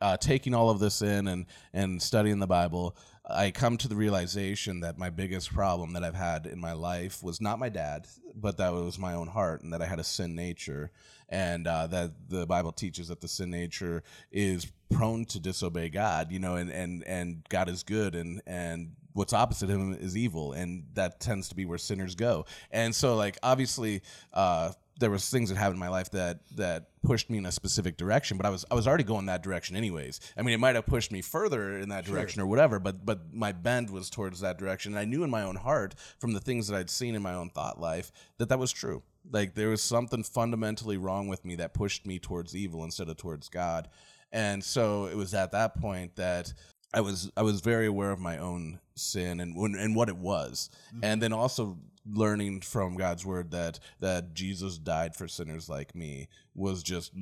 uh, 0.00 0.16
taking 0.16 0.54
all 0.54 0.70
of 0.70 0.78
this 0.78 1.02
in 1.02 1.28
and 1.28 1.46
and 1.72 2.00
studying 2.00 2.38
the 2.38 2.46
Bible, 2.46 2.96
I 3.28 3.50
come 3.50 3.76
to 3.78 3.88
the 3.88 3.96
realization 3.96 4.80
that 4.80 4.98
my 4.98 5.10
biggest 5.10 5.52
problem 5.52 5.92
that 5.92 6.04
I've 6.04 6.14
had 6.14 6.46
in 6.46 6.60
my 6.60 6.72
life 6.72 7.22
was 7.22 7.40
not 7.40 7.58
my 7.58 7.68
dad, 7.68 8.06
but 8.34 8.58
that 8.58 8.72
was 8.72 8.98
my 8.98 9.14
own 9.14 9.28
heart, 9.28 9.62
and 9.62 9.72
that 9.72 9.82
I 9.82 9.86
had 9.86 10.00
a 10.00 10.04
sin 10.04 10.34
nature, 10.34 10.90
and 11.32 11.66
uh, 11.66 11.86
that 11.88 12.12
the 12.28 12.46
Bible 12.46 12.70
teaches 12.70 13.08
that 13.08 13.22
the 13.22 13.26
sin 13.26 13.50
nature 13.50 14.04
is 14.30 14.70
prone 14.90 15.24
to 15.24 15.40
disobey 15.40 15.88
God, 15.88 16.30
you 16.30 16.38
know, 16.38 16.56
and 16.56 16.70
and 16.70 17.02
and 17.04 17.42
God 17.48 17.68
is 17.68 17.82
good, 17.82 18.14
and 18.14 18.42
and 18.46 18.92
what's 19.14 19.32
opposite 19.32 19.70
him 19.70 19.94
is 19.94 20.16
evil, 20.16 20.52
and 20.52 20.84
that 20.92 21.20
tends 21.20 21.48
to 21.48 21.56
be 21.56 21.64
where 21.64 21.78
sinners 21.78 22.14
go, 22.14 22.44
and 22.70 22.94
so 22.94 23.16
like 23.16 23.38
obviously. 23.42 24.02
Uh, 24.32 24.72
there 24.98 25.10
was 25.10 25.28
things 25.30 25.48
that 25.48 25.56
happened 25.56 25.76
in 25.76 25.80
my 25.80 25.88
life 25.88 26.10
that 26.10 26.40
that 26.54 26.90
pushed 27.02 27.30
me 27.30 27.38
in 27.38 27.46
a 27.46 27.50
specific 27.50 27.96
direction, 27.96 28.36
but 28.36 28.44
I 28.44 28.50
was 28.50 28.64
I 28.70 28.74
was 28.74 28.86
already 28.86 29.02
going 29.04 29.26
that 29.26 29.42
direction 29.42 29.74
anyways. 29.74 30.20
I 30.36 30.42
mean, 30.42 30.54
it 30.54 30.60
might 30.60 30.76
have 30.76 30.86
pushed 30.86 31.10
me 31.10 31.22
further 31.22 31.78
in 31.78 31.88
that 31.88 32.04
direction 32.04 32.42
or 32.42 32.46
whatever, 32.46 32.78
but 32.78 33.04
but 33.04 33.32
my 33.32 33.52
bend 33.52 33.88
was 33.88 34.10
towards 34.10 34.40
that 34.40 34.58
direction. 34.58 34.92
And 34.92 34.98
I 34.98 35.06
knew 35.06 35.24
in 35.24 35.30
my 35.30 35.42
own 35.42 35.56
heart 35.56 35.94
from 36.20 36.34
the 36.34 36.40
things 36.40 36.68
that 36.68 36.76
I'd 36.76 36.90
seen 36.90 37.14
in 37.14 37.22
my 37.22 37.32
own 37.32 37.48
thought 37.48 37.80
life 37.80 38.12
that 38.36 38.50
that 38.50 38.58
was 38.58 38.70
true. 38.70 39.02
Like 39.30 39.54
there 39.54 39.68
was 39.68 39.82
something 39.82 40.22
fundamentally 40.22 40.96
wrong 40.96 41.28
with 41.28 41.44
me 41.44 41.56
that 41.56 41.74
pushed 41.74 42.06
me 42.06 42.18
towards 42.18 42.56
evil 42.56 42.84
instead 42.84 43.08
of 43.08 43.16
towards 43.16 43.48
God. 43.48 43.88
And 44.32 44.64
so 44.64 45.06
it 45.06 45.16
was 45.16 45.34
at 45.34 45.52
that 45.52 45.78
point 45.80 46.16
that 46.16 46.52
I 46.94 47.00
was 47.00 47.30
I 47.36 47.42
was 47.42 47.60
very 47.60 47.86
aware 47.86 48.10
of 48.10 48.20
my 48.20 48.38
own 48.38 48.80
sin 48.94 49.40
and 49.40 49.56
and 49.56 49.96
what 49.96 50.08
it 50.08 50.16
was, 50.16 50.70
mm-hmm. 50.88 51.04
and 51.04 51.22
then 51.22 51.32
also 51.32 51.78
learning 52.10 52.60
from 52.60 52.96
God's 52.96 53.24
word 53.24 53.50
that 53.52 53.78
that 54.00 54.34
Jesus 54.34 54.78
died 54.78 55.14
for 55.14 55.28
sinners 55.28 55.68
like 55.68 55.94
me 55.94 56.28
was 56.54 56.82
just 56.82 57.12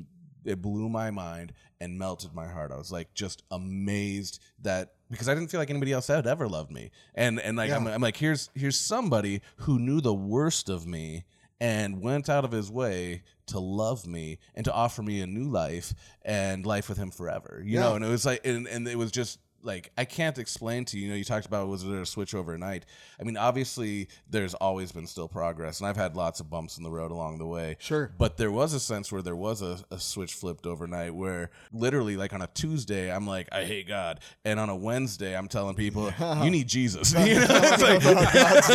it 0.45 0.63
blew 0.63 0.89
my 0.89 1.11
mind 1.11 1.53
and 1.81 1.99
melted 1.99 2.35
my 2.35 2.49
heart. 2.49 2.73
I 2.73 2.77
was 2.77 2.91
like 2.91 3.15
just 3.15 3.43
amazed 3.51 4.41
that 4.63 4.95
because 5.11 5.29
I 5.29 5.35
didn't 5.35 5.51
feel 5.51 5.61
like 5.61 5.71
anybody 5.71 5.93
else 5.93 6.07
had 6.07 6.27
ever 6.27 6.49
loved 6.49 6.71
me, 6.71 6.91
and 7.15 7.39
and 7.41 7.57
like 7.57 7.71
I'm, 7.71 7.87
I'm 7.87 8.03
like 8.03 8.17
here's 8.17 8.51
here's 8.55 8.79
somebody 8.79 9.41
who 9.57 9.79
knew 9.79 10.01
the 10.01 10.15
worst 10.15 10.69
of 10.69 10.87
me 10.87 11.25
and 11.61 12.01
went 12.01 12.29
out 12.29 12.45
of 12.45 12.53
his 12.53 12.71
way 12.71 13.23
to 13.47 13.59
love 13.59 14.07
me 14.07 14.39
and 14.55 14.65
to 14.65 14.73
offer 14.73 15.03
me 15.03 15.21
a 15.21 15.27
new 15.27 15.45
life 15.45 15.95
and 16.23 16.65
life 16.65 16.89
with 16.89 16.99
him 16.99 17.11
forever 17.11 17.63
you 17.65 17.79
know 17.79 17.95
and 17.95 18.05
it 18.05 18.09
was 18.09 18.25
like 18.25 18.45
and, 18.47 18.67
and 18.67 18.89
it 18.89 18.97
was 18.97 19.11
just 19.11 19.39
like 19.63 19.91
i 19.99 20.05
can't 20.05 20.39
explain 20.39 20.85
to 20.85 20.97
you 20.97 21.05
you 21.05 21.09
know 21.09 21.15
you 21.17 21.25
talked 21.25 21.47
about 21.47 21.69
was 21.69 21.85
there 21.85 22.03
a 22.03 22.07
switch 22.07 22.35
overnight 22.35 22.85
i 23.19 23.25
mean 23.25 23.37
obviously 23.37 24.09
there's 24.29 24.55
always 24.55 24.93
been 24.93 25.07
still 25.07 25.29
progress 25.29 25.81
and 25.81 25.89
i've 25.89 25.97
had 25.97 26.17
lots 26.17 26.41
of 26.41 26.49
bumps 26.49 26.77
in 26.79 26.85
the 26.85 26.91
road 26.91 27.11
along 27.11 27.39
the 27.39 27.47
way. 27.47 27.77
Sure. 27.79 28.13
but 28.19 28.37
there 28.37 28.51
was 28.51 28.73
a 28.75 28.81
sense 28.81 29.11
where 29.11 29.23
there 29.23 29.37
was 29.37 29.63
a, 29.63 29.79
a 29.91 29.99
switch 29.99 30.35
flipped 30.35 30.67
overnight 30.67 31.15
where 31.15 31.51
literally 31.73 32.17
like 32.17 32.33
on 32.33 32.43
a 32.43 32.47
tuesday 32.49 33.13
i'm 33.13 33.27
like 33.27 33.49
i 33.53 33.65
hate 33.65 33.89
god. 33.89 34.21
And 34.45 34.61
on 34.61 34.69
a 34.69 34.77
wednesday 34.77 35.37
i'm 35.37 35.49
telling 35.49 35.75
people 35.75 36.13
you 36.43 36.51
need 36.51 36.69
jesus. 36.69 37.15
You 37.21 37.35
know 37.35 37.47
it's 37.51 38.71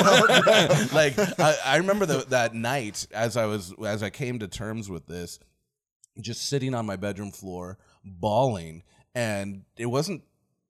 like, 0.94 1.18
like 1.18 1.40
I, 1.40 1.56
I 1.66 1.78
remember 1.78 2.06
the, 2.06 2.26
that 2.30 2.54
night 2.54 3.08
as 3.12 3.38
i 3.38 3.46
was 3.46 3.74
as 3.86 4.04
i 4.04 4.10
came 4.10 4.40
to 4.40 4.48
terms 4.48 4.90
with 4.90 5.08
this 5.08 5.40
just 6.20 6.48
sitting 6.48 6.74
on 6.74 6.86
my 6.86 6.96
bedroom 6.96 7.32
floor 7.32 7.78
bawling 8.04 8.84
and 9.16 9.64
it 9.78 9.88
wasn't 9.88 10.22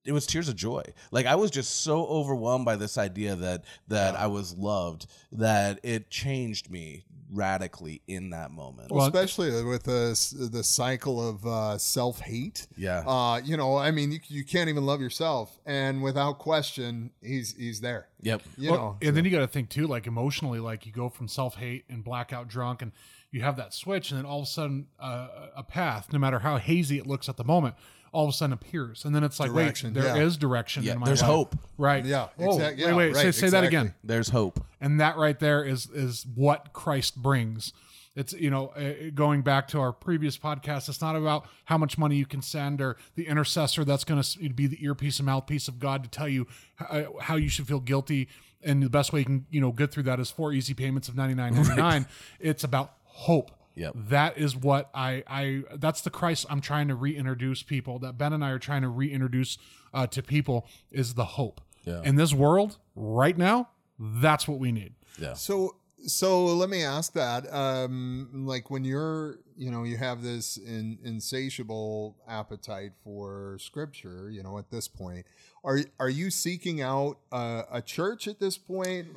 it 0.05 0.11
was 0.11 0.25
tears 0.25 0.47
of 0.49 0.55
joy 0.55 0.83
like 1.11 1.25
i 1.25 1.35
was 1.35 1.49
just 1.51 1.81
so 1.81 2.05
overwhelmed 2.05 2.63
by 2.65 2.75
this 2.75 2.97
idea 2.97 3.35
that 3.35 3.63
that 3.87 4.15
i 4.15 4.27
was 4.27 4.55
loved 4.57 5.07
that 5.31 5.79
it 5.83 6.09
changed 6.09 6.69
me 6.69 7.03
radically 7.31 8.01
in 8.07 8.29
that 8.29 8.51
moment 8.51 8.91
Well, 8.91 8.99
Well, 8.99 9.07
especially 9.07 9.63
with 9.63 9.83
the 9.83 10.47
the 10.51 10.63
cycle 10.63 11.27
of 11.27 11.45
uh, 11.45 11.77
self 11.79 12.19
hate. 12.21 12.67
Yeah. 12.77 12.99
Uh, 12.99 13.41
you 13.43 13.57
know, 13.57 13.77
I 13.77 13.89
mean, 13.91 14.11
you, 14.11 14.19
you 14.27 14.43
can't 14.45 14.69
even 14.69 14.85
love 14.85 15.01
yourself, 15.01 15.59
and 15.65 16.03
without 16.03 16.37
question, 16.37 17.09
he's 17.21 17.55
he's 17.57 17.81
there. 17.81 18.07
yep 18.21 18.41
You 18.57 18.71
Well, 18.71 18.79
know, 18.79 18.97
and 19.01 19.17
then 19.17 19.25
you 19.25 19.31
got 19.31 19.39
to 19.39 19.47
think 19.47 19.69
too, 19.69 19.87
like 19.87 20.05
emotionally, 20.07 20.59
like 20.59 20.85
you 20.85 20.91
go 20.91 21.09
from 21.09 21.27
self 21.27 21.55
hate 21.55 21.85
and 21.89 22.03
blackout 22.03 22.47
drunk, 22.47 22.83
and 22.83 22.91
you 23.31 23.41
have 23.41 23.57
that 23.57 23.73
switch, 23.73 24.11
and 24.11 24.19
then 24.19 24.25
all 24.25 24.39
of 24.39 24.43
a 24.43 24.47
sudden, 24.47 24.87
uh, 24.99 25.27
a 25.57 25.63
path, 25.63 26.13
no 26.13 26.19
matter 26.19 26.39
how 26.39 26.57
hazy 26.57 26.99
it 26.99 27.07
looks 27.07 27.27
at 27.27 27.37
the 27.37 27.43
moment, 27.43 27.75
all 28.15 28.23
of 28.25 28.29
a 28.29 28.33
sudden 28.33 28.53
appears, 28.53 29.05
and 29.05 29.13
then 29.13 29.23
it's 29.23 29.39
like, 29.39 29.51
Direction, 29.51 29.93
wait, 29.93 30.01
there 30.01 30.21
is 30.21 30.35
yeah. 30.35 30.39
direction. 30.39 30.83
Yeah, 30.83 30.93
in 30.93 30.99
my 30.99 31.05
there's 31.05 31.21
life. 31.21 31.29
hope. 31.31 31.55
right? 31.77 32.03
Yeah, 32.05 32.27
Oh, 32.39 32.55
exact- 32.55 32.77
yeah, 32.79 32.87
wait, 32.95 33.13
wait, 33.13 33.15
say, 33.15 33.25
right, 33.25 33.35
say 33.35 33.49
that 33.49 33.63
exactly. 33.63 33.67
again. 33.67 33.93
there's 34.03 34.29
hope 34.29 34.59
and 34.81 34.99
that 34.99 35.17
right 35.17 35.39
there 35.39 35.63
is 35.63 35.87
is 35.89 36.25
what 36.35 36.73
Christ 36.73 37.17
brings. 37.21 37.73
It's 38.15 38.31
you 38.31 38.49
know 38.49 38.67
uh, 38.67 39.09
going 39.13 39.41
back 39.41 39.67
to 39.69 39.79
our 39.81 39.91
previous 39.91 40.37
podcast. 40.37 40.87
It's 40.87 41.01
not 41.01 41.15
about 41.17 41.47
how 41.65 41.77
much 41.77 41.97
money 41.97 42.15
you 42.15 42.25
can 42.25 42.41
send 42.41 42.79
or 42.81 42.95
the 43.15 43.27
intercessor 43.27 43.83
that's 43.83 44.05
going 44.05 44.21
to 44.21 44.49
be 44.49 44.67
the 44.67 44.81
earpiece 44.85 45.19
and 45.19 45.25
mouthpiece 45.25 45.67
of 45.67 45.79
God 45.79 46.01
to 46.03 46.09
tell 46.09 46.29
you 46.29 46.47
how, 46.75 47.15
how 47.19 47.35
you 47.35 47.49
should 47.49 47.67
feel 47.67 47.81
guilty. 47.81 48.29
And 48.63 48.81
the 48.81 48.89
best 48.89 49.11
way 49.11 49.19
you 49.19 49.25
can 49.25 49.45
you 49.51 49.59
know 49.59 49.71
get 49.73 49.91
through 49.91 50.03
that 50.03 50.19
is 50.21 50.31
four 50.31 50.53
easy 50.53 50.73
payments 50.73 51.09
of 51.09 51.15
ninety 51.17 51.35
nine 51.35 51.55
ninety 51.55 51.75
nine. 51.75 52.05
It's 52.39 52.63
about 52.63 52.93
hope. 53.03 53.51
Yep. 53.75 53.93
That 54.09 54.37
is 54.37 54.55
what 54.55 54.89
I 54.93 55.23
I 55.27 55.63
that's 55.75 56.01
the 56.01 56.09
Christ 56.09 56.45
I'm 56.49 56.61
trying 56.61 56.87
to 56.87 56.95
reintroduce 56.95 57.63
people 57.63 57.99
that 57.99 58.17
Ben 58.17 58.33
and 58.33 58.43
I 58.43 58.51
are 58.51 58.59
trying 58.59 58.81
to 58.83 58.89
reintroduce 58.89 59.57
uh, 59.93 60.07
to 60.07 60.23
people 60.23 60.67
is 60.91 61.13
the 61.13 61.25
hope. 61.25 61.61
Yeah. 61.83 62.01
In 62.03 62.15
this 62.15 62.33
world 62.33 62.77
right 62.95 63.37
now, 63.37 63.69
that's 63.99 64.47
what 64.47 64.59
we 64.59 64.71
need. 64.71 64.93
Yeah. 65.19 65.33
So 65.33 65.75
so 66.07 66.45
let 66.45 66.69
me 66.69 66.83
ask 66.83 67.13
that. 67.13 67.51
Um, 67.53 68.29
like 68.45 68.69
when 68.69 68.83
you're, 68.83 69.39
you 69.57 69.71
know, 69.71 69.83
you 69.83 69.97
have 69.97 70.21
this 70.21 70.57
in, 70.57 70.99
insatiable 71.03 72.15
appetite 72.27 72.91
for 73.03 73.57
scripture, 73.59 74.29
you 74.29 74.43
know, 74.43 74.57
at 74.57 74.69
this 74.69 74.87
point, 74.87 75.25
are 75.63 75.79
are 75.99 76.09
you 76.09 76.29
seeking 76.29 76.81
out 76.81 77.17
a, 77.31 77.63
a 77.71 77.81
church 77.81 78.27
at 78.27 78.39
this 78.39 78.57
point? 78.57 79.07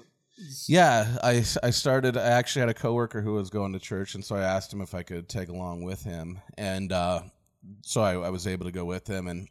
Yeah, 0.66 1.16
I, 1.22 1.44
I 1.62 1.70
started. 1.70 2.16
I 2.16 2.26
actually 2.28 2.60
had 2.60 2.68
a 2.68 2.74
coworker 2.74 3.20
who 3.20 3.34
was 3.34 3.50
going 3.50 3.72
to 3.72 3.78
church, 3.78 4.14
and 4.14 4.24
so 4.24 4.36
I 4.36 4.42
asked 4.42 4.72
him 4.72 4.80
if 4.80 4.94
I 4.94 5.02
could 5.02 5.28
tag 5.28 5.48
along 5.48 5.82
with 5.82 6.02
him, 6.04 6.40
and 6.56 6.92
uh, 6.92 7.22
so 7.82 8.00
I, 8.02 8.12
I 8.14 8.30
was 8.30 8.46
able 8.46 8.66
to 8.66 8.72
go 8.72 8.84
with 8.84 9.06
him. 9.06 9.26
And 9.28 9.48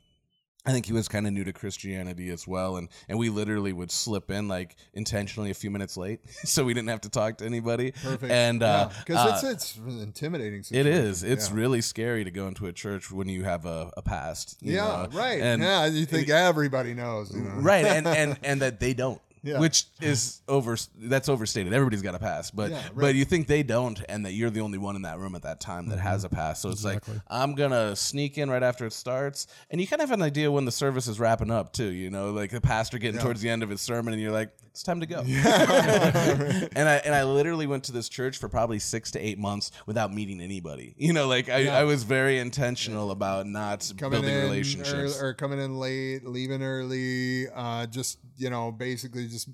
I 0.66 0.72
think 0.72 0.86
he 0.86 0.92
was 0.94 1.08
kind 1.08 1.26
of 1.26 1.32
new 1.34 1.46
to 1.46 1.54
Christianity 1.54 2.30
as 2.30 2.48
well, 2.48 2.78
and 2.78 2.90
and 3.08 3.18
we 3.18 3.30
literally 3.30 3.72
would 3.74 3.90
slip 3.92 4.30
in 4.32 4.48
like 4.48 4.76
intentionally 4.94 5.50
a 5.50 5.54
few 5.54 5.72
minutes 5.72 5.96
late, 5.98 6.20
so 6.44 6.64
we 6.66 6.74
didn't 6.74 6.90
have 6.90 7.02
to 7.02 7.10
talk 7.10 7.38
to 7.38 7.46
anybody. 7.46 7.92
Perfect. 7.92 8.32
And 8.32 8.64
uh, 8.64 8.90
because 9.00 9.18
uh, 9.18 9.50
it's 9.52 9.76
it's 9.78 9.78
intimidating. 10.04 10.60
it 10.60 10.66
Situation. 10.66 10.92
is. 10.94 11.24
It's 11.24 11.50
Yeah. 11.50 11.56
really 11.56 11.82
scary 11.82 12.24
to 12.24 12.32
go 12.32 12.48
into 12.48 12.66
a 12.68 12.74
church 12.74 13.12
when 13.12 13.28
you 13.30 13.44
have 13.44 13.66
a, 13.66 13.92
a 13.98 14.02
past. 14.02 14.58
you 14.62 14.74
yeah, 14.76 15.08
know? 15.10 15.10
right. 15.18 15.42
And 15.42 15.62
yeah, 15.62 15.86
you 15.86 16.06
think 16.06 16.30
everybody 16.30 16.94
knows, 16.94 17.34
you 17.34 17.42
know? 17.44 17.56
right 17.56 17.86
and 17.86 18.08
and 18.22 18.38
and 18.44 18.62
that 18.62 18.80
they 18.80 18.94
don't 18.94 19.22
Yeah. 19.48 19.60
which 19.60 19.86
is 20.02 20.42
over 20.48 20.78
that's 20.98 21.30
overstated. 21.30 21.74
Everybody's 21.74 22.02
got 22.02 22.16
a 22.16 22.20
pass 22.20 22.52
but 22.52 22.72
Yeah, 22.72 22.78
right. 22.78 22.96
but 22.96 23.16
you 23.16 23.26
think 23.26 23.48
they 23.48 23.64
don't 23.64 24.02
and 24.10 24.26
that 24.26 24.34
you're 24.34 24.50
the 24.50 24.62
only 24.62 24.78
one 24.78 24.96
in 24.96 25.04
that 25.04 25.20
room 25.20 25.36
at 25.36 25.44
that 25.44 25.60
time 25.60 25.90
that 25.90 26.00
has 26.00 26.26
mm-hmm. 26.26 26.36
a 26.36 26.38
pass. 26.38 26.62
So 26.62 26.70
it's 26.70 26.84
like 26.84 27.04
i'm 27.30 27.56
gonna 27.56 27.96
sneak 27.96 28.38
in 28.38 28.50
right 28.50 28.64
after 28.64 28.86
it 28.86 28.94
starts 28.94 29.48
and 29.70 29.80
you 29.80 29.88
kind 29.88 30.02
of 30.02 30.10
have 30.10 30.20
an 30.20 30.24
idea 30.24 30.52
when 30.52 30.66
the 30.66 30.72
service 30.72 31.08
is 31.08 31.20
wrapping 31.20 31.52
up 31.52 31.74
too 31.74 31.92
you 31.92 32.10
know? 32.10 32.32
Like 32.32 32.52
the 32.52 32.62
pastor 32.62 32.98
getting 32.98 33.22
towards 33.22 33.42
the 33.42 33.50
end 33.50 33.64
of 33.64 33.70
his 33.70 33.82
sermon 33.82 34.14
and 34.14 34.22
you're 34.22 34.32
like 34.32 34.52
it's 34.78 34.84
time 34.84 35.00
to 35.00 35.08
go. 35.08 35.22
And 36.78 36.88
i 36.88 36.96
and 36.98 37.16
i 37.16 37.24
literally 37.24 37.66
went 37.66 37.86
to 37.86 37.92
this 37.92 38.10
church 38.10 38.38
for 38.38 38.48
probably 38.48 38.78
six 38.78 39.12
to 39.12 39.20
eight 39.20 39.40
months 39.40 39.72
without 39.88 40.14
meeting 40.14 40.40
anybody. 40.40 40.94
You 40.98 41.14
know 41.14 41.28
like 41.28 41.50
i, 41.50 41.68
I 41.68 41.84
was 41.84 42.04
very 42.04 42.38
intentional 42.38 43.10
about 43.10 43.48
not 43.48 43.92
coming 43.98 44.22
building 44.22 44.36
in 44.36 44.44
relationships. 44.44 45.20
or, 45.20 45.30
or 45.30 45.34
coming 45.34 45.60
in 45.60 45.78
late, 45.80 46.26
leaving 46.26 46.62
early, 46.62 47.48
uh, 47.50 47.88
just 47.88 48.20
you 48.38 48.52
know, 48.52 48.72
basically 48.72 49.28
just 49.28 49.50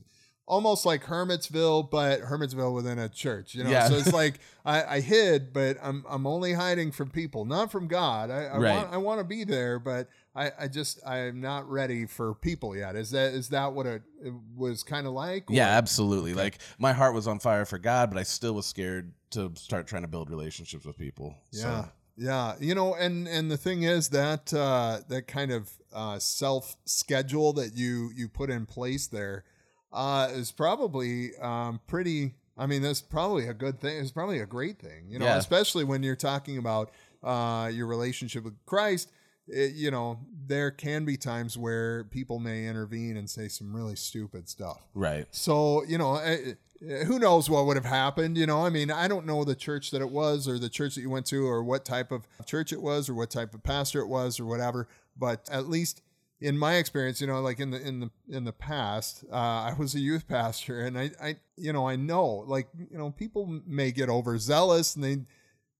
almost 0.45 0.85
like 0.85 1.03
Hermitsville, 1.05 1.89
but 1.89 2.21
Hermitsville 2.21 2.73
within 2.73 2.99
a 2.99 3.07
church. 3.09 3.55
You 3.55 3.63
know, 3.63 3.69
Yeah. 3.69 3.87
so 3.87 3.95
it's 3.95 4.13
like 4.23 4.39
I, 4.65 4.83
I 4.95 4.99
hid, 4.99 5.53
but 5.53 5.77
I'm 5.81 6.03
I'm 6.09 6.27
only 6.27 6.53
hiding 6.53 6.91
from 6.91 7.09
people, 7.09 7.45
not 7.45 7.71
from 7.71 7.87
God. 7.87 8.29
I, 8.29 8.45
I 8.45 8.57
Right. 8.57 8.75
want 8.75 8.93
I 8.93 8.97
want 8.97 9.19
to 9.19 9.23
be 9.23 9.43
there, 9.43 9.79
but 9.79 10.09
I, 10.35 10.51
I 10.59 10.67
just 10.67 10.99
I'm 11.07 11.39
not 11.41 11.69
ready 11.69 12.05
for 12.05 12.33
people 12.33 12.75
yet. 12.75 12.95
Is 12.95 13.11
that 13.11 13.33
is 13.33 13.49
that 13.49 13.73
what 13.73 13.85
it, 13.85 14.01
it 14.23 14.33
was 14.55 14.83
kind 14.83 15.07
of 15.07 15.13
like? 15.13 15.45
Yeah, 15.49 15.67
Or- 15.73 15.77
absolutely. 15.77 16.33
Like 16.33 16.59
my 16.77 16.93
heart 16.93 17.13
was 17.13 17.27
on 17.27 17.39
fire 17.39 17.65
for 17.65 17.77
God, 17.77 18.09
but 18.09 18.19
I 18.19 18.23
still 18.23 18.53
was 18.53 18.65
scared 18.65 19.13
to 19.31 19.51
start 19.55 19.87
trying 19.87 20.01
to 20.03 20.07
build 20.07 20.29
relationships 20.29 20.85
with 20.85 20.97
people. 20.97 21.35
So, 21.51 21.67
Yeah. 21.67 21.85
Yeah, 22.15 22.53
you 22.59 22.75
know, 22.75 22.93
and 22.93 23.27
and 23.27 23.49
the 23.49 23.57
thing 23.57 23.81
is 23.81 24.09
that 24.09 24.53
uh, 24.53 24.99
that 25.09 25.25
kind 25.27 25.51
of 25.51 25.71
uh, 25.91 26.19
self 26.19 26.75
schedule 26.85 27.53
that 27.53 27.75
you 27.75 28.11
you 28.15 28.27
put 28.29 28.51
in 28.51 28.67
place 28.67 29.07
there 29.07 29.45
uh, 29.93 30.27
is 30.31 30.51
probably 30.51 31.35
um, 31.41 31.79
pretty. 31.87 32.33
I 32.57 32.65
mean, 32.67 32.81
that's 32.81 33.01
probably 33.01 33.47
a 33.47 33.53
good 33.53 33.79
thing. 33.79 33.97
It's 33.97 34.11
probably 34.11 34.39
a 34.39 34.45
great 34.45 34.79
thing, 34.79 35.05
you 35.09 35.17
know, 35.19 35.25
Yeah. 35.25 35.37
especially 35.37 35.83
when 35.83 36.03
you're 36.03 36.15
talking 36.15 36.57
about 36.57 36.91
uh, 37.23 37.71
your 37.73 37.87
relationship 37.87 38.43
with 38.43 38.53
Christ. 38.65 39.11
It, 39.47 39.73
you 39.73 39.91
know, 39.91 40.19
there 40.47 40.71
can 40.71 41.03
be 41.03 41.17
times 41.17 41.57
where 41.57 42.03
people 42.05 42.39
may 42.39 42.67
intervene 42.67 43.17
and 43.17 43.29
say 43.29 43.47
some 43.47 43.75
really 43.75 43.95
stupid 43.95 44.47
stuff. 44.49 44.81
right. 44.93 45.25
So, 45.31 45.83
you 45.85 45.97
know, 45.97 46.15
eh, 46.15 46.53
eh, 46.87 47.03
who 47.05 47.19
knows 47.19 47.49
what 47.49 47.65
would 47.65 47.75
have 47.75 47.85
happened? 47.85 48.37
You 48.37 48.45
know, 48.45 48.65
I 48.65 48.69
mean, 48.69 48.89
I 48.91 49.07
don't 49.09 49.25
know 49.25 49.43
the 49.43 49.55
church 49.55 49.91
that 49.91 50.01
it 50.01 50.11
was 50.11 50.47
or 50.47 50.57
the 50.59 50.69
church 50.69 50.95
that 50.95 51.01
you 51.01 51.09
went 51.09 51.25
to 51.27 51.45
or 51.45 51.61
what 51.63 51.83
type 51.85 52.11
of 52.11 52.25
church 52.45 52.71
it 52.71 52.81
was 52.81 53.09
or 53.09 53.15
what 53.15 53.31
type 53.31 53.53
of 53.53 53.63
pastor 53.63 53.99
it 53.99 54.07
was 54.07 54.39
or 54.39 54.45
whatever. 54.45 54.87
But 55.17 55.49
at 55.51 55.67
least 55.67 56.01
in 56.43 56.57
my 56.57 56.75
experience, 56.75 57.21
you 57.21 57.27
know, 57.27 57.41
like 57.41 57.59
in 57.61 57.71
the 57.71 57.81
in 57.87 58.01
the 58.01 58.11
in 58.29 58.43
the 58.43 58.51
past, 58.51 59.23
uh, 59.31 59.35
I 59.69 59.73
was 59.79 59.95
a 59.95 59.99
youth 59.99 60.27
pastor, 60.27 60.81
and 60.81 60.99
I, 60.99 61.11
I, 61.21 61.35
you 61.55 61.71
know, 61.71 61.87
I 61.87 61.95
know, 61.95 62.25
like, 62.55 62.67
you 62.91 62.97
know, 62.97 63.11
people 63.11 63.61
may 63.65 63.91
get 63.91 64.09
overzealous 64.09 64.95
and 64.95 65.03
they 65.03 65.17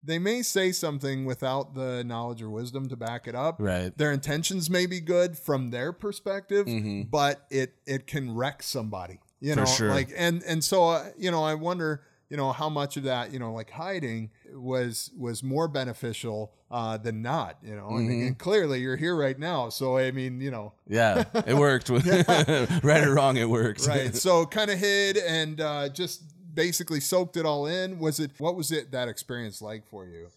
they 0.05 0.19
may 0.19 0.41
say 0.41 0.71
something 0.71 1.25
without 1.25 1.75
the 1.75 2.03
knowledge 2.03 2.41
or 2.41 2.49
wisdom 2.49 2.87
to 2.89 2.95
back 2.97 3.27
it 3.27 3.35
up 3.35 3.55
Right. 3.59 3.97
their 3.97 4.11
intentions 4.11 4.69
may 4.69 4.85
be 4.85 4.99
good 5.01 5.37
from 5.37 5.71
their 5.71 5.91
perspective, 5.93 6.65
Mhm. 6.67 7.09
but 7.11 7.45
it 7.49 7.75
it 7.85 8.07
can 8.07 8.33
wreck 8.33 8.63
somebody. 8.63 9.19
You 9.41 9.53
For 9.55 9.59
know, 9.61 9.65
sure. 9.65 9.89
like 9.89 10.09
and 10.15 10.41
and 10.43 10.63
so 10.63 10.85
uh, 10.89 11.09
you 11.17 11.29
know, 11.29 11.43
I 11.43 11.55
wonder, 11.55 12.01
you 12.33 12.37
know, 12.37 12.51
how 12.51 12.67
much 12.67 12.97
of 12.97 13.03
that, 13.03 13.31
you 13.31 13.37
know, 13.37 13.53
like 13.53 13.69
hiding 13.69 14.31
was 14.51 15.11
was 15.15 15.43
more 15.43 15.67
beneficial 15.67 16.51
uh, 16.71 16.97
than 16.97 17.21
not. 17.21 17.59
You 17.61 17.75
know, 17.75 17.89
and, 17.89 18.09
Mm-hmm. 18.09 18.27
and 18.27 18.37
clearly 18.39 18.79
you're 18.81 18.97
here 18.97 19.15
right 19.15 19.37
now, 19.37 19.69
so 19.69 19.97
I 19.99 20.09
mean, 20.09 20.41
you 20.41 20.49
know, 20.49 20.73
Yeah, 20.87 21.25
it 21.45 21.53
worked. 21.53 21.89
right 22.83 23.03
or 23.07 23.13
wrong, 23.13 23.37
it 23.37 23.47
worked. 23.47 23.85
right? 23.85 24.15
so 24.27 24.47
kind 24.47 24.71
of 24.71 24.79
hid 24.79 25.17
and 25.17 25.61
uh, 25.61 25.89
just 25.89 26.23
basically 26.55 26.99
soaked 27.01 27.37
it 27.37 27.45
all 27.45 27.67
in. 27.67 27.99
Was 27.99 28.19
it? 28.19 28.31
What 28.39 28.55
was 28.55 28.71
it 28.71 28.91
that 28.93 29.07
experience 29.09 29.61
like 29.61 29.85
for 29.87 30.07
you? 30.07 30.29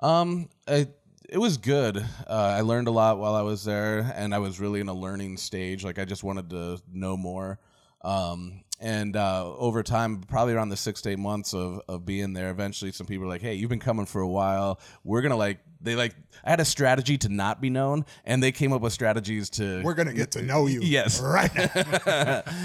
Um, 0.00 0.48
I, 0.66 0.88
it 1.28 1.38
was 1.38 1.58
good. 1.58 1.96
Uh, 1.98 2.56
I 2.58 2.62
learned 2.62 2.88
a 2.88 2.92
lot 3.02 3.18
while 3.20 3.36
I 3.36 3.42
was 3.42 3.64
there, 3.64 4.12
and 4.16 4.34
I 4.34 4.38
was 4.38 4.58
really 4.58 4.80
in 4.80 4.88
a 4.88 4.94
learning 4.94 5.36
stage. 5.36 5.84
Like 5.84 6.00
I 6.00 6.04
just 6.04 6.24
wanted 6.24 6.50
to 6.50 6.80
know 6.92 7.16
more. 7.16 7.60
Um, 8.02 8.62
and 8.78 9.16
uh, 9.16 9.54
over 9.56 9.82
time, 9.82 10.20
probably 10.20 10.54
around 10.54 10.68
the 10.68 10.76
six 10.76 11.00
to 11.02 11.10
eight 11.10 11.18
months 11.18 11.54
of, 11.54 11.80
of 11.88 12.04
being 12.04 12.32
there, 12.34 12.50
eventually 12.50 12.92
some 12.92 13.06
people 13.06 13.26
were 13.26 13.32
like, 13.32 13.42
"Hey, 13.42 13.54
you've 13.54 13.70
been 13.70 13.80
coming 13.80 14.06
for 14.06 14.20
a 14.20 14.28
while. 14.28 14.80
We're 15.04 15.22
gonna 15.22 15.36
like." 15.36 15.58
They 15.80 15.94
like. 15.94 16.14
I 16.44 16.50
had 16.50 16.60
a 16.60 16.64
strategy 16.64 17.16
to 17.18 17.28
not 17.28 17.60
be 17.60 17.70
known, 17.70 18.06
and 18.24 18.42
they 18.42 18.50
came 18.52 18.72
up 18.72 18.80
with 18.82 18.92
strategies 18.92 19.50
to. 19.50 19.82
We're 19.82 19.94
gonna 19.94 20.14
get 20.14 20.32
to 20.32 20.42
know 20.42 20.66
you, 20.66 20.80
Yes. 20.82 21.20
right? 21.22 21.50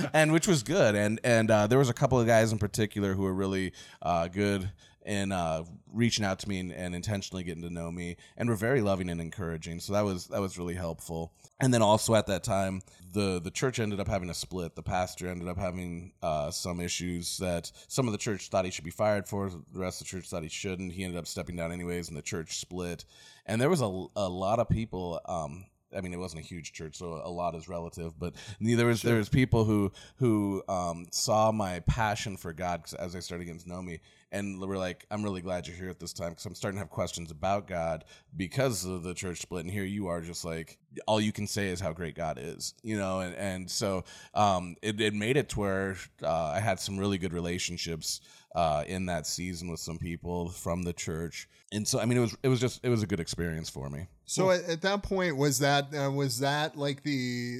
and 0.14 0.32
which 0.32 0.48
was 0.48 0.64
good. 0.64 0.96
And 0.96 1.20
and 1.24 1.52
uh, 1.52 1.68
there 1.68 1.80
was 1.80 1.90
a 1.90 1.94
couple 1.94 2.20
of 2.20 2.28
guys 2.28 2.52
in 2.52 2.58
particular 2.58 3.14
who 3.14 3.24
were 3.24 3.34
really 3.34 3.74
uh, 4.02 4.28
good 4.28 4.72
in 5.06 5.32
uh, 5.32 5.64
reaching 5.92 6.24
out 6.24 6.40
to 6.40 6.50
me 6.50 6.60
and, 6.60 6.72
and 6.72 6.94
intentionally 6.96 7.44
getting 7.44 7.64
to 7.64 7.70
know 7.70 7.92
me, 7.92 8.18
and 8.38 8.50
were 8.50 8.56
very 8.56 8.82
loving 8.82 9.10
and 9.10 9.20
encouraging. 9.22 9.80
So 9.80 9.94
that 9.94 10.02
was 10.06 10.28
that 10.28 10.42
was 10.42 10.58
really 10.58 10.76
helpful. 10.76 11.34
And 11.62 11.74
then 11.74 11.82
also 11.82 12.16
at 12.16 12.28
that 12.28 12.44
time, 12.44 12.82
the 13.14 13.40
the 13.40 13.52
church 13.52 13.80
ended 13.80 14.00
up 14.00 14.08
having 14.08 14.30
a 14.30 14.34
split. 14.34 14.76
The 14.76 14.84
pastor 14.84 15.28
ended 15.28 15.48
up 15.48 15.58
having 15.58 16.14
uh, 16.22 16.50
some 16.52 16.80
issues 16.80 17.38
that 17.38 17.72
some 17.88 18.08
of 18.08 18.12
the 18.12 18.18
church 18.18 18.50
thought 18.50 18.66
he 18.66 18.72
should 18.72 18.84
be 18.84 18.92
fired 18.92 19.28
for. 19.28 19.50
The 19.50 19.80
rest 19.80 20.02
of 20.02 20.08
the 20.08 20.12
church 20.12 20.30
thought 20.30 20.44
he 20.44 20.50
shouldn't. 20.50 20.94
He 20.94 21.04
ended 21.04 21.20
up 21.20 21.28
stepping 21.28 21.56
down 21.56 21.72
anyways, 21.72 22.08
and 22.10 22.18
the 22.18 22.22
church 22.22 22.60
split. 22.60 23.06
And 23.46 23.62
there 23.62 23.70
was 23.70 23.82
a, 23.82 24.06
a 24.16 24.28
lot 24.30 24.60
of 24.60 24.70
people. 24.70 25.20
Um, 25.26 25.66
I 25.96 26.00
mean, 26.00 26.14
it 26.14 26.20
wasn't 26.20 26.44
a 26.44 26.48
huge 26.48 26.72
church, 26.72 26.96
so 26.96 27.22
a 27.24 27.30
lot 27.30 27.54
is 27.54 27.68
relative. 27.68 28.18
But 28.18 28.36
there 28.60 28.86
was 28.86 29.02
there 29.02 29.18
was 29.18 29.30
people 29.30 29.66
who 29.66 29.92
who 30.18 30.64
um, 30.70 31.08
saw 31.12 31.52
my 31.52 31.82
passion 31.82 32.38
for 32.38 32.54
God 32.54 32.84
'cause 32.84 32.94
as 32.94 33.14
they 33.14 33.20
started 33.20 33.46
getting 33.46 33.62
to 33.62 33.70
know 33.70 33.82
me, 33.82 34.00
and 34.32 34.60
we're 34.60 34.78
like, 34.78 35.06
"I'm 35.12 35.24
really 35.24 35.42
glad 35.42 35.68
you're 35.68 35.76
here 35.76 35.90
at 35.90 36.00
this 36.00 36.14
time 36.14 36.30
because 36.30 36.46
I'm 36.46 36.56
starting 36.56 36.78
to 36.78 36.82
have 36.82 36.90
questions 36.90 37.32
about 37.32 37.68
God 37.68 38.06
because 38.36 38.86
of 38.86 39.04
the 39.04 39.14
church 39.14 39.42
split." 39.42 39.66
And 39.66 39.72
here 39.72 39.84
you 39.84 40.08
are, 40.08 40.22
just 40.22 40.46
like 40.46 40.78
all 41.08 41.20
you 41.22 41.32
can 41.32 41.48
say 41.48 41.68
is 41.70 41.80
how 41.80 41.94
great 41.94 42.16
God 42.16 42.38
is, 42.42 42.74
you 42.84 42.98
know. 42.98 43.20
And 43.22 43.36
and 43.36 43.70
so 43.70 44.04
um, 44.34 44.76
it 44.82 45.00
it 45.02 45.14
made 45.14 45.38
it 45.38 45.50
to 45.50 45.60
where 45.60 45.96
uh, 46.24 46.46
I 46.56 46.60
had 46.60 46.80
some 46.80 46.98
really 46.98 47.18
good 47.18 47.34
relationships 47.34 48.22
uh, 48.56 48.84
in 48.88 49.06
that 49.06 49.26
season 49.28 49.70
with 49.72 49.80
some 49.80 49.98
people 49.98 50.50
from 50.50 50.84
the 50.84 50.94
church, 50.94 51.48
and 51.72 51.88
so 51.88 52.00
I 52.00 52.06
mean, 52.06 52.18
it 52.18 52.22
was 52.22 52.36
it 52.44 52.48
was 52.50 52.60
just 52.60 52.80
it 52.84 52.90
was 52.90 53.04
a 53.04 53.08
good 53.08 53.20
experience 53.20 53.70
for 53.70 53.90
me. 53.90 54.08
So 54.26 54.50
at, 54.52 54.64
at 54.64 54.82
that 54.84 55.04
point, 55.04 55.36
was 55.36 55.60
that 55.60 55.94
uh, 55.94 56.10
was 56.10 56.40
that 56.40 56.78
like 56.78 57.04
the 57.04 57.60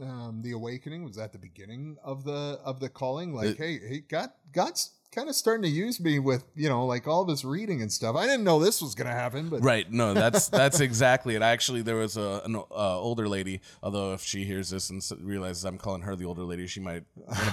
um, 0.00 0.40
the 0.42 0.52
awakening? 0.52 1.02
Was 1.04 1.16
that 1.16 1.32
the 1.32 1.38
beginning 1.38 1.96
of 2.04 2.24
the 2.24 2.60
of 2.64 2.80
the 2.80 2.88
calling? 2.88 3.34
Like, 3.34 3.50
It- 3.50 3.58
hey, 3.58 3.78
hey, 3.78 4.00
God, 4.08 4.30
God's 4.52 4.90
kind 5.16 5.28
of 5.30 5.34
starting 5.34 5.62
to 5.62 5.68
use 5.68 5.98
me 5.98 6.18
with 6.18 6.44
you 6.54 6.68
know 6.68 6.84
like 6.84 7.08
all 7.08 7.24
this 7.24 7.44
reading 7.44 7.80
and 7.80 7.90
stuff. 7.90 8.14
I 8.14 8.26
didn't 8.26 8.44
know 8.44 8.60
this 8.60 8.82
was 8.82 8.94
going 8.94 9.08
to 9.08 9.14
happen, 9.14 9.48
but 9.48 9.64
Right. 9.64 9.90
No, 9.90 10.12
that's 10.14 10.48
that's 10.48 10.80
exactly 10.80 11.34
it. 11.34 11.42
Actually, 11.42 11.82
there 11.82 11.96
was 11.96 12.16
a 12.16 12.42
an 12.44 12.56
uh, 12.56 12.62
older 12.70 13.26
lady. 13.28 13.62
Although 13.82 14.12
if 14.12 14.22
she 14.22 14.44
hears 14.44 14.70
this 14.70 14.90
and 14.90 15.02
realizes 15.20 15.64
I'm 15.64 15.78
calling 15.78 16.02
her 16.02 16.14
the 16.14 16.26
older 16.26 16.42
lady, 16.42 16.66
she 16.66 16.80
might 16.80 17.04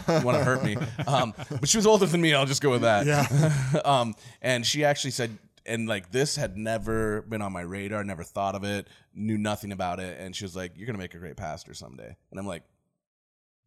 want 0.07 0.37
to 0.37 0.43
hurt 0.43 0.63
me. 0.63 0.77
Um, 1.07 1.33
but 1.49 1.67
she 1.67 1.77
was 1.77 1.85
older 1.85 2.05
than 2.05 2.21
me. 2.21 2.33
I'll 2.33 2.45
just 2.45 2.61
go 2.61 2.69
with 2.69 2.81
that. 2.81 3.05
Yeah. 3.05 3.81
um, 3.85 4.15
and 4.41 4.65
she 4.65 4.83
actually 4.83 5.11
said, 5.11 5.37
and 5.65 5.87
like 5.87 6.11
this 6.11 6.35
had 6.35 6.57
never 6.57 7.21
been 7.23 7.41
on 7.41 7.51
my 7.51 7.61
radar. 7.61 8.03
Never 8.03 8.23
thought 8.23 8.55
of 8.55 8.63
it. 8.63 8.87
Knew 9.13 9.37
nothing 9.37 9.71
about 9.71 9.99
it. 9.99 10.19
And 10.19 10.35
she 10.35 10.43
was 10.43 10.55
like, 10.55 10.73
"You're 10.75 10.87
gonna 10.87 10.97
make 10.97 11.13
a 11.13 11.19
great 11.19 11.37
pastor 11.37 11.73
someday." 11.73 12.15
And 12.31 12.39
I'm 12.39 12.47
like, 12.47 12.63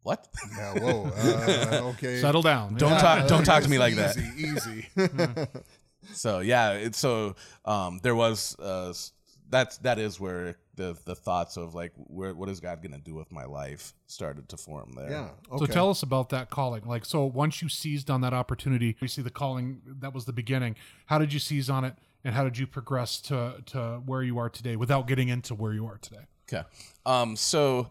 "What?" 0.07 0.27
yeah, 0.57 0.73
whoa, 0.79 1.05
uh, 1.05 1.81
okay. 1.91 2.21
Settle 2.21 2.41
down. 2.41 2.75
Don't 2.75 2.91
Yeah. 2.91 3.01
talk. 3.07 3.27
Don't 3.27 3.43
talk 3.43 3.63
to 3.63 3.69
me 3.69 3.77
like 3.85 3.95
that. 3.95 4.17
Easy, 4.17 4.87
easy. 4.95 5.47
so 6.13 6.39
yeah, 6.39 6.71
it's 6.85 6.97
so 6.97 7.35
um, 7.65 7.99
there 8.03 8.15
was 8.15 8.55
uh, 8.59 8.93
that's 9.49 9.77
that 9.79 9.99
is 9.99 10.19
where 10.19 10.55
the 10.75 10.95
the 11.05 11.15
thoughts 11.15 11.57
of 11.57 11.73
like 11.73 11.91
where 11.95 12.33
what 12.33 12.49
is 12.49 12.59
God 12.59 12.81
gonna 12.83 12.99
do 12.99 13.15
with 13.15 13.31
my 13.31 13.45
life 13.45 13.93
started 14.05 14.47
to 14.49 14.57
form 14.57 14.93
there. 14.95 15.09
Yeah. 15.09 15.29
So 15.57 15.65
tell 15.65 15.89
us 15.89 16.03
about 16.03 16.29
that 16.29 16.49
calling. 16.49 16.83
Like, 16.85 17.05
so 17.05 17.25
once 17.25 17.61
you 17.61 17.69
seized 17.69 18.09
on 18.09 18.21
that 18.21 18.33
opportunity, 18.33 18.95
you 19.01 19.07
see 19.07 19.21
the 19.21 19.29
calling 19.31 19.81
that 20.01 20.13
was 20.13 20.25
the 20.25 20.33
beginning. 20.33 20.75
How 21.07 21.17
did 21.17 21.33
you 21.33 21.39
seize 21.39 21.69
on 21.69 21.83
it, 21.83 21.95
and 22.23 22.35
how 22.35 22.43
did 22.43 22.57
you 22.57 22.67
progress 22.67 23.19
to 23.21 23.55
to 23.67 24.01
where 24.05 24.21
you 24.23 24.37
are 24.37 24.49
today 24.49 24.75
without 24.75 25.07
getting 25.07 25.29
into 25.29 25.55
where 25.55 25.73
you 25.73 25.85
are 25.85 25.97
today? 25.97 26.25
Okay. 26.51 26.63
Um. 27.05 27.35
So 27.35 27.89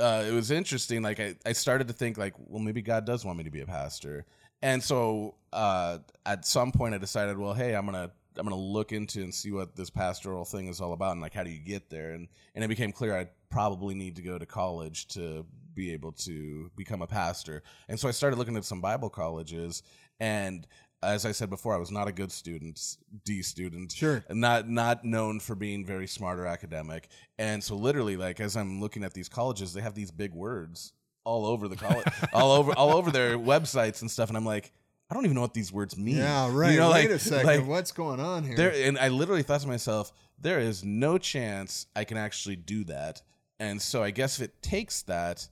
uh, 0.00 0.24
it 0.26 0.32
was 0.32 0.50
interesting. 0.50 1.02
Like 1.02 1.20
I, 1.20 1.34
I 1.44 1.52
started 1.52 1.88
to 1.88 1.94
think 1.94 2.18
like, 2.18 2.34
well, 2.38 2.62
maybe 2.62 2.82
God 2.82 3.04
does 3.04 3.24
want 3.24 3.38
me 3.38 3.44
to 3.44 3.50
be 3.50 3.60
a 3.60 3.66
pastor. 3.66 4.24
And 4.62 4.82
so 4.82 5.36
uh, 5.52 5.98
at 6.26 6.44
some 6.44 6.72
point, 6.72 6.94
I 6.94 6.98
decided, 6.98 7.38
well, 7.38 7.54
hey, 7.54 7.74
I'm 7.74 7.86
gonna 7.86 8.10
I'm 8.36 8.44
gonna 8.44 8.56
look 8.56 8.92
into 8.92 9.22
and 9.22 9.34
see 9.34 9.50
what 9.50 9.76
this 9.76 9.90
pastoral 9.90 10.44
thing 10.44 10.68
is 10.68 10.80
all 10.80 10.92
about, 10.92 11.12
and 11.12 11.20
like 11.20 11.34
how 11.34 11.44
do 11.44 11.50
you 11.50 11.60
get 11.60 11.90
there? 11.90 12.12
And 12.12 12.28
and 12.54 12.64
it 12.64 12.68
became 12.68 12.92
clear 12.92 13.16
I 13.16 13.28
probably 13.50 13.94
need 13.94 14.16
to 14.16 14.22
go 14.22 14.38
to 14.38 14.46
college 14.46 15.08
to 15.08 15.46
be 15.74 15.92
able 15.92 16.12
to 16.12 16.70
become 16.76 17.02
a 17.02 17.06
pastor. 17.06 17.62
And 17.88 17.98
so 17.98 18.08
I 18.08 18.10
started 18.10 18.38
looking 18.38 18.56
at 18.56 18.64
some 18.64 18.80
Bible 18.80 19.10
colleges, 19.10 19.82
and 20.18 20.66
as 21.02 21.24
I 21.24 21.32
said 21.32 21.48
before, 21.48 21.74
I 21.74 21.78
was 21.78 21.90
not 21.90 22.08
a 22.08 22.12
good 22.12 22.30
student, 22.30 22.78
D 23.24 23.42
student 23.42 23.92
Sure. 23.92 24.22
not 24.30 24.68
not 24.68 25.04
known 25.04 25.40
for 25.40 25.54
being 25.54 25.84
very 25.84 26.06
smart 26.06 26.38
or 26.38 26.46
academic 26.46 27.08
and 27.38 27.62
so 27.64 27.74
literally 27.74 28.16
like 28.16 28.38
as 28.40 28.56
i'm 28.56 28.80
looking 28.80 29.02
at 29.04 29.14
these 29.14 29.28
colleges 29.28 29.72
they 29.72 29.80
have 29.80 29.94
these 29.94 30.10
big 30.10 30.32
words 30.34 30.92
all 31.24 31.46
over 31.46 31.68
the 31.68 31.76
college 31.76 32.04
all 32.34 32.52
over 32.52 32.72
all 32.74 32.90
over 32.94 33.10
their 33.10 33.38
websites 33.38 34.02
and 34.02 34.10
stuff 34.10 34.28
and 34.28 34.36
i'm 34.36 34.44
like 34.44 34.72
i 35.10 35.14
don't 35.14 35.24
even 35.24 35.34
know 35.34 35.40
what 35.40 35.54
these 35.54 35.72
words 35.72 35.96
mean 35.96 36.16
Yeah, 36.18 36.48
right. 36.52 36.72
you 36.72 36.78
know 36.78 36.90
Wait 36.90 37.08
like 37.08 37.10
a 37.10 37.18
second. 37.18 37.46
like, 37.46 37.66
What's 37.66 37.92
going 37.92 38.20
on 38.20 38.44
here? 38.44 38.56
there 38.56 38.72
and 38.74 38.98
i 38.98 39.08
literally 39.08 39.42
thought 39.42 39.60
to 39.62 39.68
myself 39.68 40.12
there 40.38 40.60
is 40.60 40.84
no 40.84 41.16
chance 41.18 41.86
i 41.96 42.04
can 42.04 42.16
actually 42.18 42.56
do 42.56 42.84
that 42.84 43.22
and 43.58 43.80
so 43.80 44.02
i 44.02 44.10
guess 44.10 44.38
if 44.38 44.44
it 44.44 44.62
takes 44.62 45.02
that 45.02 45.48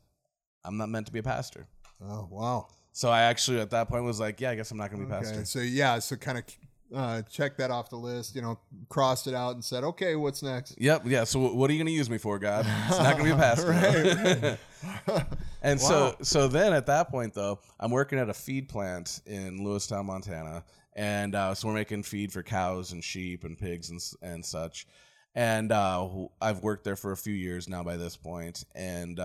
i'm 0.64 0.76
not 0.76 0.88
meant 0.90 1.06
to 1.06 1.12
be 1.12 1.18
a 1.20 1.22
pastor 1.22 1.66
oh, 2.06 2.28
wow. 2.30 2.68
So 2.98 3.08
i 3.10 3.22
actually 3.22 3.60
at 3.60 3.70
that 3.70 3.88
point 3.88 4.02
was 4.02 4.18
like 4.18 4.40
yeah 4.40 4.50
i 4.50 4.54
guess 4.56 4.70
i'm 4.72 4.76
not 4.76 4.90
going 4.90 5.00
to 5.02 5.06
be 5.08 5.14
Okay. 5.14 5.24
pastor 5.24 5.44
So 5.44 5.60
yeah, 5.60 5.98
so 6.00 6.16
kind 6.16 6.38
of 6.38 6.44
uh, 6.94 7.22
check 7.30 7.56
that 7.58 7.70
off 7.70 7.90
the 7.90 7.96
list. 7.96 8.34
You 8.34 8.40
know, 8.42 8.58
crossed 8.88 9.26
it 9.26 9.34
out 9.34 9.54
and 9.54 9.62
said, 9.62 9.84
okay, 9.84 10.16
what's 10.16 10.42
next? 10.42 10.74
Yep. 10.80 11.02
Yeah. 11.04 11.24
So 11.24 11.52
what 11.52 11.68
are 11.68 11.74
you 11.74 11.78
going 11.78 11.86
to 11.86 11.92
use 11.92 12.08
me 12.08 12.16
for, 12.16 12.38
God? 12.38 12.64
It's 12.88 12.98
not 12.98 13.18
going 13.18 13.18
to 13.18 13.24
be 13.24 13.30
a 13.30 13.36
pastor. 14.96 15.26
and 15.62 15.78
so 15.78 16.16
so 16.22 16.48
then 16.48 16.72
at 16.72 16.86
that 16.86 17.10
point 17.10 17.34
though, 17.34 17.60
I'm 17.78 17.90
working 17.90 18.18
at 18.18 18.30
a 18.30 18.34
feed 18.34 18.70
plant 18.70 19.20
in 19.26 19.60
Lewistown, 19.60 20.06
Montana, 20.06 20.64
and 20.96 21.34
uh, 21.34 21.54
so 21.54 21.68
we're 21.68 21.74
making 21.74 22.04
feed 22.04 22.32
for 22.32 22.42
cows 22.42 22.92
and 22.92 23.04
sheep 23.04 23.44
and 23.44 23.58
pigs 23.58 23.90
and 23.90 24.00
and 24.22 24.42
such. 24.44 24.86
And 25.34 25.70
uh, 25.72 26.08
I've 26.40 26.62
worked 26.62 26.84
there 26.84 26.96
for 26.96 27.12
a 27.12 27.16
few 27.18 27.34
years 27.34 27.68
now 27.68 27.82
by 27.84 27.96
this 27.96 28.16
point, 28.16 28.64
and. 28.74 29.20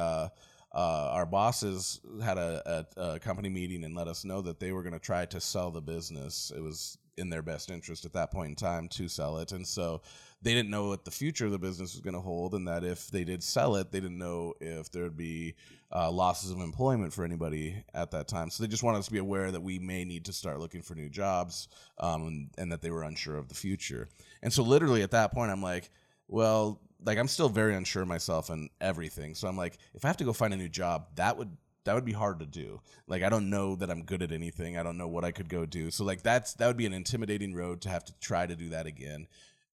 Uh, 0.74 1.10
our 1.12 1.26
bosses 1.26 2.02
had 2.24 2.38
a, 2.38 2.86
a, 2.98 3.02
a 3.02 3.20
company 3.20 3.50
meeting 3.50 3.84
and 3.84 3.96
let 3.96 4.08
us 4.08 4.26
know 4.26 4.42
that 4.42 4.60
they 4.60 4.72
were 4.72 4.82
going 4.82 4.94
to 4.94 5.00
try 5.00 5.26
to 5.26 5.40
sell 5.40 5.70
the 5.70 5.82
business. 5.82 6.52
It 6.56 6.62
was 6.62 6.98
in 7.16 7.30
their 7.30 7.44
best 7.44 7.70
interest 7.70 8.06
at 8.06 8.14
that 8.14 8.32
point 8.32 8.50
in 8.50 8.56
time 8.56 8.88
to 8.88 9.08
sell 9.08 9.38
it. 9.38 9.52
And 9.52 9.68
so 9.68 10.02
they 10.42 10.54
didn't 10.54 10.72
know 10.72 10.88
what 10.88 11.06
the 11.06 11.12
future 11.12 11.46
of 11.46 11.52
the 11.52 11.60
business 11.60 11.94
was 11.94 12.02
going 12.02 12.16
to 12.16 12.20
hold, 12.20 12.54
and 12.54 12.68
that 12.68 12.84
if 12.84 13.08
they 13.08 13.24
did 13.24 13.44
sell 13.44 13.76
it, 13.76 13.92
they 13.92 14.00
didn't 14.00 14.18
know 14.18 14.54
if 14.60 14.92
there 14.92 15.04
would 15.04 15.16
be 15.16 15.54
uh, 15.96 16.10
losses 16.12 16.52
of 16.52 16.60
employment 16.60 17.14
for 17.14 17.24
anybody 17.24 17.84
at 17.94 18.12
that 18.12 18.28
time. 18.28 18.50
So 18.50 18.64
they 18.64 18.68
just 18.68 18.84
wanted 18.84 18.98
us 18.98 19.06
to 19.06 19.12
be 19.12 19.20
aware 19.20 19.52
that 19.52 19.62
we 19.62 19.80
may 19.80 20.04
need 20.04 20.26
to 20.26 20.34
start 20.34 20.60
looking 20.60 20.82
for 20.82 20.96
new 20.96 21.08
jobs, 21.08 21.70
um, 22.00 22.28
and, 22.28 22.50
and 22.58 22.72
that 22.72 22.82
they 22.82 22.90
were 22.90 23.04
unsure 23.04 23.38
of 23.38 23.48
the 23.48 23.56
future. 23.56 24.10
And 24.42 24.52
so 24.52 24.64
literally 24.64 25.04
at 25.04 25.12
that 25.12 25.32
point, 25.34 25.52
I'm 25.52 25.62
like, 25.62 25.92
well, 26.28 26.82
like 27.06 27.18
I'm 27.18 27.28
still 27.28 27.50
very 27.50 27.76
unsure 27.76 28.06
myself 28.06 28.50
and 28.50 28.70
everything. 28.82 29.36
So 29.36 29.48
I'm 29.48 29.58
like, 29.58 29.78
if 29.94 30.06
I 30.06 30.08
have 30.08 30.18
to 30.18 30.24
go 30.24 30.34
find 30.34 30.54
a 30.54 30.58
new 30.58 30.70
job, 30.70 31.08
that 31.16 31.38
would 31.38 31.56
that 31.86 31.96
would 31.96 32.06
be 32.06 32.14
hard 32.14 32.40
to 32.40 32.46
do. 32.46 32.80
Like 33.08 33.24
I 33.24 33.30
don't 33.30 33.50
know 33.50 33.76
that 33.76 33.90
I'm 33.90 34.04
good 34.04 34.22
at 34.22 34.32
anything. 34.32 34.78
I 34.78 34.84
don't 34.84 34.98
know 34.98 35.08
what 35.08 35.26
I 35.26 35.32
could 35.32 35.50
go 35.50 35.66
do. 35.66 35.92
So 35.92 36.04
like 36.04 36.22
that's 36.24 36.54
that 36.56 36.68
would 36.68 36.78
be 36.78 36.86
an 36.86 36.94
intimidating 36.94 37.54
road 37.54 37.82
to 37.82 37.90
have 37.90 38.06
to 38.06 38.14
try 38.20 38.46
to 38.46 38.56
do 38.56 38.70
that 38.70 38.86
again. 38.86 39.28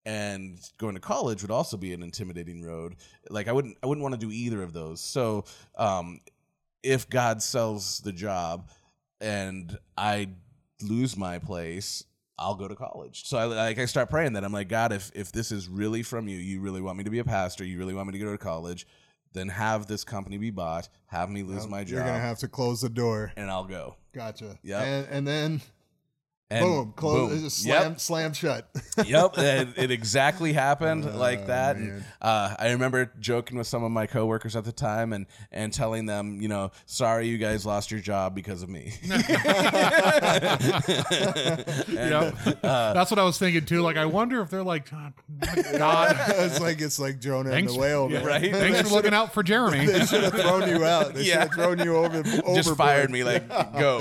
And 0.06 0.60
going 0.78 0.96
to 0.96 1.02
college 1.02 1.42
would 1.42 1.52
also 1.52 1.78
be 1.78 1.94
an 1.94 2.02
intimidating 2.02 2.64
road. 2.64 2.96
Like 3.30 3.48
I 3.48 3.52
wouldn't 3.52 3.78
I 3.84 3.88
wouldn't 3.88 4.04
want 4.04 4.20
to 4.20 4.26
do 4.26 4.32
either 4.32 4.64
of 4.64 4.74
those. 4.74 5.02
So 5.02 5.46
um 5.78 6.22
if 6.82 7.10
God 7.10 7.44
sells 7.44 8.00
the 8.00 8.14
job 8.14 8.70
and 9.22 9.78
I 9.98 10.30
lose 10.82 11.18
my 11.18 11.40
place, 11.40 12.06
I'll 12.40 12.56
go 12.56 12.68
to 12.68 12.76
college. 12.76 13.26
So 13.28 13.38
I 13.38 13.44
like 13.46 13.78
I 13.78 13.86
start 13.86 14.10
praying 14.10 14.34
that 14.34 14.44
I'm 14.44 14.54
like 14.54 14.70
God, 14.70 14.92
if 14.94 15.12
if 15.14 15.32
this 15.32 15.52
is 15.52 15.68
really 15.68 16.02
from 16.04 16.28
you, 16.28 16.38
you 16.38 16.62
really 16.62 16.82
want 16.82 16.98
me 16.98 17.04
to 17.04 17.10
be 17.10 17.20
a 17.20 17.24
pastor, 17.26 17.64
you 17.66 17.78
really 17.78 17.94
want 17.94 18.08
me 18.08 18.14
to 18.14 18.20
go 18.26 18.32
to 18.32 18.38
college, 18.38 18.88
then 19.34 19.50
have 19.50 19.88
this 19.88 20.04
company 20.04 20.38
be 20.38 20.50
bought, 20.50 20.90
have 21.08 21.30
me 21.30 21.44
lose 21.44 21.68
my 21.68 21.84
job. 21.84 21.92
You're 21.98 22.06
gonna 22.06 22.18
have 22.20 22.40
to 22.40 22.48
close 22.48 22.82
the 22.82 22.90
door. 22.90 23.32
and 23.36 23.52
I'll 23.52 23.66
go. 23.66 23.96
Gotcha. 24.14 24.58
Yeah, 24.64 24.82
And, 24.82 25.08
and 25.10 25.28
then 25.28 25.62
And 26.52 26.66
boom, 26.66 26.94
close. 26.96 27.30
boom. 27.30 27.38
It 27.38 27.42
just 27.42 27.62
slam, 27.64 27.92
Yep. 27.92 28.00
slam 28.00 28.34
shut. 28.34 28.68
yep, 29.06 29.34
it, 29.38 29.68
it 29.78 29.92
exactly 29.92 30.52
happened 30.52 31.06
Oh, 31.08 31.16
like 31.16 31.46
that. 31.46 31.76
And, 31.76 32.04
uh, 32.22 32.56
I 32.58 32.72
remember 32.72 33.12
joking 33.20 33.58
with 33.60 33.68
some 33.68 33.84
of 33.84 33.92
my 33.92 34.08
coworkers 34.08 34.56
at 34.56 34.64
the 34.66 34.72
time 34.72 35.14
and 35.14 35.28
and 35.52 35.72
telling 35.72 36.08
them, 36.08 36.42
you 36.42 36.48
know, 36.48 36.72
sorry 36.88 37.28
you 37.28 37.38
guys 37.38 37.68
lost 37.68 37.92
your 37.92 38.00
job 38.00 38.34
because 38.34 38.64
of 38.64 38.70
me. 38.70 38.94
Yeah, 41.90 42.32
that's 42.62 43.12
what 43.12 43.20
I 43.20 43.24
was 43.24 43.38
thinking 43.38 43.66
too. 43.66 43.82
Like, 43.82 43.98
I 43.98 44.06
wonder 44.06 44.42
if 44.42 44.50
they're 44.50 44.64
like, 44.64 44.90
"God, 44.90 45.14
God, 45.78 46.16
it's 46.30 46.60
like 46.60 46.82
it's 46.82 47.00
like 47.00 47.20
Jonah 47.20 47.50
thanks, 47.52 47.72
and 47.72 47.78
the 47.80 47.82
whale. 47.82 48.10
yeah, 48.12 48.20
man. 48.20 48.28
right? 48.28 48.52
Thanks 48.52 48.82
for 48.82 48.96
looking 48.96 49.14
out 49.14 49.34
for 49.34 49.44
Jeremy. 49.44 49.86
They 49.86 50.06
should 50.06 50.24
have 50.24 50.34
thrown 50.34 50.68
you 50.70 50.84
out. 50.86 51.14
They 51.14 51.24
Yeah. 51.24 51.42
should 51.42 51.42
have 51.42 51.52
thrown 51.54 51.80
you 51.80 51.96
over. 51.96 52.24
just 52.24 52.44
overboard. 52.44 52.78
fired 52.78 53.12
me 53.12 53.24
like 53.24 53.48
go 53.50 54.00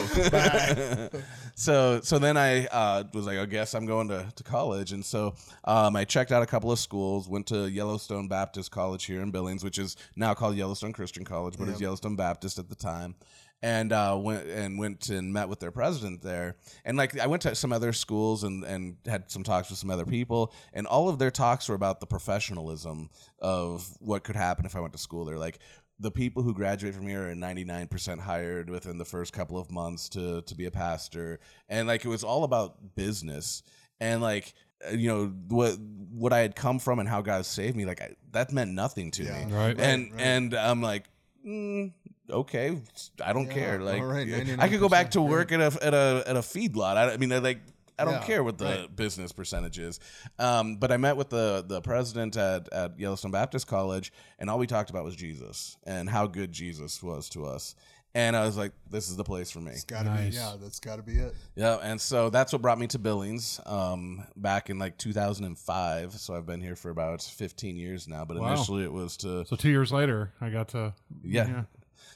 so 1.58 2.00
so 2.02 2.18
then 2.18 2.36
i 2.36 2.66
uh, 2.66 3.02
was 3.12 3.26
like 3.26 3.36
i 3.38 3.44
guess 3.44 3.74
i'm 3.74 3.84
going 3.84 4.08
to, 4.08 4.26
to 4.36 4.44
college 4.44 4.92
and 4.92 5.04
so 5.04 5.34
um, 5.64 5.96
i 5.96 6.04
checked 6.04 6.30
out 6.30 6.42
a 6.42 6.46
couple 6.46 6.70
of 6.70 6.78
schools 6.78 7.28
went 7.28 7.46
to 7.46 7.68
yellowstone 7.68 8.28
baptist 8.28 8.70
college 8.70 9.04
here 9.04 9.20
in 9.20 9.30
billings 9.30 9.64
which 9.64 9.78
is 9.78 9.96
now 10.14 10.32
called 10.34 10.54
yellowstone 10.56 10.92
christian 10.92 11.24
college 11.24 11.56
but 11.58 11.68
it's 11.68 11.80
yellowstone 11.80 12.16
baptist 12.16 12.58
at 12.58 12.68
the 12.68 12.76
time 12.76 13.14
and 13.62 13.92
uh, 13.92 14.16
went 14.20 14.46
and 14.46 14.78
went 14.78 15.08
and 15.08 15.32
met 15.32 15.48
with 15.48 15.58
their 15.58 15.70
president 15.70 16.22
there. 16.22 16.56
And 16.84 16.96
like 16.96 17.18
I 17.18 17.26
went 17.26 17.42
to 17.42 17.54
some 17.54 17.72
other 17.72 17.92
schools 17.92 18.44
and 18.44 18.64
and 18.64 18.96
had 19.06 19.30
some 19.30 19.42
talks 19.42 19.68
with 19.70 19.78
some 19.78 19.90
other 19.90 20.06
people, 20.06 20.52
and 20.72 20.86
all 20.86 21.08
of 21.08 21.18
their 21.18 21.30
talks 21.30 21.68
were 21.68 21.74
about 21.74 22.00
the 22.00 22.06
professionalism 22.06 23.10
of 23.40 23.88
what 23.98 24.22
could 24.24 24.36
happen 24.36 24.64
if 24.64 24.76
I 24.76 24.80
went 24.80 24.92
to 24.92 24.98
school 24.98 25.24
there. 25.24 25.38
Like 25.38 25.58
the 26.00 26.10
people 26.10 26.42
who 26.42 26.54
graduate 26.54 26.94
from 26.94 27.06
here 27.08 27.28
are 27.28 27.34
99% 27.34 28.20
hired 28.20 28.70
within 28.70 28.98
the 28.98 29.04
first 29.04 29.32
couple 29.32 29.58
of 29.58 29.70
months 29.70 30.08
to 30.10 30.42
to 30.42 30.54
be 30.54 30.64
a 30.66 30.70
pastor, 30.70 31.40
and 31.68 31.88
like 31.88 32.04
it 32.04 32.08
was 32.08 32.22
all 32.24 32.44
about 32.44 32.94
business 32.94 33.62
and 34.00 34.22
like. 34.22 34.54
uh, 34.86 34.94
You 34.94 35.08
know 35.08 35.26
what 35.48 35.76
what 36.22 36.32
I 36.32 36.38
had 36.38 36.54
come 36.54 36.78
from 36.78 37.00
and 37.00 37.08
how 37.08 37.20
God 37.20 37.44
saved 37.46 37.76
me, 37.76 37.84
like 37.84 38.00
I, 38.00 38.14
that 38.30 38.52
meant 38.52 38.70
nothing 38.72 39.10
to 39.18 39.22
Yeah. 39.24 39.44
me, 39.46 39.52
Right. 39.52 39.76
and 39.80 40.12
and 40.18 40.54
I'm 40.54 40.80
like, 40.82 41.04
mm, 41.44 41.92
okay, 42.30 42.78
I 43.24 43.32
don't 43.32 43.46
Yeah, 43.48 43.54
care. 43.60 43.80
Like, 43.80 44.02
right, 44.02 44.28
I 44.60 44.68
could 44.68 44.78
go 44.80 44.88
back 44.88 45.10
to 45.12 45.18
99%, 45.18 45.28
work 45.28 45.50
at 45.52 45.60
a 45.60 45.70
at 45.88 45.94
a 45.94 46.22
at 46.30 46.36
a 46.36 46.44
feedlot. 46.52 46.96
I, 46.96 47.12
I 47.14 47.16
mean, 47.16 47.30
like. 47.42 47.60
I 47.98 48.04
don't 48.04 48.14
Yeah, 48.14 48.24
care 48.24 48.44
what 48.44 48.58
the 48.58 48.88
business 48.94 49.32
percentage 49.32 49.78
is, 49.78 49.98
um, 50.38 50.76
but 50.76 50.92
I 50.92 50.96
met 50.96 51.16
with 51.16 51.30
the 51.30 51.64
the 51.66 51.80
president 51.80 52.36
at, 52.36 52.72
at 52.72 52.98
Yellowstone 52.98 53.30
Baptist 53.32 53.66
College, 53.66 54.12
and 54.38 54.48
all 54.48 54.58
we 54.58 54.66
talked 54.66 54.90
about 54.90 55.04
was 55.04 55.16
Jesus 55.16 55.76
and 55.84 56.08
how 56.08 56.26
good 56.26 56.52
Jesus 56.52 57.02
was 57.02 57.28
to 57.30 57.44
us. 57.46 57.74
And 58.14 58.34
I 58.34 58.46
was 58.46 58.56
like, 58.56 58.72
"This 58.90 59.10
is 59.10 59.16
the 59.16 59.22
place 59.24 59.50
for 59.50 59.60
me." 59.60 59.72
It's 59.72 59.84
gotta 59.84 60.08
Nice. 60.08 60.30
be. 60.30 60.36
Yeah, 60.36 60.54
that's 60.60 60.80
got 60.80 60.96
to 60.96 61.02
be 61.02 61.18
it. 61.18 61.34
Yeah, 61.56 61.76
and 61.82 62.00
so 62.00 62.30
that's 62.30 62.52
what 62.54 62.62
brought 62.62 62.78
me 62.78 62.86
to 62.88 62.98
Billings 62.98 63.60
um, 63.66 64.24
back 64.34 64.70
in 64.70 64.78
like 64.78 64.96
2005. 64.96 66.14
So 66.14 66.34
I've 66.34 66.46
been 66.46 66.60
here 66.62 66.74
for 66.74 66.90
about 66.90 67.22
15 67.22 67.76
years 67.76 68.08
now. 68.08 68.24
But 68.24 68.38
Wow. 68.38 68.54
initially, 68.54 68.82
it 68.84 68.92
was 68.92 69.16
to 69.18 69.44
So 69.44 69.56
two 69.56 69.68
years 69.70 69.92
later, 69.92 70.32
I 70.40 70.48
got 70.50 70.68
to 70.68 70.94
yeah. 71.22 71.64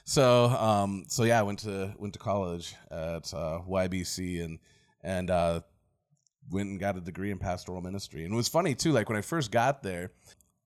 So 0.05 0.47
um 0.47 1.05
so 1.09 1.25
yeah, 1.25 1.39
I 1.39 1.43
went 1.43 1.61
to 1.61 1.95
went 1.99 2.15
to 2.15 2.19
college 2.19 2.75
at 2.91 3.33
uh, 3.35 3.61
YBC 3.69 4.43
and 4.45 4.59
and 5.05 5.31
uh, 5.31 5.61
went 6.53 6.69
and 6.69 6.79
got 6.79 6.97
a 6.97 7.01
degree 7.01 7.31
in 7.31 7.39
pastoral 7.39 7.81
ministry. 7.81 8.25
And 8.25 8.33
it 8.33 8.37
was 8.37 8.49
funny 8.49 8.75
too. 8.75 8.93
Like 8.93 9.09
when 9.09 9.19
I 9.19 9.23
first 9.23 9.51
got 9.51 9.83
there, 9.83 10.13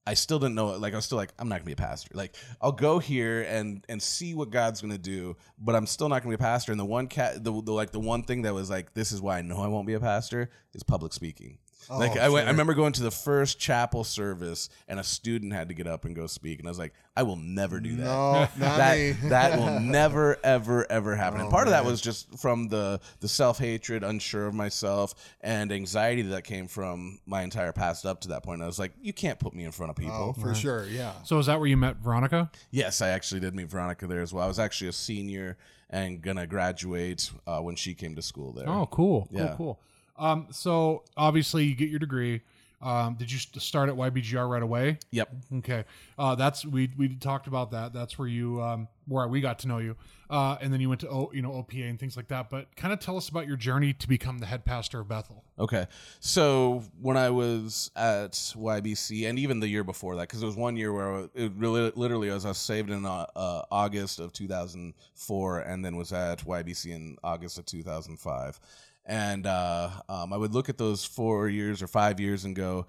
I 0.07 0.15
still 0.15 0.39
didn't 0.39 0.55
know. 0.55 0.75
it. 0.75 0.81
Like 0.81 0.93
I 0.93 0.97
was 0.97 1.05
still 1.05 1.19
like, 1.19 1.33
I'm 1.39 1.49
not 1.49 1.57
gonna 1.57 1.67
be 1.67 1.73
a 1.73 1.77
pastor. 1.77 2.11
Like 2.15 2.37
I'll 2.61 2.73
go 2.73 2.99
here 2.99 3.43
and 3.43 3.85
and 3.89 4.01
see 4.01 4.35
what 4.35 4.51
God's 4.51 4.81
gonna 4.81 4.99
do, 4.99 5.37
but 5.59 5.75
I'm 5.75 5.87
still 5.87 6.09
not 6.09 6.23
gonna 6.23 6.37
be 6.37 6.43
a 6.43 6.45
pastor. 6.45 6.73
And 6.73 6.81
the 6.81 6.85
one 6.85 7.09
cat, 7.09 7.43
the, 7.43 7.51
the 7.63 7.73
like 7.73 7.91
the 7.91 8.01
one 8.01 8.23
thing 8.23 8.43
that 8.43 8.55
was 8.55 8.71
like, 8.71 8.95
this 8.95 9.11
is 9.11 9.21
why 9.21 9.39
I 9.39 9.43
know 9.43 9.59
I 9.59 9.67
won't 9.69 9.87
be 9.87 9.95
a 9.95 10.01
pastor 10.01 10.51
is 10.75 10.83
public 10.83 11.13
speaking. 11.13 11.59
Like 11.91 12.17
I, 12.17 12.29
went, 12.29 12.49
I 12.49 12.51
remember 12.51 12.75
going 12.75 12.93
to 12.95 13.03
the 13.03 13.11
first 13.11 13.59
chapel 13.59 14.05
service, 14.05 14.69
and 14.89 14.99
a 15.01 15.05
student 15.05 15.53
had 15.53 15.69
to 15.69 15.75
get 15.75 15.87
up 15.87 16.05
and 16.05 16.15
go 16.17 16.27
speak, 16.27 16.59
and 16.59 16.67
I 16.69 16.71
was 16.71 16.79
like, 16.79 16.93
I 17.17 17.23
will 17.23 17.37
never 17.37 17.81
do 17.81 17.97
that. 17.97 18.05
No, 18.05 18.33
not 18.33 18.51
that 18.59 18.99
me. 18.99 19.13
that 19.29 19.59
will 19.59 19.81
never 19.81 20.37
ever 20.45 20.87
ever 20.91 21.17
happen. 21.17 21.41
and 21.41 21.51
part 21.51 21.67
of 21.67 21.71
that 21.73 21.85
was 21.85 22.01
just 22.01 22.39
from 22.39 22.69
the 22.69 23.01
the 23.21 23.29
self 23.29 23.59
hatred, 23.59 24.05
unsure 24.05 24.47
of 24.47 24.55
myself, 24.55 25.15
and 25.41 25.73
anxiety 25.73 26.23
that 26.23 26.45
came 26.45 26.67
from 26.69 27.21
my 27.27 27.43
entire 27.43 27.73
past 27.73 28.05
up 28.05 28.21
to 28.23 28.29
that 28.29 28.43
point. 28.43 28.63
I 28.63 28.67
was 28.67 28.79
like, 28.79 28.93
you 29.01 29.13
can't 29.13 29.39
put 29.39 29.55
me 29.55 29.65
in 29.65 29.73
front 29.73 29.91
of 29.91 29.97
people. 29.97 30.35
Oh, 30.37 30.41
for 30.41 30.55
sure. 30.55 30.87
Yeah. 30.87 31.13
So 31.25 31.39
is 31.39 31.47
that 31.47 31.59
where 31.59 31.69
you 31.69 31.77
met 31.77 31.97
Veronica? 31.97 32.51
Yes, 32.71 33.01
I 33.01 33.09
actually 33.11 33.41
did 33.41 33.55
meet 33.55 33.69
Veronica 33.69 34.07
there 34.07 34.23
as 34.23 34.33
well. 34.35 34.45
I 34.45 34.49
was 34.49 34.59
actually 34.59 34.89
a 34.89 34.93
senior 34.93 35.57
and 35.89 36.21
gonna 36.21 36.47
graduate 36.49 37.31
uh, 37.47 37.61
when 37.61 37.77
she 37.77 37.95
came 37.95 38.17
to 38.17 38.23
school 38.23 38.53
there. 38.53 38.69
Oh, 38.69 38.87
cool, 38.91 39.29
cool, 39.31 39.39
Yeah. 39.41 39.55
cool. 39.57 39.81
Um, 40.19 40.49
so 40.51 41.05
obviously 41.17 41.65
you 41.65 41.75
get 41.75 41.89
your 41.89 41.99
degree. 41.99 42.43
Um, 42.83 43.15
did 43.15 43.33
you 43.33 43.39
start 43.39 43.89
at 43.89 43.95
YBGR 43.97 44.49
right 44.49 44.63
away? 44.63 44.99
Yep. 45.11 45.35
Okay, 45.59 45.85
uh, 46.19 46.35
that's 46.35 46.65
we 46.65 46.91
we 46.97 47.09
talked 47.17 47.47
about 47.47 47.71
that. 47.71 47.93
That's 47.95 48.19
where 48.19 48.29
you 48.29 48.63
um, 48.63 48.89
where 49.07 49.27
we 49.27 49.41
got 49.41 49.59
to 49.61 49.69
know 49.69 49.79
you, 49.79 49.97
uh, 50.29 50.59
and 50.61 50.73
then 50.73 50.81
you 50.83 50.89
went 50.91 51.01
to 51.01 51.09
o, 51.09 51.31
you 51.33 51.41
know 51.41 51.53
OPA 51.53 51.89
and 51.89 51.99
things 51.99 52.17
like 52.17 52.29
that. 52.29 52.51
But 52.51 52.77
kind 52.77 52.93
of 52.93 53.01
tell 53.01 53.17
us 53.17 53.31
about 53.31 53.47
your 53.47 53.57
journey 53.57 53.95
to 53.95 54.07
become 54.07 54.39
the 54.39 54.47
head 54.47 54.67
pastor 54.67 55.01
of 55.01 55.09
Bethel. 55.09 55.43
Okay. 55.59 55.87
So 56.21 56.83
when 57.01 57.17
I 57.17 57.31
was 57.31 57.91
at 57.97 58.33
YBC, 58.33 59.27
and 59.29 59.39
even 59.39 59.61
the 59.61 59.69
year 59.69 59.85
before 59.85 60.17
that, 60.17 60.29
because 60.29 60.43
it 60.43 60.47
was 60.47 60.57
one 60.57 60.77
year 60.77 60.93
where 60.93 61.29
it 61.35 61.53
really, 61.57 61.91
literally, 61.97 62.31
I 62.31 62.35
was, 62.35 62.45
I 62.45 62.49
was 62.49 62.59
saved 62.59 62.91
in 62.91 63.07
uh, 63.07 63.25
uh, 63.35 63.63
August 63.71 64.21
of 64.21 64.35
2004, 64.35 65.61
and 65.61 65.83
then 65.83 65.97
was 65.97 66.13
at 66.13 66.45
YBC 66.45 66.95
in 66.95 67.17
August 67.25 67.59
of 67.59 67.65
2005. 67.65 68.61
And 69.09 69.47
uh, 69.47 69.91
um, 70.09 70.33
I 70.33 70.37
would 70.37 70.53
look 70.53 70.69
at 70.69 70.79
those 70.79 71.05
four 71.05 71.49
years 71.49 71.81
or 71.83 71.87
five 71.87 72.19
years 72.19 72.45
and 72.45 72.57
go, 72.57 72.87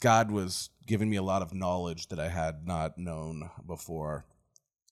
God 0.00 0.30
was 0.30 0.68
giving 0.86 1.08
me 1.08 1.16
a 1.16 1.22
lot 1.22 1.40
of 1.42 1.54
knowledge 1.54 2.08
that 2.08 2.20
I 2.20 2.28
had 2.28 2.66
not 2.66 2.98
known 2.98 3.48
before. 3.66 4.26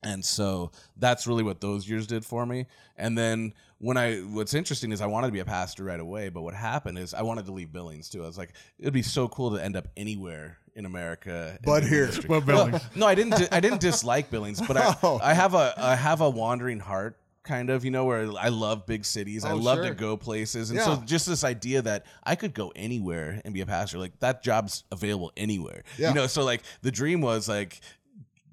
And 0.03 0.25
so 0.25 0.71
that's 0.97 1.27
really 1.27 1.43
what 1.43 1.61
those 1.61 1.89
years 1.89 2.07
did 2.07 2.25
for 2.25 2.47
me. 2.47 2.67
And 2.97 3.19
then 3.19 3.53
when 3.79 3.97
I, 3.97 4.19
what's 4.21 4.55
interesting 4.55 4.93
is 4.93 5.01
I 5.01 5.07
wanted 5.07 5.27
to 5.29 5.33
be 5.33 5.41
a 5.41 5.45
pastor 5.45 5.85
right 5.85 5.99
away, 6.01 6.29
but 6.29 6.43
what 6.43 6.55
happened 6.55 6.99
is 6.99 7.13
I 7.13 7.23
wanted 7.23 7.47
to 7.47 7.53
leave 7.53 7.73
Billings 7.73 8.09
too. 8.09 8.23
I 8.23 8.27
was 8.27 8.39
like, 8.39 8.53
it'd 8.79 8.95
be 8.95 9.03
so 9.03 9.27
cool 9.29 9.57
to 9.57 9.63
end 9.63 9.77
up 9.77 9.89
anywhere 9.97 10.59
in 10.75 10.87
America. 10.87 11.59
But 11.65 11.81
do 11.83 11.89
here. 11.89 12.01
ministry. 12.03 12.29
But 12.29 12.47
Well, 12.47 12.67
Billings. 12.67 12.85
no, 12.95 13.07
I 13.07 13.15
didn't. 13.15 13.39
di- 13.39 13.49
I 13.51 13.61
didn't 13.61 13.81
dislike 13.81 14.31
Billings, 14.31 14.61
but 14.67 14.77
I, 14.77 14.97
Oh. 15.03 15.19
I 15.23 15.35
have 15.35 15.55
a, 15.55 15.75
I 15.77 15.97
have 15.97 16.21
a 16.21 16.31
wandering 16.31 16.79
heart. 16.81 17.19
Kind 17.47 17.71
of, 17.71 17.85
you 17.85 17.91
know, 17.93 18.05
where 18.05 18.29
I 18.39 18.49
love 18.49 18.87
big 18.87 19.05
cities. 19.05 19.45
I 19.45 19.53
Oh, 19.53 19.57
love 19.57 19.79
sure. 19.79 19.85
to 19.89 19.95
go 19.95 20.17
places. 20.17 20.71
And 20.71 20.79
Yeah. 20.79 20.85
so 20.85 21.03
just 21.07 21.27
this 21.27 21.45
idea 21.45 21.81
that 21.83 22.05
I 22.25 22.35
could 22.35 22.53
go 22.55 22.73
anywhere 22.75 23.41
and 23.45 23.55
be 23.55 23.61
a 23.61 23.67
pastor, 23.67 23.99
like 23.99 24.19
that 24.19 24.43
job's 24.43 24.83
available 24.91 25.33
anywhere. 25.37 25.85
Yeah. 25.97 26.09
You 26.09 26.15
know, 26.15 26.27
so 26.27 26.43
like 26.45 26.63
the 26.83 26.91
dream 26.91 27.21
was 27.21 27.49
like, 27.49 27.81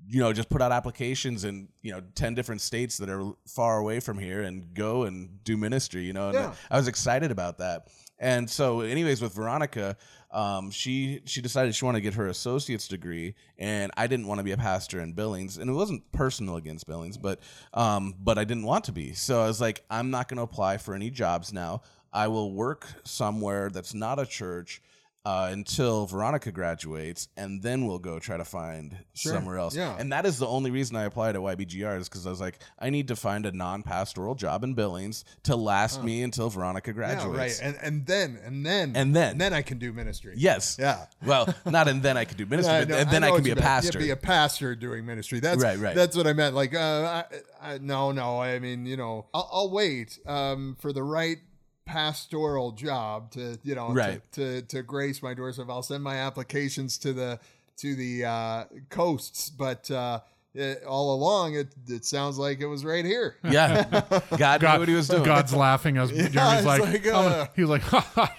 you 0.07 0.19
know, 0.19 0.31
just 0.31 0.49
put 0.49 0.61
out 0.61 0.71
applications 0.71 1.43
in, 1.43 1.69
you 1.81 1.91
know, 1.91 2.01
10 2.13 2.35
different 2.35 2.61
states 2.61 2.97
that 2.97 3.09
are 3.09 3.31
far 3.47 3.79
away 3.79 3.99
from 3.99 4.19
here 4.19 4.43
and 4.43 4.73
go 4.75 5.03
and 5.03 5.43
do 5.43 5.57
ministry, 5.57 6.03
you 6.03 6.13
know. 6.13 6.25
And 6.27 6.35
Yeah. 6.35 6.53
I 6.69 6.77
was 6.77 6.87
excited 6.87 7.31
about 7.31 7.57
that. 7.57 7.87
And 8.19 8.47
so, 8.49 8.81
anyways, 8.81 9.21
with 9.21 9.33
Veronica, 9.33 9.97
um, 10.33 10.71
she 10.71 11.21
she 11.25 11.41
decided 11.41 11.75
she 11.75 11.85
wanted 11.85 11.99
to 11.99 12.01
get 12.01 12.15
her 12.15 12.27
associate's 12.27 12.87
degree, 12.87 13.35
and 13.57 13.91
I 13.95 14.07
didn't 14.07 14.27
want 14.27 14.39
to 14.39 14.43
be 14.43 14.51
a 14.51 14.57
pastor 14.57 14.99
in 14.99 15.13
Billings, 15.13 15.57
and 15.57 15.69
it 15.69 15.73
wasn't 15.73 16.11
personal 16.11 16.55
against 16.57 16.87
Billings, 16.87 17.17
but 17.17 17.39
um, 17.73 18.15
but 18.19 18.37
I 18.37 18.43
didn't 18.43 18.65
want 18.65 18.85
to 18.85 18.91
be. 18.91 19.13
So 19.13 19.41
I 19.41 19.47
was 19.47 19.61
like, 19.61 19.83
I'm 19.89 20.09
not 20.09 20.27
going 20.27 20.37
to 20.37 20.43
apply 20.43 20.77
for 20.77 20.95
any 20.95 21.09
jobs 21.11 21.53
now. 21.53 21.81
I 22.11 22.27
will 22.27 22.51
work 22.51 22.87
somewhere 23.03 23.69
that's 23.69 23.93
not 23.93 24.19
a 24.19 24.25
church 24.25 24.81
uh, 25.25 25.47
until 25.51 26.05
Veronica 26.05 26.51
graduates, 26.51 27.29
and 27.37 27.61
then 27.61 27.87
we'll 27.87 27.97
go 27.99 28.19
try 28.19 28.35
to 28.35 28.43
find 28.43 28.97
somewhere 29.13 29.57
else. 29.57 29.73
Yeah. 29.75 29.95
And 29.97 30.11
that 30.11 30.25
is 30.25 30.37
the 30.37 30.47
only 30.47 30.69
reason 30.69 30.97
I 30.97 31.03
applied 31.03 31.35
at 31.37 31.41
YBGR 31.41 31.97
is 31.99 32.09
because 32.09 32.27
I 32.27 32.29
was 32.29 32.41
like, 32.41 32.59
I 32.77 32.89
need 32.89 33.07
to 33.07 33.15
find 33.15 33.45
a 33.45 33.51
non-pastoral 33.53 34.35
job 34.35 34.63
in 34.65 34.73
Billings 34.73 35.23
to 35.43 35.55
last 35.55 36.03
me 36.03 36.23
until 36.23 36.49
Veronica 36.49 36.89
Yeah, 36.89 36.93
graduates. 36.93 37.37
right. 37.37 37.59
And 37.61 37.77
and 37.81 38.05
then 38.05 38.37
and 38.43 38.65
then 38.65 38.93
And 38.95 39.15
then. 39.15 39.31
and 39.31 39.41
then 39.41 39.53
I 39.53 39.61
can 39.61 39.77
do 39.79 39.93
ministry. 39.93 40.33
Yes. 40.35 40.75
Yeah. 40.77 41.05
Well, 41.25 41.53
not 41.65 41.87
and 41.87 42.03
then 42.03 42.17
I 42.17 42.25
can 42.25 42.35
do 42.37 42.45
ministry, 42.49 42.75
I 42.75 42.79
but 42.81 42.89
know- 42.89 42.97
and 42.97 43.09
then 43.09 43.23
I, 43.23 43.29
know 43.29 43.35
can 43.35 43.43
be 43.45 43.51
a 43.51 43.55
meant. 43.55 43.65
pastor. 43.65 43.99
Yeah, 43.99 44.05
be 44.05 44.11
a 44.11 44.15
pastor 44.17 44.75
doing 44.75 45.05
ministry. 45.05 45.39
That's 45.39 45.63
Right, 45.63 45.79
right. 45.79 45.95
That's 45.95 46.17
what 46.17 46.27
I 46.27 46.33
meant. 46.33 46.53
Like, 46.53 46.75
uh, 46.75 47.23
I, 47.61 47.73
I, 47.75 47.77
no, 47.77 48.11
no. 48.11 48.41
I 48.41 48.59
mean, 48.59 48.85
you 48.85 48.97
know, 48.97 49.27
I'll, 49.33 49.49
I'll 49.53 49.71
wait 49.71 50.19
um, 50.25 50.75
for 50.79 50.91
the 50.91 51.03
right 51.03 51.37
pastoral 51.85 52.71
job 52.71 53.31
to, 53.31 53.57
you 53.63 53.75
know, 53.75 53.91
Right. 53.93 54.21
to, 54.33 54.61
to 54.61 54.67
to 54.67 54.83
grace 54.83 55.21
my 55.21 55.33
doors. 55.33 55.59
If 55.59 55.69
I'll 55.69 55.83
send 55.83 56.03
my 56.03 56.15
applications 56.15 56.97
to 56.99 57.13
the 57.13 57.39
to 57.77 57.95
the 57.95 58.25
uh, 58.25 58.63
coasts, 58.89 59.49
but 59.49 59.89
uh, 59.91 60.19
it, 60.53 60.83
all 60.83 61.15
along 61.15 61.55
it 61.55 61.73
it 61.87 62.05
sounds 62.05 62.37
like 62.37 62.59
it 62.61 62.67
was 62.67 62.85
right 62.85 63.03
here. 63.05 63.35
yeah. 63.43 64.01
God, 64.37 64.61
knew 64.61 64.79
what 64.79 64.87
he 64.87 64.93
was 64.95 65.07
doing. 65.07 65.23
God's 65.23 65.53
laughing 65.53 65.97
as 65.97 66.09
Jeremy's 66.11 66.33
it's 66.35 66.65
like, 66.65 66.81
like, 66.81 67.07
I'm 67.07 67.13
uh, 67.15 67.29
gonna- 67.29 67.49
he 67.55 67.61
was 67.61 67.69
like, 67.69 67.81
ha, 67.93 67.99
ha. 68.13 68.35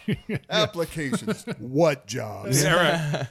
Applications. 0.51 1.45
what 1.59 2.07
jobs? 2.07 2.63
yeah, 2.63 3.17
right. 3.17 3.27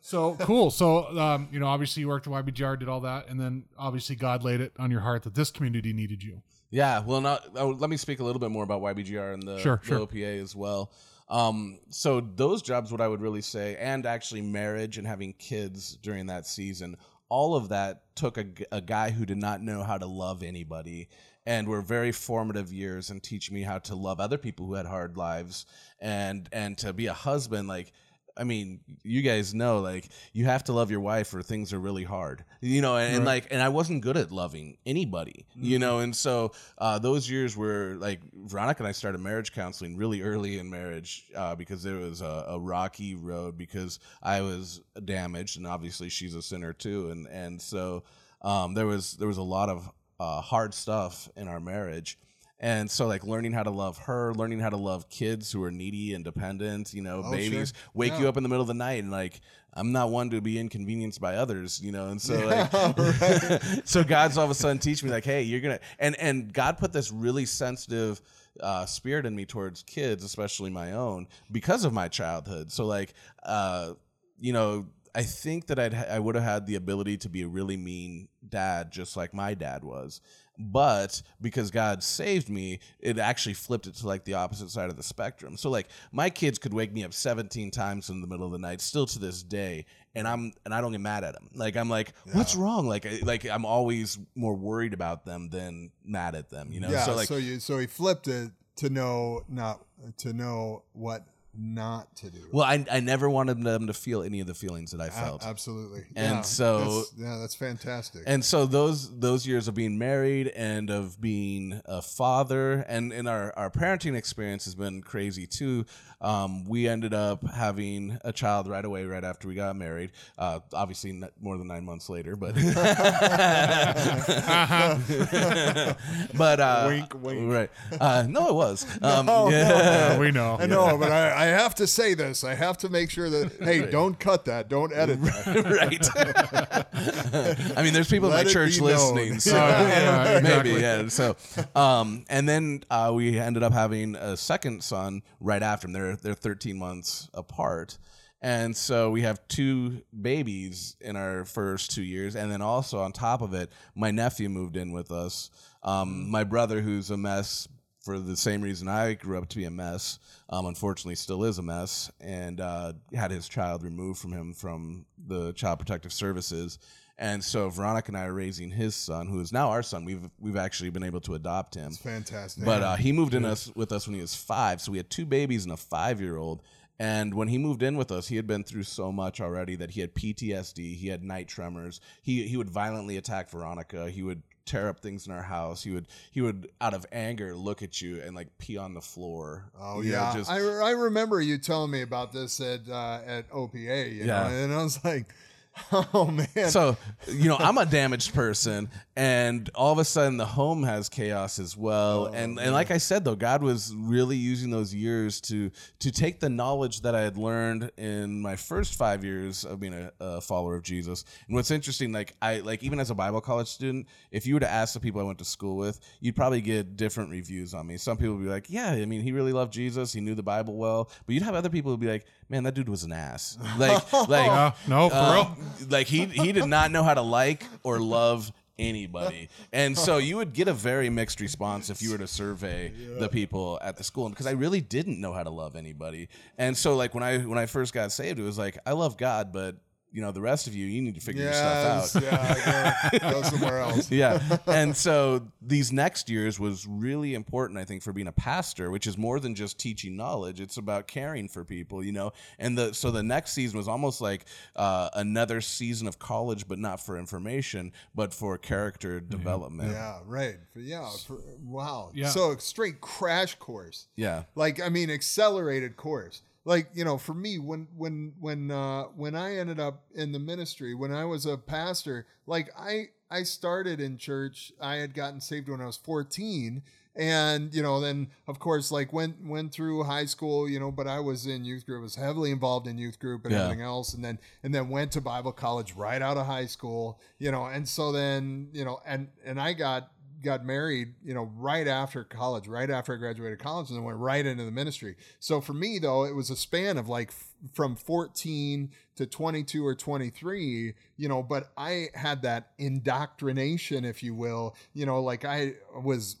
So 0.00 0.34
cool. 0.36 0.70
So 0.70 1.06
um, 1.18 1.48
you 1.52 1.58
know, 1.60 1.66
obviously 1.66 2.00
you 2.00 2.08
worked 2.08 2.26
at 2.26 2.32
YBGR, 2.32 2.78
did 2.78 2.88
all 2.88 3.00
that, 3.00 3.28
and 3.28 3.38
then 3.40 3.64
obviously 3.78 4.16
God 4.16 4.42
laid 4.44 4.60
it 4.60 4.72
on 4.78 4.90
your 4.90 5.00
heart 5.00 5.22
that 5.24 5.34
this 5.34 5.50
community 5.50 5.92
needed 5.92 6.22
you. 6.22 6.42
Yeah, 6.72 7.00
well, 7.00 7.20
not, 7.20 7.46
oh, 7.54 7.68
let 7.68 7.90
me 7.90 7.98
speak 7.98 8.20
a 8.20 8.24
little 8.24 8.40
bit 8.40 8.50
more 8.50 8.64
about 8.64 8.80
YBGR 8.80 9.34
and 9.34 9.42
the, 9.42 9.58
Sure, 9.58 9.78
the 9.82 9.86
sure. 9.86 9.98
OPA 10.00 10.42
as 10.42 10.56
well. 10.56 10.90
Um, 11.28 11.78
so 11.90 12.20
those 12.20 12.62
jobs, 12.62 12.90
what 12.90 13.00
I 13.02 13.08
would 13.08 13.20
really 13.20 13.42
say, 13.42 13.76
and 13.76 14.06
actually 14.06 14.40
marriage 14.40 14.96
and 14.98 15.06
having 15.06 15.34
kids 15.34 15.96
during 16.02 16.26
that 16.26 16.46
season, 16.46 16.96
all 17.28 17.54
of 17.54 17.68
that 17.68 18.02
took 18.14 18.38
a 18.38 18.80
guy 18.80 19.10
who 19.10 19.24
did 19.24 19.38
not 19.38 19.62
know 19.62 19.82
how 19.82 19.96
to 19.96 20.06
love 20.06 20.42
anybody 20.42 21.08
and 21.46 21.66
were 21.66 21.80
very 21.82 22.12
formative 22.12 22.72
years 22.72 23.10
and 23.10 23.22
teach 23.22 23.50
me 23.50 23.62
how 23.62 23.78
to 23.78 23.94
love 23.94 24.20
other 24.20 24.38
people 24.38 24.66
who 24.66 24.74
had 24.74 24.86
hard 24.86 25.16
lives 25.16 25.66
and 26.00 26.48
and 26.52 26.78
to 26.78 26.92
be 26.92 27.06
a 27.06 27.12
husband 27.12 27.68
like 27.68 27.92
I 28.36 28.44
mean, 28.44 28.80
you 29.02 29.22
guys 29.22 29.54
know, 29.54 29.80
like, 29.80 30.08
you 30.32 30.44
have 30.46 30.64
to 30.64 30.72
love 30.72 30.90
your 30.90 31.00
wife 31.00 31.34
or 31.34 31.42
things 31.42 31.72
are 31.72 31.78
really 31.78 32.04
hard, 32.04 32.44
you 32.60 32.80
know, 32.80 32.96
and, 32.96 33.16
and 33.16 33.24
like, 33.24 33.48
and 33.50 33.60
I 33.60 33.68
wasn't 33.68 34.02
good 34.02 34.16
at 34.16 34.32
loving 34.32 34.76
anybody, 34.86 35.46
you 35.54 35.78
know, 35.78 35.98
and 35.98 36.14
so 36.14 36.52
uh, 36.78 36.98
those 36.98 37.28
years 37.28 37.56
were 37.56 37.96
like, 37.98 38.20
Veronica 38.34 38.82
and 38.82 38.88
I 38.88 38.92
started 38.92 39.20
marriage 39.20 39.52
counseling 39.52 39.96
really 39.96 40.22
early 40.22 40.58
in 40.58 40.70
marriage 40.70 41.24
uh, 41.36 41.54
because 41.54 41.82
there 41.82 41.96
was 41.96 42.20
a, 42.20 42.46
a 42.48 42.58
rocky 42.58 43.14
road 43.14 43.56
because 43.58 43.98
I 44.22 44.40
was 44.40 44.80
damaged 45.04 45.58
and 45.58 45.66
obviously 45.66 46.08
she's 46.08 46.34
a 46.34 46.42
sinner 46.42 46.72
too, 46.72 47.10
and 47.10 47.26
and 47.26 47.60
so 47.60 48.04
um, 48.42 48.74
there 48.74 48.86
was 48.86 49.14
there 49.14 49.28
was 49.28 49.38
a 49.38 49.42
lot 49.42 49.68
of 49.68 49.90
uh, 50.20 50.40
hard 50.40 50.74
stuff 50.74 51.28
in 51.36 51.48
our 51.48 51.60
marriage. 51.60 52.18
And 52.64 52.88
so, 52.88 53.08
like, 53.08 53.24
learning 53.24 53.52
how 53.52 53.64
to 53.64 53.70
love 53.70 53.98
her, 53.98 54.32
learning 54.34 54.60
how 54.60 54.70
to 54.70 54.76
love 54.76 55.08
kids 55.10 55.50
who 55.50 55.62
are 55.64 55.72
needy 55.72 56.14
and 56.14 56.24
dependent, 56.24 56.94
you 56.94 57.02
know, 57.02 57.22
Oh, 57.26 57.30
babies, 57.32 57.70
sure. 57.74 57.90
wake 57.92 58.12
Yeah. 58.12 58.20
you 58.20 58.28
up 58.28 58.36
in 58.36 58.44
the 58.44 58.48
middle 58.48 58.62
of 58.62 58.68
the 58.68 58.74
night. 58.74 59.02
And, 59.02 59.10
like, 59.10 59.40
I'm 59.74 59.90
not 59.90 60.10
one 60.10 60.30
to 60.30 60.40
be 60.40 60.60
inconvenienced 60.60 61.20
by 61.20 61.34
others, 61.34 61.80
you 61.82 61.90
know. 61.90 62.08
And 62.08 62.22
so, 62.22 62.34
Yeah, 62.38 62.68
like, 62.72 63.62
so 63.84 64.04
God's 64.04 64.38
all 64.38 64.44
of 64.44 64.50
a 64.50 64.54
sudden 64.54 64.78
teaching 64.78 65.08
me, 65.08 65.12
like, 65.12 65.24
hey, 65.24 65.42
you're 65.42 65.60
to, 65.60 65.80
and, 65.98 66.14
and 66.20 66.52
God 66.52 66.78
put 66.78 66.92
this 66.92 67.10
really 67.10 67.46
sensitive, 67.46 68.22
uh, 68.60 68.86
spirit 68.86 69.26
in 69.26 69.34
me 69.34 69.44
towards 69.44 69.82
kids, 69.82 70.22
especially 70.22 70.70
my 70.70 70.92
own, 70.92 71.26
because 71.50 71.84
of 71.84 71.92
my 71.92 72.06
childhood. 72.06 72.70
So, 72.70 72.86
like, 72.86 73.14
uh, 73.42 73.94
you 74.38 74.52
know, 74.52 74.86
I 75.14 75.22
think 75.24 75.66
that 75.66 75.78
I'd 75.78 75.94
ha- 75.94 76.06
I 76.08 76.18
would 76.18 76.36
have 76.36 76.44
had 76.44 76.66
the 76.66 76.76
ability 76.76 77.16
to 77.18 77.28
be 77.28 77.42
a 77.42 77.48
really 77.48 77.76
mean 77.76 78.28
dad, 78.48 78.90
just 78.92 79.16
like 79.16 79.34
my 79.34 79.54
dad 79.54 79.84
was. 79.84 80.20
But 80.58 81.22
because 81.40 81.70
God 81.70 82.02
saved 82.02 82.48
me, 82.48 82.80
it 83.00 83.18
actually 83.18 83.54
flipped 83.54 83.86
it 83.86 83.94
to 83.96 84.06
like 84.06 84.24
the 84.24 84.34
opposite 84.34 84.70
side 84.70 84.90
of 84.90 84.96
the 84.96 85.02
spectrum. 85.02 85.56
So 85.56 85.70
like 85.70 85.88
my 86.12 86.30
kids 86.30 86.58
could 86.58 86.74
wake 86.74 86.92
me 86.92 87.04
up 87.04 87.12
17 87.14 87.70
times 87.70 88.10
in 88.10 88.20
the 88.20 88.26
middle 88.26 88.46
of 88.46 88.52
the 88.52 88.58
night, 88.58 88.80
still 88.80 89.06
to 89.06 89.18
this 89.18 89.42
day, 89.42 89.86
and 90.14 90.28
I'm 90.28 90.52
and 90.64 90.74
I 90.74 90.80
don't 90.80 90.92
get 90.92 91.00
mad 91.00 91.24
at 91.24 91.32
them. 91.34 91.48
Like 91.54 91.76
I'm 91.76 91.88
like, 91.88 92.12
what's 92.32 92.54
wrong? 92.54 92.86
Like 92.86 93.06
I- 93.06 93.20
like 93.22 93.44
I'm 93.46 93.64
always 93.64 94.18
more 94.34 94.54
worried 94.54 94.92
about 94.94 95.24
them 95.24 95.48
than 95.48 95.90
mad 96.04 96.34
at 96.34 96.50
them. 96.50 96.70
You 96.72 96.80
know? 96.80 96.90
Yeah. 96.90 97.04
so 97.04 97.14
like 97.14 97.28
so 97.28 97.36
you 97.36 97.58
so 97.58 97.78
he 97.78 97.86
flipped 97.86 98.28
it 98.28 98.50
to 98.76 98.90
know 98.90 99.44
not 99.48 99.84
to 100.18 100.32
know 100.32 100.82
what 100.92 101.26
not 101.54 102.16
to 102.16 102.30
do. 102.30 102.48
well, 102.50 102.64
I 102.64 102.84
I 102.90 103.00
never 103.00 103.28
wanted 103.28 103.62
them 103.62 103.86
to 103.88 103.92
feel 103.92 104.22
any 104.22 104.40
of 104.40 104.46
the 104.46 104.54
feelings 104.54 104.92
that 104.92 105.00
I 105.02 105.10
felt. 105.10 105.44
absolutely. 105.44 106.04
And 106.16 106.36
Yeah, 106.36 106.40
so- 106.42 106.78
that's- 106.78 107.12
yeah, 107.18 107.38
that's 107.40 107.54
fantastic. 107.54 108.22
and 108.26 108.42
so 108.44 108.64
those 108.66 109.18
those 109.20 109.46
years 109.46 109.68
of 109.68 109.74
being 109.74 109.98
married 109.98 110.48
and 110.48 110.88
of 110.90 111.20
being 111.20 111.80
a 111.84 112.00
father 112.00 112.84
and 112.88 113.12
and 113.12 113.28
our 113.28 113.52
our 113.56 113.68
parenting 113.70 114.16
experience 114.16 114.64
has 114.64 114.74
been 114.74 115.02
crazy 115.02 115.46
too 115.46 115.84
um, 116.22 116.64
we 116.64 116.86
ended 116.88 117.12
up 117.12 117.44
having 117.50 118.16
a 118.24 118.32
child 118.32 118.66
right 118.68 118.84
away 118.84 119.04
right 119.04 119.24
after 119.24 119.46
we 119.48 119.54
got 119.54 119.76
married 119.76 120.12
uh, 120.38 120.60
obviously 120.72 121.12
not 121.12 121.32
more 121.40 121.58
than 121.58 121.66
nine 121.66 121.84
months 121.84 122.08
later 122.08 122.34
but 122.36 122.54
but 126.36 126.60
uh, 126.60 126.84
Wink, 126.88 127.14
wink. 127.22 127.52
right 127.52 127.70
uh, 128.00 128.24
no 128.28 128.48
it 128.48 128.54
was 128.54 128.86
um, 129.02 129.26
No, 129.26 129.48
no. 129.48 129.50
Yeah, 129.50 130.18
we 130.18 130.30
know. 130.30 130.56
I 130.58 130.66
know, 130.66 130.96
but 130.98 131.10
I, 131.12 131.30
I 131.30 131.41
have 131.46 131.74
to 131.76 131.86
say 131.86 132.14
this. 132.14 132.44
I 132.44 132.54
have 132.54 132.78
to 132.78 132.88
make 132.88 133.10
sure 133.10 133.30
that 133.30 133.52
hey, 133.60 133.90
don't 133.90 134.18
cut 134.18 134.44
that. 134.46 134.68
Don't 134.68 134.92
edit 134.92 135.20
that. 135.22 136.06
right. 136.94 137.76
I 137.76 137.82
mean, 137.82 137.92
there's 137.92 138.10
people 138.10 138.28
Let 138.28 138.40
in 138.40 138.46
my 138.46 138.52
church 138.52 138.80
listening, 138.80 139.40
so 139.40 139.54
yeah, 139.56 140.40
maybe 140.42 140.70
yeah. 140.70 141.08
So, 141.08 141.36
um, 141.74 142.24
and 142.28 142.48
then 142.48 142.84
uh, 142.90 143.12
we 143.14 143.38
ended 143.38 143.62
up 143.62 143.72
having 143.72 144.14
a 144.16 144.36
second 144.36 144.82
son 144.82 145.22
right 145.40 145.62
after 145.62 145.86
him. 145.86 145.92
They're 145.92 146.16
they're 146.16 146.34
13 146.34 146.78
months 146.78 147.28
apart. 147.34 147.98
And 148.44 148.76
so 148.76 149.10
we 149.10 149.22
have 149.22 149.46
two 149.46 150.02
babies 150.20 150.96
in 151.00 151.14
our 151.14 151.44
first 151.44 151.92
two 151.92 152.02
years, 152.02 152.34
and 152.34 152.50
then 152.50 152.60
also 152.60 152.98
on 152.98 153.12
top 153.12 153.40
of 153.40 153.54
it, 153.54 153.70
my 153.94 154.10
nephew 154.10 154.48
moved 154.48 154.76
in 154.76 154.90
with 154.90 155.12
us. 155.12 155.48
Um, 155.84 156.28
my 156.28 156.42
brother, 156.42 156.80
who's 156.80 157.10
a 157.10 157.16
mess 157.16 157.68
for 158.02 158.18
the 158.18 158.36
same 158.36 158.62
reason 158.62 158.88
I 158.88 159.14
grew 159.14 159.38
up 159.38 159.48
to 159.48 159.56
be 159.56 159.64
a 159.64 159.70
mess, 159.70 160.18
um, 160.50 160.66
unfortunately 160.66 161.14
still 161.14 161.44
is 161.44 161.58
a 161.58 161.62
mess, 161.62 162.10
and 162.20 162.60
uh, 162.60 162.92
had 163.14 163.30
his 163.30 163.48
child 163.48 163.82
removed 163.82 164.18
from 164.18 164.32
him 164.32 164.52
from 164.52 165.06
the 165.26 165.52
Child 165.52 165.78
Protective 165.78 166.12
Services. 166.12 166.78
And 167.18 167.44
so 167.44 167.68
Veronica 167.68 168.08
and 168.08 168.16
I 168.16 168.24
are 168.24 168.32
raising 168.32 168.70
his 168.70 168.96
son, 168.96 169.28
who 169.28 169.38
is 169.40 169.52
now 169.52 169.68
our 169.68 169.82
son. 169.82 170.04
We've 170.04 170.28
we've 170.40 170.56
actually 170.56 170.90
been 170.90 171.04
able 171.04 171.20
to 171.20 171.34
adopt 171.34 171.76
him. 171.76 171.88
It's 171.88 171.98
Fantastic. 171.98 172.64
But 172.64 172.82
uh, 172.82 172.96
he 172.96 173.12
moved 173.12 173.34
in 173.34 173.44
us 173.44 173.70
with 173.76 173.92
us 173.92 174.08
when 174.08 174.14
he 174.14 174.20
was 174.20 174.34
five, 174.34 174.80
so 174.80 174.90
we 174.90 174.98
had 174.98 175.08
two 175.08 175.26
babies 175.26 175.64
and 175.64 175.72
a 175.72 175.76
five 175.76 176.20
year 176.20 176.36
old. 176.36 176.62
And 176.98 177.34
when 177.34 177.48
he 177.48 177.58
moved 177.58 177.82
in 177.82 177.96
with 177.96 178.12
us, 178.12 178.28
he 178.28 178.36
had 178.36 178.46
been 178.46 178.64
through 178.64 178.84
so 178.84 179.10
much 179.10 179.40
already 179.40 179.76
that 179.76 179.90
he 179.90 180.00
had 180.00 180.14
PTSD, 180.14 180.96
he 180.96 181.08
had 181.08 181.22
night 181.22 181.48
tremors. 181.48 182.00
He 182.22 182.46
he 182.48 182.56
would 182.56 182.70
violently 182.70 183.16
attack 183.16 183.50
Veronica. 183.50 184.10
He 184.10 184.22
would 184.22 184.42
tear 184.64 184.88
up 184.88 185.00
things 185.00 185.26
in 185.26 185.32
our 185.32 185.42
house. 185.42 185.82
He 185.84 185.90
would 185.90 186.06
he 186.30 186.40
would 186.40 186.70
out 186.80 186.94
of 186.94 187.06
anger 187.12 187.54
look 187.54 187.82
at 187.82 188.00
you 188.00 188.20
and 188.20 188.34
like 188.34 188.58
pee 188.58 188.76
on 188.76 188.94
the 188.94 189.00
floor. 189.00 189.64
Oh 189.80 190.00
You 190.00 190.12
know, 190.12 190.18
yeah, 190.18 190.32
just 190.34 190.50
I, 190.50 190.58
I 190.58 190.90
remember 190.90 191.40
you 191.40 191.58
telling 191.58 191.90
me 191.90 192.02
about 192.02 192.32
this 192.32 192.60
at 192.60 192.88
uh, 192.88 193.20
at 193.26 193.50
OPA. 193.50 194.12
You 194.14 194.24
Yeah. 194.24 194.26
know, 194.26 194.46
and 194.48 194.72
I 194.72 194.82
was 194.82 195.04
like, 195.04 195.34
oh 195.92 196.26
man. 196.26 196.68
so 196.68 196.96
you 197.28 197.48
know 197.48 197.56
i'm 197.56 197.78
a 197.78 197.86
damaged 197.86 198.34
person 198.34 198.90
and 199.16 199.70
all 199.74 199.92
of 199.92 199.98
a 199.98 200.04
sudden 200.04 200.36
the 200.36 200.44
home 200.44 200.82
has 200.82 201.08
chaos 201.08 201.58
as 201.58 201.76
well. 201.76 202.28
Oh, 202.28 202.32
and 202.32 202.58
and 202.58 202.72
like 202.72 202.90
i 202.90 202.98
said 202.98 203.24
though 203.24 203.34
god 203.34 203.62
was 203.62 203.94
really 203.96 204.36
using 204.36 204.70
those 204.70 204.94
years 204.94 205.40
to 205.42 205.70
to 206.00 206.10
take 206.10 206.40
the 206.40 206.50
knowledge 206.50 207.02
that 207.02 207.14
i 207.14 207.22
had 207.22 207.36
learned 207.38 207.90
in 207.96 208.40
my 208.40 208.56
first 208.56 208.96
five 208.96 209.24
years 209.24 209.64
of 209.64 209.80
being 209.80 209.94
a, 209.94 210.12
a 210.20 210.40
follower 210.40 210.76
of 210.76 210.82
jesus. 210.82 211.24
And 211.46 211.54
what's 211.56 211.70
interesting 211.70 212.12
like 212.12 212.34
i 212.42 212.60
like 212.60 212.82
even 212.82 213.00
as 213.00 213.10
a 213.10 213.14
bible 213.14 213.40
college 213.40 213.68
student 213.68 214.08
if 214.30 214.46
you 214.46 214.54
were 214.54 214.60
to 214.60 214.70
ask 214.70 214.92
the 214.92 215.00
people 215.00 215.20
i 215.20 215.24
went 215.24 215.38
to 215.38 215.44
school 215.44 215.76
with 215.76 216.00
you'd 216.20 216.36
probably 216.36 216.60
get 216.60 216.96
different 216.96 217.30
reviews 217.30 217.72
on 217.74 217.86
me. 217.86 217.96
Some 217.96 218.16
people 218.16 218.34
would 218.36 218.44
be 218.44 218.50
like 218.50 218.66
yeah 218.68 218.90
i 218.90 219.04
mean 219.06 219.22
he 219.22 219.32
really 219.32 219.52
loved 219.52 219.72
jesus. 219.72 220.12
He 220.12 220.20
knew 220.20 220.34
the 220.34 220.42
bible 220.42 220.76
well. 220.76 221.10
But 221.26 221.32
you'd 221.34 221.44
have 221.44 221.54
other 221.54 221.70
people 221.70 221.90
who'd 221.90 222.00
be 222.00 222.08
like 222.08 222.26
man 222.52 222.62
that 222.64 222.74
dude 222.74 222.88
was 222.88 223.02
an 223.02 223.12
ass. 223.12 223.58
Like 223.78 224.12
like 224.28 224.46
Yeah, 224.46 224.72
no, 224.86 225.08
for 225.08 225.16
uh, 225.16 225.34
real. 225.34 225.56
like 225.90 226.06
he 226.06 226.26
he 226.26 226.52
did 226.52 226.66
not 226.66 226.92
know 226.92 227.02
how 227.02 227.14
to 227.14 227.22
like 227.22 227.64
or 227.82 227.98
love 227.98 228.52
anybody. 228.78 229.48
And 229.72 229.96
so 229.96 230.18
you 230.18 230.36
would 230.36 230.52
get 230.52 230.68
a 230.68 230.72
very 230.72 231.10
mixed 231.10 231.40
response 231.40 231.90
if 231.90 232.02
you 232.02 232.10
were 232.10 232.18
to 232.18 232.26
survey 232.26 232.92
the 233.18 233.28
people 233.28 233.78
at 233.82 233.96
the 233.96 234.04
school 234.04 234.28
because 234.28 234.46
i 234.46 234.52
really 234.52 234.80
didn't 234.80 235.20
know 235.20 235.32
how 235.32 235.42
to 235.42 235.50
love 235.50 235.74
anybody. 235.74 236.28
And 236.58 236.76
so 236.76 236.94
like 236.94 237.14
when 237.14 237.22
i 237.24 237.38
when 237.38 237.58
i 237.58 237.66
first 237.66 237.92
got 237.92 238.12
saved 238.12 238.38
it 238.38 238.42
was 238.42 238.58
like 238.58 238.78
i 238.86 238.92
love 238.92 239.16
god 239.16 239.52
but 239.52 239.76
you 240.12 240.20
know 240.20 240.30
the 240.30 240.40
rest 240.40 240.66
of 240.66 240.74
you 240.74 240.86
you 240.86 241.00
need 241.00 241.14
to 241.14 241.20
figure 241.20 241.44
your 241.44 241.52
stuff 241.52 242.16
out 242.16 242.22
yeah, 242.22 243.08
go, 243.12 243.30
go 243.30 243.42
somewhere 243.50 243.78
else. 243.78 244.10
yeah. 244.10 244.40
And 244.66 244.96
so 244.96 245.48
these 245.60 245.92
next 245.92 246.28
years 246.28 246.58
was 246.58 246.86
really 246.86 247.34
important, 247.34 247.78
I 247.78 247.84
think, 247.84 248.02
for 248.02 248.12
being 248.12 248.26
a 248.26 248.32
pastor, 248.32 248.90
which 248.90 249.06
is 249.06 249.18
more 249.18 249.40
than 249.40 249.54
just 249.54 249.78
teaching 249.78 250.16
knowledge. 250.16 250.60
It's 250.60 250.76
about 250.76 251.06
caring 251.06 251.48
for 251.48 251.64
people, 251.64 252.04
you 252.04 252.12
know. 252.12 252.32
And 252.58 252.76
the 252.76 252.94
so 252.94 253.10
the 253.10 253.22
next 253.22 253.52
season 253.52 253.78
was 253.78 253.88
almost 253.88 254.20
like 254.20 254.44
uh, 254.76 255.10
another 255.14 255.60
season 255.60 256.06
of 256.06 256.18
college, 256.18 256.68
but 256.68 256.78
not 256.78 257.00
for 257.00 257.18
information, 257.18 257.92
but 258.14 258.32
for 258.32 258.58
character 258.58 259.20
development. 259.20 259.92
Yeah, 259.92 260.18
right. 260.26 260.56
Yeah, 260.74 261.08
for, 261.26 261.38
wow. 261.64 262.10
Yeah. 262.14 262.28
So 262.28 262.56
straight 262.56 263.00
crash 263.00 263.54
course. 263.56 264.06
Yeah. 264.16 264.44
like 264.54 264.80
I 264.80 264.88
mean 264.88 265.10
accelerated 265.10 265.96
course. 265.96 266.42
Like 266.64 266.90
you 266.94 267.04
know, 267.04 267.18
for 267.18 267.34
me, 267.34 267.58
when 267.58 267.88
when 267.96 268.34
when 268.38 268.70
uh, 268.70 269.04
when 269.16 269.34
I 269.34 269.56
ended 269.56 269.80
up 269.80 270.04
in 270.14 270.30
the 270.32 270.38
ministry, 270.38 270.94
when 270.94 271.12
I 271.12 271.24
was 271.24 271.44
a 271.44 271.56
pastor, 271.58 272.26
like 272.46 272.70
I 272.78 273.06
I 273.30 273.42
started 273.42 274.00
in 274.00 274.16
church. 274.16 274.72
I 274.80 274.96
had 274.96 275.12
gotten 275.14 275.40
saved 275.40 275.68
when 275.68 275.80
I 275.80 275.86
was 275.86 275.96
fourteen, 275.96 276.82
and 277.16 277.74
you 277.74 277.82
know, 277.82 277.98
then 278.00 278.28
of 278.46 278.60
course, 278.60 278.92
like 278.92 279.12
went 279.12 279.44
went 279.44 279.72
through 279.72 280.04
high 280.04 280.24
school, 280.26 280.68
you 280.68 280.78
know, 280.78 280.92
but 280.92 281.08
I 281.08 281.18
was 281.18 281.46
in 281.46 281.64
youth 281.64 281.84
group, 281.84 282.00
was 282.00 282.14
heavily 282.14 282.52
involved 282.52 282.86
in 282.86 282.96
youth 282.96 283.18
group 283.18 283.44
and 283.44 283.52
Yeah. 283.52 283.64
everything 283.64 283.82
else, 283.82 284.14
and 284.14 284.24
then 284.24 284.38
and 284.62 284.72
then 284.72 284.88
went 284.88 285.10
to 285.12 285.20
Bible 285.20 285.50
college 285.52 285.94
right 285.94 286.22
out 286.22 286.36
of 286.36 286.46
high 286.46 286.66
school, 286.66 287.18
you 287.40 287.50
know, 287.50 287.64
and 287.66 287.88
so 287.88 288.12
then 288.12 288.68
you 288.72 288.84
know, 288.84 289.00
and 289.04 289.26
and 289.44 289.60
I 289.60 289.72
got 289.72 290.11
got 290.42 290.64
married, 290.64 291.14
you 291.24 291.32
know, 291.34 291.50
right 291.56 291.86
after 291.86 292.24
college, 292.24 292.66
right 292.68 292.90
after 292.90 293.14
I 293.14 293.16
graduated 293.16 293.58
college, 293.58 293.88
and 293.88 293.96
then 293.98 294.04
went 294.04 294.18
right 294.18 294.44
into 294.44 294.64
the 294.64 294.70
ministry. 294.70 295.16
So 295.40 295.60
for 295.60 295.72
me, 295.72 295.98
though, 295.98 296.24
it 296.24 296.34
was 296.34 296.50
a 296.50 296.56
span 296.56 296.98
of 296.98 297.08
like 297.08 297.28
f- 297.28 297.52
from 297.72 297.96
14 297.96 298.90
to 299.16 299.26
22 299.26 299.86
or 299.86 299.94
23, 299.94 300.94
you 301.16 301.28
know, 301.28 301.42
but 301.42 301.70
I 301.76 302.08
had 302.14 302.42
that 302.42 302.72
indoctrination, 302.78 304.04
if 304.04 304.22
you 304.22 304.34
will, 304.34 304.74
you 304.94 305.06
know, 305.06 305.22
like 305.22 305.44
I 305.44 305.74
was 306.02 306.36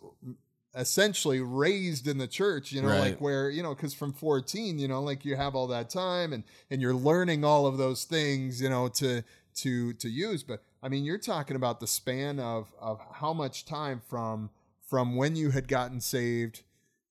essentially 0.74 1.40
raised 1.40 2.08
in 2.08 2.16
the 2.16 2.26
church 2.26 2.72
you 2.72 2.80
know 2.80 2.88
Right. 2.88 2.98
like 3.00 3.20
where 3.20 3.50
you 3.50 3.62
know 3.62 3.74
because 3.74 3.92
from 3.92 4.10
14 4.14 4.78
you 4.78 4.88
know 4.88 5.02
like 5.02 5.22
you 5.22 5.36
have 5.36 5.54
all 5.54 5.66
that 5.66 5.90
time 5.90 6.32
and 6.32 6.44
and 6.70 6.80
you're 6.80 6.94
learning 6.94 7.44
all 7.44 7.66
of 7.66 7.76
those 7.76 8.04
things 8.04 8.62
you 8.62 8.70
know 8.70 8.88
to 8.88 9.22
to 9.56 9.92
to 9.92 10.08
use 10.08 10.42
but 10.42 10.62
i 10.82 10.88
mean 10.88 11.04
you're 11.04 11.18
talking 11.18 11.56
about 11.56 11.80
the 11.80 11.86
span 11.86 12.38
of 12.38 12.72
of 12.80 13.00
how 13.14 13.32
much 13.32 13.64
time 13.64 14.00
from 14.08 14.50
from 14.88 15.16
when 15.16 15.36
you 15.36 15.50
had 15.50 15.68
gotten 15.68 16.00
saved 16.00 16.62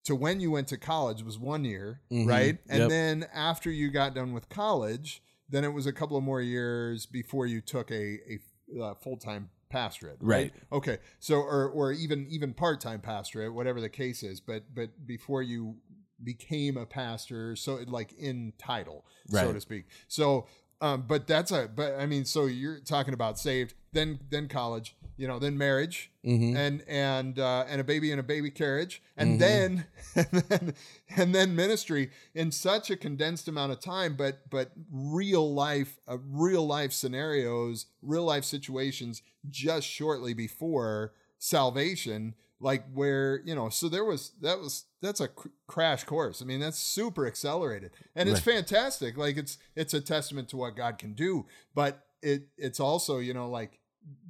to 0.03 0.15
when 0.15 0.39
you 0.39 0.52
went 0.52 0.68
to 0.68 0.77
college 0.77 1.23
was 1.23 1.38
one 1.39 1.64
year 1.64 2.02
Mhm. 2.11 2.27
right 2.27 2.57
and 2.69 2.80
Yep. 2.81 2.89
then 2.89 3.26
after 3.34 3.72
you 3.72 3.89
got 3.91 4.14
done 4.14 4.34
with 4.34 4.49
college 4.49 5.22
then 5.49 5.64
it 5.64 5.73
was 5.73 5.85
a 5.85 5.91
couple 5.93 6.15
of 6.18 6.23
more 6.23 6.41
years 6.41 7.06
before 7.06 7.45
you 7.45 7.61
took 7.61 7.91
a 7.91 8.19
a 8.30 8.39
uh, 8.81 8.93
full-time 8.95 9.49
pastorate 9.69 10.18
Right. 10.22 10.53
okay 10.72 10.98
so 11.19 11.35
or 11.41 11.69
or 11.69 11.91
even 11.93 12.27
even 12.30 12.53
part-time 12.53 12.99
pastorate 13.02 13.53
whatever 13.53 13.80
the 13.81 13.89
case 13.89 14.22
is 14.23 14.39
but 14.41 14.64
but 14.73 15.06
before 15.07 15.41
you 15.41 15.77
became 16.23 16.77
a 16.77 16.85
pastor 16.85 17.56
so 17.56 17.80
like 17.88 18.14
in 18.14 18.53
title 18.57 19.06
so 19.27 19.53
to 19.53 19.60
speak 19.61 19.85
so 20.07 20.45
um 20.82 21.03
but 21.08 21.28
that's 21.28 21.52
a 21.52 21.70
but 21.74 21.95
i 21.99 22.06
mean 22.06 22.26
so 22.26 22.45
you're 22.45 22.80
talking 22.80 23.14
about 23.14 23.38
saved 23.40 23.74
then 23.94 24.20
then 24.30 24.48
college 24.48 24.95
you 25.18 25.28
know 25.28 25.38
then 25.40 25.58
marriage 25.58 26.10
Mhm. 26.26 26.56
and 26.56 26.84
and 26.88 27.40
uh, 27.40 27.66
and 27.68 27.82
a 27.82 27.84
baby 27.84 28.12
in 28.12 28.20
a 28.20 28.24
baby 28.24 28.52
carriage, 28.52 29.02
and 29.18 29.40
then 29.41 29.86
and 30.16 30.28
then 30.49 30.74
and 31.18 31.34
then 31.34 31.56
ministry 31.56 32.12
in 32.36 32.52
such 32.52 32.91
a 32.91 32.95
condensed 32.95 33.48
amount 33.48 33.72
of 33.72 33.80
time, 33.80 34.16
but 34.16 34.48
but 34.52 34.72
real 34.91 35.52
life, 35.52 35.98
uh, 36.08 36.18
real 36.24 36.66
life 36.68 36.94
scenarios, 36.94 37.88
real 38.03 38.24
life 38.24 38.44
situations, 38.44 39.24
just 39.49 39.88
shortly 39.88 40.36
before 40.36 41.14
salvation, 41.40 42.36
like 42.62 42.86
where 42.94 43.42
you 43.44 43.56
know. 43.56 43.68
So 43.70 43.90
there 43.90 44.06
was 44.06 44.32
that 44.42 44.60
was 44.60 44.86
that's 45.02 45.20
a 45.20 45.28
cr- 45.28 45.50
crash 45.68 46.04
course. 46.06 46.42
I 46.42 46.46
mean, 46.46 46.60
that's 46.60 46.80
super 46.80 47.28
accelerated, 47.28 47.92
and 48.16 48.30
it's 48.30 48.40
fantastic. 48.40 49.18
Like 49.18 49.36
it's 49.38 49.58
it's 49.76 49.94
a 49.94 50.00
testament 50.02 50.48
to 50.50 50.58
what 50.58 50.76
God 50.76 50.98
can 50.98 51.14
do, 51.14 51.46
but 51.76 52.06
it 52.22 52.44
it's 52.58 52.80
also 52.80 53.18
you 53.20 53.34
know 53.34 53.50
like 53.50 53.80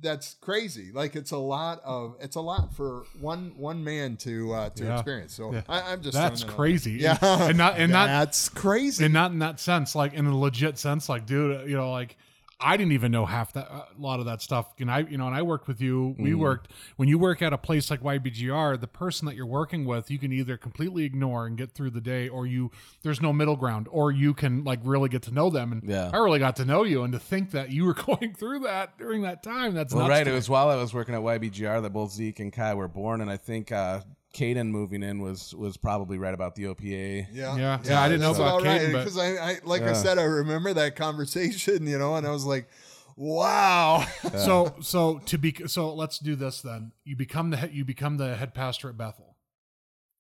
that's 0.01 0.33
crazy. 0.41 0.91
Like 0.93 1.15
it's 1.15 1.31
a 1.31 1.37
lot 1.37 1.81
of 1.85 2.15
it's 2.19 2.35
a 2.35 2.41
lot 2.41 2.73
for 2.75 3.05
one 3.19 3.53
one 3.57 3.83
man 3.83 4.17
to 4.17 4.53
uh, 4.53 4.69
to 4.71 4.83
Yeah. 4.85 4.93
experience. 4.95 5.33
So 5.33 5.53
Yeah. 5.53 5.61
I, 5.69 5.91
I'm 5.93 6.01
just 6.01 6.13
That's 6.13 6.43
crazy. 6.43 6.93
Yeah, 6.93 7.17
and 7.21 7.57
not 7.57 7.77
and 7.77 7.91
not 7.91 8.07
that's 8.19 8.49
crazy. 8.49 9.05
and 9.05 9.13
not 9.13 9.31
in 9.31 9.39
that 9.39 9.59
sense, 9.59 9.93
like 9.95 10.13
in 10.13 10.25
a 10.25 10.37
legit 10.37 10.77
sense, 10.77 11.07
like 11.09 11.25
dude, 11.25 11.69
you 11.69 11.75
know, 11.77 11.91
like 11.91 12.17
I 12.61 12.77
didn't 12.77 12.93
even 12.93 13.11
know 13.11 13.25
half 13.25 13.53
that 13.53 13.67
a 13.69 13.87
lot 13.97 14.19
of 14.19 14.25
that 14.27 14.41
stuff. 14.41 14.73
And 14.79 14.91
I, 14.91 14.99
you 14.99 15.17
know, 15.17 15.27
and 15.27 15.35
I 15.35 15.41
worked 15.41 15.67
with 15.67 15.81
you. 15.81 16.15
We 16.19 16.33
worked 16.33 16.71
when 16.95 17.07
you 17.09 17.17
work 17.17 17.41
at 17.41 17.53
a 17.53 17.57
place 17.57 17.89
like 17.89 18.01
YBGR. 18.01 18.79
The 18.79 18.87
person 18.87 19.25
that 19.25 19.35
you're 19.35 19.45
working 19.45 19.85
with, 19.85 20.11
you 20.11 20.19
can 20.19 20.31
either 20.31 20.57
completely 20.57 21.03
ignore 21.03 21.45
and 21.45 21.57
get 21.57 21.71
through 21.71 21.91
the 21.91 22.01
day, 22.01 22.29
or 22.29 22.45
you 22.45 22.71
there's 23.03 23.21
no 23.21 23.33
middle 23.33 23.55
ground, 23.55 23.87
or 23.91 24.11
you 24.11 24.33
can 24.33 24.63
like 24.63 24.79
really 24.83 25.09
get 25.09 25.23
to 25.23 25.31
know 25.31 25.49
them. 25.49 25.71
And 25.71 25.83
Yeah. 25.83 26.11
I 26.13 26.17
really 26.17 26.39
got 26.39 26.55
to 26.57 26.65
know 26.65 26.83
you, 26.83 27.03
and 27.03 27.11
to 27.13 27.19
think 27.19 27.51
that 27.51 27.71
you 27.71 27.85
were 27.85 27.93
going 28.07 28.33
through 28.35 28.59
that 28.59 28.97
during 28.97 29.23
that 29.23 29.43
time, 29.43 29.73
that's 29.73 29.93
Well, 29.93 30.07
right. 30.07 30.27
It 30.27 30.31
was 30.31 30.49
while 30.49 30.69
I 30.69 30.75
was 30.75 30.93
working 30.93 31.15
at 31.15 31.21
YBGR 31.21 31.81
that 31.81 31.91
both 31.91 32.11
Zeke 32.11 32.39
and 32.39 32.53
Kai 32.53 32.73
were 32.75 32.87
born, 32.87 33.21
and 33.21 33.29
I 33.31 33.37
think 33.37 33.71
uh, 33.71 34.01
Caden 34.33 34.67
moving 34.69 35.03
in 35.03 35.19
was 35.19 35.53
was 35.53 35.75
probably 35.77 36.17
right 36.17 36.33
about 36.33 36.55
the 36.55 36.63
OPA. 36.65 37.27
Yeah, 37.33 37.55
Yeah. 37.57 37.79
Yeah, 37.83 38.01
I 38.01 38.07
didn't 38.07 38.21
know 38.21 38.27
that's 38.27 38.39
about 38.39 38.61
about 38.61 38.67
right. 38.67 38.81
Caden, 38.81 38.91
but- 38.93 38.99
because 38.99 39.17
I, 39.17 39.35
I, 39.51 39.57
like 39.63 39.81
I 39.83 39.93
said, 39.93 40.17
I 40.17 40.23
remember 40.23 40.73
that 40.73 40.95
conversation, 40.95 41.85
you 41.87 41.97
know, 41.99 42.15
and 42.15 42.25
I 42.25 42.31
was 42.31 42.45
like, 42.45 42.69
wow. 43.17 44.05
so 44.37 44.73
so 44.81 45.19
to 45.25 45.37
be 45.37 45.53
so 45.67 45.93
let's 45.93 46.17
do 46.19 46.35
this 46.35 46.61
then. 46.61 46.91
You 47.03 47.15
become 47.15 47.49
the 47.49 47.57
head, 47.57 47.71
you 47.73 47.83
become 47.85 48.17
the 48.17 48.35
head 48.35 48.53
pastor 48.53 48.89
at 48.89 48.97
Bethel, 48.97 49.35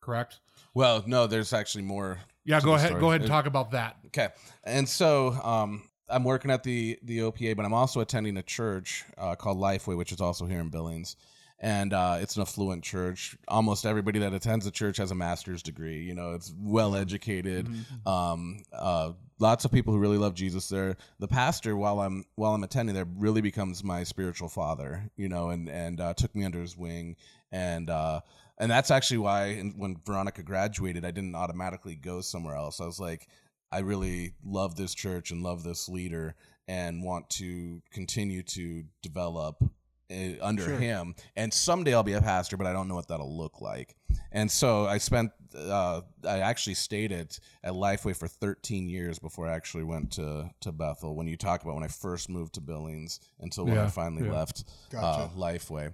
correct? 0.01 0.39
Well, 0.73 1.03
no, 1.05 1.27
there's 1.27 1.53
actually 1.53 1.83
more 1.83 2.19
Yeah, 2.45 2.59
to 2.59 2.65
go 2.65 2.71
the 2.71 2.75
ahead. 2.77 2.87
story. 2.89 3.01
Go 3.01 3.09
ahead 3.09 3.21
and 3.21 3.29
talk 3.29 3.45
about 3.45 3.71
that. 3.71 3.97
Okay, 4.07 4.29
and 4.63 4.87
so 4.87 5.29
um, 5.43 5.87
I'm 6.09 6.23
working 6.23 6.51
at 6.51 6.63
the 6.63 6.99
the 7.03 7.19
OPA, 7.19 7.55
but 7.55 7.65
I'm 7.65 7.73
also 7.73 8.01
attending 8.01 8.37
a 8.37 8.43
church 8.43 9.03
uh, 9.17 9.35
called 9.35 9.57
Lifeway, 9.57 9.95
which 9.97 10.11
is 10.11 10.19
also 10.21 10.45
here 10.45 10.59
in 10.59 10.69
Billings, 10.69 11.15
and 11.61 11.93
uh, 11.93 12.17
it's 12.19 12.35
an 12.35 12.41
affluent 12.41 12.83
church. 12.83 13.37
Almost 13.47 13.85
everybody 13.85 14.17
that 14.19 14.33
attends 14.33 14.65
the 14.65 14.71
church 14.71 14.97
has 14.97 15.11
a 15.11 15.15
master's 15.15 15.61
degree. 15.61 16.01
You 16.01 16.15
know, 16.15 16.33
it's 16.33 16.51
well 16.59 16.95
educated. 16.95 17.67
Um, 18.05 18.63
uh, 18.73 19.11
lots 19.37 19.63
of 19.63 19.71
people 19.71 19.93
who 19.93 19.99
really 19.99 20.17
love 20.17 20.33
Jesus 20.33 20.67
there. 20.69 20.97
The 21.19 21.27
pastor, 21.27 21.77
while 21.77 21.99
I'm 21.99 22.25
while 22.35 22.55
I'm 22.55 22.63
attending 22.63 22.95
there, 22.95 23.07
really 23.15 23.41
becomes 23.41 23.83
my 23.83 24.03
spiritual 24.03 24.49
father. 24.49 25.03
You 25.15 25.29
know, 25.29 25.51
and 25.51 25.69
and 25.69 26.01
uh, 26.01 26.15
took 26.15 26.35
me 26.35 26.43
under 26.43 26.59
his 26.59 26.75
wing, 26.75 27.15
and 27.51 27.91
uh, 27.91 28.21
and 28.57 28.71
that's 28.71 28.89
actually 28.89 29.19
why 29.19 29.57
when 29.77 29.97
Veronica 30.03 30.41
graduated, 30.41 31.05
I 31.05 31.11
didn't 31.11 31.35
automatically 31.35 31.95
go 31.95 32.21
somewhere 32.21 32.55
else. 32.55 32.81
I 32.81 32.87
was 32.87 32.99
like, 32.99 33.27
I 33.71 33.79
really 33.79 34.33
love 34.43 34.75
this 34.75 34.95
church 34.95 35.29
and 35.29 35.43
love 35.43 35.63
this 35.63 35.87
leader, 35.87 36.33
and 36.67 37.03
want 37.03 37.29
to 37.31 37.83
continue 37.91 38.41
to 38.43 38.83
develop 39.03 39.63
uh, 40.11 40.45
under 40.45 40.65
Sure. 40.65 40.77
him. 40.77 41.15
And 41.35 41.53
someday 41.53 41.93
I'll 41.93 42.03
be 42.03 42.13
a 42.13 42.21
pastor, 42.21 42.57
but 42.57 42.67
I 42.67 42.73
don't 42.73 42.87
know 42.87 42.95
what 42.95 43.07
that'll 43.07 43.37
look 43.37 43.61
like. 43.61 43.95
And 44.31 44.49
so 44.49 44.85
I 44.85 44.97
spent, 44.97 45.31
uh, 45.55 46.01
I 46.27 46.39
actually 46.39 46.75
stayed 46.75 47.11
at, 47.11 47.39
at 47.63 47.73
Lifeway 47.73 48.15
for 48.15 48.27
13 48.27 48.89
years 48.89 49.19
before 49.19 49.47
I 49.47 49.53
actually 49.53 49.83
went 49.83 50.11
to, 50.13 50.49
to 50.61 50.71
Bethel. 50.71 51.15
When 51.15 51.27
you 51.27 51.37
talk 51.37 51.63
about 51.63 51.75
when 51.75 51.83
I 51.83 51.87
first 51.87 52.29
moved 52.29 52.53
to 52.55 52.61
Billings 52.61 53.19
until 53.39 53.65
when 53.65 53.77
I 53.77 53.87
finally 53.87 54.25
yeah. 54.25 54.33
left 54.33 54.63
uh, 54.97 55.29
Lifeway. 55.35 55.93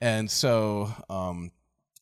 And 0.00 0.30
so, 0.30 0.92
um, 1.10 1.50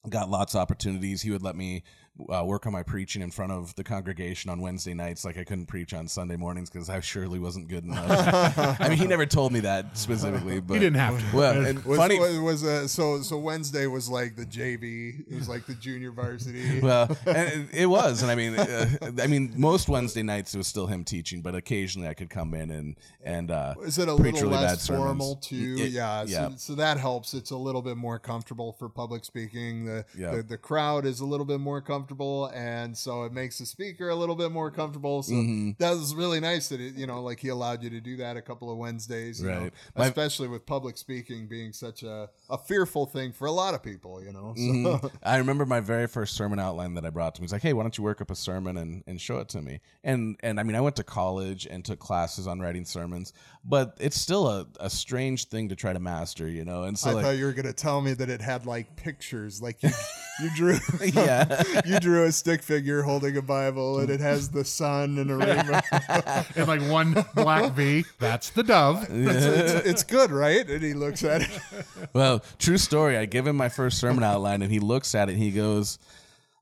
got 0.08 0.30
lots 0.30 0.54
of 0.54 0.60
opportunities. 0.60 1.22
He 1.22 1.30
would 1.30 1.42
let 1.42 1.56
me 1.56 1.82
uh, 2.30 2.44
work 2.44 2.66
on 2.66 2.72
my 2.72 2.82
preaching 2.82 3.22
in 3.22 3.30
front 3.30 3.52
of 3.52 3.74
the 3.74 3.84
congregation 3.84 4.50
on 4.50 4.60
Wednesday 4.60 4.94
nights. 4.94 5.24
Like 5.24 5.36
I 5.36 5.44
couldn't 5.44 5.66
preach 5.66 5.92
on 5.94 6.08
Sunday 6.08 6.36
mornings 6.36 6.70
because 6.70 6.88
I 6.88 7.00
surely 7.00 7.38
wasn't 7.38 7.68
good 7.68 7.84
enough. 7.84 8.58
I 8.80 8.88
mean, 8.88 8.98
he 8.98 9.06
never 9.06 9.26
told 9.26 9.52
me 9.52 9.60
that 9.60 9.96
specifically, 9.98 10.60
but 10.60 10.74
He 10.74 10.80
didn't 10.80 10.96
have 10.98 11.18
to. 11.30 11.36
Well, 11.36 11.66
and 11.66 11.84
Was, 11.84 11.98
funny. 11.98 12.18
was, 12.18 12.38
was 12.38 12.64
uh, 12.64 12.88
so 12.88 13.20
so 13.22 13.38
Wednesday 13.38 13.86
was 13.86 14.08
like 14.08 14.36
the 14.36 14.46
JV. 14.46 15.20
It 15.30 15.34
was 15.34 15.48
like 15.48 15.66
the 15.66 15.74
junior 15.74 16.10
varsity. 16.10 16.80
well, 16.82 17.16
and 17.26 17.68
it, 17.72 17.80
it 17.82 17.86
was, 17.86 18.22
and 18.22 18.30
I 18.30 18.34
mean, 18.34 18.58
uh, 18.58 18.86
I 19.22 19.26
mean, 19.26 19.52
most 19.56 19.88
Wednesday 19.88 20.22
nights 20.22 20.54
it 20.54 20.58
was 20.58 20.66
still 20.66 20.86
him 20.86 21.04
teaching, 21.04 21.42
but 21.42 21.54
occasionally 21.54 22.08
I 22.08 22.14
could 22.14 22.30
come 22.30 22.54
in 22.54 22.70
and 22.70 22.96
and 23.24 23.50
uh, 23.50 23.74
Is 23.82 23.98
it 23.98 24.08
a 24.08 24.16
preach 24.16 24.34
little 24.34 24.50
really 24.50 24.62
bad 24.62 24.70
less 24.72 24.82
sermons. 24.82 25.04
formal 25.04 25.36
too? 25.36 25.76
It- 25.78 25.90
yeah, 25.92 26.24
yeah. 26.26 26.48
So, 26.50 26.54
so 26.56 26.74
that 26.76 26.98
helps. 26.98 27.34
It's 27.34 27.50
a 27.50 27.56
little 27.56 27.82
bit 27.82 27.96
more 27.96 28.18
comfortable 28.18 28.72
for 28.72 28.88
public 28.88 29.24
speaking. 29.24 29.84
The, 29.84 30.04
Yeah. 30.16 30.36
the 30.36 30.42
the 30.42 30.58
crowd 30.58 31.04
is 31.06 31.20
a 31.20 31.26
little 31.26 31.46
bit 31.46 31.60
more 31.60 31.80
comfortable, 31.80 32.05
and 32.10 32.96
so 32.96 33.24
it 33.24 33.32
makes 33.32 33.58
the 33.58 33.66
speaker 33.66 34.08
a 34.08 34.14
little 34.14 34.34
bit 34.36 34.52
more 34.52 34.70
comfortable. 34.70 35.22
So 35.22 35.32
Mm-hmm. 35.34 35.70
that 35.78 35.90
was 35.90 36.14
really 36.14 36.40
nice 36.40 36.68
that 36.68 36.80
it, 36.80 36.94
you 36.94 37.06
know, 37.06 37.22
like 37.22 37.40
he 37.40 37.48
allowed 37.48 37.82
you 37.82 37.90
to 37.90 38.00
do 38.00 38.16
that 38.18 38.36
a 38.36 38.42
couple 38.42 38.70
of 38.70 38.78
Wednesdays, 38.78 39.40
you 39.40 39.48
know, 39.48 39.60
Right. 39.60 39.72
My- 39.96 40.06
especially 40.06 40.48
with 40.48 40.64
public 40.66 40.96
speaking 40.96 41.46
being 41.48 41.72
such 41.72 42.02
a, 42.02 42.28
a 42.48 42.58
fearful 42.58 43.06
thing 43.06 43.32
for 43.32 43.46
a 43.46 43.52
lot 43.52 43.74
of 43.74 43.82
people, 43.82 44.22
you 44.22 44.32
know. 44.32 44.54
So 44.56 44.62
Mhm. 44.62 45.10
I 45.22 45.36
remember 45.38 45.66
my 45.66 45.80
very 45.80 46.06
first 46.06 46.34
sermon 46.36 46.58
outline 46.58 46.94
that 46.94 47.04
I 47.04 47.10
brought 47.10 47.34
to 47.34 47.40
him. 47.40 47.44
He's 47.44 47.52
like, 47.52 47.62
"Hey, 47.62 47.72
why 47.72 47.82
don't 47.82 47.96
you 47.98 48.04
work 48.04 48.20
up 48.20 48.30
a 48.30 48.34
sermon 48.36 48.76
and, 48.76 49.02
and 49.06 49.20
show 49.20 49.38
it 49.38 49.48
to 49.50 49.62
me?" 49.62 49.80
And 50.04 50.36
and 50.42 50.58
I 50.60 50.62
mean, 50.62 50.76
I 50.76 50.80
went 50.80 50.96
to 50.96 51.04
college 51.04 51.66
and 51.66 51.84
took 51.84 51.98
classes 51.98 52.46
on 52.46 52.60
writing 52.60 52.84
sermons, 52.84 53.32
but 53.64 53.96
it's 54.00 54.18
still 54.20 54.46
a, 54.48 54.66
a 54.80 54.88
strange 54.90 55.46
thing 55.46 55.68
to 55.70 55.76
try 55.76 55.92
to 55.92 55.98
master, 56.00 56.48
you 56.48 56.64
know. 56.64 56.84
And 56.84 56.98
so 56.98 57.10
I 57.10 57.12
like, 57.14 57.24
thought 57.24 57.36
you 57.36 57.44
were 57.46 57.52
gonna 57.52 57.72
tell 57.72 58.00
me 58.00 58.14
that 58.14 58.28
it 58.30 58.40
had 58.40 58.66
like 58.66 58.96
pictures, 58.96 59.60
like 59.60 59.82
you, 59.82 59.90
you 60.42 60.50
drew, 60.56 60.78
Yeah. 61.04 61.62
you 61.84 61.95
drew 62.00 62.24
a 62.24 62.32
stick 62.32 62.62
figure 62.62 63.02
holding 63.02 63.36
a 63.36 63.42
Bible, 63.42 63.98
and 64.00 64.10
it 64.10 64.20
has 64.20 64.48
the 64.50 64.64
sun 64.64 65.18
and 65.18 65.30
a 65.30 65.36
rainbow. 65.36 65.80
and 66.56 66.68
like 66.68 66.82
one 66.90 67.24
black 67.34 67.72
V. 67.72 68.04
That's 68.18 68.50
the 68.50 68.62
dove. 68.62 69.04
it's, 69.10 69.44
it's, 69.44 69.86
it's 69.86 70.02
good, 70.04 70.30
right? 70.30 70.68
And 70.68 70.82
he 70.82 70.94
looks 70.94 71.24
at 71.24 71.42
it. 71.42 71.60
well, 72.12 72.42
true 72.58 72.78
story. 72.78 73.16
I 73.16 73.26
give 73.26 73.46
him 73.46 73.56
my 73.56 73.68
first 73.68 73.98
sermon 73.98 74.24
outline, 74.24 74.62
and 74.62 74.70
he 74.72 74.78
looks 74.80 75.14
at 75.14 75.28
it. 75.28 75.32
and 75.32 75.42
He 75.42 75.50
goes, 75.50 75.98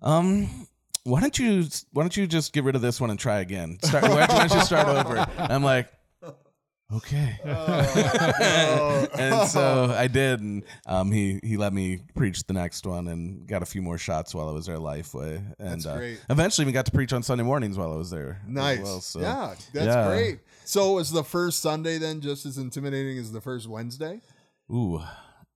"Um." 0.03 0.67
Why 1.07 1.21
don't 1.21 1.39
you 1.39 1.67
why 1.93 2.03
don't 2.03 2.17
you 2.17 2.27
just 2.27 2.55
get 2.55 2.65
rid 2.65 2.77
of 2.77 2.81
this 2.81 2.99
one 2.99 3.11
and 3.11 3.19
try 3.19 3.41
again? 3.41 3.77
Start 3.83 4.05
why 4.05 4.25
don't 4.27 4.51
you 4.51 4.61
start 4.63 4.89
over? 4.89 5.27
I'm 5.37 5.63
like, 5.63 5.93
okay. 6.97 7.39
and 9.19 9.49
so 9.49 9.95
I 9.97 10.07
did, 10.07 10.41
and 10.41 10.65
um, 10.87 11.11
he 11.13 11.41
he 11.43 11.57
let 11.57 11.73
me 11.73 12.01
preach 12.15 12.45
the 12.45 12.53
next 12.53 12.87
one, 12.87 13.09
and 13.09 13.47
got 13.47 13.63
a 13.63 13.67
few 13.67 13.83
more 13.83 13.99
shots 13.99 14.35
while 14.35 14.49
I 14.49 14.53
was 14.53 14.67
there, 14.67 14.79
Lifeway, 14.79 15.37
and 15.59 15.73
That's 15.73 15.87
uh, 15.87 15.97
great. 15.97 16.21
eventually 16.31 16.65
we 16.65 16.73
got 16.73 16.87
to 16.87 16.93
preach 16.93 17.13
on 17.13 17.23
Sunday 17.23 17.45
mornings 17.45 17.77
while 17.77 17.93
I 17.93 17.97
was 17.97 18.11
there. 18.11 18.41
Nice. 18.47 18.83
well, 18.83 19.01
so, 19.01 19.21
yeah, 19.21 19.55
that's 19.73 19.87
yeah. 19.87 20.09
great. 20.09 20.39
So 20.65 20.95
was 20.95 21.11
the 21.11 21.25
first 21.25 21.61
Sunday 21.61 21.99
then 21.99 22.21
just 22.21 22.47
as 22.47 22.59
intimidating 22.59 23.19
as 23.19 23.33
the 23.33 23.41
first 23.41 23.69
Wednesday? 23.69 24.21
Ooh, 24.73 25.03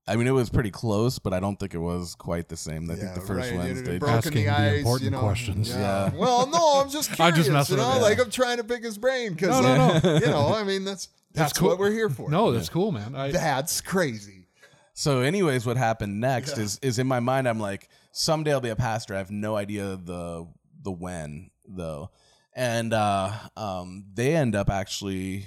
I 0.06 0.16
mean 0.16 0.27
it 0.27 0.32
was 0.32 0.51
pretty 0.51 0.70
close, 0.70 1.19
but 1.19 1.32
I 1.35 1.40
don't 1.40 1.59
think 1.59 1.74
it 1.74 1.78
was 1.78 2.15
quite 2.15 2.48
the 2.48 2.56
same. 2.56 2.90
I 2.90 2.94
think 2.94 3.15
the 3.15 3.20
first 3.20 3.51
right. 3.51 3.52
It 3.52 3.52
had 3.52 3.59
Wednesday. 3.59 3.98
broken 3.98 4.16
Asking 4.16 4.44
the 4.47 4.51
the 4.51 4.77
important 4.77 5.05
you 5.05 5.10
know. 5.10 5.20
questions. 5.20 5.70
Yeah. 5.70 6.10
Well, 6.15 6.47
no, 6.47 6.81
I'm 6.82 6.90
just 6.90 7.10
curious. 7.15 7.20
I'm 7.20 7.32
curious. 7.32 7.47
just 7.47 7.51
messing 7.51 7.77
you 7.78 7.82
know, 7.82 7.93
with 7.94 8.02
like 8.02 8.20
I'm 8.20 8.31
trying 8.31 8.56
to 8.59 8.65
pick 8.65 8.85
his 8.85 8.98
brain 8.98 9.32
because 9.32 9.48
No, 9.48 9.60
no, 9.60 9.98
no. 9.98 10.15
you 10.19 10.27
know, 10.27 10.55
I 10.55 10.65
mean 10.65 10.85
that's 10.85 11.09
that's, 11.32 11.52
cool. 11.52 11.68
what 11.68 11.78
we're 11.78 11.92
here 11.92 12.09
for. 12.09 12.30
No, 12.38 12.52
that's 12.52 12.68
cool, 12.68 12.92
man. 12.92 13.14
I, 13.14 13.30
that's 13.30 13.80
crazy. 13.80 14.46
So, 14.94 15.20
anyways, 15.20 15.64
what 15.64 15.76
happened 15.76 16.20
next 16.20 16.59
is 16.59 16.78
is 16.82 16.98
in 16.98 17.06
my 17.06 17.20
mind. 17.20 17.48
I'm 17.48 17.60
like, 17.60 17.88
someday 18.10 18.52
I'll 18.52 18.60
be 18.60 18.70
a 18.70 18.76
pastor. 18.76 19.14
I 19.14 19.18
have 19.18 19.30
no 19.30 19.55
idea 19.55 19.96
the 19.96 20.48
the 20.82 20.90
when 20.90 21.50
though, 21.68 22.10
and 22.55 22.92
uh, 22.92 23.30
um, 23.56 24.06
they 24.12 24.34
end 24.34 24.56
up 24.56 24.68
actually 24.68 25.46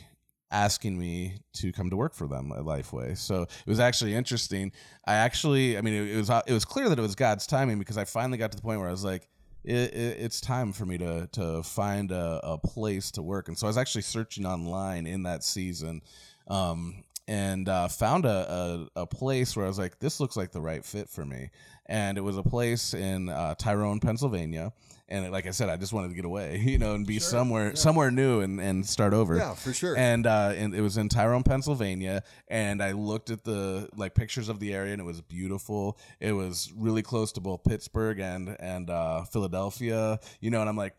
asking 0.51 0.97
me 0.97 1.37
to 1.53 1.71
come 1.71 1.89
to 1.89 1.97
work 1.97 2.13
for 2.13 2.27
them 2.27 2.51
at 2.51 2.59
Lifeway. 2.59 3.17
So 3.17 3.41
it 3.43 3.67
was 3.67 3.79
actually 3.79 4.15
interesting. 4.15 4.71
I 5.05 5.15
actually, 5.15 5.77
I 5.77 5.81
mean, 5.81 5.95
it, 5.95 6.11
it 6.11 6.17
was 6.17 6.29
it 6.29 6.53
was 6.53 6.63
clear 6.63 6.87
that 6.87 6.97
it 6.97 7.01
was 7.01 7.15
God's 7.15 7.45
timing 7.45 7.77
because 7.77 7.97
I 7.97 8.05
finally 8.05 8.37
got 8.37 8.51
to 8.51 8.55
the 8.55 8.63
point 8.63 8.79
where 8.79 8.87
I 8.89 8.91
was 8.91 9.03
like. 9.03 9.27
It, 9.63 9.93
it, 9.93 10.17
it's 10.19 10.41
time 10.41 10.73
for 10.73 10.85
me 10.85 10.97
to 10.97 11.27
to 11.33 11.63
find 11.63 12.11
a, 12.11 12.39
a 12.43 12.57
place 12.57 13.11
to 13.11 13.21
work, 13.21 13.47
and 13.47 13.57
so 13.57 13.67
I 13.67 13.69
was 13.69 13.77
actually 13.77 14.01
searching 14.01 14.45
online 14.45 15.05
in 15.05 15.23
that 15.23 15.43
season, 15.43 16.01
um, 16.47 17.03
and 17.27 17.69
uh, 17.69 17.87
found 17.87 18.25
a, 18.25 18.87
a, 18.95 19.01
a 19.01 19.07
place 19.07 19.55
where 19.55 19.65
I 19.65 19.69
was 19.69 19.79
like, 19.79 19.99
this 19.99 20.19
looks 20.19 20.35
like 20.35 20.51
the 20.51 20.61
right 20.61 20.83
fit 20.83 21.09
for 21.09 21.25
me. 21.25 21.49
And 21.85 22.17
it 22.17 22.21
was 22.21 22.37
a 22.37 22.43
place 22.43 22.93
in 22.93 23.29
uh, 23.29 23.55
Tyrone, 23.55 23.99
Pennsylvania. 23.99 24.73
And 25.11 25.29
like 25.29 25.45
I 25.45 25.51
said, 25.51 25.67
I 25.67 25.75
just 25.75 25.91
wanted 25.91 26.07
to 26.07 26.15
get 26.15 26.23
away, 26.23 26.57
you 26.65 26.77
know, 26.77 26.95
and 26.95 27.05
be 27.05 27.19
somewhere 27.19 27.75
somewhere 27.75 28.09
new 28.09 28.39
and, 28.39 28.59
and 28.61 28.85
start 28.85 29.13
over. 29.13 29.35
Yeah, 29.35 29.53
for 29.53 29.73
sure. 29.73 29.95
And 29.97 30.25
uh, 30.25 30.53
and 30.55 30.73
it 30.73 30.81
was 30.81 30.97
in 30.97 31.09
Tyrone, 31.09 31.43
Pennsylvania. 31.43 32.23
And 32.47 32.81
I 32.81 32.93
looked 32.93 33.29
at 33.29 33.43
the 33.43 33.89
like 33.95 34.15
pictures 34.15 34.47
of 34.47 34.59
the 34.59 34.73
area, 34.73 34.93
and 34.93 35.01
it 35.01 35.05
was 35.05 35.21
beautiful. 35.21 35.97
It 36.19 36.31
was 36.31 36.71
really 36.75 37.01
close 37.01 37.33
to 37.33 37.41
both 37.41 37.63
Pittsburgh 37.65 38.19
and 38.19 38.55
and 38.59 38.89
uh, 38.89 39.23
Philadelphia, 39.25 40.19
you 40.39 40.49
know. 40.49 40.61
And 40.61 40.69
I'm 40.69 40.77
like, 40.77 40.95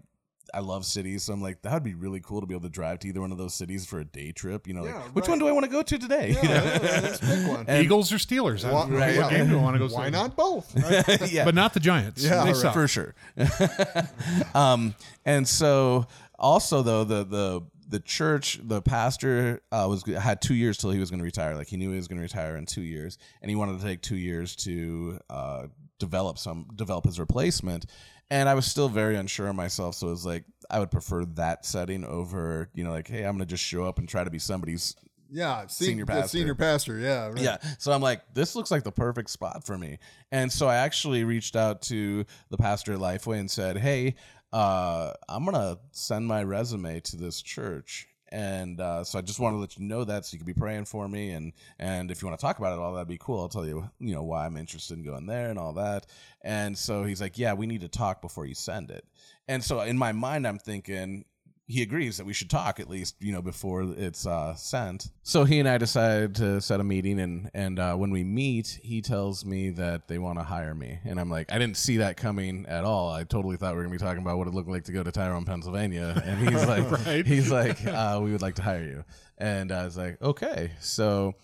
I 0.55 0.61
love 0.61 0.85
cities, 0.85 1.23
so 1.24 1.33
I'm 1.33 1.41
like, 1.41 1.62
that 1.62 1.73
would 1.73 1.83
be 1.83 1.95
really 1.95 2.20
cool 2.20 2.41
to 2.41 2.47
be 2.47 2.55
able 2.55 2.62
to 2.65 2.69
drive 2.69 2.99
to 3.01 3.09
either 3.09 3.20
one 3.20 3.33
of 3.33 3.39
those 3.39 3.55
cities 3.55 3.87
for 3.87 4.01
a 4.01 4.05
day 4.05 4.33
trip. 4.33 4.66
You 4.69 4.74
know, 4.74 4.85
Yeah, 4.85 4.97
like 4.99 5.15
which 5.15 5.29
one 5.29 5.39
do 5.39 5.49
I 5.49 5.53
want 5.53 5.65
to 5.65 5.70
go 5.70 5.83
to 5.83 5.99
today? 5.99 6.37
Yeah, 6.43 6.43
yeah, 6.83 7.01
let's 7.03 7.19
pick 7.20 7.49
one. 7.49 7.65
And- 7.69 7.85
Eagles 7.85 8.12
or 8.12 8.16
Steelers? 8.16 8.65
I 8.65 8.73
Why, 8.73 8.81
don't 8.83 8.91
know. 8.93 8.99
right, 8.99 9.16
What 9.16 9.33
yeah. 9.33 9.39
game 9.39 9.49
do 9.49 9.59
I 9.59 9.62
want 9.62 9.74
to 9.74 9.79
go 9.79 9.89
see? 9.89 9.95
Why 9.95 10.11
not 10.11 10.37
both? 10.37 10.74
yeah, 11.33 11.45
But 11.45 11.55
not 11.55 11.73
the 11.74 11.81
Giants. 11.81 12.23
Yeah, 12.23 12.45
they 12.45 12.53
right. 12.53 12.57
suck. 12.57 12.74
for 12.74 12.87
sure. 12.89 13.15
um, 14.55 14.95
and 15.24 15.47
so 15.47 16.07
also 16.39 16.83
though 16.83 17.05
the 17.05 17.24
the 17.24 17.62
the 17.89 18.01
church, 18.01 18.59
the 18.62 18.81
pastor 18.81 19.61
uh, 19.70 19.87
was 19.89 20.03
had 20.07 20.41
two 20.41 20.55
years 20.55 20.79
till 20.79 20.91
he 20.91 20.99
was 20.99 21.11
going 21.11 21.19
to 21.19 21.24
retire. 21.24 21.55
Like 21.55 21.69
he 21.69 21.77
knew 21.77 21.91
he 21.91 21.97
was 21.97 22.09
going 22.09 22.16
to 22.16 22.23
retire 22.23 22.57
in 22.57 22.65
two 22.65 22.81
years, 22.81 23.19
and 23.43 23.51
he 23.51 23.55
wanted 23.55 23.81
to 23.81 23.85
take 23.85 24.01
two 24.01 24.16
years 24.16 24.57
to 24.57 25.19
uh, 25.29 25.66
develop 25.99 26.39
some 26.39 26.69
develop 26.74 27.05
his 27.05 27.20
replacement. 27.20 27.85
And 28.32 28.48
I 28.48 28.54
was 28.54 28.64
still 28.64 28.88
very 28.88 29.16
unsure 29.16 29.48
of 29.48 29.54
myself, 29.56 29.94
so 29.94 30.06
it 30.06 30.10
was 30.10 30.24
like 30.24 30.44
I 30.70 30.78
would 30.78 30.90
prefer 30.90 31.26
that 31.36 31.66
setting 31.66 32.02
over, 32.02 32.70
you 32.74 32.82
know, 32.82 32.90
like 32.90 33.06
hey, 33.06 33.24
I'm 33.24 33.36
going 33.36 33.40
to 33.40 33.46
just 33.46 33.62
show 33.62 33.84
up 33.84 33.98
and 33.98 34.09
try 34.09 34.24
to 34.24 34.30
be 34.30 34.38
somebody's 34.38 34.96
Yeah, 35.30 35.66
se- 35.66 35.84
Senior 35.84 36.06
pastor. 36.06 36.38
Senior 36.38 36.54
pastor. 36.54 36.98
Yeah. 36.98 37.26
Right. 37.28 37.40
yeah. 37.40 37.59
So 37.78 37.92
I'm 37.92 38.00
like, 38.00 38.22
this 38.32 38.56
looks 38.56 38.70
like 38.70 38.84
the 38.84 38.92
perfect 38.92 39.28
spot 39.28 39.64
for 39.66 39.76
me. 39.76 39.98
And 40.30 40.50
so 40.50 40.66
I 40.66 40.76
actually 40.76 41.24
reached 41.24 41.56
out 41.56 41.82
to 41.82 42.24
the 42.48 42.56
pastor 42.56 42.94
at 42.94 43.00
Lifeway 43.00 43.38
and 43.38 43.50
said, 43.50 43.76
hey, 43.76 44.14
uh, 44.52 45.12
I'm 45.28 45.44
going 45.44 45.54
to 45.54 45.78
send 45.90 46.26
my 46.26 46.42
resume 46.42 47.00
to 47.00 47.16
this 47.16 47.42
church. 47.42 48.09
And 48.32 48.80
uh, 48.80 49.04
so 49.04 49.18
I 49.18 49.22
just 49.22 49.38
want 49.38 49.54
to 49.54 49.59
let 49.59 49.78
you 49.78 49.84
know 49.84 50.04
that 50.04 50.24
so 50.24 50.34
you 50.34 50.38
can 50.38 50.46
be 50.46 50.54
praying 50.54 50.86
for 50.86 51.06
me. 51.06 51.32
And, 51.32 51.52
and 51.78 52.10
if 52.10 52.22
you 52.22 52.28
want 52.28 52.40
to 52.40 52.44
talk 52.44 52.59
about 52.59 52.72
it 52.72 52.78
all, 52.78 52.94
that'd 52.94 53.06
be 53.06 53.18
cool. 53.18 53.40
I'll 53.40 53.48
tell 53.50 53.66
you, 53.66 53.90
you 54.00 54.14
know, 54.14 54.22
why 54.22 54.46
I'm 54.46 54.56
interested 54.56 54.96
in 54.96 55.04
going 55.04 55.26
there 55.26 55.50
and 55.50 55.59
all 55.59 55.74
that. 55.74 56.06
And 56.42 56.76
so 56.76 57.04
he's 57.04 57.20
like, 57.20 57.36
yeah, 57.36 57.52
we 57.52 57.66
need 57.66 57.82
to 57.82 57.88
talk 57.88 58.22
before 58.22 58.46
you 58.46 58.54
send 58.54 58.90
it. 58.90 59.04
And 59.48 59.62
so 59.62 59.80
in 59.80 59.98
my 59.98 60.12
mind, 60.12 60.46
I'm 60.46 60.59
thinking, 60.59 61.26
he 61.66 61.80
agrees 61.80 62.16
that 62.18 62.26
we 62.26 62.32
should 62.32 62.51
talk 62.51 62.80
at 62.80 62.90
least, 62.90 63.14
you 63.20 63.32
know, 63.32 63.40
before 63.40 63.82
it's 63.97 64.26
uh, 64.26 64.55
sent. 64.56 65.09
So 65.22 65.44
he 65.44 65.59
and 65.60 65.68
I 65.68 65.78
decided 65.78 66.34
to 66.36 66.60
set 66.60 66.80
a 66.80 66.84
meeting, 66.84 67.20
and 67.20 67.51
and 67.55 67.78
uh, 67.78 67.94
when 67.94 68.10
we 68.10 68.24
meet, 68.24 68.78
he 68.82 69.01
tells 69.01 69.44
me 69.44 69.70
that 69.70 70.09
they 70.09 70.18
want 70.18 70.39
to 70.39 70.44
hire 70.44 70.74
me, 70.74 70.98
and 71.05 71.18
I'm 71.20 71.30
like, 71.30 71.52
I 71.52 71.59
didn't 71.59 71.76
see 71.76 71.98
that 71.98 72.16
coming 72.16 72.66
at 72.66 72.84
all. 72.84 73.10
I 73.10 73.24
totally 73.24 73.56
thought 73.56 73.72
we 73.72 73.78
were 73.78 73.84
gonna 73.84 73.94
be 73.94 73.98
talking 74.05 74.22
about 74.22 74.39
what 74.39 74.48
it 74.48 74.55
looked 74.55 74.68
like 74.68 74.84
to 74.84 74.93
go 74.93 75.02
to 75.02 75.12
Tyrone, 75.12 75.44
Pennsylvania, 75.44 76.20
and 76.26 76.39
he's 76.48 76.66
like, 76.66 76.90
Right. 77.06 77.26
he's 77.26 77.51
like, 77.51 77.86
uh, 77.86 78.20
we 78.22 78.32
would 78.32 78.43
like 78.43 78.56
to 78.56 78.62
hire 78.62 78.84
you, 78.84 79.05
and 79.39 79.72
I 79.72 79.84
was 79.84 79.97
like, 79.97 80.20
okay, 80.20 80.72
so 80.80 81.34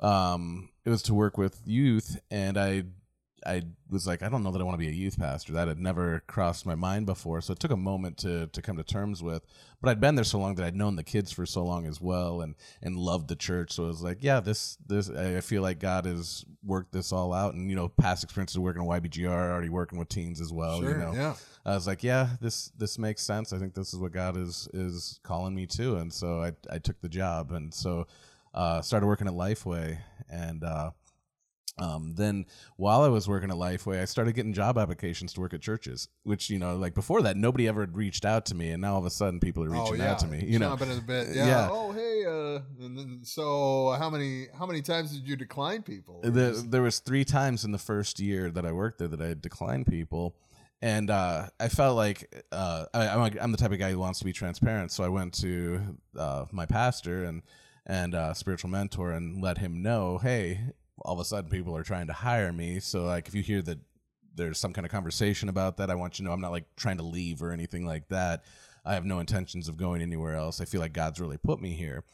um, 0.00 0.70
it 0.84 0.90
was 0.90 1.02
to 1.02 1.14
work 1.14 1.36
with 1.36 1.60
youth, 1.66 2.18
and 2.30 2.56
I 2.56 2.84
I 3.46 3.62
was 3.90 4.06
like, 4.06 4.22
I 4.22 4.28
don't 4.28 4.42
know 4.42 4.50
that 4.50 4.60
I 4.60 4.64
want 4.64 4.74
to 4.74 4.84
be 4.84 4.88
a 4.88 4.94
youth 4.94 5.18
pastor. 5.18 5.52
That 5.52 5.68
had 5.68 5.78
never 5.78 6.22
crossed 6.26 6.64
my 6.66 6.74
mind 6.74 7.06
before. 7.06 7.40
So 7.40 7.52
it 7.52 7.58
took 7.58 7.70
a 7.70 7.76
moment 7.76 8.16
to 8.18 8.46
to 8.48 8.62
come 8.62 8.76
to 8.76 8.82
terms 8.82 9.22
with. 9.22 9.44
But 9.80 9.90
I'd 9.90 10.00
been 10.00 10.14
there 10.14 10.24
so 10.24 10.38
long 10.38 10.54
that 10.54 10.64
I'd 10.64 10.76
known 10.76 10.96
the 10.96 11.04
kids 11.04 11.30
for 11.30 11.44
so 11.44 11.64
long 11.64 11.86
as 11.86 12.00
well, 12.00 12.40
and 12.40 12.54
and 12.82 12.96
loved 12.96 13.28
the 13.28 13.36
church. 13.36 13.72
So 13.72 13.84
it 13.84 13.88
was 13.88 14.02
like, 14.02 14.18
yeah, 14.20 14.40
this 14.40 14.78
this 14.86 15.10
I 15.10 15.36
I 15.36 15.40
feel 15.40 15.62
like 15.62 15.78
God 15.78 16.06
has 16.06 16.44
worked 16.64 16.92
this 16.92 17.12
all 17.12 17.32
out, 17.32 17.54
and 17.54 17.68
you 17.68 17.76
know, 17.76 17.88
past 17.88 18.24
experiences 18.24 18.58
working 18.58 18.82
at 18.82 18.88
YBGR, 19.02 19.28
already 19.28 19.68
working 19.68 19.98
with 19.98 20.08
teens 20.08 20.40
as 20.40 20.52
well. 20.52 20.80
Sure, 20.80 20.90
you 20.90 20.96
know, 20.96 21.12
yeah. 21.12 21.34
I 21.66 21.74
was 21.74 21.86
like, 21.86 22.02
yeah, 22.02 22.30
this 22.40 22.72
this 22.78 22.98
makes 22.98 23.22
sense. 23.22 23.52
I 23.52 23.58
think 23.58 23.74
this 23.74 23.92
is 23.92 24.00
what 24.00 24.12
God 24.12 24.36
is 24.36 24.68
is 24.72 25.20
calling 25.22 25.54
me 25.54 25.66
to, 25.66 25.96
and 25.96 26.12
so 26.12 26.42
I 26.42 26.52
I 26.70 26.78
took 26.78 27.00
the 27.00 27.08
job, 27.08 27.52
and 27.52 27.72
so 27.72 28.06
uh, 28.54 28.80
started 28.80 29.06
working 29.06 29.26
at 29.26 29.34
Lifeway, 29.34 29.98
and. 30.30 30.64
Uh, 30.64 30.90
um, 31.78 32.14
then 32.14 32.46
while 32.76 33.02
I 33.02 33.08
was 33.08 33.28
working 33.28 33.50
at 33.50 33.56
Lifeway, 33.56 34.00
I 34.00 34.04
started 34.04 34.34
getting 34.34 34.52
job 34.52 34.78
applications 34.78 35.32
to 35.32 35.40
work 35.40 35.54
at 35.54 35.60
churches, 35.60 36.08
which, 36.22 36.48
you 36.48 36.58
know, 36.58 36.76
like 36.76 36.94
before 36.94 37.22
that, 37.22 37.36
nobody 37.36 37.66
ever 37.66 37.80
had 37.80 37.96
reached 37.96 38.24
out 38.24 38.46
to 38.46 38.54
me. 38.54 38.70
And 38.70 38.82
now 38.82 38.92
all 38.94 39.00
of 39.00 39.06
a 39.06 39.10
sudden 39.10 39.40
people 39.40 39.64
are 39.64 39.68
reaching 39.70 40.00
out 40.00 40.18
to 40.20 40.26
me, 40.28 40.44
you 40.46 40.58
know, 40.58 40.76
Chomping 40.76 40.90
at 40.90 40.96
the 40.96 41.02
bit. 41.02 41.28
Yeah. 41.34 41.46
Yeah. 41.46 41.68
Oh, 41.72 41.92
hey. 41.92 42.24
Uh, 42.24 42.84
and 42.84 42.96
then, 42.98 43.20
so 43.22 43.90
how 43.98 44.08
many 44.08 44.46
how 44.58 44.66
many 44.66 44.82
times 44.82 45.12
did 45.12 45.26
you 45.28 45.36
decline 45.36 45.82
people? 45.82 46.20
The, 46.22 46.30
just- 46.52 46.70
there 46.70 46.82
was 46.82 47.00
three 47.00 47.24
times 47.24 47.64
in 47.64 47.72
the 47.72 47.78
first 47.78 48.20
year 48.20 48.50
that 48.52 48.64
I 48.64 48.72
worked 48.72 48.98
there 48.98 49.08
that 49.08 49.20
I 49.20 49.26
had 49.26 49.42
declined 49.42 49.86
people. 49.86 50.36
And 50.82 51.08
uh, 51.08 51.46
I 51.58 51.68
felt 51.68 51.96
like 51.96 52.44
uh, 52.52 52.84
I, 52.92 53.08
I'm, 53.08 53.20
a, 53.20 53.40
I'm 53.40 53.52
the 53.52 53.56
type 53.58 53.72
of 53.72 53.78
guy 53.78 53.90
who 53.90 53.98
wants 53.98 54.18
to 54.18 54.24
be 54.26 54.32
transparent. 54.34 54.92
So 54.92 55.02
I 55.02 55.08
went 55.08 55.32
to 55.40 55.80
uh, 56.16 56.44
my 56.52 56.66
pastor 56.66 57.24
and 57.24 57.42
and 57.86 58.14
uh, 58.14 58.32
spiritual 58.34 58.70
mentor 58.70 59.12
and 59.12 59.42
let 59.42 59.58
him 59.58 59.82
know, 59.82 60.18
hey, 60.18 60.60
all 60.98 61.14
of 61.14 61.20
a 61.20 61.24
sudden 61.24 61.50
people 61.50 61.76
are 61.76 61.82
trying 61.82 62.06
to 62.06 62.12
hire 62.12 62.52
me. 62.52 62.80
So 62.80 63.04
like 63.04 63.28
if 63.28 63.34
you 63.34 63.42
hear 63.42 63.62
that 63.62 63.78
there's 64.34 64.58
some 64.58 64.72
kind 64.72 64.84
of 64.84 64.92
conversation 64.92 65.48
about 65.48 65.76
that, 65.76 65.90
I 65.90 65.94
want 65.94 66.18
you 66.18 66.24
to 66.24 66.28
know 66.28 66.34
I'm 66.34 66.40
not 66.40 66.52
like 66.52 66.64
trying 66.76 66.98
to 66.98 67.04
leave 67.04 67.42
or 67.42 67.52
anything 67.52 67.86
like 67.86 68.08
that. 68.08 68.44
I 68.84 68.94
have 68.94 69.04
no 69.04 69.18
intentions 69.18 69.68
of 69.68 69.76
going 69.76 70.02
anywhere 70.02 70.34
else. 70.34 70.60
I 70.60 70.64
feel 70.64 70.80
like 70.80 70.92
God's 70.92 71.20
really 71.20 71.38
put 71.38 71.60
me 71.60 71.72
here. 71.72 72.04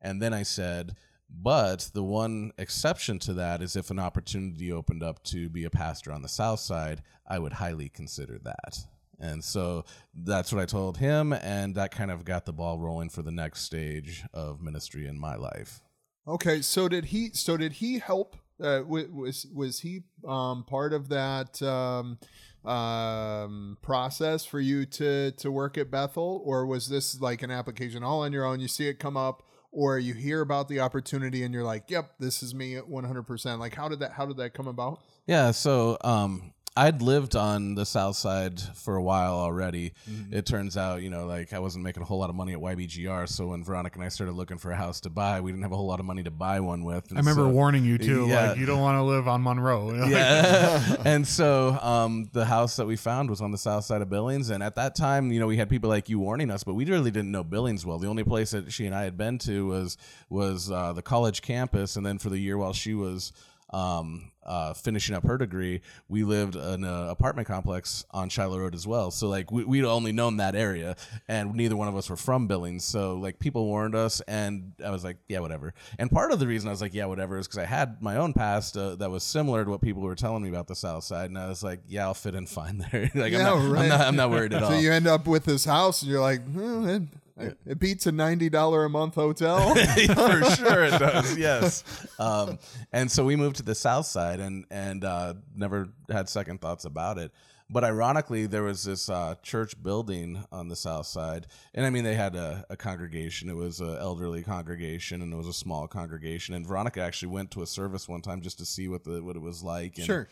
And 0.00 0.22
then 0.22 0.32
I 0.32 0.42
said, 0.42 0.96
but 1.30 1.90
the 1.92 2.02
one 2.02 2.52
exception 2.58 3.18
to 3.20 3.34
that 3.34 3.62
is 3.62 3.76
if 3.76 3.90
an 3.90 3.98
opportunity 3.98 4.72
opened 4.72 5.02
up 5.02 5.22
to 5.24 5.48
be 5.48 5.64
a 5.64 5.70
pastor 5.70 6.12
on 6.12 6.22
the 6.22 6.28
south 6.28 6.60
side, 6.60 7.02
I 7.26 7.38
would 7.38 7.54
highly 7.54 7.88
consider 7.88 8.38
that. 8.44 8.78
And 9.18 9.42
so 9.42 9.84
that's 10.14 10.52
what 10.52 10.60
I 10.60 10.66
told 10.66 10.98
him, 10.98 11.32
and 11.32 11.74
that 11.76 11.92
kind 11.92 12.10
of 12.10 12.24
got 12.24 12.44
the 12.44 12.52
ball 12.52 12.78
rolling 12.78 13.08
for 13.08 13.22
the 13.22 13.30
next 13.30 13.62
stage 13.62 14.24
of 14.32 14.60
ministry 14.60 15.06
in 15.06 15.18
my 15.18 15.36
life. 15.36 15.83
Okay, 16.26 16.62
so 16.62 16.88
did 16.88 17.06
he? 17.06 17.30
So 17.32 17.56
did 17.56 17.74
he 17.74 17.98
help? 17.98 18.36
Uh, 18.62 18.82
was 18.86 19.46
was 19.52 19.80
he 19.80 20.04
um, 20.26 20.64
part 20.64 20.92
of 20.92 21.08
that 21.10 21.60
um, 21.60 22.18
um, 22.64 23.76
process 23.82 24.44
for 24.44 24.60
you 24.60 24.86
to 24.86 25.32
to 25.32 25.50
work 25.50 25.76
at 25.76 25.90
Bethel, 25.90 26.42
or 26.44 26.64
was 26.64 26.88
this 26.88 27.20
like 27.20 27.42
an 27.42 27.50
application 27.50 28.02
all 28.02 28.22
on 28.22 28.32
your 28.32 28.44
own? 28.46 28.60
You 28.60 28.68
see 28.68 28.88
it 28.88 28.98
come 28.98 29.16
up, 29.18 29.42
or 29.70 29.98
you 29.98 30.14
hear 30.14 30.40
about 30.40 30.68
the 30.68 30.80
opportunity 30.80 31.42
and 31.42 31.52
you're 31.52 31.64
like, 31.64 31.90
"Yep, 31.90 32.14
this 32.18 32.42
is 32.42 32.54
me 32.54 32.76
at 32.76 32.88
100." 32.88 33.24
percent 33.24 33.60
Like, 33.60 33.74
how 33.74 33.88
did 33.88 33.98
that 33.98 34.12
how 34.12 34.24
did 34.24 34.38
that 34.38 34.54
come 34.54 34.68
about? 34.68 35.00
Yeah, 35.26 35.50
so 35.50 35.98
um, 36.02 36.53
I'd 36.76 37.02
lived 37.02 37.36
on 37.36 37.76
the 37.76 37.86
south 37.86 38.16
side 38.16 38.60
for 38.60 38.96
a 38.96 39.02
while 39.02 39.34
already. 39.34 39.92
It 40.32 40.44
turns 40.44 40.76
out, 40.76 41.02
you 41.02 41.08
know, 41.08 41.24
like 41.24 41.52
I 41.52 41.60
wasn't 41.60 41.84
making 41.84 42.02
a 42.02 42.06
whole 42.06 42.18
lot 42.18 42.30
of 42.30 42.34
money 42.36 42.52
at 42.52 42.58
YBGR. 42.58 43.28
So 43.28 43.46
when 43.48 43.62
Veronica 43.62 43.96
and 43.96 44.04
I 44.04 44.08
started 44.08 44.32
looking 44.32 44.58
for 44.58 44.72
a 44.72 44.76
house 44.76 44.98
to 45.02 45.10
buy, 45.10 45.40
we 45.40 45.52
didn't 45.52 45.62
have 45.62 45.70
a 45.70 45.76
whole 45.76 45.86
lot 45.86 46.00
of 46.00 46.06
money 46.06 46.24
to 46.24 46.32
buy 46.32 46.58
one 46.58 46.82
with. 46.82 47.12
I 47.12 47.18
remember 47.18 47.42
so- 47.42 47.48
warning 47.48 47.84
you 47.84 47.96
too, 47.96 48.26
Yeah. 48.26 48.48
like 48.50 48.58
you 48.58 48.66
don't 48.66 48.80
want 48.80 48.96
to 48.96 49.04
live 49.04 49.28
on 49.28 49.40
Monroe. 49.44 49.94
yeah. 50.08 50.96
and 51.04 51.24
so 51.24 51.78
um, 51.80 52.28
the 52.32 52.44
house 52.44 52.74
that 52.74 52.86
we 52.86 52.96
found 52.96 53.30
was 53.30 53.40
on 53.40 53.52
the 53.52 53.58
south 53.58 53.84
side 53.84 54.02
of 54.02 54.10
Billings. 54.10 54.50
And 54.50 54.60
at 54.60 54.74
that 54.74 54.96
time, 54.96 55.30
you 55.30 55.38
know, 55.38 55.46
we 55.46 55.56
had 55.56 55.70
people 55.70 55.88
like 55.88 56.08
you 56.08 56.18
warning 56.18 56.50
us, 56.50 56.64
but 56.64 56.74
we 56.74 56.84
really 56.86 57.12
didn't 57.12 57.30
know 57.30 57.44
Billings 57.44 57.86
well. 57.86 57.98
The 57.98 58.08
only 58.08 58.24
place 58.24 58.50
that 58.50 58.72
she 58.72 58.84
and 58.86 58.94
I 58.96 59.04
had 59.04 59.16
been 59.16 59.38
to 59.38 59.64
was 59.68 59.96
was 60.28 60.72
uh, 60.72 60.92
the 60.92 61.02
college 61.02 61.40
campus. 61.40 61.94
And 61.94 62.04
then 62.04 62.18
for 62.18 62.30
the 62.30 62.38
year 62.38 62.58
while 62.58 62.72
she 62.72 62.94
was 62.94 63.32
um, 63.70 64.32
uh, 64.44 64.74
finishing 64.74 65.14
up 65.14 65.24
her 65.24 65.38
degree, 65.38 65.80
we 66.08 66.24
lived 66.24 66.56
in 66.56 66.84
an 66.84 67.08
apartment 67.08 67.48
complex 67.48 68.04
on 68.10 68.28
Shiloh 68.28 68.58
Road 68.58 68.74
as 68.74 68.86
well. 68.86 69.10
So 69.10 69.28
like 69.28 69.50
we, 69.50 69.64
we'd 69.64 69.84
only 69.84 70.12
known 70.12 70.36
that 70.38 70.54
area, 70.54 70.96
and 71.28 71.54
neither 71.54 71.76
one 71.76 71.88
of 71.88 71.96
us 71.96 72.10
were 72.10 72.16
from 72.16 72.46
Billings. 72.46 72.84
So 72.84 73.14
like 73.14 73.38
people 73.38 73.66
warned 73.66 73.94
us, 73.94 74.20
and 74.28 74.72
I 74.84 74.90
was 74.90 75.04
like, 75.04 75.16
yeah, 75.28 75.40
whatever. 75.40 75.74
And 75.98 76.10
part 76.10 76.32
of 76.32 76.38
the 76.38 76.46
reason 76.46 76.68
I 76.68 76.72
was 76.72 76.80
like, 76.82 76.94
yeah, 76.94 77.06
whatever, 77.06 77.38
is 77.38 77.46
because 77.46 77.58
I 77.58 77.66
had 77.66 78.02
my 78.02 78.16
own 78.16 78.32
past 78.32 78.76
uh, 78.76 78.96
that 78.96 79.10
was 79.10 79.22
similar 79.22 79.64
to 79.64 79.70
what 79.70 79.80
people 79.80 80.02
were 80.02 80.14
telling 80.14 80.42
me 80.42 80.48
about 80.48 80.66
the 80.66 80.76
South 80.76 81.04
Side, 81.04 81.30
and 81.30 81.38
I 81.38 81.48
was 81.48 81.62
like, 81.62 81.80
yeah, 81.88 82.04
I'll 82.04 82.14
fit 82.14 82.34
in 82.34 82.46
fine 82.46 82.78
there. 82.92 83.10
like 83.14 83.32
Yeah, 83.32 83.52
I'm, 83.52 83.68
not, 83.68 83.72
right. 83.72 83.82
I'm 83.82 83.88
not, 83.88 84.00
I'm 84.00 84.16
not 84.16 84.30
worried 84.30 84.52
at 84.52 84.62
all. 84.64 84.70
So 84.70 84.78
you 84.78 84.92
end 84.92 85.06
up 85.06 85.26
with 85.26 85.44
this 85.44 85.64
house, 85.64 86.02
and 86.02 86.10
you're 86.10 86.20
like, 86.20 86.42
hmm, 86.44 87.04
it, 87.36 87.58
it 87.66 87.78
beats 87.78 88.06
a 88.06 88.12
ninety 88.12 88.48
dollar 88.48 88.84
a 88.84 88.90
month 88.90 89.14
hotel. 89.14 89.74
for 89.74 90.44
sure 90.56 90.84
it 90.84 90.98
does 90.98 91.36
yes. 91.36 91.84
Um, 92.18 92.58
and 92.92 93.10
so 93.10 93.24
we 93.24 93.36
moved 93.36 93.56
to 93.56 93.62
the 93.62 93.74
south 93.74 94.06
side 94.06 94.40
and 94.40 94.64
and 94.70 95.04
uh, 95.04 95.34
never 95.54 95.88
had 96.10 96.28
second 96.28 96.60
thoughts 96.60 96.84
about 96.84 97.18
it. 97.18 97.32
But 97.70 97.82
ironically 97.82 98.46
there 98.46 98.62
was 98.62 98.84
this 98.84 99.08
uh, 99.08 99.36
church 99.42 99.82
building 99.82 100.44
on 100.52 100.68
the 100.68 100.76
south 100.76 101.06
side. 101.06 101.46
And 101.72 101.86
i 101.86 101.90
mean 101.90 102.04
they 102.04 102.14
had 102.14 102.36
a, 102.36 102.64
a 102.70 102.76
congregation. 102.76 103.48
It 103.48 103.56
was 103.56 103.80
an 103.80 103.96
elderly 103.96 104.42
congregation 104.42 105.22
and 105.22 105.32
it 105.32 105.36
was 105.36 105.48
a 105.48 105.52
small 105.52 105.88
congregation. 105.88 106.54
And 106.54 106.66
veronica 106.66 107.00
actually 107.00 107.32
went 107.32 107.50
to 107.52 107.62
a 107.62 107.66
service 107.66 108.08
one 108.08 108.22
time 108.22 108.42
just 108.42 108.58
to 108.58 108.66
see 108.66 108.86
what 108.88 109.04
the 109.04 109.22
what 109.24 109.36
it 109.36 109.42
was 109.42 109.62
like. 109.62 109.96
And, 109.96 110.06
sure. 110.06 110.28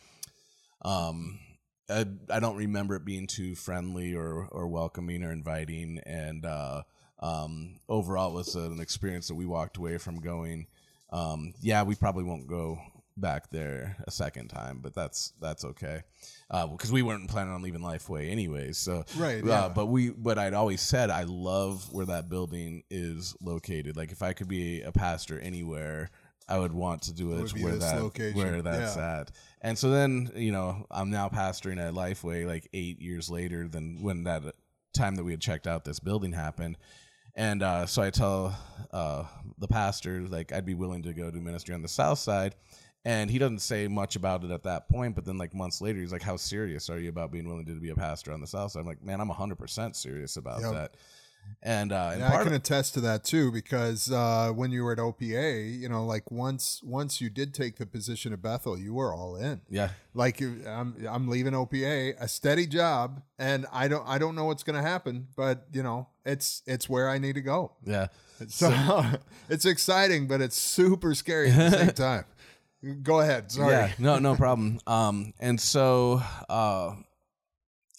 um 0.82 1.38
I, 1.90 2.06
I 2.30 2.38
don't 2.38 2.56
remember 2.56 2.94
it 2.94 3.04
being 3.04 3.26
too 3.26 3.54
friendly 3.54 4.14
or 4.14 4.46
or 4.52 4.68
welcoming 4.68 5.24
or 5.24 5.32
inviting. 5.32 6.00
And 6.04 6.44
uh 6.44 6.82
um 7.22 7.80
overall 7.88 8.30
it 8.30 8.34
was 8.34 8.54
an 8.54 8.80
experience 8.80 9.28
that 9.28 9.34
we 9.34 9.46
walked 9.46 9.76
away 9.76 9.98
from 9.98 10.20
going 10.20 10.66
um 11.10 11.52
yeah 11.60 11.82
we 11.82 11.94
probably 11.94 12.24
won't 12.24 12.46
go 12.46 12.78
back 13.16 13.50
there 13.50 13.96
a 14.06 14.10
second 14.10 14.48
time 14.48 14.80
but 14.82 14.94
that's 14.94 15.34
that's 15.38 15.64
okay 15.64 16.02
uh 16.50 16.66
because 16.66 16.90
we 16.90 17.02
weren't 17.02 17.28
planning 17.28 17.52
on 17.52 17.60
leaving 17.62 17.82
lifeway 17.82 18.30
anyways 18.30 18.78
so 18.78 19.04
Right, 19.18 19.42
uh, 19.42 19.46
yeah. 19.46 19.68
but 19.68 19.86
we 19.86 20.10
but 20.10 20.38
i'd 20.38 20.54
always 20.54 20.80
said 20.80 21.10
i 21.10 21.24
love 21.24 21.92
where 21.92 22.06
that 22.06 22.30
building 22.30 22.84
is 22.90 23.36
located 23.42 23.96
like 23.98 24.12
if 24.12 24.22
i 24.22 24.32
could 24.32 24.48
be 24.48 24.80
a 24.80 24.92
pastor 24.92 25.38
anywhere 25.38 26.10
i 26.48 26.58
would 26.58 26.72
want 26.72 27.02
to 27.02 27.12
do 27.12 27.34
it, 27.34 27.54
be 27.54 27.62
where 27.62 27.76
that 27.76 28.02
location, 28.02 28.38
where 28.38 28.62
that's 28.62 28.96
yeah. 28.96 29.20
at 29.20 29.30
and 29.62 29.78
so 29.78 29.90
then, 29.90 30.30
you 30.34 30.50
know, 30.50 30.86
I'm 30.90 31.10
now 31.10 31.28
pastoring 31.28 31.80
at 31.80 31.94
Lifeway 31.94 32.46
like 32.46 32.68
eight 32.74 33.00
years 33.00 33.30
later 33.30 33.68
than 33.68 34.02
when 34.02 34.24
that 34.24 34.42
time 34.92 35.14
that 35.14 35.24
we 35.24 35.30
had 35.30 35.40
checked 35.40 35.66
out 35.68 35.84
this 35.84 36.00
building 36.00 36.32
happened. 36.32 36.76
And 37.34 37.62
uh, 37.62 37.86
so 37.86 38.02
I 38.02 38.10
tell 38.10 38.56
uh, 38.90 39.24
the 39.58 39.68
pastor, 39.68 40.22
like, 40.22 40.52
I'd 40.52 40.66
be 40.66 40.74
willing 40.74 41.02
to 41.04 41.12
go 41.12 41.30
do 41.30 41.40
ministry 41.40 41.74
on 41.74 41.82
the 41.82 41.88
south 41.88 42.18
side. 42.18 42.54
And 43.04 43.30
he 43.30 43.38
doesn't 43.38 43.60
say 43.60 43.88
much 43.88 44.14
about 44.14 44.44
it 44.44 44.50
at 44.50 44.62
that 44.62 44.88
point. 44.88 45.14
But 45.14 45.24
then, 45.24 45.36
like, 45.38 45.54
months 45.54 45.80
later, 45.80 45.98
he's 45.98 46.12
like, 46.12 46.22
How 46.22 46.36
serious 46.36 46.88
are 46.88 46.98
you 46.98 47.08
about 47.08 47.32
being 47.32 47.48
willing 47.48 47.66
to 47.66 47.74
be 47.80 47.90
a 47.90 47.96
pastor 47.96 48.32
on 48.32 48.40
the 48.40 48.46
south 48.46 48.72
side? 48.72 48.80
I'm 48.80 48.86
like, 48.86 49.02
Man, 49.02 49.20
I'm 49.20 49.30
100% 49.30 49.96
serious 49.96 50.36
about 50.36 50.60
Yep. 50.60 50.72
that. 50.72 50.94
And, 51.64 51.92
uh, 51.92 52.10
and 52.12 52.20
Yeah, 52.22 52.28
I 52.32 52.36
can 52.38 52.48
of, 52.48 52.52
attest 52.54 52.94
to 52.94 53.00
that 53.02 53.22
too 53.22 53.52
because 53.52 54.10
uh, 54.10 54.50
when 54.52 54.72
you 54.72 54.82
were 54.82 54.90
at 54.92 54.98
OPA, 54.98 55.78
you 55.80 55.88
know, 55.88 56.04
like 56.04 56.28
once 56.30 56.80
once 56.82 57.20
you 57.20 57.30
did 57.30 57.54
take 57.54 57.76
the 57.76 57.86
position 57.86 58.32
at 58.32 58.42
Bethel, 58.42 58.76
you 58.76 58.94
were 58.94 59.14
all 59.14 59.36
in. 59.36 59.60
yeah, 59.70 59.90
Like 60.12 60.40
you- 60.40 60.64
I'm 60.66 60.96
I'm 61.08 61.28
leaving 61.28 61.52
OPA, 61.52 62.14
a 62.18 62.26
steady 62.26 62.66
job, 62.66 63.22
and 63.38 63.66
I 63.72 63.86
don't 63.86 64.04
I 64.08 64.18
don't 64.18 64.34
know 64.34 64.46
what's 64.46 64.64
going 64.64 64.82
to 64.82 64.88
happen, 64.88 65.28
but 65.36 65.66
you 65.72 65.84
know, 65.84 66.08
it's 66.24 66.62
it's 66.66 66.88
where 66.88 67.08
I 67.08 67.18
need 67.18 67.36
to 67.36 67.42
go. 67.42 67.72
yeah. 67.84 68.08
So 68.48 69.04
it's 69.48 69.64
exciting, 69.64 70.26
but 70.26 70.40
it's 70.40 70.56
super 70.56 71.14
scary 71.14 71.52
at 71.52 71.70
the 71.70 71.78
same 71.78 71.88
time. 71.94 72.24
Go 73.04 73.20
ahead. 73.20 73.52
Sorry. 73.52 73.70
Yeah, 73.72 73.92
no, 74.00 74.18
no 74.18 74.34
problem. 74.34 74.80
Um, 74.88 75.32
and 75.38 75.60
so 75.60 76.20
uh, 76.48 76.96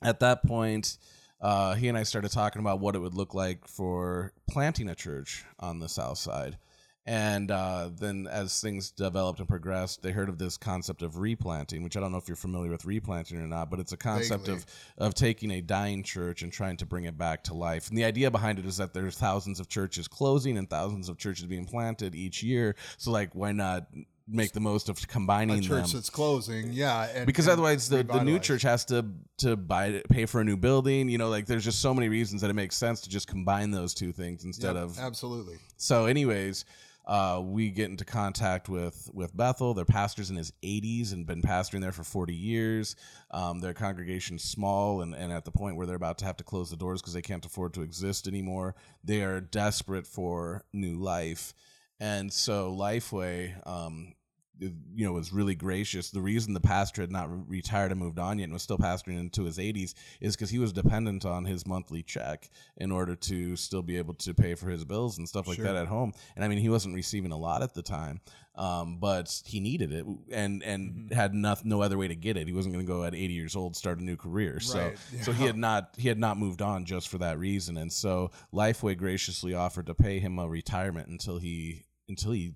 at 0.02 0.20
that 0.20 0.46
point, 0.46 0.98
uh, 1.44 1.76
he 1.76 1.90
and 1.90 1.98
I 1.98 2.04
started 2.04 2.32
talking 2.32 2.62
about 2.62 2.80
what 2.80 2.96
it 2.96 3.00
would 3.00 3.14
look 3.14 3.34
like 3.34 3.68
for 3.68 4.32
planting 4.50 4.88
a 4.90 4.96
church 4.96 5.44
on 5.60 5.80
the 5.80 5.90
south 5.90 6.18
side. 6.18 6.58
And 7.06 7.52
uh, 7.52 7.90
then, 7.94 8.28
as 8.32 8.62
things 8.62 8.90
developed 8.90 9.40
and 9.40 9.48
progressed, 9.48 10.02
they 10.02 10.12
heard 10.12 10.30
of 10.30 10.38
this 10.38 10.56
concept 10.56 11.02
of 11.02 11.18
replanting, 11.18 11.84
which 11.84 11.98
I 11.98 12.00
don't 12.00 12.14
know 12.14 12.18
if 12.18 12.30
you're 12.30 12.38
familiar 12.38 12.72
with 12.72 12.86
replanting 12.86 13.40
or 13.40 13.48
not, 13.48 13.70
but 13.70 13.82
it's 13.82 13.92
a 13.92 13.98
concept 13.98 14.46
Vaguely. 14.46 14.62
of 14.62 14.66
of 15.00 15.14
taking 15.14 15.52
a 15.52 15.62
dying 15.62 16.02
church 16.02 16.44
and 16.44 16.52
trying 16.54 16.78
to 16.78 16.86
bring 16.86 17.04
it 17.04 17.18
back 17.18 17.44
to 17.44 17.54
life. 17.54 17.90
And 17.90 17.98
the 17.98 18.06
idea 18.06 18.32
behind 18.32 18.58
it 18.58 18.66
is 18.66 18.78
that 18.78 18.94
there's 18.94 19.18
thousands 19.18 19.60
of 19.60 19.68
churches 19.68 20.08
closing 20.08 20.58
and 20.58 20.70
thousands 20.70 21.10
of 21.10 21.18
churches 21.18 21.46
being 21.46 21.66
planted 21.66 22.16
each 22.16 22.42
year. 22.42 22.78
So, 22.98 23.12
like, 23.12 23.36
why 23.36 23.52
not 23.52 23.88
make 24.28 24.54
the 24.54 24.60
most 24.60 24.88
of 24.90 25.06
combining 25.08 25.60
A 25.60 25.62
church 25.62 25.84
them? 25.88 25.92
that's 26.00 26.10
closing, 26.10 26.72
yeah. 26.72 27.08
And, 27.14 27.26
because 27.26 27.48
and 27.48 27.54
otherwise 27.54 27.90
the, 27.90 28.04
the 28.04 28.24
new 28.24 28.40
church 28.40 28.62
has 28.62 28.86
to 28.86 29.06
to 29.40 29.56
buy 29.58 29.88
it- 29.88 30.08
pay 30.10 30.26
for 30.26 30.40
a 30.40 30.44
new 30.46 30.56
building 30.56 31.10
you 31.10 31.18
know 31.18 31.30
like 31.30 31.46
there's 31.46 31.64
just 31.66 31.82
so 31.82 31.94
many 31.94 32.08
reasons 32.08 32.42
that 32.42 32.50
it 32.50 32.54
makes 32.54 32.78
sense 32.78 33.02
to 33.02 33.10
just 33.10 33.28
combine 33.28 33.72
those 33.72 33.94
two 33.94 34.12
things 34.14 34.46
instead 34.46 34.76
Yep, 34.76 34.84
of 34.84 35.00
absolutely. 35.00 35.58
so 35.76 36.06
anyways 36.06 36.64
uh, 37.06 37.42
we 37.44 37.70
get 37.70 37.90
into 37.90 38.06
contact 38.06 38.70
with 38.70 39.10
with 39.14 39.36
bethel 39.36 39.74
their 39.74 39.84
pastor's 39.84 40.30
in 40.30 40.38
his 40.38 40.54
80s 40.64 41.12
and 41.12 41.26
been 41.26 41.42
pastoring 41.42 41.82
there 41.82 41.92
for 41.92 42.04
40 42.06 42.34
years 42.34 42.96
um, 43.32 43.60
their 43.60 43.74
congregation's 43.74 44.44
small 44.44 45.02
and, 45.02 45.14
and 45.14 45.34
at 45.34 45.44
the 45.44 45.52
point 45.52 45.76
where 45.76 45.86
they're 45.86 45.98
about 45.98 46.18
to 46.20 46.26
have 46.26 46.38
to 46.38 46.44
close 46.46 46.70
the 46.70 46.78
doors 46.78 47.02
because 47.02 47.14
they 47.14 47.22
can't 47.22 47.46
afford 47.46 47.74
to 47.74 47.82
exist 47.82 48.26
anymore 48.28 48.76
they 49.04 49.22
are 49.22 49.42
desperate 49.42 50.08
for 50.08 50.64
new 50.72 50.96
life 50.96 51.54
and 52.04 52.32
so 52.32 52.72
lifeway 52.76 53.54
um, 53.68 54.14
you 54.60 55.06
know 55.06 55.12
was 55.14 55.34
really 55.34 55.56
gracious. 55.56 56.12
The 56.12 56.22
reason 56.22 56.54
the 56.54 56.62
pastor 56.62 57.02
had 57.02 57.12
not 57.12 57.30
re- 57.30 57.44
retired 57.58 57.92
and 57.92 58.00
moved 58.00 58.20
on 58.20 58.38
yet 58.40 58.46
and 58.46 58.54
was 58.54 58.62
still 58.62 58.78
pastoring 58.78 59.20
into 59.20 59.44
his 59.44 59.58
80s 59.58 59.94
is 60.22 60.36
because 60.36 60.52
he 60.52 60.60
was 60.60 60.72
dependent 60.72 61.26
on 61.26 61.44
his 61.46 61.66
monthly 61.66 62.04
check 62.04 62.50
in 62.78 62.92
order 62.92 63.16
to 63.16 63.56
still 63.56 63.82
be 63.82 63.98
able 63.98 64.14
to 64.16 64.34
pay 64.34 64.54
for 64.56 64.70
his 64.70 64.86
bills 64.86 65.18
and 65.18 65.28
stuff 65.28 65.48
like 65.48 65.56
Sure. 65.58 65.66
that 65.66 65.76
at 65.76 65.88
home. 65.88 66.14
And 66.36 66.46
i 66.46 66.48
mean 66.48 66.60
he 66.60 66.70
wasn't 66.70 66.96
receiving 66.96 67.32
a 67.32 67.38
lot 67.38 67.62
at 67.64 67.74
the 67.74 67.82
time 67.82 68.22
um, 68.56 69.00
but 69.00 69.42
he 69.46 69.60
needed 69.60 69.92
it 69.92 70.06
and 70.32 70.62
and 70.64 70.84
Mm-hmm. 70.94 71.16
had 71.16 71.34
no, 71.34 71.56
no 71.64 71.82
other 71.82 71.98
way 71.98 72.08
to 72.08 72.16
get 72.16 72.38
it. 72.38 72.46
He 72.48 72.54
wasn't 72.54 72.76
going 72.76 72.86
to 72.86 72.92
go 72.94 73.04
at 73.04 73.16
80 73.16 73.34
years 73.34 73.56
old 73.56 73.76
start 73.76 74.00
a 74.00 74.04
new 74.04 74.16
career. 74.16 74.60
So 74.60 74.78
Right, 74.80 74.98
so 75.24 75.32
he 75.32 75.46
had 75.46 75.58
not 75.58 75.96
he 75.98 76.08
had 76.08 76.20
not 76.20 76.38
moved 76.38 76.62
on 76.62 76.86
just 76.86 77.08
for 77.10 77.18
that 77.18 77.40
reason. 77.40 77.76
And 77.78 77.92
so 77.92 78.30
lifeway 78.54 78.96
graciously 78.96 79.56
offered 79.56 79.88
to 79.88 79.96
pay 79.96 80.20
him 80.20 80.38
a 80.38 80.48
retirement 80.48 81.08
until 81.10 81.40
he 81.40 81.82
until 82.10 82.32
he 82.32 82.54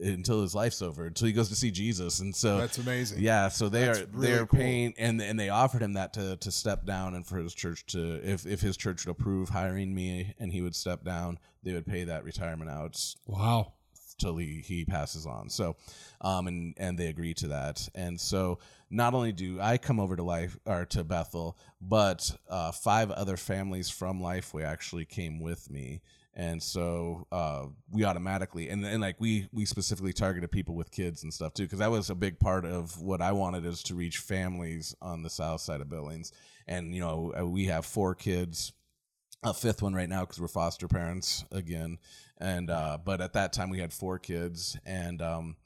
until 0.00 0.42
his 0.42 0.54
life's 0.54 0.80
over 0.80 1.06
until 1.06 1.26
he 1.26 1.32
goes 1.32 1.48
to 1.48 1.56
see 1.56 1.72
jesus 1.72 2.20
and 2.20 2.34
so 2.36 2.58
That's 2.58 2.78
amazing. 2.78 3.20
yeah 3.20 3.48
so 3.48 3.68
they 3.68 3.80
That's 3.86 3.98
are 4.00 4.06
really 4.12 4.26
they're 4.28 4.46
cool. 4.46 4.60
paying 4.60 4.94
and 4.96 5.20
and 5.20 5.38
they 5.40 5.48
offered 5.48 5.82
him 5.82 5.94
that 5.94 6.12
to 6.12 6.36
to 6.36 6.52
step 6.52 6.86
down 6.86 7.16
and 7.16 7.26
for 7.26 7.38
his 7.38 7.52
church 7.52 7.84
to 7.86 8.20
if 8.22 8.46
if 8.46 8.60
his 8.60 8.76
church 8.76 9.04
would 9.06 9.10
approve 9.12 9.48
hiring 9.48 9.92
me 9.92 10.34
and 10.38 10.52
he 10.52 10.62
would 10.62 10.76
step 10.76 11.02
down 11.04 11.36
they 11.64 11.72
would 11.72 11.84
pay 11.86 12.04
that 12.04 12.22
retirement 12.22 12.70
out 12.70 12.96
Wow. 13.26 13.72
till 14.18 14.36
he, 14.36 14.62
he 14.64 14.84
passes 14.84 15.26
on. 15.26 15.48
So, 15.50 15.74
um, 16.20 16.46
and 16.46 16.74
and 16.76 16.96
they 16.98 17.06
agree 17.08 17.34
to 17.34 17.48
that. 17.48 17.88
And 17.94 18.20
so, 18.20 18.58
not 18.90 19.14
only 19.14 19.30
do 19.32 19.60
I 19.60 19.78
come 19.78 20.00
over 20.00 20.16
to 20.16 20.22
life 20.24 20.56
or 20.64 20.84
to 20.86 21.04
Bethel, 21.04 21.56
but 21.80 22.36
uh, 22.48 22.72
five 22.72 23.10
other 23.12 23.36
families 23.36 23.90
from 23.90 24.20
Lifeway 24.20 24.64
actually 24.64 25.04
came 25.04 25.38
with 25.40 25.70
me. 25.70 26.00
And 26.38 26.62
so 26.62 27.26
uh, 27.32 27.66
we 27.90 28.04
automatically 28.04 28.68
and, 28.68 28.84
and 28.86 29.00
like 29.00 29.16
we 29.18 29.48
we 29.52 29.64
specifically 29.64 30.12
targeted 30.12 30.52
people 30.52 30.76
with 30.76 30.92
kids 30.92 31.24
and 31.24 31.34
stuff 31.34 31.52
too 31.52 31.64
because 31.64 31.80
that 31.80 31.90
was 31.90 32.10
a 32.10 32.14
big 32.14 32.38
part 32.38 32.64
of 32.64 33.00
what 33.02 33.20
I 33.20 33.32
wanted 33.32 33.66
is 33.66 33.82
to 33.84 33.96
reach 33.96 34.18
families 34.18 34.94
on 35.02 35.24
the 35.24 35.30
south 35.30 35.60
side 35.60 35.80
of 35.80 35.90
Billings. 35.90 36.32
And 36.68 36.94
you 36.94 37.00
know 37.00 37.34
uh, 37.38 37.44
we 37.44 37.66
have 37.66 37.84
four 37.84 38.14
kids 38.14 38.72
a 39.42 39.52
fifth 39.52 39.82
one 39.82 39.94
right 39.94 40.08
now 40.08 40.20
because 40.20 40.40
we're 40.40 40.48
foster 40.48 40.88
parents 40.88 41.44
again 41.52 41.98
and 42.38 42.70
uh 42.70 42.98
but 43.04 43.20
at 43.20 43.34
that 43.34 43.52
time 43.52 43.70
we 43.70 43.78
had 43.78 43.92
four 43.92 44.18
kids 44.18 44.76
and 44.84 45.22
um 45.22 45.56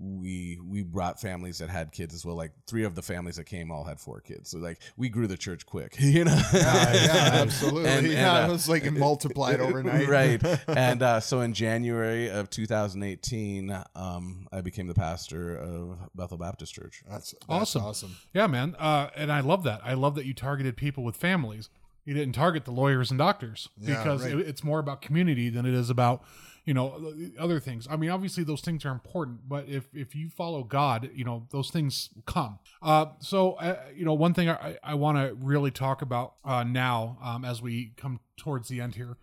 we 0.00 0.58
we 0.64 0.82
brought 0.82 1.20
families 1.20 1.58
that 1.58 1.68
had 1.68 1.90
kids 1.90 2.14
as 2.14 2.24
well 2.24 2.36
like 2.36 2.52
three 2.68 2.84
of 2.84 2.94
the 2.94 3.02
families 3.02 3.34
that 3.36 3.44
came 3.44 3.72
all 3.72 3.82
had 3.84 3.98
four 3.98 4.20
kids 4.20 4.50
so 4.50 4.58
like 4.58 4.78
we 4.96 5.08
grew 5.08 5.26
the 5.26 5.36
church 5.36 5.66
quick 5.66 5.96
you 5.98 6.24
know 6.24 6.40
Yeah, 6.52 6.92
yeah, 6.92 7.30
absolutely. 7.42 7.86
And- 7.90 8.06
and, 8.06 8.14
yeah, 8.14 8.38
uh, 8.44 8.48
it 8.48 8.50
was 8.52 8.68
like 8.68 8.84
it 8.84 8.92
multiplied 8.92 9.60
overnight. 9.60 10.08
right 10.18 10.40
and 10.68 11.02
uh, 11.02 11.18
so 11.20 11.40
in 11.40 11.52
january 11.52 12.30
of 12.30 12.48
2018 12.48 13.76
um, 13.94 14.46
i 14.52 14.60
became 14.60 14.86
the 14.86 14.94
pastor 14.94 15.56
of 15.56 15.98
bethel 16.14 16.36
baptist 16.38 16.74
church 16.74 17.02
That's, 17.08 17.32
that's 17.32 17.44
Awesome. 17.48 17.82
awesome. 17.82 18.16
Yeah, 18.34 18.46
man. 18.46 18.76
Uh, 18.78 19.08
and 19.16 19.32
I 19.32 19.40
love 19.40 19.62
that. 19.64 19.80
I 19.84 19.94
love 19.94 20.14
that 20.14 20.26
you 20.26 20.34
targeted 20.34 20.76
people 20.76 21.02
with 21.02 21.16
families. 21.16 21.70
You 22.04 22.14
didn't 22.14 22.34
target 22.34 22.64
the 22.64 22.70
lawyers 22.72 23.10
and 23.10 23.18
doctors 23.18 23.68
Yeah, 23.78 23.96
because 23.98 24.22
right. 24.24 24.32
it, 24.38 24.46
it's 24.48 24.62
more 24.64 24.78
about 24.78 25.02
community 25.02 25.50
than 25.50 25.66
it 25.66 25.74
is 25.74 25.90
about, 25.90 26.22
you 26.68 26.74
know, 26.74 27.14
other 27.38 27.58
things. 27.58 27.88
I 27.90 27.96
mean, 27.96 28.10
obviously 28.10 28.44
those 28.44 28.60
things 28.60 28.84
are 28.84 28.92
important, 28.92 29.48
but 29.48 29.66
if 29.68 29.88
if 29.94 30.14
you 30.14 30.28
follow 30.28 30.62
God, 30.62 31.08
you 31.14 31.24
know, 31.24 31.46
those 31.50 31.70
things 31.70 32.10
come. 32.26 32.58
Uh, 32.82 33.06
so, 33.20 33.52
uh, 33.54 33.76
you 33.96 34.04
know, 34.04 34.12
one 34.12 34.34
thing 34.34 34.50
I, 34.50 34.76
I 34.84 34.94
want 34.94 35.16
to 35.16 35.34
really 35.34 35.70
talk 35.70 36.02
about 36.02 36.34
uh, 36.44 36.64
now 36.64 37.16
um, 37.22 37.42
as 37.42 37.62
we 37.62 37.94
come 37.96 38.20
towards 38.36 38.68
the 38.68 38.82
end 38.82 38.96
here 38.96 39.16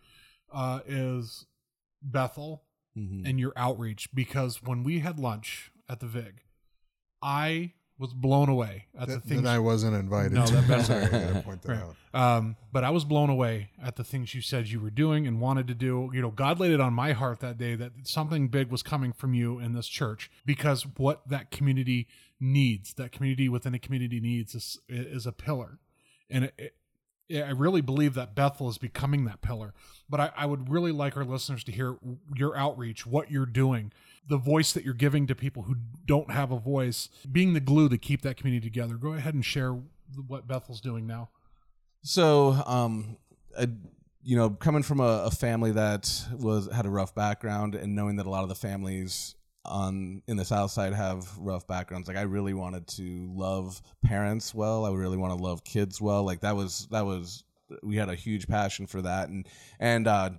uh, 0.52 0.80
is 0.88 1.46
Bethel 2.02 2.64
Mm-hmm. 2.98 3.26
and 3.26 3.38
your 3.38 3.52
outreach 3.58 4.08
because 4.14 4.64
when 4.64 4.82
we 4.82 5.00
had 5.00 5.20
lunch 5.20 5.70
at 5.90 6.00
the 6.00 6.06
Vig, 6.06 6.44
I 7.22 7.74
was 7.98 8.14
blown 8.14 8.50
away 8.50 8.86
at 9.00 9.08
the 9.08 9.20
things. 9.22 9.44
that 9.44 9.50
I 9.50 9.60
wasn't 9.60 9.96
invited. 9.96 10.34
No, 10.34 10.46
to. 10.46 10.54
that- 10.56 10.68
that's 10.68 10.88
Sorry, 10.88 11.04
I 11.04 11.08
gotta 11.08 11.42
point 11.42 11.62
that 11.62 11.70
Right. 11.72 11.82
out. 11.82 11.96
Um, 12.38 12.56
but 12.72 12.84
I 12.84 12.90
was 12.90 13.06
blown 13.06 13.30
away 13.30 13.70
at 13.82 13.96
the 13.96 14.04
things 14.04 14.34
you 14.36 14.42
said 14.42 14.68
you 14.68 14.80
were 14.82 14.90
doing 14.90 15.26
and 15.28 15.40
wanted 15.40 15.68
to 15.68 15.74
do. 15.76 16.10
You 16.14 16.22
know, 16.22 16.32
God 16.32 16.60
laid 16.60 16.72
it 16.72 16.82
on 16.82 16.94
my 16.94 17.14
heart 17.14 17.40
that 17.40 17.58
day 17.58 17.76
that 17.76 17.92
something 18.04 18.48
big 18.50 18.70
was 18.70 18.84
coming 18.84 19.14
from 19.14 19.34
you 19.34 19.60
in 19.60 19.74
this 19.74 19.88
church 19.88 20.30
because 20.46 20.86
what 20.98 21.28
that 21.30 21.52
community 21.52 22.08
needs, 22.40 22.94
that 22.96 23.12
community 23.14 23.48
within 23.50 23.74
a 23.74 23.80
community 23.80 24.20
needs, 24.20 24.56
is 24.56 24.78
is 24.90 25.26
a 25.26 25.32
pillar, 25.32 25.80
and 26.30 26.46
it, 26.58 26.76
it, 27.30 27.44
I 27.44 27.52
really 27.52 27.82
believe 27.82 28.14
that 28.16 28.36
Bethel 28.36 28.70
is 28.70 28.78
becoming 28.78 29.26
that 29.26 29.42
pillar. 29.42 29.74
But 30.10 30.20
I, 30.20 30.32
I 30.38 30.46
would 30.46 30.70
really 30.70 30.92
like 30.92 31.18
our 31.18 31.24
listeners 31.26 31.64
to 31.64 31.72
hear 31.72 31.98
your 32.36 32.56
outreach, 32.58 33.06
what 33.08 33.32
you're 33.32 33.46
doing, 33.48 33.92
the 34.28 34.38
voice 34.38 34.74
that 34.74 34.84
you're 34.84 34.94
giving 34.94 35.28
to 35.28 35.36
people 35.36 35.64
who 35.64 35.76
don't 36.06 36.32
have 36.32 36.52
a 36.52 36.60
voice, 36.60 37.10
being 37.32 37.54
the 37.54 37.60
glue 37.60 37.90
to 37.90 37.98
keep 37.98 38.22
that 38.24 38.38
community 38.38 38.68
together. 38.68 38.96
Go 38.96 39.14
ahead 39.14 39.34
and 39.34 39.46
share 39.46 39.80
what 40.28 40.48
Bethel's 40.48 40.82
doing 40.82 41.06
now. 41.06 41.30
So, 42.02 42.52
um, 42.66 43.18
I, 43.58 43.68
you 44.24 44.36
know, 44.36 44.50
coming 44.50 44.84
from 44.84 45.00
a, 45.00 45.26
a 45.26 45.32
family 45.32 45.72
that 45.72 46.28
was 46.34 46.70
had 46.72 46.86
a 46.86 46.90
rough 46.90 47.14
background, 47.14 47.76
and 47.76 47.96
knowing 47.96 48.16
that 48.18 48.26
a 48.26 48.30
lot 48.30 48.44
of 48.44 48.50
the 48.50 48.56
families 48.56 49.36
on 49.64 50.22
in 50.28 50.38
the 50.38 50.46
South 50.46 50.72
Side 50.72 50.94
have 50.94 51.38
rough 51.38 51.68
backgrounds, 51.68 52.08
like 52.08 52.18
I 52.18 52.22
really 52.22 52.54
wanted 52.54 52.88
to 52.88 53.32
love 53.34 53.82
parents 54.04 54.54
well. 54.54 54.86
I 54.86 54.92
really 54.92 55.18
want 55.18 55.38
to 55.38 55.44
love 55.44 55.64
kids 55.64 56.02
well. 56.02 56.24
Like 56.24 56.42
that 56.42 56.56
was 56.56 56.88
that 56.92 57.06
was 57.06 57.44
we 57.82 57.96
had 57.96 58.10
a 58.10 58.16
huge 58.16 58.48
passion 58.48 58.88
for 58.88 59.02
that, 59.02 59.30
and 59.30 59.48
and 59.80 60.08
uh, 60.08 60.30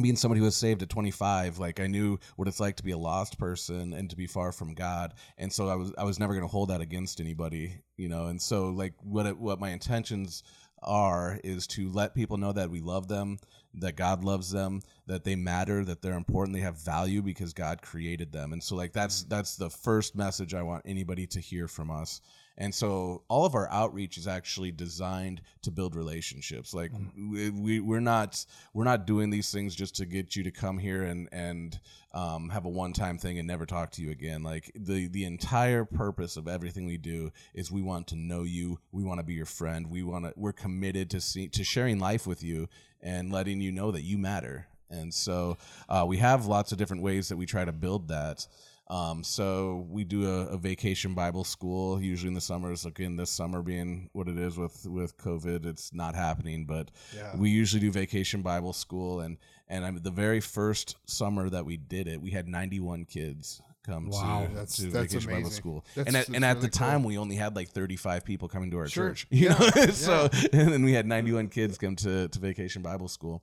being 0.00 0.16
somebody 0.16 0.38
who 0.38 0.46
was 0.46 0.56
saved 0.56 0.82
at 0.82 0.88
25 0.88 1.58
like 1.58 1.78
i 1.78 1.86
knew 1.86 2.18
what 2.36 2.48
it's 2.48 2.60
like 2.60 2.76
to 2.76 2.82
be 2.82 2.92
a 2.92 2.98
lost 2.98 3.38
person 3.38 3.92
and 3.92 4.08
to 4.08 4.16
be 4.16 4.26
far 4.26 4.50
from 4.52 4.74
god. 4.74 5.12
And 5.36 5.52
so 5.52 5.68
i 5.68 5.74
was 5.74 5.92
i 5.98 6.04
was 6.04 6.18
never 6.18 6.32
going 6.32 6.46
to 6.46 6.50
hold 6.50 6.70
that 6.70 6.80
against 6.80 7.20
anybody 7.20 7.82
you 7.96 8.08
know? 8.08 8.26
And 8.26 8.40
so 8.40 8.70
like 8.70 8.94
what 9.02 9.26
it, 9.26 9.38
what 9.38 9.60
my 9.60 9.70
intentions 9.70 10.42
are 10.82 11.38
is 11.44 11.68
to 11.68 11.88
let 11.90 12.14
people 12.14 12.36
know 12.36 12.52
that 12.52 12.70
we 12.70 12.80
love 12.80 13.06
them 13.06 13.38
that 13.74 13.94
god 13.94 14.24
loves 14.24 14.50
them 14.50 14.82
that 15.06 15.22
they 15.22 15.36
matter 15.36 15.84
that 15.84 16.02
they're 16.02 16.14
important 16.14 16.54
they 16.56 16.62
have 16.62 16.82
value 16.82 17.22
because 17.22 17.52
god 17.52 17.82
created 17.82 18.32
them. 18.32 18.52
And 18.52 18.62
so 18.62 18.74
like 18.74 18.92
that's 18.92 19.22
that's 19.24 19.56
the 19.56 19.70
first 19.70 20.16
message 20.16 20.54
i 20.54 20.62
want 20.62 20.82
anybody 20.84 21.26
to 21.28 21.40
hear 21.40 21.68
from 21.68 21.90
us 21.90 22.20
and 22.58 22.74
so 22.74 23.22
all 23.28 23.44
of 23.46 23.54
our 23.54 23.68
outreach 23.70 24.18
is 24.18 24.26
actually 24.26 24.72
designed 24.72 25.40
to 25.62 25.70
build 25.70 25.94
relationships. 25.94 26.74
Like 26.74 26.92
we, 27.16 27.50
we 27.50 27.80
we're 27.80 28.00
not 28.00 28.44
we're 28.74 28.84
not 28.84 29.06
doing 29.06 29.30
these 29.30 29.50
things 29.50 29.74
just 29.74 29.96
to 29.96 30.06
get 30.06 30.36
you 30.36 30.44
to 30.44 30.50
come 30.50 30.78
here 30.78 31.02
and 31.02 31.28
and 31.32 31.78
um, 32.12 32.50
have 32.50 32.66
a 32.66 32.68
one 32.68 32.92
time 32.92 33.18
thing 33.18 33.38
and 33.38 33.48
never 33.48 33.64
talk 33.64 33.90
to 33.92 34.02
you 34.02 34.10
again. 34.10 34.42
Like 34.42 34.70
the 34.74 35.08
the 35.08 35.24
entire 35.24 35.84
purpose 35.84 36.36
of 36.36 36.46
everything 36.46 36.86
we 36.86 36.98
do 36.98 37.30
is 37.54 37.72
we 37.72 37.82
want 37.82 38.08
to 38.08 38.16
know 38.16 38.42
you. 38.42 38.78
We 38.92 39.02
want 39.02 39.20
to 39.20 39.24
be 39.24 39.34
your 39.34 39.46
friend. 39.46 39.88
We 39.88 40.02
want 40.02 40.26
to 40.26 40.34
we're 40.36 40.52
committed 40.52 41.10
to 41.10 41.20
see 41.20 41.48
to 41.48 41.64
sharing 41.64 41.98
life 41.98 42.26
with 42.26 42.42
you 42.42 42.68
and 43.00 43.32
letting 43.32 43.60
you 43.60 43.72
know 43.72 43.90
that 43.90 44.02
you 44.02 44.18
matter. 44.18 44.66
And 44.90 45.12
so 45.12 45.56
uh, 45.88 46.04
we 46.06 46.18
have 46.18 46.44
lots 46.44 46.70
of 46.70 46.76
different 46.76 47.02
ways 47.02 47.30
that 47.30 47.36
we 47.36 47.46
try 47.46 47.64
to 47.64 47.72
build 47.72 48.08
that 48.08 48.46
um, 48.88 49.24
so 49.24 49.86
we 49.88 50.04
do 50.04 50.28
a, 50.28 50.46
a 50.48 50.58
vacation 50.58 51.14
Bible 51.14 51.44
school 51.44 52.00
usually 52.00 52.28
in 52.28 52.34
the 52.34 52.40
summers. 52.40 52.84
Again, 52.84 53.16
this 53.16 53.30
summer 53.30 53.62
being 53.62 54.10
what 54.12 54.28
it 54.28 54.36
is 54.38 54.58
with 54.58 54.86
with 54.86 55.16
COVID, 55.16 55.64
it's 55.66 55.92
not 55.94 56.14
happening. 56.14 56.66
But 56.66 56.90
Yeah. 57.16 57.34
we 57.36 57.50
usually 57.50 57.80
do 57.80 57.90
vacation 57.90 58.42
Bible 58.42 58.72
school, 58.72 59.20
and 59.20 59.38
and 59.68 59.84
I'm, 59.84 59.96
the 60.02 60.10
very 60.10 60.40
first 60.40 60.96
summer 61.06 61.48
that 61.48 61.64
we 61.64 61.76
did 61.78 62.06
it, 62.08 62.20
we 62.20 62.30
had 62.30 62.46
91 62.48 63.06
kids 63.06 63.62
come 63.84 64.08
Wow. 64.10 64.42
to, 64.46 64.48
That's- 64.54 64.76
to 64.76 64.82
that's 64.90 65.12
vacation 65.14 65.30
Bible 65.30 65.50
school. 65.50 65.84
That's- 65.96 66.06
and 66.14 66.16
at, 66.16 66.28
and 66.28 66.44
at 66.44 66.56
really 66.56 66.68
the 66.68 66.72
time, 66.72 67.00
cool. 67.00 67.08
we 67.08 67.18
only 67.18 67.34
had 67.36 67.56
like 67.56 67.68
35 67.70 68.24
people 68.24 68.46
coming 68.48 68.70
to 68.72 68.78
our 68.78 68.86
Sure. 68.88 69.08
church. 69.10 69.26
You 69.30 69.46
Yeah. 69.48 69.58
know, 69.58 69.86
so 69.92 70.28
and 70.52 70.68
then 70.72 70.84
we 70.84 70.92
had 70.92 71.06
91 71.06 71.48
kids 71.48 71.78
come 71.78 71.96
to 71.96 72.28
to 72.28 72.38
vacation 72.38 72.82
Bible 72.82 73.08
school 73.08 73.42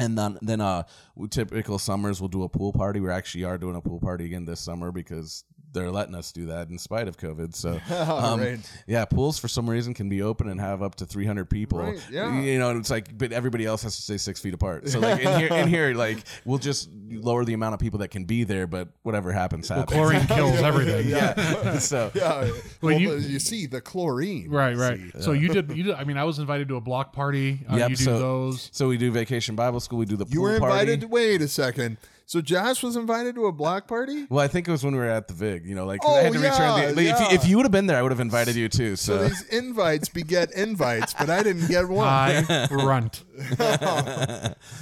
And 0.00 0.16
then, 0.16 0.38
then 0.42 0.60
uh, 0.60 0.84
typical 1.30 1.78
summers 1.78 2.20
we'll 2.20 2.28
do 2.28 2.42
a 2.42 2.48
pool 2.48 2.72
party. 2.72 3.00
We 3.00 3.10
actually 3.10 3.44
are 3.44 3.58
doing 3.58 3.76
a 3.76 3.80
pool 3.80 4.00
party 4.00 4.26
again 4.26 4.44
this 4.44 4.60
summer 4.60 4.90
because 4.92 5.44
they're 5.72 5.90
letting 5.90 6.14
us 6.14 6.32
do 6.32 6.46
that 6.46 6.68
in 6.68 6.78
spite 6.78 7.06
of 7.08 7.16
COVID. 7.16 7.54
So, 7.54 7.80
um, 7.94 8.40
Right. 8.40 8.58
yeah, 8.86 9.04
pools 9.04 9.38
for 9.38 9.48
some 9.48 9.68
reason 9.70 9.94
can 9.94 10.08
be 10.08 10.22
open 10.22 10.48
and 10.48 10.60
have 10.60 10.82
up 10.82 10.96
to 10.96 11.06
300 11.06 11.48
people. 11.48 11.78
Right, 11.80 12.00
yeah. 12.10 12.40
You 12.40 12.58
know, 12.58 12.76
it's 12.76 12.90
like, 12.90 13.16
but 13.16 13.32
everybody 13.32 13.66
else 13.66 13.82
has 13.84 13.94
to 13.96 14.02
stay 14.02 14.16
six 14.16 14.40
feet 14.40 14.54
apart. 14.54 14.88
So, 14.88 14.98
like 15.00 15.20
in 15.20 15.38
here, 15.40 15.48
in 15.52 15.68
here, 15.68 15.94
like 15.94 16.18
we'll 16.44 16.58
just 16.58 16.88
lower 17.10 17.44
the 17.44 17.54
amount 17.54 17.74
of 17.74 17.80
people 17.80 18.00
that 18.00 18.08
can 18.08 18.24
be 18.24 18.44
there, 18.44 18.66
but 18.66 18.88
whatever 19.02 19.32
happens, 19.32 19.68
happens. 19.68 19.92
Chlorine 19.96 20.26
kills 20.26 20.60
everything. 20.60 21.08
yeah. 21.08 21.78
so, 21.78 22.10
Yeah. 22.14 22.40
Well, 22.40 22.52
Well, 22.82 22.98
you- 23.00 23.14
you, 23.16 23.38
see 23.38 23.66
the 23.66 23.80
chlorine. 23.80 24.48
Right, 24.50 24.76
right. 24.76 24.98
see. 25.14 25.22
So 25.22 25.32
you 25.32 25.48
did, 25.48 25.70
you 25.76 25.82
did. 25.84 25.94
I 25.94 26.04
mean, 26.04 26.16
I 26.16 26.24
was 26.24 26.38
invited 26.38 26.68
to 26.68 26.76
a 26.76 26.80
block 26.80 27.12
party. 27.12 27.60
Uh, 27.70 27.76
Yep, 27.76 27.90
you 27.90 27.96
do 27.96 28.04
so- 28.04 28.18
those. 28.18 28.68
so 28.72 28.88
we 28.88 28.96
do 28.98 29.10
vacation 29.12 29.54
Bible 29.56 29.80
school. 29.80 29.98
We 29.98 30.06
do 30.06 30.16
the 30.16 30.26
You 30.26 30.36
pool 30.40 30.42
were 30.42 30.58
party. 30.58 30.92
invited. 30.92 31.10
Wait 31.10 31.42
a 31.42 31.48
second. 31.48 31.96
So 32.30 32.40
Josh 32.40 32.84
was 32.84 32.94
invited 32.94 33.34
to 33.34 33.46
a 33.46 33.52
block 33.52 33.88
party. 33.88 34.24
Well, 34.30 34.38
I 34.38 34.46
think 34.46 34.68
it 34.68 34.70
was 34.70 34.84
when 34.84 34.92
we 34.94 35.00
were 35.00 35.08
at 35.10 35.26
the 35.26 35.34
Vig, 35.34 35.66
you 35.66 35.74
know, 35.74 35.84
like 35.84 36.00
'cause 36.00 36.12
I 36.16 36.20
Oh, 36.20 36.22
had 36.22 36.32
to 36.34 36.38
return 36.38 36.78
yeah, 36.80 36.86
the. 36.90 36.94
But 36.94 37.04
if, 37.04 37.18
you, 37.18 37.26
if 37.38 37.48
you 37.48 37.56
would 37.56 37.64
have 37.64 37.72
been 37.72 37.86
there, 37.88 37.96
I 37.98 38.02
would 38.02 38.12
have 38.12 38.20
invited 38.20 38.54
you 38.54 38.68
too. 38.68 38.94
So 38.94 39.16
So, 39.18 39.24
these 39.28 39.42
invites 39.48 40.08
beget 40.08 40.52
invites, 40.54 41.12
but 41.12 41.28
I 41.28 41.42
didn't 41.42 41.66
get 41.66 41.88
one. 41.88 42.06
I 42.06 42.66
grunt. 42.68 43.24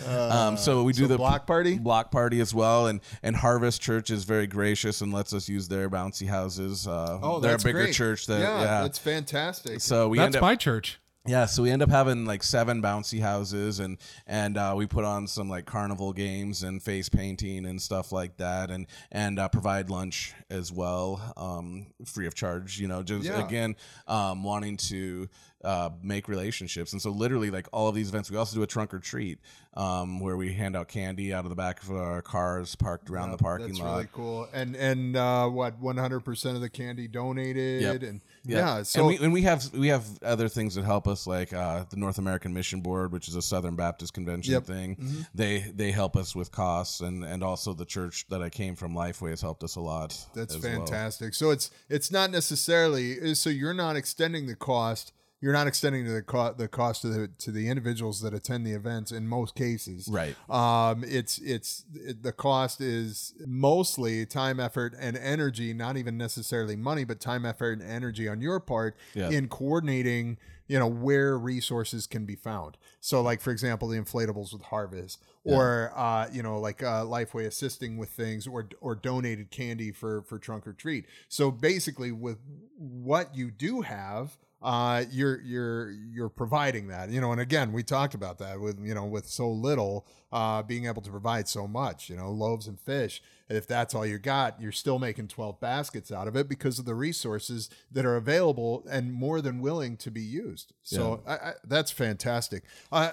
um, 0.07 0.59
so 0.59 0.83
we 0.83 0.93
do 0.93 1.05
so 1.05 1.09
the 1.09 1.17
block 1.17 1.47
party? 1.47 1.79
block 1.79 2.11
party 2.11 2.41
as 2.43 2.53
well, 2.53 2.89
and 2.89 3.01
and 3.23 3.35
Harvest 3.35 3.81
Church 3.81 4.11
is 4.11 4.25
very 4.25 4.47
gracious 4.47 5.01
and 5.01 5.11
lets 5.11 5.33
us 5.33 5.49
use 5.49 5.69
their 5.69 5.89
bouncy 5.89 6.29
houses. 6.29 6.87
Uh, 6.87 7.19
Oh, 7.23 7.41
they're 7.41 7.53
that's 7.53 7.65
a 7.65 7.67
bigger 7.67 7.79
great. 7.85 7.95
church. 7.95 8.27
That, 8.27 8.41
yeah, 8.41 8.61
yeah, 8.61 8.83
that's 8.83 8.99
fantastic. 8.99 9.81
so 9.81 10.11
we 10.11 10.19
That's 10.19 10.27
end 10.27 10.37
up 10.37 10.43
my 10.43 10.55
church. 10.55 11.01
Yeah, 11.29 11.45
so 11.45 11.63
we 11.63 11.71
end 11.71 11.83
up 11.83 11.91
having 11.91 12.25
like 12.25 12.43
seven 12.43 12.81
bouncy 12.81 13.21
houses, 13.21 13.81
and 13.81 13.99
and 14.27 14.57
uh, 14.57 14.73
we 14.75 14.87
put 14.87 15.05
on 15.05 15.27
some 15.27 15.49
like 15.51 15.67
carnival 15.67 16.15
games 16.15 16.63
and 16.63 16.83
face 16.83 17.11
painting 17.11 17.67
and 17.67 17.81
stuff 17.81 18.13
like 18.13 18.39
that, 18.39 18.71
and 18.71 18.87
and 19.13 19.39
uh, 19.39 19.49
provide 19.51 19.91
lunch 19.91 20.33
as 20.49 20.73
well, 20.73 21.21
um, 21.37 21.89
free 22.07 22.27
of 22.27 22.35
charge. 22.35 22.81
You 22.81 22.89
know, 22.89 23.03
just 23.03 23.27
Yeah. 23.27 23.45
again 23.45 23.77
um, 24.07 24.43
wanting 24.43 24.79
to 24.89 25.29
uh, 25.65 25.91
make 26.03 26.29
relationships, 26.29 26.93
and 26.93 27.03
so 27.03 27.11
literally 27.11 27.51
like 27.51 27.67
all 27.73 27.89
of 27.89 27.95
these 27.95 28.09
events, 28.09 28.31
we 28.31 28.37
also 28.37 28.57
do 28.57 28.63
a 28.63 28.67
trunk 28.67 28.95
or 28.95 28.99
treat 28.99 29.39
um, 29.75 30.21
where 30.21 30.37
we 30.37 30.53
hand 30.53 30.77
out 30.77 30.89
candy 30.89 31.33
out 31.33 31.45
of 31.45 31.51
the 31.51 31.57
back 31.57 31.83
of 31.83 31.91
our 31.91 32.23
cars 32.23 32.75
parked 32.75 33.11
around 33.11 33.31
the 33.31 33.39
parking 33.39 33.67
lot. 33.67 33.69
That's 33.75 33.81
lot. 33.81 33.95
really 33.95 34.09
cool. 34.13 34.49
And 34.53 34.77
and 34.77 35.17
uh, 35.17 35.49
what 35.49 35.81
100% 35.81 36.55
of 36.55 36.61
the 36.61 36.69
candy 36.69 37.09
donated 37.09 37.83
Yep. 37.83 38.03
and 38.03 38.21
yeah, 38.45 38.83
so 38.83 39.01
and 39.01 39.09
we 39.09 39.25
and 39.25 39.33
we 39.33 39.43
have 39.43 39.73
we 39.75 39.89
have 39.89 40.05
other 40.23 40.49
things 40.49 40.75
that 40.77 40.85
help 40.85 41.07
us, 41.07 41.27
like 41.27 41.53
uh, 41.53 41.85
the 41.91 41.97
North 41.97 42.19
American 42.19 42.55
Mission 42.55 42.81
Board, 42.81 43.13
which 43.13 43.29
is 43.29 43.35
a 43.35 43.43
Southern 43.43 43.77
Baptist 43.77 44.15
Convention 44.15 44.53
Yep. 44.55 44.63
Mm-hmm. 44.65 44.73
thing. 45.03 45.27
They 45.35 45.59
they 45.75 45.91
help 45.91 46.17
us 46.17 46.35
with 46.35 46.51
costs, 46.51 47.01
and 47.01 47.25
and 47.25 47.43
also 47.43 47.75
the 47.75 47.85
church 47.85 48.27
that 48.31 48.43
I 48.43 48.49
came 48.49 48.75
from, 48.75 48.95
Lifeway, 48.95 49.31
has 49.31 49.41
helped 49.41 49.65
us 49.65 49.77
a 49.77 49.81
lot. 49.81 50.17
That's 50.35 50.55
as 50.55 50.63
well. 50.63 50.77
fantastic. 50.77 51.35
So 51.35 51.51
it's 51.51 51.71
it's 51.89 52.11
not 52.11 52.31
necessarily 52.31 53.35
so 53.35 53.51
you're 53.51 53.75
not 53.75 53.97
extending 53.97 54.47
the 54.47 54.57
cost. 54.57 55.13
You're 55.41 55.53
not 55.53 55.69
extending 55.69 56.05
the 56.13 56.23
co- 56.23 56.53
the 56.53 56.67
cost 56.67 57.03
to 57.03 57.09
the 57.09 57.29
to 57.39 57.53
the 57.53 57.69
individuals 57.69 58.21
that 58.23 58.35
attend 58.35 58.67
the 58.67 58.73
events 58.73 59.13
in 59.13 59.29
most 59.29 59.55
cases. 59.55 60.09
Right. 60.11 60.35
Um, 60.51 61.05
it's 61.07 61.39
it's 61.39 61.85
it, 61.95 62.23
the 62.25 62.33
cost 62.33 62.81
is 62.81 63.35
mostly 63.47 64.27
time, 64.27 64.59
effort, 64.59 64.95
and 64.99 65.17
energy. 65.17 65.73
Not 65.73 65.97
even 65.97 66.17
necessarily 66.19 66.75
money, 66.75 67.05
but 67.05 67.21
time, 67.21 67.45
effort, 67.47 67.79
and 67.81 67.89
energy 67.89 68.29
on 68.29 68.41
your 68.41 68.59
part 68.59 68.97
Yeah. 69.15 69.31
in 69.31 69.49
coordinating. 69.49 70.39
You 70.67 70.79
know 70.79 70.87
where 70.89 71.39
resources 71.39 72.07
can 72.07 72.27
be 72.27 72.35
found. 72.35 72.77
So, 73.01 73.23
like 73.23 73.41
for 73.41 73.53
example, 73.53 73.89
the 73.89 73.97
inflatables 73.99 74.53
with 74.53 74.63
Harvest, 74.63 75.23
or 75.45 75.93
uh, 75.97 76.29
you 76.31 76.43
know, 76.43 76.59
like 76.61 76.83
uh, 76.83 77.05
Lifeway 77.05 77.47
assisting 77.47 77.97
with 77.97 78.11
things, 78.11 78.47
or 78.47 78.69
or 78.83 78.95
donated 78.95 79.51
candy 79.51 79.93
for 79.93 80.21
for 80.23 80.39
trunk 80.39 80.67
or 80.67 80.73
treat. 80.75 81.07
So 81.29 81.51
basically, 81.51 82.13
with 82.13 82.37
what 82.77 83.35
you 83.35 83.51
do 83.51 83.81
have, 83.81 84.37
uh, 84.61 85.05
you're 85.11 85.41
you're 85.41 85.91
you're 85.91 86.29
providing 86.29 86.89
that. 86.89 87.11
You 87.11 87.21
know, 87.21 87.33
and 87.33 87.41
again, 87.41 87.73
we 87.73 87.83
talked 87.83 88.15
about 88.15 88.39
that 88.39 88.61
with 88.61 88.79
you 88.85 88.95
know 88.95 89.05
with 89.05 89.29
so 89.29 89.49
little, 89.51 90.07
uh, 90.33 90.63
being 90.63 90.87
able 90.87 91.03
to 91.03 91.11
provide 91.11 91.49
so 91.49 91.69
much. 91.69 92.11
You 92.11 92.17
know, 92.17 92.31
loaves 92.31 92.67
and 92.67 92.79
fish. 92.79 93.23
If 93.49 93.67
that's 93.67 93.95
all 93.95 94.05
you 94.05 94.19
got, 94.19 94.61
you're 94.61 94.73
still 94.73 94.99
making 94.99 95.29
12 95.29 95.59
baskets 95.59 96.13
out 96.13 96.29
of 96.29 96.37
it 96.37 96.49
because 96.49 96.79
of 96.79 96.85
the 96.85 96.95
resources 96.95 97.71
that 97.91 98.05
are 98.05 98.17
available 98.17 98.85
and 98.91 99.13
more 99.13 99.41
than 99.41 99.63
willing 99.63 99.97
to 99.99 100.11
be 100.11 100.21
used. 100.21 100.75
So 100.83 101.23
I, 101.27 101.33
I, 101.33 101.53
that's 101.65 101.91
fantastic. 101.91 102.65
Uh, 102.93 103.13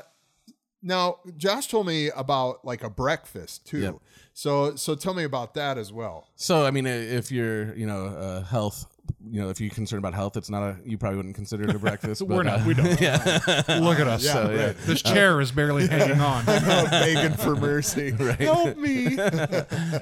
now, 0.86 1.18
Josh 1.38 1.68
told 1.68 1.88
me 1.88 2.10
about 2.10 2.66
like 2.66 2.84
a 2.84 2.90
breakfast 2.90 3.66
too. 3.66 3.80
Yep. 3.80 3.96
So 4.34 4.76
so 4.76 4.94
tell 4.94 5.14
me 5.14 5.24
about 5.24 5.54
that 5.56 5.78
as 5.78 5.92
well. 5.92 6.28
So 6.36 6.66
I 6.66 6.72
mean, 6.72 6.86
if 6.86 7.32
you're 7.32 7.76
you 7.76 7.88
know 7.88 8.06
uh, 8.08 8.44
health, 8.44 8.86
you 9.30 9.42
know 9.42 9.50
if 9.50 9.60
you're 9.60 9.70
concerned 9.70 10.00
about 10.00 10.14
health, 10.14 10.38
it's 10.38 10.50
not 10.50 10.64
a 10.64 10.78
you 10.86 10.98
probably 10.98 11.18
wouldn't 11.18 11.36
consider 11.36 11.64
it 11.70 11.76
a 11.76 11.80
breakfast. 11.80 12.22
We're 12.26 12.44
but, 12.44 12.46
not. 12.46 12.60
uh, 12.62 12.64
We 12.66 12.74
don't. 12.74 13.00
yeah. 13.02 13.80
Look 13.82 14.00
at 14.00 14.08
us. 14.08 14.24
Yeah, 14.24 14.34
So, 14.34 14.52
yeah. 14.52 14.66
right. 14.68 14.78
This 14.86 15.02
chair 15.02 15.42
is 15.42 15.52
barely 15.52 15.88
hanging 15.96 16.20
on. 16.22 16.46
Begging 16.46 17.38
for 17.38 17.56
mercy. 17.56 18.12
Right. 18.12 18.40
Help 18.40 18.78
me. 18.78 19.18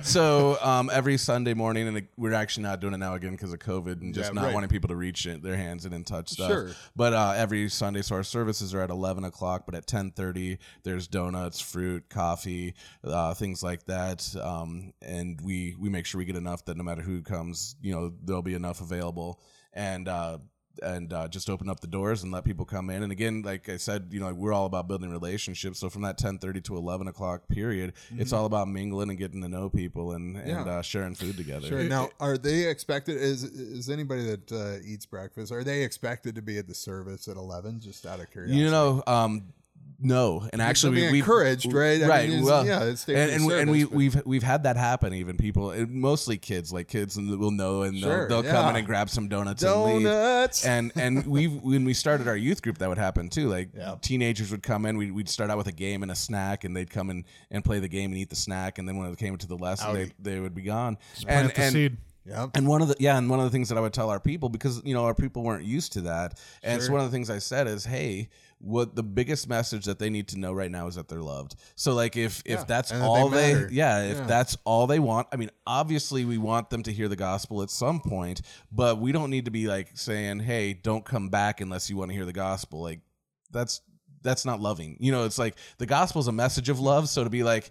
so 0.03 0.57
um, 0.61 0.89
every 0.91 1.17
Sunday 1.17 1.53
morning, 1.53 1.87
and 1.87 2.07
we're 2.17 2.33
actually 2.33 2.63
not 2.63 2.79
doing 2.79 2.93
it 2.93 2.97
now 2.97 3.13
again 3.15 3.31
because 3.31 3.53
of 3.53 3.59
COVID 3.59 4.01
and 4.01 4.13
just 4.13 4.29
Yeah, 4.29 4.33
not 4.33 4.45
right. 4.45 4.53
wanting 4.53 4.69
people 4.69 4.89
to 4.89 4.95
reach 4.95 5.25
it, 5.25 5.41
their 5.43 5.55
hands 5.57 5.85
in 5.85 5.93
and 5.93 6.05
touch 6.05 6.29
stuff. 6.29 6.49
Sure. 6.49 6.69
But 6.95 7.13
uh, 7.13 7.33
every 7.35 7.69
Sunday, 7.69 8.01
so 8.01 8.15
our 8.15 8.23
services 8.23 8.73
are 8.73 8.81
at 8.81 8.89
eleven 8.89 9.23
o'clock, 9.23 9.63
but 9.65 9.75
at 9.75 9.87
ten 9.87 10.11
thirty, 10.11 10.57
there's 10.83 11.07
donuts, 11.07 11.59
fruit, 11.59 12.09
coffee, 12.09 12.73
uh, 13.03 13.33
things 13.33 13.63
like 13.63 13.85
that, 13.85 14.33
um, 14.41 14.93
and 15.01 15.39
we 15.41 15.75
we 15.79 15.89
make 15.89 16.05
sure 16.05 16.19
we 16.19 16.25
get 16.25 16.35
enough 16.35 16.65
that 16.65 16.77
no 16.77 16.83
matter 16.83 17.01
who 17.01 17.21
comes, 17.21 17.75
you 17.81 17.93
know, 17.93 18.13
there'll 18.23 18.41
be 18.41 18.53
enough 18.53 18.81
available, 18.81 19.12
and. 19.73 20.07
Uh, 20.07 20.37
and 20.81 21.13
uh, 21.13 21.27
just 21.27 21.51
open 21.51 21.69
up 21.69 21.81
the 21.81 21.87
doors 21.87 22.23
and 22.23 22.31
let 22.31 22.43
people 22.43 22.65
come 22.65 22.89
in. 22.89 23.03
And 23.03 23.11
again, 23.11 23.43
like 23.43 23.69
I 23.69 23.77
said, 23.77 24.07
you 24.09 24.19
know, 24.19 24.33
we're 24.33 24.51
all 24.53 24.65
about 24.65 24.87
building 24.87 25.11
relationships. 25.11 25.77
So 25.77 25.87
from 25.87 26.01
that 26.01 26.17
ten 26.17 26.39
thirty 26.39 26.61
to 26.61 26.75
eleven 26.75 27.07
o'clock 27.07 27.47
period, 27.47 27.93
it's 28.17 28.33
all 28.33 28.47
about 28.47 28.67
mingling 28.67 29.09
and 29.11 29.17
getting 29.19 29.43
to 29.43 29.47
know 29.47 29.69
people 29.69 30.13
and 30.13 30.35
and 30.35 30.47
Mm-hmm. 30.47 30.67
Yeah. 30.67 30.73
uh, 30.77 30.81
sharing 30.81 31.13
food 31.13 31.37
together. 31.37 31.67
Sure. 31.67 31.83
Now, 31.83 32.09
are 32.19 32.39
they 32.39 32.67
expected? 32.67 33.17
Is 33.17 33.43
is 33.43 33.87
anybody 33.87 34.25
that 34.25 34.51
uh, 34.51 34.77
eats 34.83 35.05
breakfast? 35.05 35.51
Are 35.51 35.63
they 35.63 35.83
expected 35.83 36.33
to 36.35 36.41
be 36.41 36.57
at 36.57 36.67
the 36.67 36.73
service 36.73 37.27
at 37.27 37.37
eleven? 37.37 37.79
Just 37.79 38.07
out 38.07 38.19
of 38.19 38.31
curiosity. 38.31 38.59
You 38.59 38.71
know, 38.71 39.03
um, 39.05 39.53
no, 40.03 40.47
and 40.51 40.61
actually, 40.61 40.95
being 40.95 41.11
we, 41.11 41.19
encouraged, 41.19 41.71
right? 41.73 42.01
I 42.03 42.07
right. 42.07 42.29
mean, 42.29 42.39
it's- 42.39 42.45
well, 42.45 42.65
yeah, 42.65 42.83
it's 42.83 43.07
and 43.07 43.17
and, 43.31 43.45
we- 43.45 43.59
and 43.59 43.71
we 43.71 43.79
service, 43.81 43.89
but- 43.89 43.97
we've 43.97 44.25
we've 44.25 44.43
had 44.43 44.63
that 44.63 44.77
happen. 44.77 45.13
Even 45.13 45.37
people, 45.37 45.71
and 45.71 45.89
mostly 45.91 46.37
kids, 46.37 46.71
like 46.73 46.87
kids, 46.87 47.17
and 47.17 47.29
will 47.39 47.51
know, 47.51 47.83
and 47.83 47.97
Sure, 47.97 48.27
they'll, 48.27 48.41
they'll 48.41 48.51
come 48.51 48.69
in 48.69 48.75
and 48.75 48.85
grab 48.85 49.09
some 49.09 49.27
donuts, 49.27 49.63
and 49.63 49.83
leave. 49.83 50.03
donuts. 50.03 50.65
And 50.73 50.91
and 50.95 51.25
we 51.25 51.47
when 51.47 51.85
we 51.85 51.93
started 51.93 52.27
our 52.27 52.35
youth 52.37 52.61
group, 52.61 52.77
that 52.79 52.89
would 52.89 52.97
happen 52.97 53.29
too. 53.29 53.47
Like 53.47 53.69
Yeah. 53.75 53.95
teenagers 54.01 54.51
would 54.51 54.63
come 54.63 54.85
in, 54.85 54.97
we'd, 54.97 55.11
we'd 55.11 55.29
start 55.29 55.49
out 55.49 55.57
with 55.57 55.67
a 55.67 55.71
game 55.71 56.03
and 56.03 56.11
a 56.11 56.15
snack, 56.15 56.63
and 56.63 56.75
they'd 56.75 56.89
come 56.89 57.09
in 57.09 57.25
and 57.49 57.63
play 57.63 57.79
the 57.79 57.87
game 57.87 58.11
and 58.11 58.19
eat 58.19 58.29
the 58.29 58.35
snack, 58.35 58.77
and 58.79 58.87
then 58.87 58.97
when 58.97 59.09
it 59.11 59.17
came 59.17 59.37
to 59.37 59.47
the 59.47 59.57
lesson, 59.57 59.93
they, 59.93 60.11
they 60.19 60.39
would 60.39 60.53
be 60.55 60.61
gone. 60.63 60.97
Plant 61.21 61.39
and 61.45 61.49
the 61.49 61.59
and 61.61 61.73
seed. 61.73 61.97
yeah. 62.25 62.47
and 62.55 62.67
one 62.67 62.81
of 62.81 62.87
the 62.89 62.95
yeah, 62.99 63.17
and 63.17 63.29
one 63.29 63.39
of 63.39 63.45
the 63.45 63.51
things 63.51 63.69
that 63.69 63.77
I 63.77 63.81
would 63.81 63.93
tell 63.93 64.09
our 64.09 64.19
people 64.19 64.49
because 64.49 64.81
you 64.83 64.93
know 64.93 65.05
our 65.05 65.13
people 65.15 65.43
weren't 65.43 65.63
used 65.65 65.93
to 65.93 66.01
that, 66.01 66.39
and 66.63 66.81
so 66.81 66.91
one 66.91 67.01
of 67.01 67.09
the 67.09 67.15
things 67.15 67.29
I 67.29 67.39
said 67.39 67.67
is, 67.67 67.85
hey, 67.85 68.29
what 68.63 68.95
the 68.95 69.03
biggest 69.03 69.49
message 69.49 69.83
that 69.85 69.99
they 69.99 70.09
need 70.09 70.29
to 70.29 70.39
know 70.39 70.53
right 70.53 70.71
now 70.71 70.87
is 70.87 70.95
that 70.95 71.09
they're 71.09 71.21
loved. 71.21 71.55
So 71.75 71.93
like 71.93 72.15
if 72.15 72.41
if 72.45 72.65
that's 72.65 72.93
all 72.93 73.29
they 73.29 73.53
they, 73.53 73.67
yeah, 73.73 74.03
if 74.03 74.17
Yeah. 74.19 74.25
that's 74.25 74.57
all 74.63 74.87
they 74.87 74.99
want, 74.99 75.27
I 75.33 75.35
mean, 75.35 75.51
obviously 75.67 76.23
we 76.23 76.37
want 76.37 76.69
them 76.69 76.81
to 76.83 76.93
hear 76.93 77.09
the 77.09 77.17
gospel 77.17 77.61
at 77.61 77.69
some 77.69 77.99
point, 77.99 78.41
but 78.71 78.99
we 78.99 79.11
don't 79.11 79.29
need 79.29 79.45
to 79.45 79.51
be 79.51 79.67
like 79.67 79.89
saying, 79.95 80.39
hey, 80.39 80.73
don't 80.73 81.03
come 81.03 81.27
back 81.27 81.59
unless 81.59 81.89
you 81.89 81.97
want 81.97 82.11
to 82.11 82.15
hear 82.15 82.25
the 82.25 82.31
gospel. 82.31 82.81
Like 82.81 83.01
that's 83.51 83.81
that's 84.21 84.45
not 84.45 84.61
loving. 84.61 84.95
You 85.01 85.11
know, 85.11 85.25
it's 85.25 85.37
like 85.37 85.57
the 85.77 85.85
gospel 85.85 86.21
is 86.21 86.27
a 86.27 86.31
message 86.31 86.69
of 86.69 86.79
love. 86.79 87.09
So 87.09 87.25
to 87.25 87.29
be 87.29 87.43
like 87.43 87.69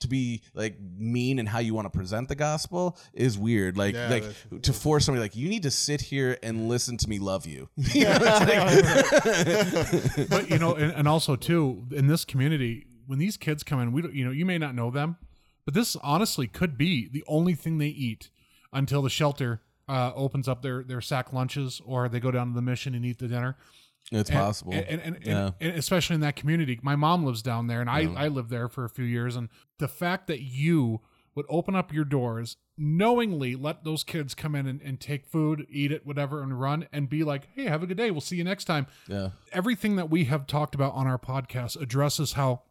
to 0.00 0.08
be 0.08 0.42
like 0.54 0.76
mean 0.98 1.38
and 1.38 1.48
how 1.48 1.60
you 1.60 1.72
want 1.74 1.86
to 1.86 1.90
present 1.96 2.28
the 2.28 2.34
gospel 2.34 2.98
is 3.12 3.38
weird. 3.38 3.76
Like 3.76 3.94
Yeah, 3.94 4.08
like 4.08 4.22
that's- 4.24 4.62
to 4.62 4.72
force 4.72 5.04
somebody 5.06 5.22
like 5.22 5.36
you 5.36 5.48
need 5.48 5.62
to 5.62 5.70
sit 5.70 6.00
here 6.00 6.36
and 6.42 6.68
listen 6.68 6.96
to 6.98 7.08
me 7.08 7.18
love 7.18 7.46
you. 7.46 7.68
You 7.94 8.04
know, 8.04 8.18
like- 8.20 9.24
but 10.28 10.50
you 10.50 10.58
know, 10.58 10.74
and, 10.74 10.92
and 10.92 11.08
also 11.08 11.36
too 11.36 11.86
in 11.90 12.06
this 12.06 12.24
community, 12.24 12.86
when 13.06 13.18
these 13.18 13.36
kids 13.36 13.62
come 13.62 13.80
in, 13.80 13.92
we 13.92 14.02
don't, 14.02 14.14
you 14.14 14.24
know, 14.24 14.30
you 14.30 14.46
may 14.46 14.58
not 14.58 14.74
know 14.74 14.90
them, 14.90 15.16
but 15.64 15.74
this 15.74 15.96
honestly 15.96 16.46
could 16.46 16.76
be 16.78 17.08
the 17.08 17.24
only 17.26 17.54
thing 17.54 17.78
they 17.78 17.88
eat 17.88 18.30
until 18.72 19.02
the 19.02 19.10
shelter 19.10 19.60
uh, 19.88 20.12
opens 20.14 20.48
up 20.48 20.62
their 20.62 20.82
their 20.82 21.00
sack 21.02 21.32
lunches, 21.32 21.80
or 21.84 22.08
they 22.08 22.18
go 22.20 22.30
down 22.30 22.48
to 22.48 22.54
the 22.54 22.62
mission 22.62 22.94
and 22.94 23.04
eat 23.04 23.18
the 23.18 23.28
dinner. 23.28 23.56
It's 24.12 24.30
And- 24.30 24.38
possible. 24.38 24.72
and, 24.72 24.86
and, 24.86 25.00
and, 25.16 25.26
Yeah. 25.26 25.50
and 25.60 25.76
especially 25.76 26.14
in 26.14 26.20
that 26.20 26.36
community. 26.36 26.78
My 26.82 26.96
mom 26.96 27.24
lives 27.24 27.42
down 27.42 27.66
there, 27.66 27.80
and 27.80 27.88
I 27.90 28.02
I 28.16 28.28
lived 28.28 28.50
there 28.50 28.68
for 28.68 28.84
a 28.84 28.88
few 28.90 29.04
years, 29.04 29.36
and 29.36 29.48
the 29.78 29.88
fact 29.88 30.26
that 30.28 30.40
you 30.42 31.00
would 31.34 31.46
open 31.48 31.74
up 31.74 31.92
your 31.92 32.04
doors 32.04 32.56
knowingly 32.78 33.56
let 33.56 33.82
those 33.84 34.04
kids 34.04 34.34
come 34.34 34.54
in 34.54 34.66
and, 34.66 34.80
and 34.82 35.00
take 35.00 35.26
food 35.26 35.66
eat 35.70 35.90
it 35.92 36.04
whatever 36.06 36.42
and 36.42 36.60
run 36.60 36.86
and 36.92 37.08
be 37.08 37.22
like 37.24 37.48
hey 37.54 37.64
have 37.64 37.82
a 37.82 37.86
good 37.86 37.96
day 37.96 38.10
we'll 38.10 38.20
see 38.20 38.36
you 38.36 38.42
next 38.44 38.64
time 38.64 38.86
yeah. 39.08 39.30
everything 39.52 39.94
that 39.96 40.10
we 40.10 40.24
have 40.24 40.46
talked 40.46 40.74
about 40.74 40.92
on 40.94 41.06
our 41.06 41.18
podcast 41.18 41.80
addresses 41.80 42.32
how 42.34 42.62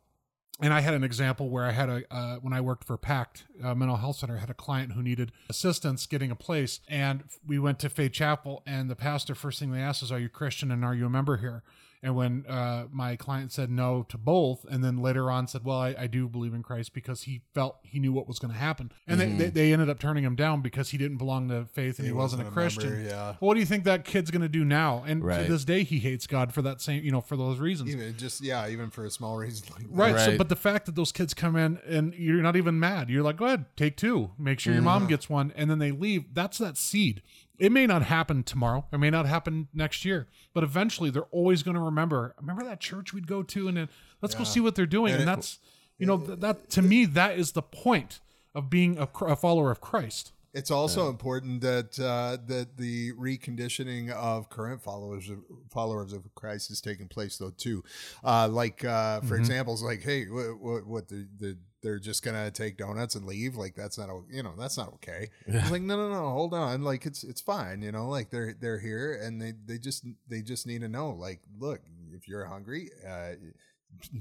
and 0.61 0.73
I 0.73 0.81
had 0.81 0.93
an 0.93 1.03
example 1.03 1.49
where 1.49 1.65
I 1.65 1.71
had 1.71 1.89
a 1.89 2.03
uh, 2.13 2.35
when 2.37 2.53
I 2.53 2.61
worked 2.61 2.83
for 2.83 2.97
PACT 2.97 3.45
uh, 3.63 3.73
Mental 3.73 3.97
Health 3.97 4.17
Center, 4.17 4.37
I 4.37 4.39
had 4.39 4.49
a 4.49 4.55
client 4.55 4.93
who 4.93 5.01
needed 5.01 5.31
assistance 5.49 6.05
getting 6.05 6.31
a 6.31 6.35
place, 6.35 6.79
and 6.87 7.23
we 7.45 7.57
went 7.59 7.79
to 7.79 7.89
Faith 7.89 8.13
Chapel, 8.13 8.61
and 8.65 8.89
the 8.89 8.95
pastor 8.95 9.35
first 9.35 9.59
thing 9.59 9.71
they 9.71 9.81
asked 9.81 10.03
is, 10.03 10.11
"Are 10.11 10.19
you 10.19 10.29
Christian 10.29 10.71
and 10.71 10.85
are 10.85 10.93
you 10.93 11.05
a 11.05 11.09
member 11.09 11.37
here?" 11.37 11.63
And 12.03 12.17
when 12.17 12.45
uh, 12.47 12.87
my 12.91 13.15
client 13.15 13.53
said 13.53 13.69
no 13.71 14.05
to 14.09 14.17
both, 14.17 14.65
and 14.69 14.83
then 14.83 14.97
later 14.97 15.31
on 15.31 15.47
said, 15.47 15.63
"Well, 15.63 15.77
I, 15.79 15.95
I 15.97 16.07
do 16.07 16.27
believe 16.27 16.53
in 16.53 16.61
Christ," 16.61 16.93
because 16.93 17.23
he 17.23 17.41
felt 17.53 17.77
he 17.81 17.97
knew 17.97 18.11
what 18.11 18.27
was 18.27 18.39
going 18.39 18.51
to 18.53 18.59
happen, 18.59 18.91
and 19.07 19.21
they, 19.21 19.27
they, 19.29 19.49
they 19.49 19.71
ended 19.71 19.89
up 19.89 19.99
turning 19.99 20.25
him 20.25 20.35
down 20.35 20.61
because 20.61 20.89
he 20.89 20.97
didn't 20.97 21.15
belong 21.17 21.47
to 21.47 21.63
faith 21.65 21.99
and 21.99 22.05
he, 22.07 22.11
wasn't, 22.13 22.41
a 22.41 22.45
wasn't 22.45 22.47
a 22.49 22.51
Christian. 22.61 22.93
member, 22.93 23.07
yeah. 23.09 23.23
Well, 23.25 23.37
what 23.47 23.53
do 23.53 23.61
you 23.61 23.65
think 23.65 23.85
that 23.85 24.03
kid's 24.03 24.31
going 24.31 24.41
to 24.41 24.49
do 24.49 24.65
now? 24.65 25.03
And 25.07 25.23
Right. 25.23 25.45
to 25.45 25.51
this 25.51 25.63
day, 25.63 25.83
he 25.83 25.99
hates 25.99 26.27
God 26.27 26.53
for 26.53 26.61
that 26.63 26.81
same, 26.81 27.03
you 27.05 27.11
know, 27.11 27.21
for 27.21 27.37
those 27.37 27.59
reasons. 27.59 27.89
Even 27.89 28.17
just 28.17 28.41
yeah, 28.41 28.67
even 28.67 28.89
for 28.89 29.05
a 29.05 29.09
small 29.09 29.37
reason 29.37 29.65
like 29.73 29.83
that. 29.83 29.95
Right. 29.95 30.19
So, 30.19 30.37
but 30.37 30.49
the 30.49 30.57
fact 30.57 30.85
that 30.87 30.95
those 30.95 31.13
kids 31.13 31.33
come 31.33 31.55
in 31.55 31.79
and 31.87 32.13
you're 32.15 32.41
not 32.41 32.57
even 32.57 32.77
mad, 32.81 33.09
you're 33.09 33.23
like, 33.23 33.37
go 33.37 33.45
ahead, 33.45 33.65
take 33.77 33.95
two, 33.95 34.31
make 34.37 34.59
sure 34.59 34.73
your 34.73 34.81
Mm-hmm. 34.81 34.85
mom 35.03 35.07
gets 35.07 35.29
one, 35.29 35.53
and 35.55 35.69
then 35.69 35.79
they 35.79 35.91
leave. 35.91 36.33
That's 36.33 36.57
that 36.57 36.75
seed. 36.77 37.21
It 37.59 37.71
may 37.71 37.85
not 37.85 38.01
happen 38.03 38.43
tomorrow. 38.43 38.85
It 38.91 38.97
may 38.97 39.09
not 39.09 39.25
happen 39.27 39.67
next 39.73 40.03
year, 40.05 40.27
but 40.53 40.63
eventually 40.63 41.09
they're 41.11 41.23
always 41.31 41.61
going 41.63 41.75
to 41.75 41.81
remember. 41.81 42.33
Remember 42.39 42.63
that 42.63 42.79
church 42.79 43.13
we'd 43.13 43.27
go 43.27 43.43
to, 43.43 43.67
and 43.67 43.77
then 43.77 43.89
let's 44.21 44.33
go 44.35 44.43
see 44.43 44.59
what 44.59 44.75
they're 44.75 44.85
doing. 44.85 45.13
And, 45.13 45.21
And 45.21 45.29
it- 45.29 45.35
that's, 45.35 45.59
you 45.99 46.05
know, 46.07 46.17
th- 46.17 46.39
that 46.39 46.69
to 46.71 46.81
me, 46.81 47.05
that 47.05 47.37
is 47.37 47.51
the 47.51 47.61
point 47.61 48.19
of 48.55 48.69
being 48.69 48.97
a, 48.97 49.07
a 49.25 49.35
follower 49.35 49.69
of 49.71 49.81
Christ. 49.81 50.31
It's 50.55 50.69
also 50.69 51.09
important 51.09 51.61
that 51.61 51.99
uh, 51.99 52.37
that 52.45 52.77
the 52.77 53.11
reconditioning 53.13 54.11
of 54.11 54.49
current 54.49 54.83
followers 54.83 55.27
of 55.29 55.39
followers 55.71 56.13
of 56.13 56.23
Christ 56.35 56.69
is 56.69 56.79
taking 56.79 57.07
place 57.07 57.37
though 57.37 57.49
too. 57.49 57.83
Uh, 58.23 58.47
like 58.49 58.85
uh, 58.85 59.21
for 59.21 59.35
examples, 59.35 59.81
like 59.81 60.03
hey, 60.03 60.25
what, 60.25 60.59
what, 60.59 60.85
what 60.85 61.07
the, 61.07 61.27
the 61.39 61.57
they're 61.83 61.99
just 61.99 62.23
gonna 62.23 62.49
take 62.49 62.77
donuts 62.77 63.15
and 63.15 63.25
leave? 63.25 63.55
Like 63.55 63.75
that's 63.75 63.97
not 63.97 64.09
you 64.31 64.41
know 64.41 64.53
that's 64.57 64.77
not 64.77 64.93
okay. 64.95 65.29
It's 65.45 65.71
like 65.71 65.81
no 65.81 65.95
no 65.95 66.09
no 66.09 66.31
hold 66.31 66.53
on 66.53 66.83
like 66.83 67.05
it's 67.05 67.23
it's 67.23 67.41
fine 67.41 67.81
you 67.81 67.91
know 67.91 68.07
like 68.07 68.29
they're 68.31 68.55
they're 68.59 68.79
here 68.79 69.19
and 69.21 69.41
they 69.41 69.53
they 69.65 69.77
just 69.77 70.07
they 70.27 70.41
just 70.41 70.65
need 70.65 70.81
to 70.81 70.87
know 70.89 71.11
like 71.11 71.41
look 71.59 71.81
if 72.11 72.27
you're 72.27 72.45
hungry. 72.45 72.89
Uh, 73.07 73.33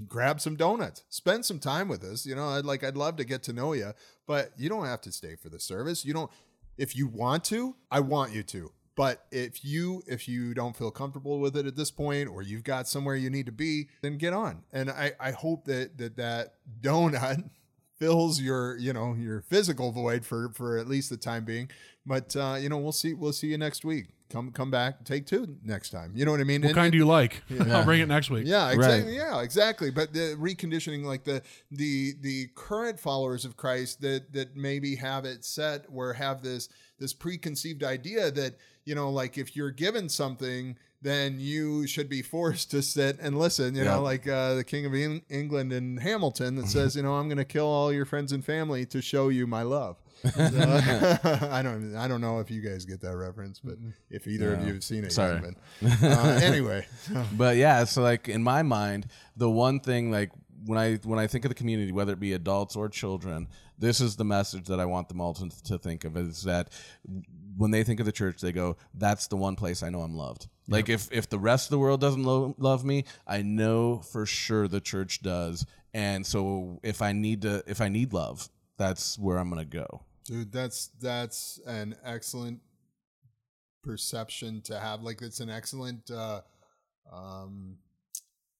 grab 0.07 0.39
some 0.39 0.55
donuts 0.55 1.03
spend 1.09 1.45
some 1.47 1.59
time 1.59 1.89
with 1.89 2.05
us 2.05 2.27
you 2.27 2.35
know 2.35 2.49
i'd 2.51 2.65
like 2.67 2.85
i'd 2.85 2.95
love 2.95 3.17
to 3.17 3.25
get 3.25 3.43
to 3.43 3.55
know 3.55 3.73
you 3.73 3.91
but 4.27 4.51
you 4.59 4.69
don't 4.69 4.85
have 4.85 5.01
to 5.01 5.11
stay 5.11 5.35
for 5.35 5.49
the 5.49 5.59
service 5.59 6.05
you 6.05 6.13
don't 6.13 6.31
if 6.77 6.95
you 6.95 7.07
want 7.07 7.43
to 7.43 7.75
i 7.91 7.99
want 7.99 8.33
you 8.35 8.43
to 8.43 8.71
but 8.95 9.25
if 9.31 9.65
you 9.65 10.03
if 10.07 10.29
you 10.29 10.55
don't 10.55 10.77
feel 10.77 10.91
comfortable 10.91 11.41
with 11.41 11.57
it 11.57 11.67
at 11.67 11.77
this 11.77 11.91
point 11.91 12.29
or 12.29 12.43
you've 12.43 12.65
got 12.65 12.87
somewhere 12.87 13.17
you 13.17 13.31
need 13.31 13.47
to 13.47 13.53
be 13.53 13.89
then 14.03 14.19
get 14.19 14.33
on 14.33 14.63
and 14.73 14.91
i 14.91 15.13
i 15.21 15.31
hope 15.31 15.65
that 15.65 15.97
that 15.99 16.17
that 16.17 16.55
donut 16.81 17.49
fills 17.97 18.41
your 18.41 18.77
you 18.79 18.93
know 18.93 19.15
your 19.15 19.41
physical 19.43 19.93
void 19.93 20.25
for 20.25 20.49
for 20.51 20.77
at 20.79 20.89
least 20.89 21.09
the 21.11 21.17
time 21.17 21.45
being 21.45 21.71
but 22.05 22.35
uh 22.37 22.57
you 22.61 22.69
know 22.69 22.79
we'll 22.79 22.91
see 22.93 23.15
we'll 23.15 23.33
see 23.33 23.47
you 23.49 23.57
next 23.59 23.85
week 23.85 24.07
come 24.29 24.51
come 24.51 24.71
back 24.71 25.05
take 25.05 25.27
two 25.27 25.57
next 25.63 25.91
time 25.91 26.11
you 26.15 26.25
know 26.25 26.31
what 26.33 26.41
i 26.41 26.45
mean 26.45 26.63
What 26.63 26.69
And- 26.69 26.75
kind 26.77 26.91
do 26.91 26.97
you 26.99 27.05
like? 27.07 27.43
I'll 27.71 27.85
bring 27.85 28.01
it 28.01 28.09
next 28.09 28.31
week. 28.31 28.45
yeah, 28.47 28.71
exactly. 28.73 29.15
Yeah, 29.15 29.43
exactly. 29.43 29.91
But 29.91 30.15
the 30.15 30.37
reconditioning, 30.41 31.05
like 31.05 31.23
the 31.25 31.43
the 31.71 32.15
the 32.23 32.49
current 32.55 32.99
followers 32.99 33.45
of 33.45 33.59
Christ 33.59 34.01
that 34.01 34.33
that 34.33 34.57
maybe 34.57 34.97
have 34.97 35.27
it 35.27 35.45
set 35.45 35.91
where 35.93 36.15
have 36.15 36.43
this 36.43 36.71
this 37.03 37.13
preconceived 37.13 37.83
idea 37.85 38.31
that 38.31 38.55
you 38.85 38.95
know, 38.95 39.11
like 39.11 39.37
if 39.39 39.55
you're 39.55 39.71
given 39.71 40.09
something, 40.09 40.77
then 41.03 41.37
you 41.39 41.87
should 41.87 42.09
be 42.09 42.23
forced 42.23 42.71
to 42.73 42.83
sit 42.83 43.17
and 43.21 43.39
listen. 43.39 43.75
You 43.77 43.83
Yeah. 43.85 43.95
know, 43.97 44.03
like 44.03 44.27
uh, 44.27 44.55
the 44.55 44.65
King 44.65 44.87
of 44.87 44.95
Eng- 44.95 45.23
England 45.29 45.73
in 45.73 45.99
Hamilton 45.99 46.57
that 46.57 46.67
says, 46.69 46.97
you 46.97 47.03
know, 47.03 47.15
I'm 47.15 47.29
going 47.29 47.39
to 47.39 47.45
kill 47.45 47.67
all 47.67 47.93
your 47.93 48.05
friends 48.05 48.33
and 48.33 48.45
family 48.45 48.85
to 48.87 49.01
show 49.03 49.29
you 49.29 49.47
my 49.47 49.63
love. 49.63 49.97
So, 50.23 50.31
I 51.51 51.63
don't 51.63 51.95
I 51.97 52.07
don't 52.09 52.21
know 52.21 52.39
if 52.41 52.51
you 52.51 52.61
guys 52.61 52.85
get 52.85 53.01
that 53.03 53.17
reference, 53.17 53.59
but 53.59 53.77
if 54.11 54.27
either 54.27 54.55
of 54.55 54.67
you 54.67 54.73
have 54.75 54.85
seen 54.85 55.05
it, 55.05 55.13
Sorry. 55.13 55.41
Uh, 55.85 56.41
anyway, 56.43 56.87
but 57.37 57.57
yeah 57.57 57.83
so 57.85 58.03
like 58.03 58.29
in 58.29 58.43
my 58.43 58.63
mind 58.63 59.07
the 59.37 59.51
one 59.51 59.81
thing 59.81 60.11
like 60.13 60.31
when 60.67 60.79
i 60.79 60.95
when 61.05 61.19
i 61.19 61.27
think 61.27 61.45
of 61.45 61.49
the 61.49 61.55
community 61.55 61.93
whether 61.93 62.13
it 62.13 62.21
be 62.21 62.33
adults 62.33 62.77
or 62.77 62.89
children 62.89 63.49
this 63.79 64.01
is 64.01 64.17
the 64.17 64.25
message 64.25 64.67
that 64.67 64.81
i 64.81 64.85
want 64.85 65.09
them 65.09 65.21
all 65.21 65.35
to, 65.35 65.49
to 65.65 65.79
think 65.79 66.05
of 66.05 66.17
is 66.17 66.43
that 66.43 66.71
when 67.57 67.71
they 67.71 67.83
think 67.83 68.01
of 68.01 68.07
the 68.07 68.13
church 68.13 68.41
they 68.41 68.53
go 68.53 68.77
that's 68.95 69.27
the 69.27 69.37
one 69.37 69.57
place 69.57 69.83
i 69.83 69.91
know 69.91 70.01
i'm 70.01 70.17
loved. 70.17 70.49
Like 70.69 70.89
if 70.89 71.11
if 71.13 71.29
the 71.29 71.39
rest 71.39 71.67
of 71.67 71.71
the 71.71 71.79
world 71.79 72.01
doesn't 72.01 72.23
lo- 72.23 72.55
love 72.59 72.85
me 72.85 73.05
i 73.27 73.43
know 73.43 73.99
for 73.99 74.25
sure 74.25 74.69
the 74.69 74.81
church 74.81 75.23
does. 75.23 75.67
And 75.93 76.25
so 76.27 76.81
if 76.83 77.03
i 77.03 77.13
need 77.13 77.43
to 77.43 77.63
if 77.67 77.81
i 77.81 77.89
need 77.89 78.13
love 78.13 78.49
that's 78.79 79.19
where 79.19 79.37
i'm 79.39 79.51
gonna 79.51 79.65
go. 79.65 80.03
Dude, 80.25 80.53
that's 80.53 80.91
that's 81.01 81.61
an 81.67 81.97
excellent 82.05 82.61
perception 83.83 84.61
to 84.63 84.79
have. 84.79 85.03
Like 85.03 85.21
it's 85.21 85.41
an 85.41 85.51
excellent 85.51 86.11
uh 86.11 86.43
um 87.13 87.77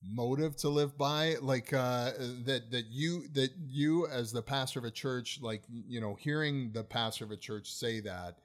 motive 0.05 0.57
to 0.57 0.69
live 0.69 0.97
by. 0.97 1.37
Like 1.41 1.73
uh 1.73 2.13
that 2.45 2.71
that 2.71 2.87
you 2.91 3.29
that 3.35 3.51
you 3.69 4.07
as 4.09 4.33
the 4.33 4.43
pastor 4.43 4.79
of 4.79 4.85
a 4.85 4.91
church, 4.91 5.39
like 5.43 5.63
you 5.69 6.01
know, 6.01 6.15
hearing 6.15 6.73
the 6.73 6.85
pastor 6.85 7.25
of 7.25 7.31
a 7.31 7.37
church 7.37 7.73
say 7.73 8.01
that 8.01 8.39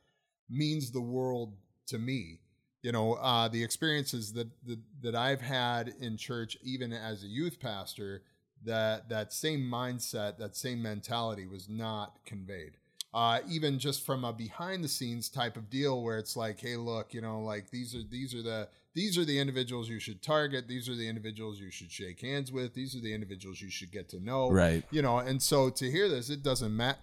means 0.50 0.92
the 0.92 1.02
world 1.02 1.56
to 1.88 1.98
me. 1.98 2.40
You 2.82 2.92
know, 2.92 3.14
uh 3.14 3.48
the 3.48 3.64
experiences 3.64 4.34
that 4.34 4.48
that, 4.66 4.80
that 5.02 5.16
I've 5.16 5.42
had 5.42 5.94
in 6.00 6.18
church, 6.18 6.58
even 6.64 6.94
as 6.94 7.24
a 7.24 7.28
youth 7.28 7.60
pastor, 7.60 8.24
that 8.64 9.10
that 9.10 9.34
same 9.34 9.62
mindset, 9.62 10.38
that 10.38 10.56
same 10.56 10.82
mentality 10.82 11.46
was 11.46 11.70
not 11.70 12.20
conveyed 12.26 12.78
uh, 13.14 13.40
even 13.50 13.80
just 13.80 14.06
from 14.06 14.24
a 14.24 14.34
behind 14.34 14.84
the 14.84 14.88
scenes 14.88 15.30
type 15.30 15.58
of 15.58 15.70
deal 15.70 16.04
where 16.04 16.18
it's 16.18 16.36
like, 16.36 16.60
hey, 16.60 16.76
look, 16.76 17.14
you 17.14 17.22
know, 17.22 17.42
like 17.42 17.70
these 17.72 17.96
are 17.96 18.04
these 18.04 18.36
are 18.36 18.44
the 18.44 18.68
these 18.98 19.16
are 19.16 19.24
the 19.24 19.38
individuals 19.38 19.90
you 19.90 20.00
should 20.00 20.24
target. 20.24 20.68
These 20.68 20.90
are 20.90 20.96
the 20.96 21.08
individuals 21.08 21.60
you 21.60 21.70
should 21.70 21.92
shake 21.92 22.20
hands 22.20 22.52
with. 22.52 22.74
These 22.74 22.96
are 22.96 23.00
the 23.00 23.14
individuals 23.14 23.62
you 23.62 23.70
should 23.70 23.92
get 23.92 24.10
to 24.10 24.20
know. 24.20 24.50
Right. 24.50 24.84
You 24.90 25.04
know, 25.04 25.20
and 25.20 25.40
so 25.40 25.70
to 25.70 25.92
hear 25.92 26.10
this, 26.10 26.32
it 26.32 26.42
doesn't 26.42 26.76
matter. 26.76 26.98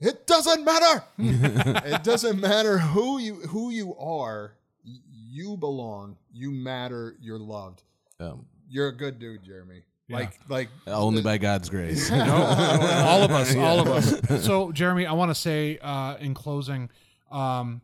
It 0.00 0.26
doesn't 0.26 0.66
matter. 0.66 1.02
it 1.18 2.04
doesn't 2.04 2.38
matter 2.38 2.76
who 2.76 3.18
you 3.18 3.36
who 3.36 3.70
you 3.70 3.96
are. 3.96 4.52
You 4.84 5.56
belong. 5.56 6.18
You 6.30 6.50
matter. 6.50 7.16
You're 7.22 7.38
loved. 7.38 7.84
um, 8.20 8.44
You're 8.68 8.88
a 8.88 8.96
good 8.96 9.18
dude, 9.18 9.42
Jeremy. 9.42 9.84
Like 10.10 10.38
like 10.50 10.68
only 10.86 11.22
by 11.22 11.38
god's 11.38 11.70
grace 11.70 12.10
all 12.12 13.22
of 13.22 13.30
us, 13.30 13.56
all 13.56 13.80
of 13.80 13.88
us. 13.88 14.42
So, 14.44 14.72
Jeremy, 14.72 15.06
I 15.06 15.14
want 15.14 15.30
to 15.30 15.34
say 15.34 15.78
uh, 15.80 16.16
in 16.20 16.34
closing, 16.34 16.90
um, 17.30 17.80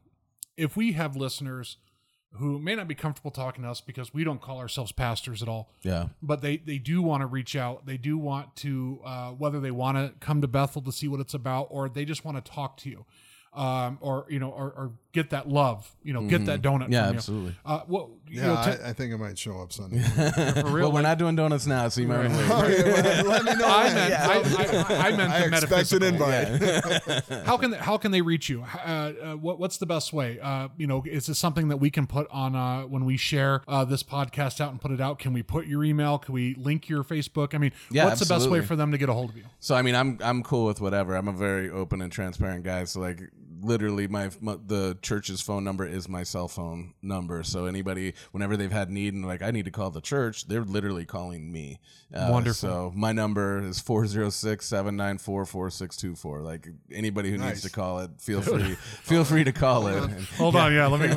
if 0.59 0.77
we 0.77 0.93
have 0.93 1.17
listeners 1.17 1.79
who 2.35 2.59
may 2.59 2.75
not 2.75 2.87
be 2.89 2.95
comfortable 2.95 3.31
talking 3.31 3.65
to 3.65 3.71
us 3.71 3.81
because 3.81 4.13
we 4.13 4.23
don't 4.25 4.41
call 4.41 4.59
ourselves 4.59 4.93
pastors 4.93 5.43
at 5.43 5.49
all, 5.49 5.71
yeah 5.83 6.09
but 6.23 6.43
they 6.43 6.59
they 6.59 6.79
do 6.79 7.01
want 7.03 7.23
to 7.23 7.27
reach 7.27 7.57
out. 7.57 7.87
They 7.87 7.97
do 7.97 8.19
want 8.19 8.55
to 8.57 9.01
uh, 9.05 9.31
whether 9.31 9.61
they 9.61 9.71
want 9.71 9.97
to 9.97 10.15
come 10.21 10.41
to 10.43 10.49
Bethel 10.49 10.83
to 10.83 10.93
see 10.93 11.09
what 11.09 11.21
it's 11.21 11.35
about, 11.35 11.69
or 11.71 11.89
they 11.89 12.05
just 12.05 12.25
want 12.25 12.43
to 12.45 12.53
talk 12.53 12.77
to 12.79 12.91
you, 12.91 13.07
um, 13.55 13.99
or 14.01 14.27
you 14.29 14.39
know, 14.39 14.51
or, 14.51 14.67
or 14.67 14.93
get 15.17 15.31
that 15.31 15.49
love, 15.49 15.79
you 16.03 16.13
know, 16.13 16.23
get 16.35 16.47
that 16.47 16.61
donut. 16.63 16.85
Mm-hmm. 16.85 16.93
yeah 16.93 17.05
from 17.07 17.13
you. 17.13 17.19
absolutely 17.19 17.55
Uh, 17.65 17.81
what 17.87 18.09
you 18.29 18.41
yeah, 18.41 18.47
know, 18.49 18.55
I, 18.59 18.65
t- 18.77 18.83
I 18.91 18.93
think 18.93 19.15
I 19.15 19.17
might 19.17 19.39
show 19.39 19.61
up 19.63 19.73
Sunday. 19.73 20.01
for 20.03 20.23
real? 20.23 20.63
well 20.65 20.73
we're 20.75 20.93
like- 20.95 21.03
not 21.05 21.19
doing 21.19 21.37
donuts 21.37 21.67
now 21.67 21.89
so 21.89 22.01
you 22.01 22.09
might 22.09 22.19
want 22.29 22.31
to 22.33 22.37
wait 22.39 22.51
Okay, 22.51 22.93
well, 22.93 23.25
let 23.31 23.45
me 23.45 23.55
know. 23.55 23.67
I 23.67 23.85
when. 23.85 23.95
meant, 23.95 24.15
I, 24.15 24.25
I, 24.27 25.09
I 25.09 25.17
meant 25.17 25.33
I 25.33 25.49
the 25.49 25.57
expect 25.57 25.93
an 25.93 25.99
metaphysical. 26.01 26.07
invite. 27.31 27.45
how 27.47 27.57
can 27.57 27.73
how 27.73 27.97
can 27.99 28.11
they 28.13 28.23
reach 28.23 28.49
you? 28.49 28.63
Uh, 28.63 28.79
uh, 28.89 29.35
what 29.37 29.59
what's 29.61 29.79
the 29.79 29.87
best 29.87 30.13
way? 30.13 30.39
Uh, 30.41 30.69
you 30.77 30.87
know, 30.87 31.03
is 31.07 31.27
this 31.27 31.39
something 31.39 31.69
that 31.69 31.79
we 31.79 31.91
can 31.91 32.07
put 32.07 32.27
on 32.31 32.55
uh, 32.57 32.83
when 32.83 33.05
we 33.05 33.17
share 33.17 33.63
uh, 33.69 33.85
this 33.85 34.03
podcast 34.03 34.61
out 34.61 34.71
and 34.73 34.81
put 34.81 34.91
it 34.91 35.01
out? 35.01 35.19
Can 35.19 35.33
we 35.33 35.43
put 35.43 35.67
your 35.67 35.85
email? 35.85 36.19
Can 36.19 36.35
we 36.35 36.55
link 36.55 36.89
your 36.89 37.05
Facebook? 37.05 37.55
I 37.55 37.59
mean, 37.59 37.73
Yeah, 37.91 38.05
what's 38.07 38.21
the 38.21 38.27
best 38.27 38.51
way 38.51 38.59
absolutely. 38.59 38.67
for 38.67 38.77
them 38.77 38.93
to 38.93 38.99
get 38.99 39.09
a 39.09 39.13
hold 39.13 39.31
of 39.31 39.37
you? 39.37 39.45
So 39.61 39.75
I 39.75 39.83
mean, 39.83 39.95
I'm 39.95 40.19
I'm 40.23 40.43
cool 40.43 40.67
with 40.67 40.81
whatever. 40.81 41.15
I'm 41.15 41.29
a 41.29 41.33
very 41.33 41.71
open 41.71 42.01
and 42.03 42.11
transparent 42.13 42.65
guy. 42.65 42.85
So 42.85 43.01
like, 43.01 43.21
literally, 43.63 44.09
my, 44.09 44.31
my 44.41 44.57
the 44.67 44.97
church's 45.03 45.41
phone 45.41 45.65
number 45.65 45.87
is 45.87 46.09
my 46.09 46.23
cell 46.23 46.49
phone 46.49 46.95
number. 47.03 47.43
So 47.43 47.67
anybody, 47.67 48.15
whenever 48.33 48.57
they've 48.57 48.73
had 48.73 48.91
need 48.91 49.15
and 49.15 49.27
like 49.27 49.43
I 49.43 49.51
need 49.51 49.65
to 49.67 49.71
call 49.71 49.91
the 49.91 50.01
church, 50.01 50.47
they're 50.49 50.65
literally 50.65 51.05
calling 51.05 51.53
me. 51.53 51.79
Uh, 52.15 52.29
Wonderful. 52.31 52.69
So 52.69 52.93
my 52.95 53.13
number 53.13 53.61
is 53.63 53.81
406-794-4624. 53.83 56.45
Like 56.45 56.69
anybody 56.93 57.31
who 57.31 57.39
Nice. 57.39 57.49
needs 57.49 57.63
to 57.63 57.71
call 57.71 58.01
it, 58.01 58.11
feel 58.19 58.41
free 58.43 58.75
feel 59.03 59.25
free 59.25 59.45
to 59.45 59.53
call 59.53 59.87
it. 59.89 60.03
And- 60.03 60.25
Hold 60.39 60.57
on, 60.57 60.73
yeah, 60.73 60.87
let 60.87 61.01
me. 61.01 61.09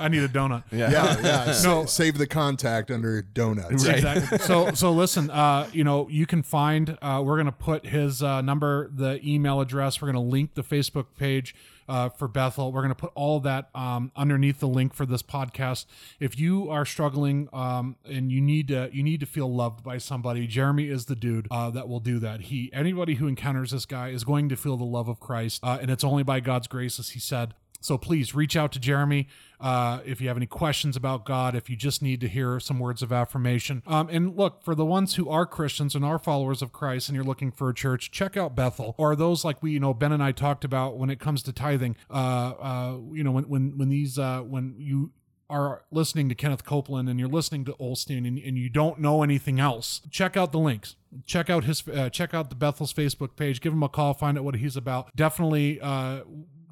I 0.00 0.08
need 0.08 0.22
a 0.22 0.28
donut. 0.28 0.64
yeah. 0.70 0.90
yeah, 0.90 1.20
yeah. 1.22 1.54
No. 1.64 1.80
no. 1.80 1.86
Save 1.86 2.18
the 2.18 2.26
contact 2.26 2.90
under 2.90 3.22
donuts. 3.22 3.84
Exactly. 3.84 4.38
So, 4.38 4.72
so 4.72 4.92
listen. 4.92 5.30
Uh, 5.30 5.68
you 5.72 5.84
know, 5.84 6.08
you 6.08 6.26
can 6.26 6.42
find. 6.42 6.96
Uh, 7.02 7.22
we're 7.24 7.36
going 7.36 7.46
to 7.46 7.52
put 7.52 7.86
his 7.86 8.22
uh, 8.22 8.40
number, 8.40 8.88
the 8.92 9.20
email 9.26 9.60
address. 9.60 10.00
We're 10.00 10.12
going 10.12 10.24
to 10.24 10.30
link 10.30 10.54
the 10.54 10.62
Facebook 10.62 11.06
page. 11.18 11.54
Uh, 11.88 12.08
for 12.10 12.28
Bethel. 12.28 12.72
We're 12.72 12.82
going 12.82 12.90
to 12.90 12.94
put 12.94 13.12
all 13.14 13.40
that 13.40 13.70
um, 13.74 14.12
underneath 14.16 14.60
the 14.60 14.68
link 14.68 14.94
for 14.94 15.06
this 15.06 15.22
podcast. 15.22 15.86
If 16.20 16.38
you 16.38 16.70
are 16.70 16.84
struggling 16.84 17.48
um, 17.52 17.96
and 18.04 18.30
you 18.30 18.40
need 18.40 18.68
to 18.68 18.90
you 18.92 19.02
need 19.02 19.20
to 19.20 19.26
feel 19.26 19.52
loved 19.52 19.82
by 19.82 19.98
somebody, 19.98 20.46
Jeremy 20.46 20.88
is 20.88 21.06
the 21.06 21.16
dude 21.16 21.48
uh, 21.50 21.70
that 21.70 21.88
will 21.88 22.00
do 22.00 22.18
that. 22.18 22.42
He 22.42 22.70
anybody 22.72 23.14
who 23.14 23.26
encounters 23.26 23.70
this 23.70 23.86
guy 23.86 24.08
is 24.08 24.24
going 24.24 24.48
to 24.48 24.56
feel 24.56 24.76
the 24.76 24.84
love 24.84 25.08
of 25.08 25.20
Christ, 25.20 25.60
uh, 25.62 25.78
and 25.80 25.90
it's 25.90 26.04
only 26.04 26.22
by 26.22 26.40
God's 26.40 26.68
grace, 26.68 26.98
as 26.98 27.10
he 27.10 27.20
said. 27.20 27.54
So 27.80 27.98
please 27.98 28.34
reach 28.34 28.56
out 28.56 28.72
to 28.72 28.80
Jeremy 28.80 29.28
uh, 29.60 30.00
if 30.04 30.20
you 30.20 30.28
have 30.28 30.36
any 30.36 30.46
questions 30.46 30.96
about 30.96 31.24
God, 31.24 31.54
if 31.54 31.68
you 31.68 31.76
just 31.76 32.02
need 32.02 32.20
to 32.20 32.28
hear 32.28 32.60
some 32.60 32.78
words 32.78 33.02
of 33.02 33.12
affirmation. 33.12 33.82
Um, 33.86 34.08
and 34.10 34.36
look, 34.36 34.62
for 34.62 34.74
the 34.74 34.84
ones 34.84 35.14
who 35.14 35.28
are 35.28 35.46
Christians 35.46 35.94
and 35.94 36.04
are 36.04 36.18
followers 36.18 36.62
of 36.62 36.72
Christ 36.72 37.08
and 37.08 37.16
you're 37.16 37.24
looking 37.24 37.50
for 37.50 37.68
a 37.68 37.74
church, 37.74 38.10
check 38.10 38.36
out 38.36 38.54
Bethel 38.54 38.94
or 38.98 39.16
those 39.16 39.44
like 39.44 39.62
we, 39.62 39.72
you 39.72 39.80
know, 39.80 39.94
Ben 39.94 40.12
and 40.12 40.22
I 40.22 40.32
talked 40.32 40.64
about 40.64 40.96
when 40.96 41.10
it 41.10 41.20
comes 41.20 41.42
to 41.44 41.52
tithing. 41.52 41.96
Uh, 42.10 42.14
uh, 42.60 42.98
you 43.12 43.24
know, 43.24 43.32
when, 43.32 43.48
when, 43.48 43.78
when 43.78 43.88
these, 43.88 44.18
uh, 44.18 44.40
when 44.40 44.74
you, 44.78 45.12
are 45.50 45.82
listening 45.90 46.28
to 46.28 46.34
Kenneth 46.34 46.64
Copeland 46.64 47.08
and 47.08 47.18
you're 47.18 47.28
listening 47.28 47.64
to 47.64 47.72
Osteen 47.74 48.26
and, 48.28 48.38
and 48.38 48.58
you 48.58 48.68
don't 48.68 48.98
know 48.98 49.22
anything 49.22 49.58
else, 49.58 50.02
check 50.10 50.36
out 50.36 50.52
the 50.52 50.58
links. 50.58 50.96
Check 51.24 51.48
out 51.48 51.64
his 51.64 51.86
uh, 51.88 52.10
check 52.10 52.34
out 52.34 52.50
the 52.50 52.56
Bethel's 52.56 52.92
Facebook 52.92 53.34
page. 53.34 53.62
Give 53.62 53.72
him 53.72 53.82
a 53.82 53.88
call. 53.88 54.12
Find 54.12 54.36
out 54.36 54.44
what 54.44 54.56
he's 54.56 54.76
about. 54.76 55.14
Definitely 55.16 55.80
uh, 55.80 56.20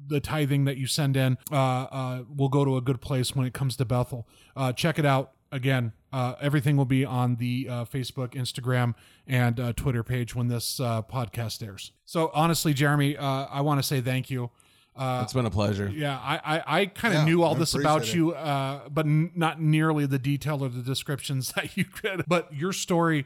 the 0.07 0.19
tithing 0.19 0.65
that 0.65 0.77
you 0.77 0.87
send 0.87 1.15
in 1.17 1.37
uh, 1.51 1.55
uh, 1.55 2.23
will 2.35 2.49
go 2.49 2.65
to 2.65 2.77
a 2.77 2.81
good 2.81 3.01
place 3.01 3.35
when 3.35 3.45
it 3.45 3.53
comes 3.53 3.75
to 3.77 3.85
Bethel. 3.85 4.27
Uh, 4.55 4.71
check 4.73 4.97
it 4.99 5.05
out. 5.05 5.31
Again, 5.51 5.93
uh, 6.11 6.35
everything 6.41 6.75
will 6.75 6.85
be 6.85 7.05
on 7.05 7.35
the 7.37 7.67
uh, 7.69 7.85
Facebook, 7.85 8.31
Instagram, 8.33 8.95
and 9.25 9.59
uh, 9.59 9.71
Twitter 9.73 10.03
page 10.03 10.35
when 10.35 10.49
this 10.49 10.79
uh, 10.79 11.01
podcast 11.03 11.65
airs. 11.65 11.93
So, 12.05 12.31
honestly, 12.33 12.73
Jeremy, 12.73 13.15
uh, 13.15 13.23
I 13.49 13.61
want 13.61 13.79
to 13.79 13.83
say 13.83 14.01
thank 14.01 14.29
you. 14.29 14.51
Uh, 14.93 15.21
It's 15.23 15.31
been 15.33 15.45
a 15.45 15.49
pleasure. 15.51 15.87
yeah, 15.93 16.17
I 16.19 16.57
I, 16.57 16.63
I 16.81 16.85
kind 16.87 17.13
of 17.13 17.19
Yeah, 17.21 17.25
knew 17.27 17.43
all 17.43 17.55
I 17.55 17.59
this 17.59 17.75
about 17.75 17.97
appreciate 17.99 18.15
you, 18.17 18.31
uh, 18.33 18.89
but 18.89 19.05
n- 19.05 19.31
not 19.35 19.61
nearly 19.61 20.05
the 20.05 20.19
detail 20.19 20.63
or 20.65 20.69
the 20.69 20.81
descriptions 20.81 21.51
that 21.55 21.77
you 21.77 21.85
could. 21.85 22.23
But 22.27 22.53
your 22.53 22.73
story 22.73 23.25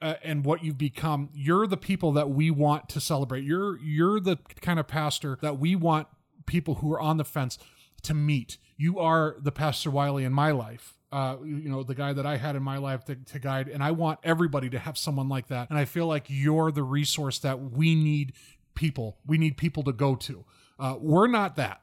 uh, 0.00 0.14
and 0.22 0.44
what 0.46 0.62
you've 0.64 0.78
become, 0.78 1.28
you're 1.34 1.66
the 1.66 1.76
people 1.76 2.12
that 2.12 2.30
we 2.30 2.50
want 2.50 2.88
to 2.90 3.00
celebrate. 3.00 3.42
You're 3.44 3.78
you're 3.80 4.20
the 4.20 4.38
kind 4.62 4.78
of 4.78 4.86
pastor 4.86 5.38
that 5.42 5.58
we 5.58 5.74
want 5.76 6.06
people 6.48 6.76
who 6.76 6.92
are 6.92 7.00
on 7.00 7.16
the 7.16 7.24
fence 7.24 7.58
to 8.02 8.14
meet. 8.14 8.58
You 8.76 8.98
are 8.98 9.36
the 9.38 9.52
Pastor 9.52 9.90
Wiley 9.90 10.24
in 10.24 10.32
my 10.32 10.50
life. 10.50 10.94
Uh, 11.10 11.36
you 11.42 11.70
know, 11.70 11.82
the 11.82 11.94
guy 11.94 12.12
that 12.12 12.26
I 12.26 12.36
had 12.36 12.56
in 12.56 12.62
my 12.62 12.76
life 12.76 13.04
to, 13.06 13.14
to 13.14 13.38
guide, 13.38 13.68
and 13.68 13.82
I 13.82 13.92
want 13.92 14.18
everybody 14.24 14.68
to 14.70 14.78
have 14.78 14.98
someone 14.98 15.28
like 15.28 15.48
that. 15.48 15.70
And 15.70 15.78
I 15.78 15.84
feel 15.84 16.06
like 16.06 16.24
you're 16.28 16.70
the 16.70 16.82
resource 16.82 17.38
that 17.38 17.60
we 17.60 17.94
need 17.94 18.32
people. 18.74 19.16
We 19.26 19.38
need 19.38 19.56
people 19.56 19.82
to 19.84 19.92
go 19.92 20.16
to. 20.16 20.44
Uh, 20.78 20.96
we're 21.00 21.28
not 21.28 21.56
that 21.56 21.80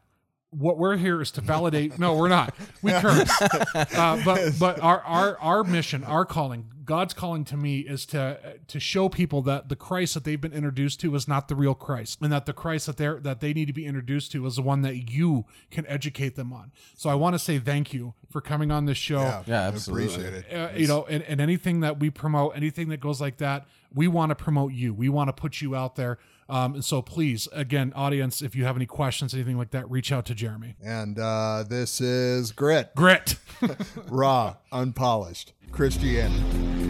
what 0.57 0.77
we're 0.77 0.97
here 0.97 1.21
is 1.21 1.31
to 1.31 1.41
validate. 1.41 1.99
No, 1.99 2.15
we're 2.15 2.29
not. 2.29 2.55
We 2.81 2.91
curse. 3.01 3.29
Uh, 3.41 4.21
but 4.23 4.53
but 4.59 4.79
our 4.79 5.01
our 5.01 5.37
our 5.39 5.63
mission, 5.63 6.03
our 6.03 6.25
calling, 6.25 6.69
God's 6.85 7.13
calling 7.13 7.43
to 7.45 7.57
me 7.57 7.79
is 7.79 8.05
to 8.07 8.57
to 8.67 8.79
show 8.79 9.09
people 9.09 9.41
that 9.43 9.69
the 9.69 9.75
Christ 9.75 10.13
that 10.13 10.23
they've 10.23 10.39
been 10.39 10.53
introduced 10.53 10.99
to 11.01 11.13
is 11.15 11.27
not 11.27 11.47
the 11.47 11.55
real 11.55 11.73
Christ, 11.73 12.19
and 12.21 12.31
that 12.31 12.45
the 12.45 12.53
Christ 12.53 12.85
that 12.85 12.97
they 12.97 13.07
are 13.07 13.19
that 13.19 13.41
they 13.41 13.53
need 13.53 13.65
to 13.65 13.73
be 13.73 13.85
introduced 13.85 14.31
to 14.33 14.45
is 14.45 14.55
the 14.57 14.61
one 14.61 14.81
that 14.83 15.09
you 15.11 15.45
can 15.71 15.85
educate 15.87 16.35
them 16.35 16.53
on. 16.53 16.71
So 16.95 17.09
I 17.09 17.15
want 17.15 17.33
to 17.33 17.39
say 17.39 17.59
thank 17.59 17.93
you 17.93 18.13
for 18.29 18.41
coming 18.41 18.71
on 18.71 18.85
this 18.85 18.97
show 18.97 19.19
Yeah, 19.19 19.43
Yeah, 19.47 19.63
I 19.63 19.67
absolutely. 19.67 20.05
Appreciate 20.13 20.45
it. 20.51 20.53
uh, 20.53 20.69
you 20.77 20.87
know, 20.87 21.05
and, 21.05 21.23
and 21.23 21.41
anything 21.41 21.79
that 21.81 21.99
we 21.99 22.09
promote, 22.09 22.55
anything 22.55 22.89
that 22.89 22.99
goes 22.99 23.19
like 23.19 23.37
that, 23.37 23.65
we 23.95 24.07
want 24.07 24.29
to 24.29 24.35
promote 24.35 24.73
you. 24.73 24.93
We 24.93 25.09
want 25.09 25.29
to 25.29 25.33
put 25.33 25.61
you 25.61 25.75
out 25.75 25.95
there. 25.95 26.19
Um, 26.47 26.75
and 26.75 26.85
so 26.85 27.01
please, 27.01 27.47
again, 27.53 27.91
audience, 27.95 28.41
if 28.41 28.55
you 28.55 28.65
have 28.65 28.75
any 28.75 28.85
questions, 28.85 29.33
anything 29.33 29.57
like 29.57 29.71
that, 29.71 29.89
reach 29.89 30.11
out 30.11 30.25
to 30.25 30.35
Jeremy. 30.35 30.75
And 30.83 31.17
uh, 31.17 31.63
this 31.67 32.01
is 32.01 32.51
Grit, 32.51 32.93
Grit. 32.95 33.37
raw, 34.09 34.57
unpolished 34.71 35.53
Christianity. 35.71 36.84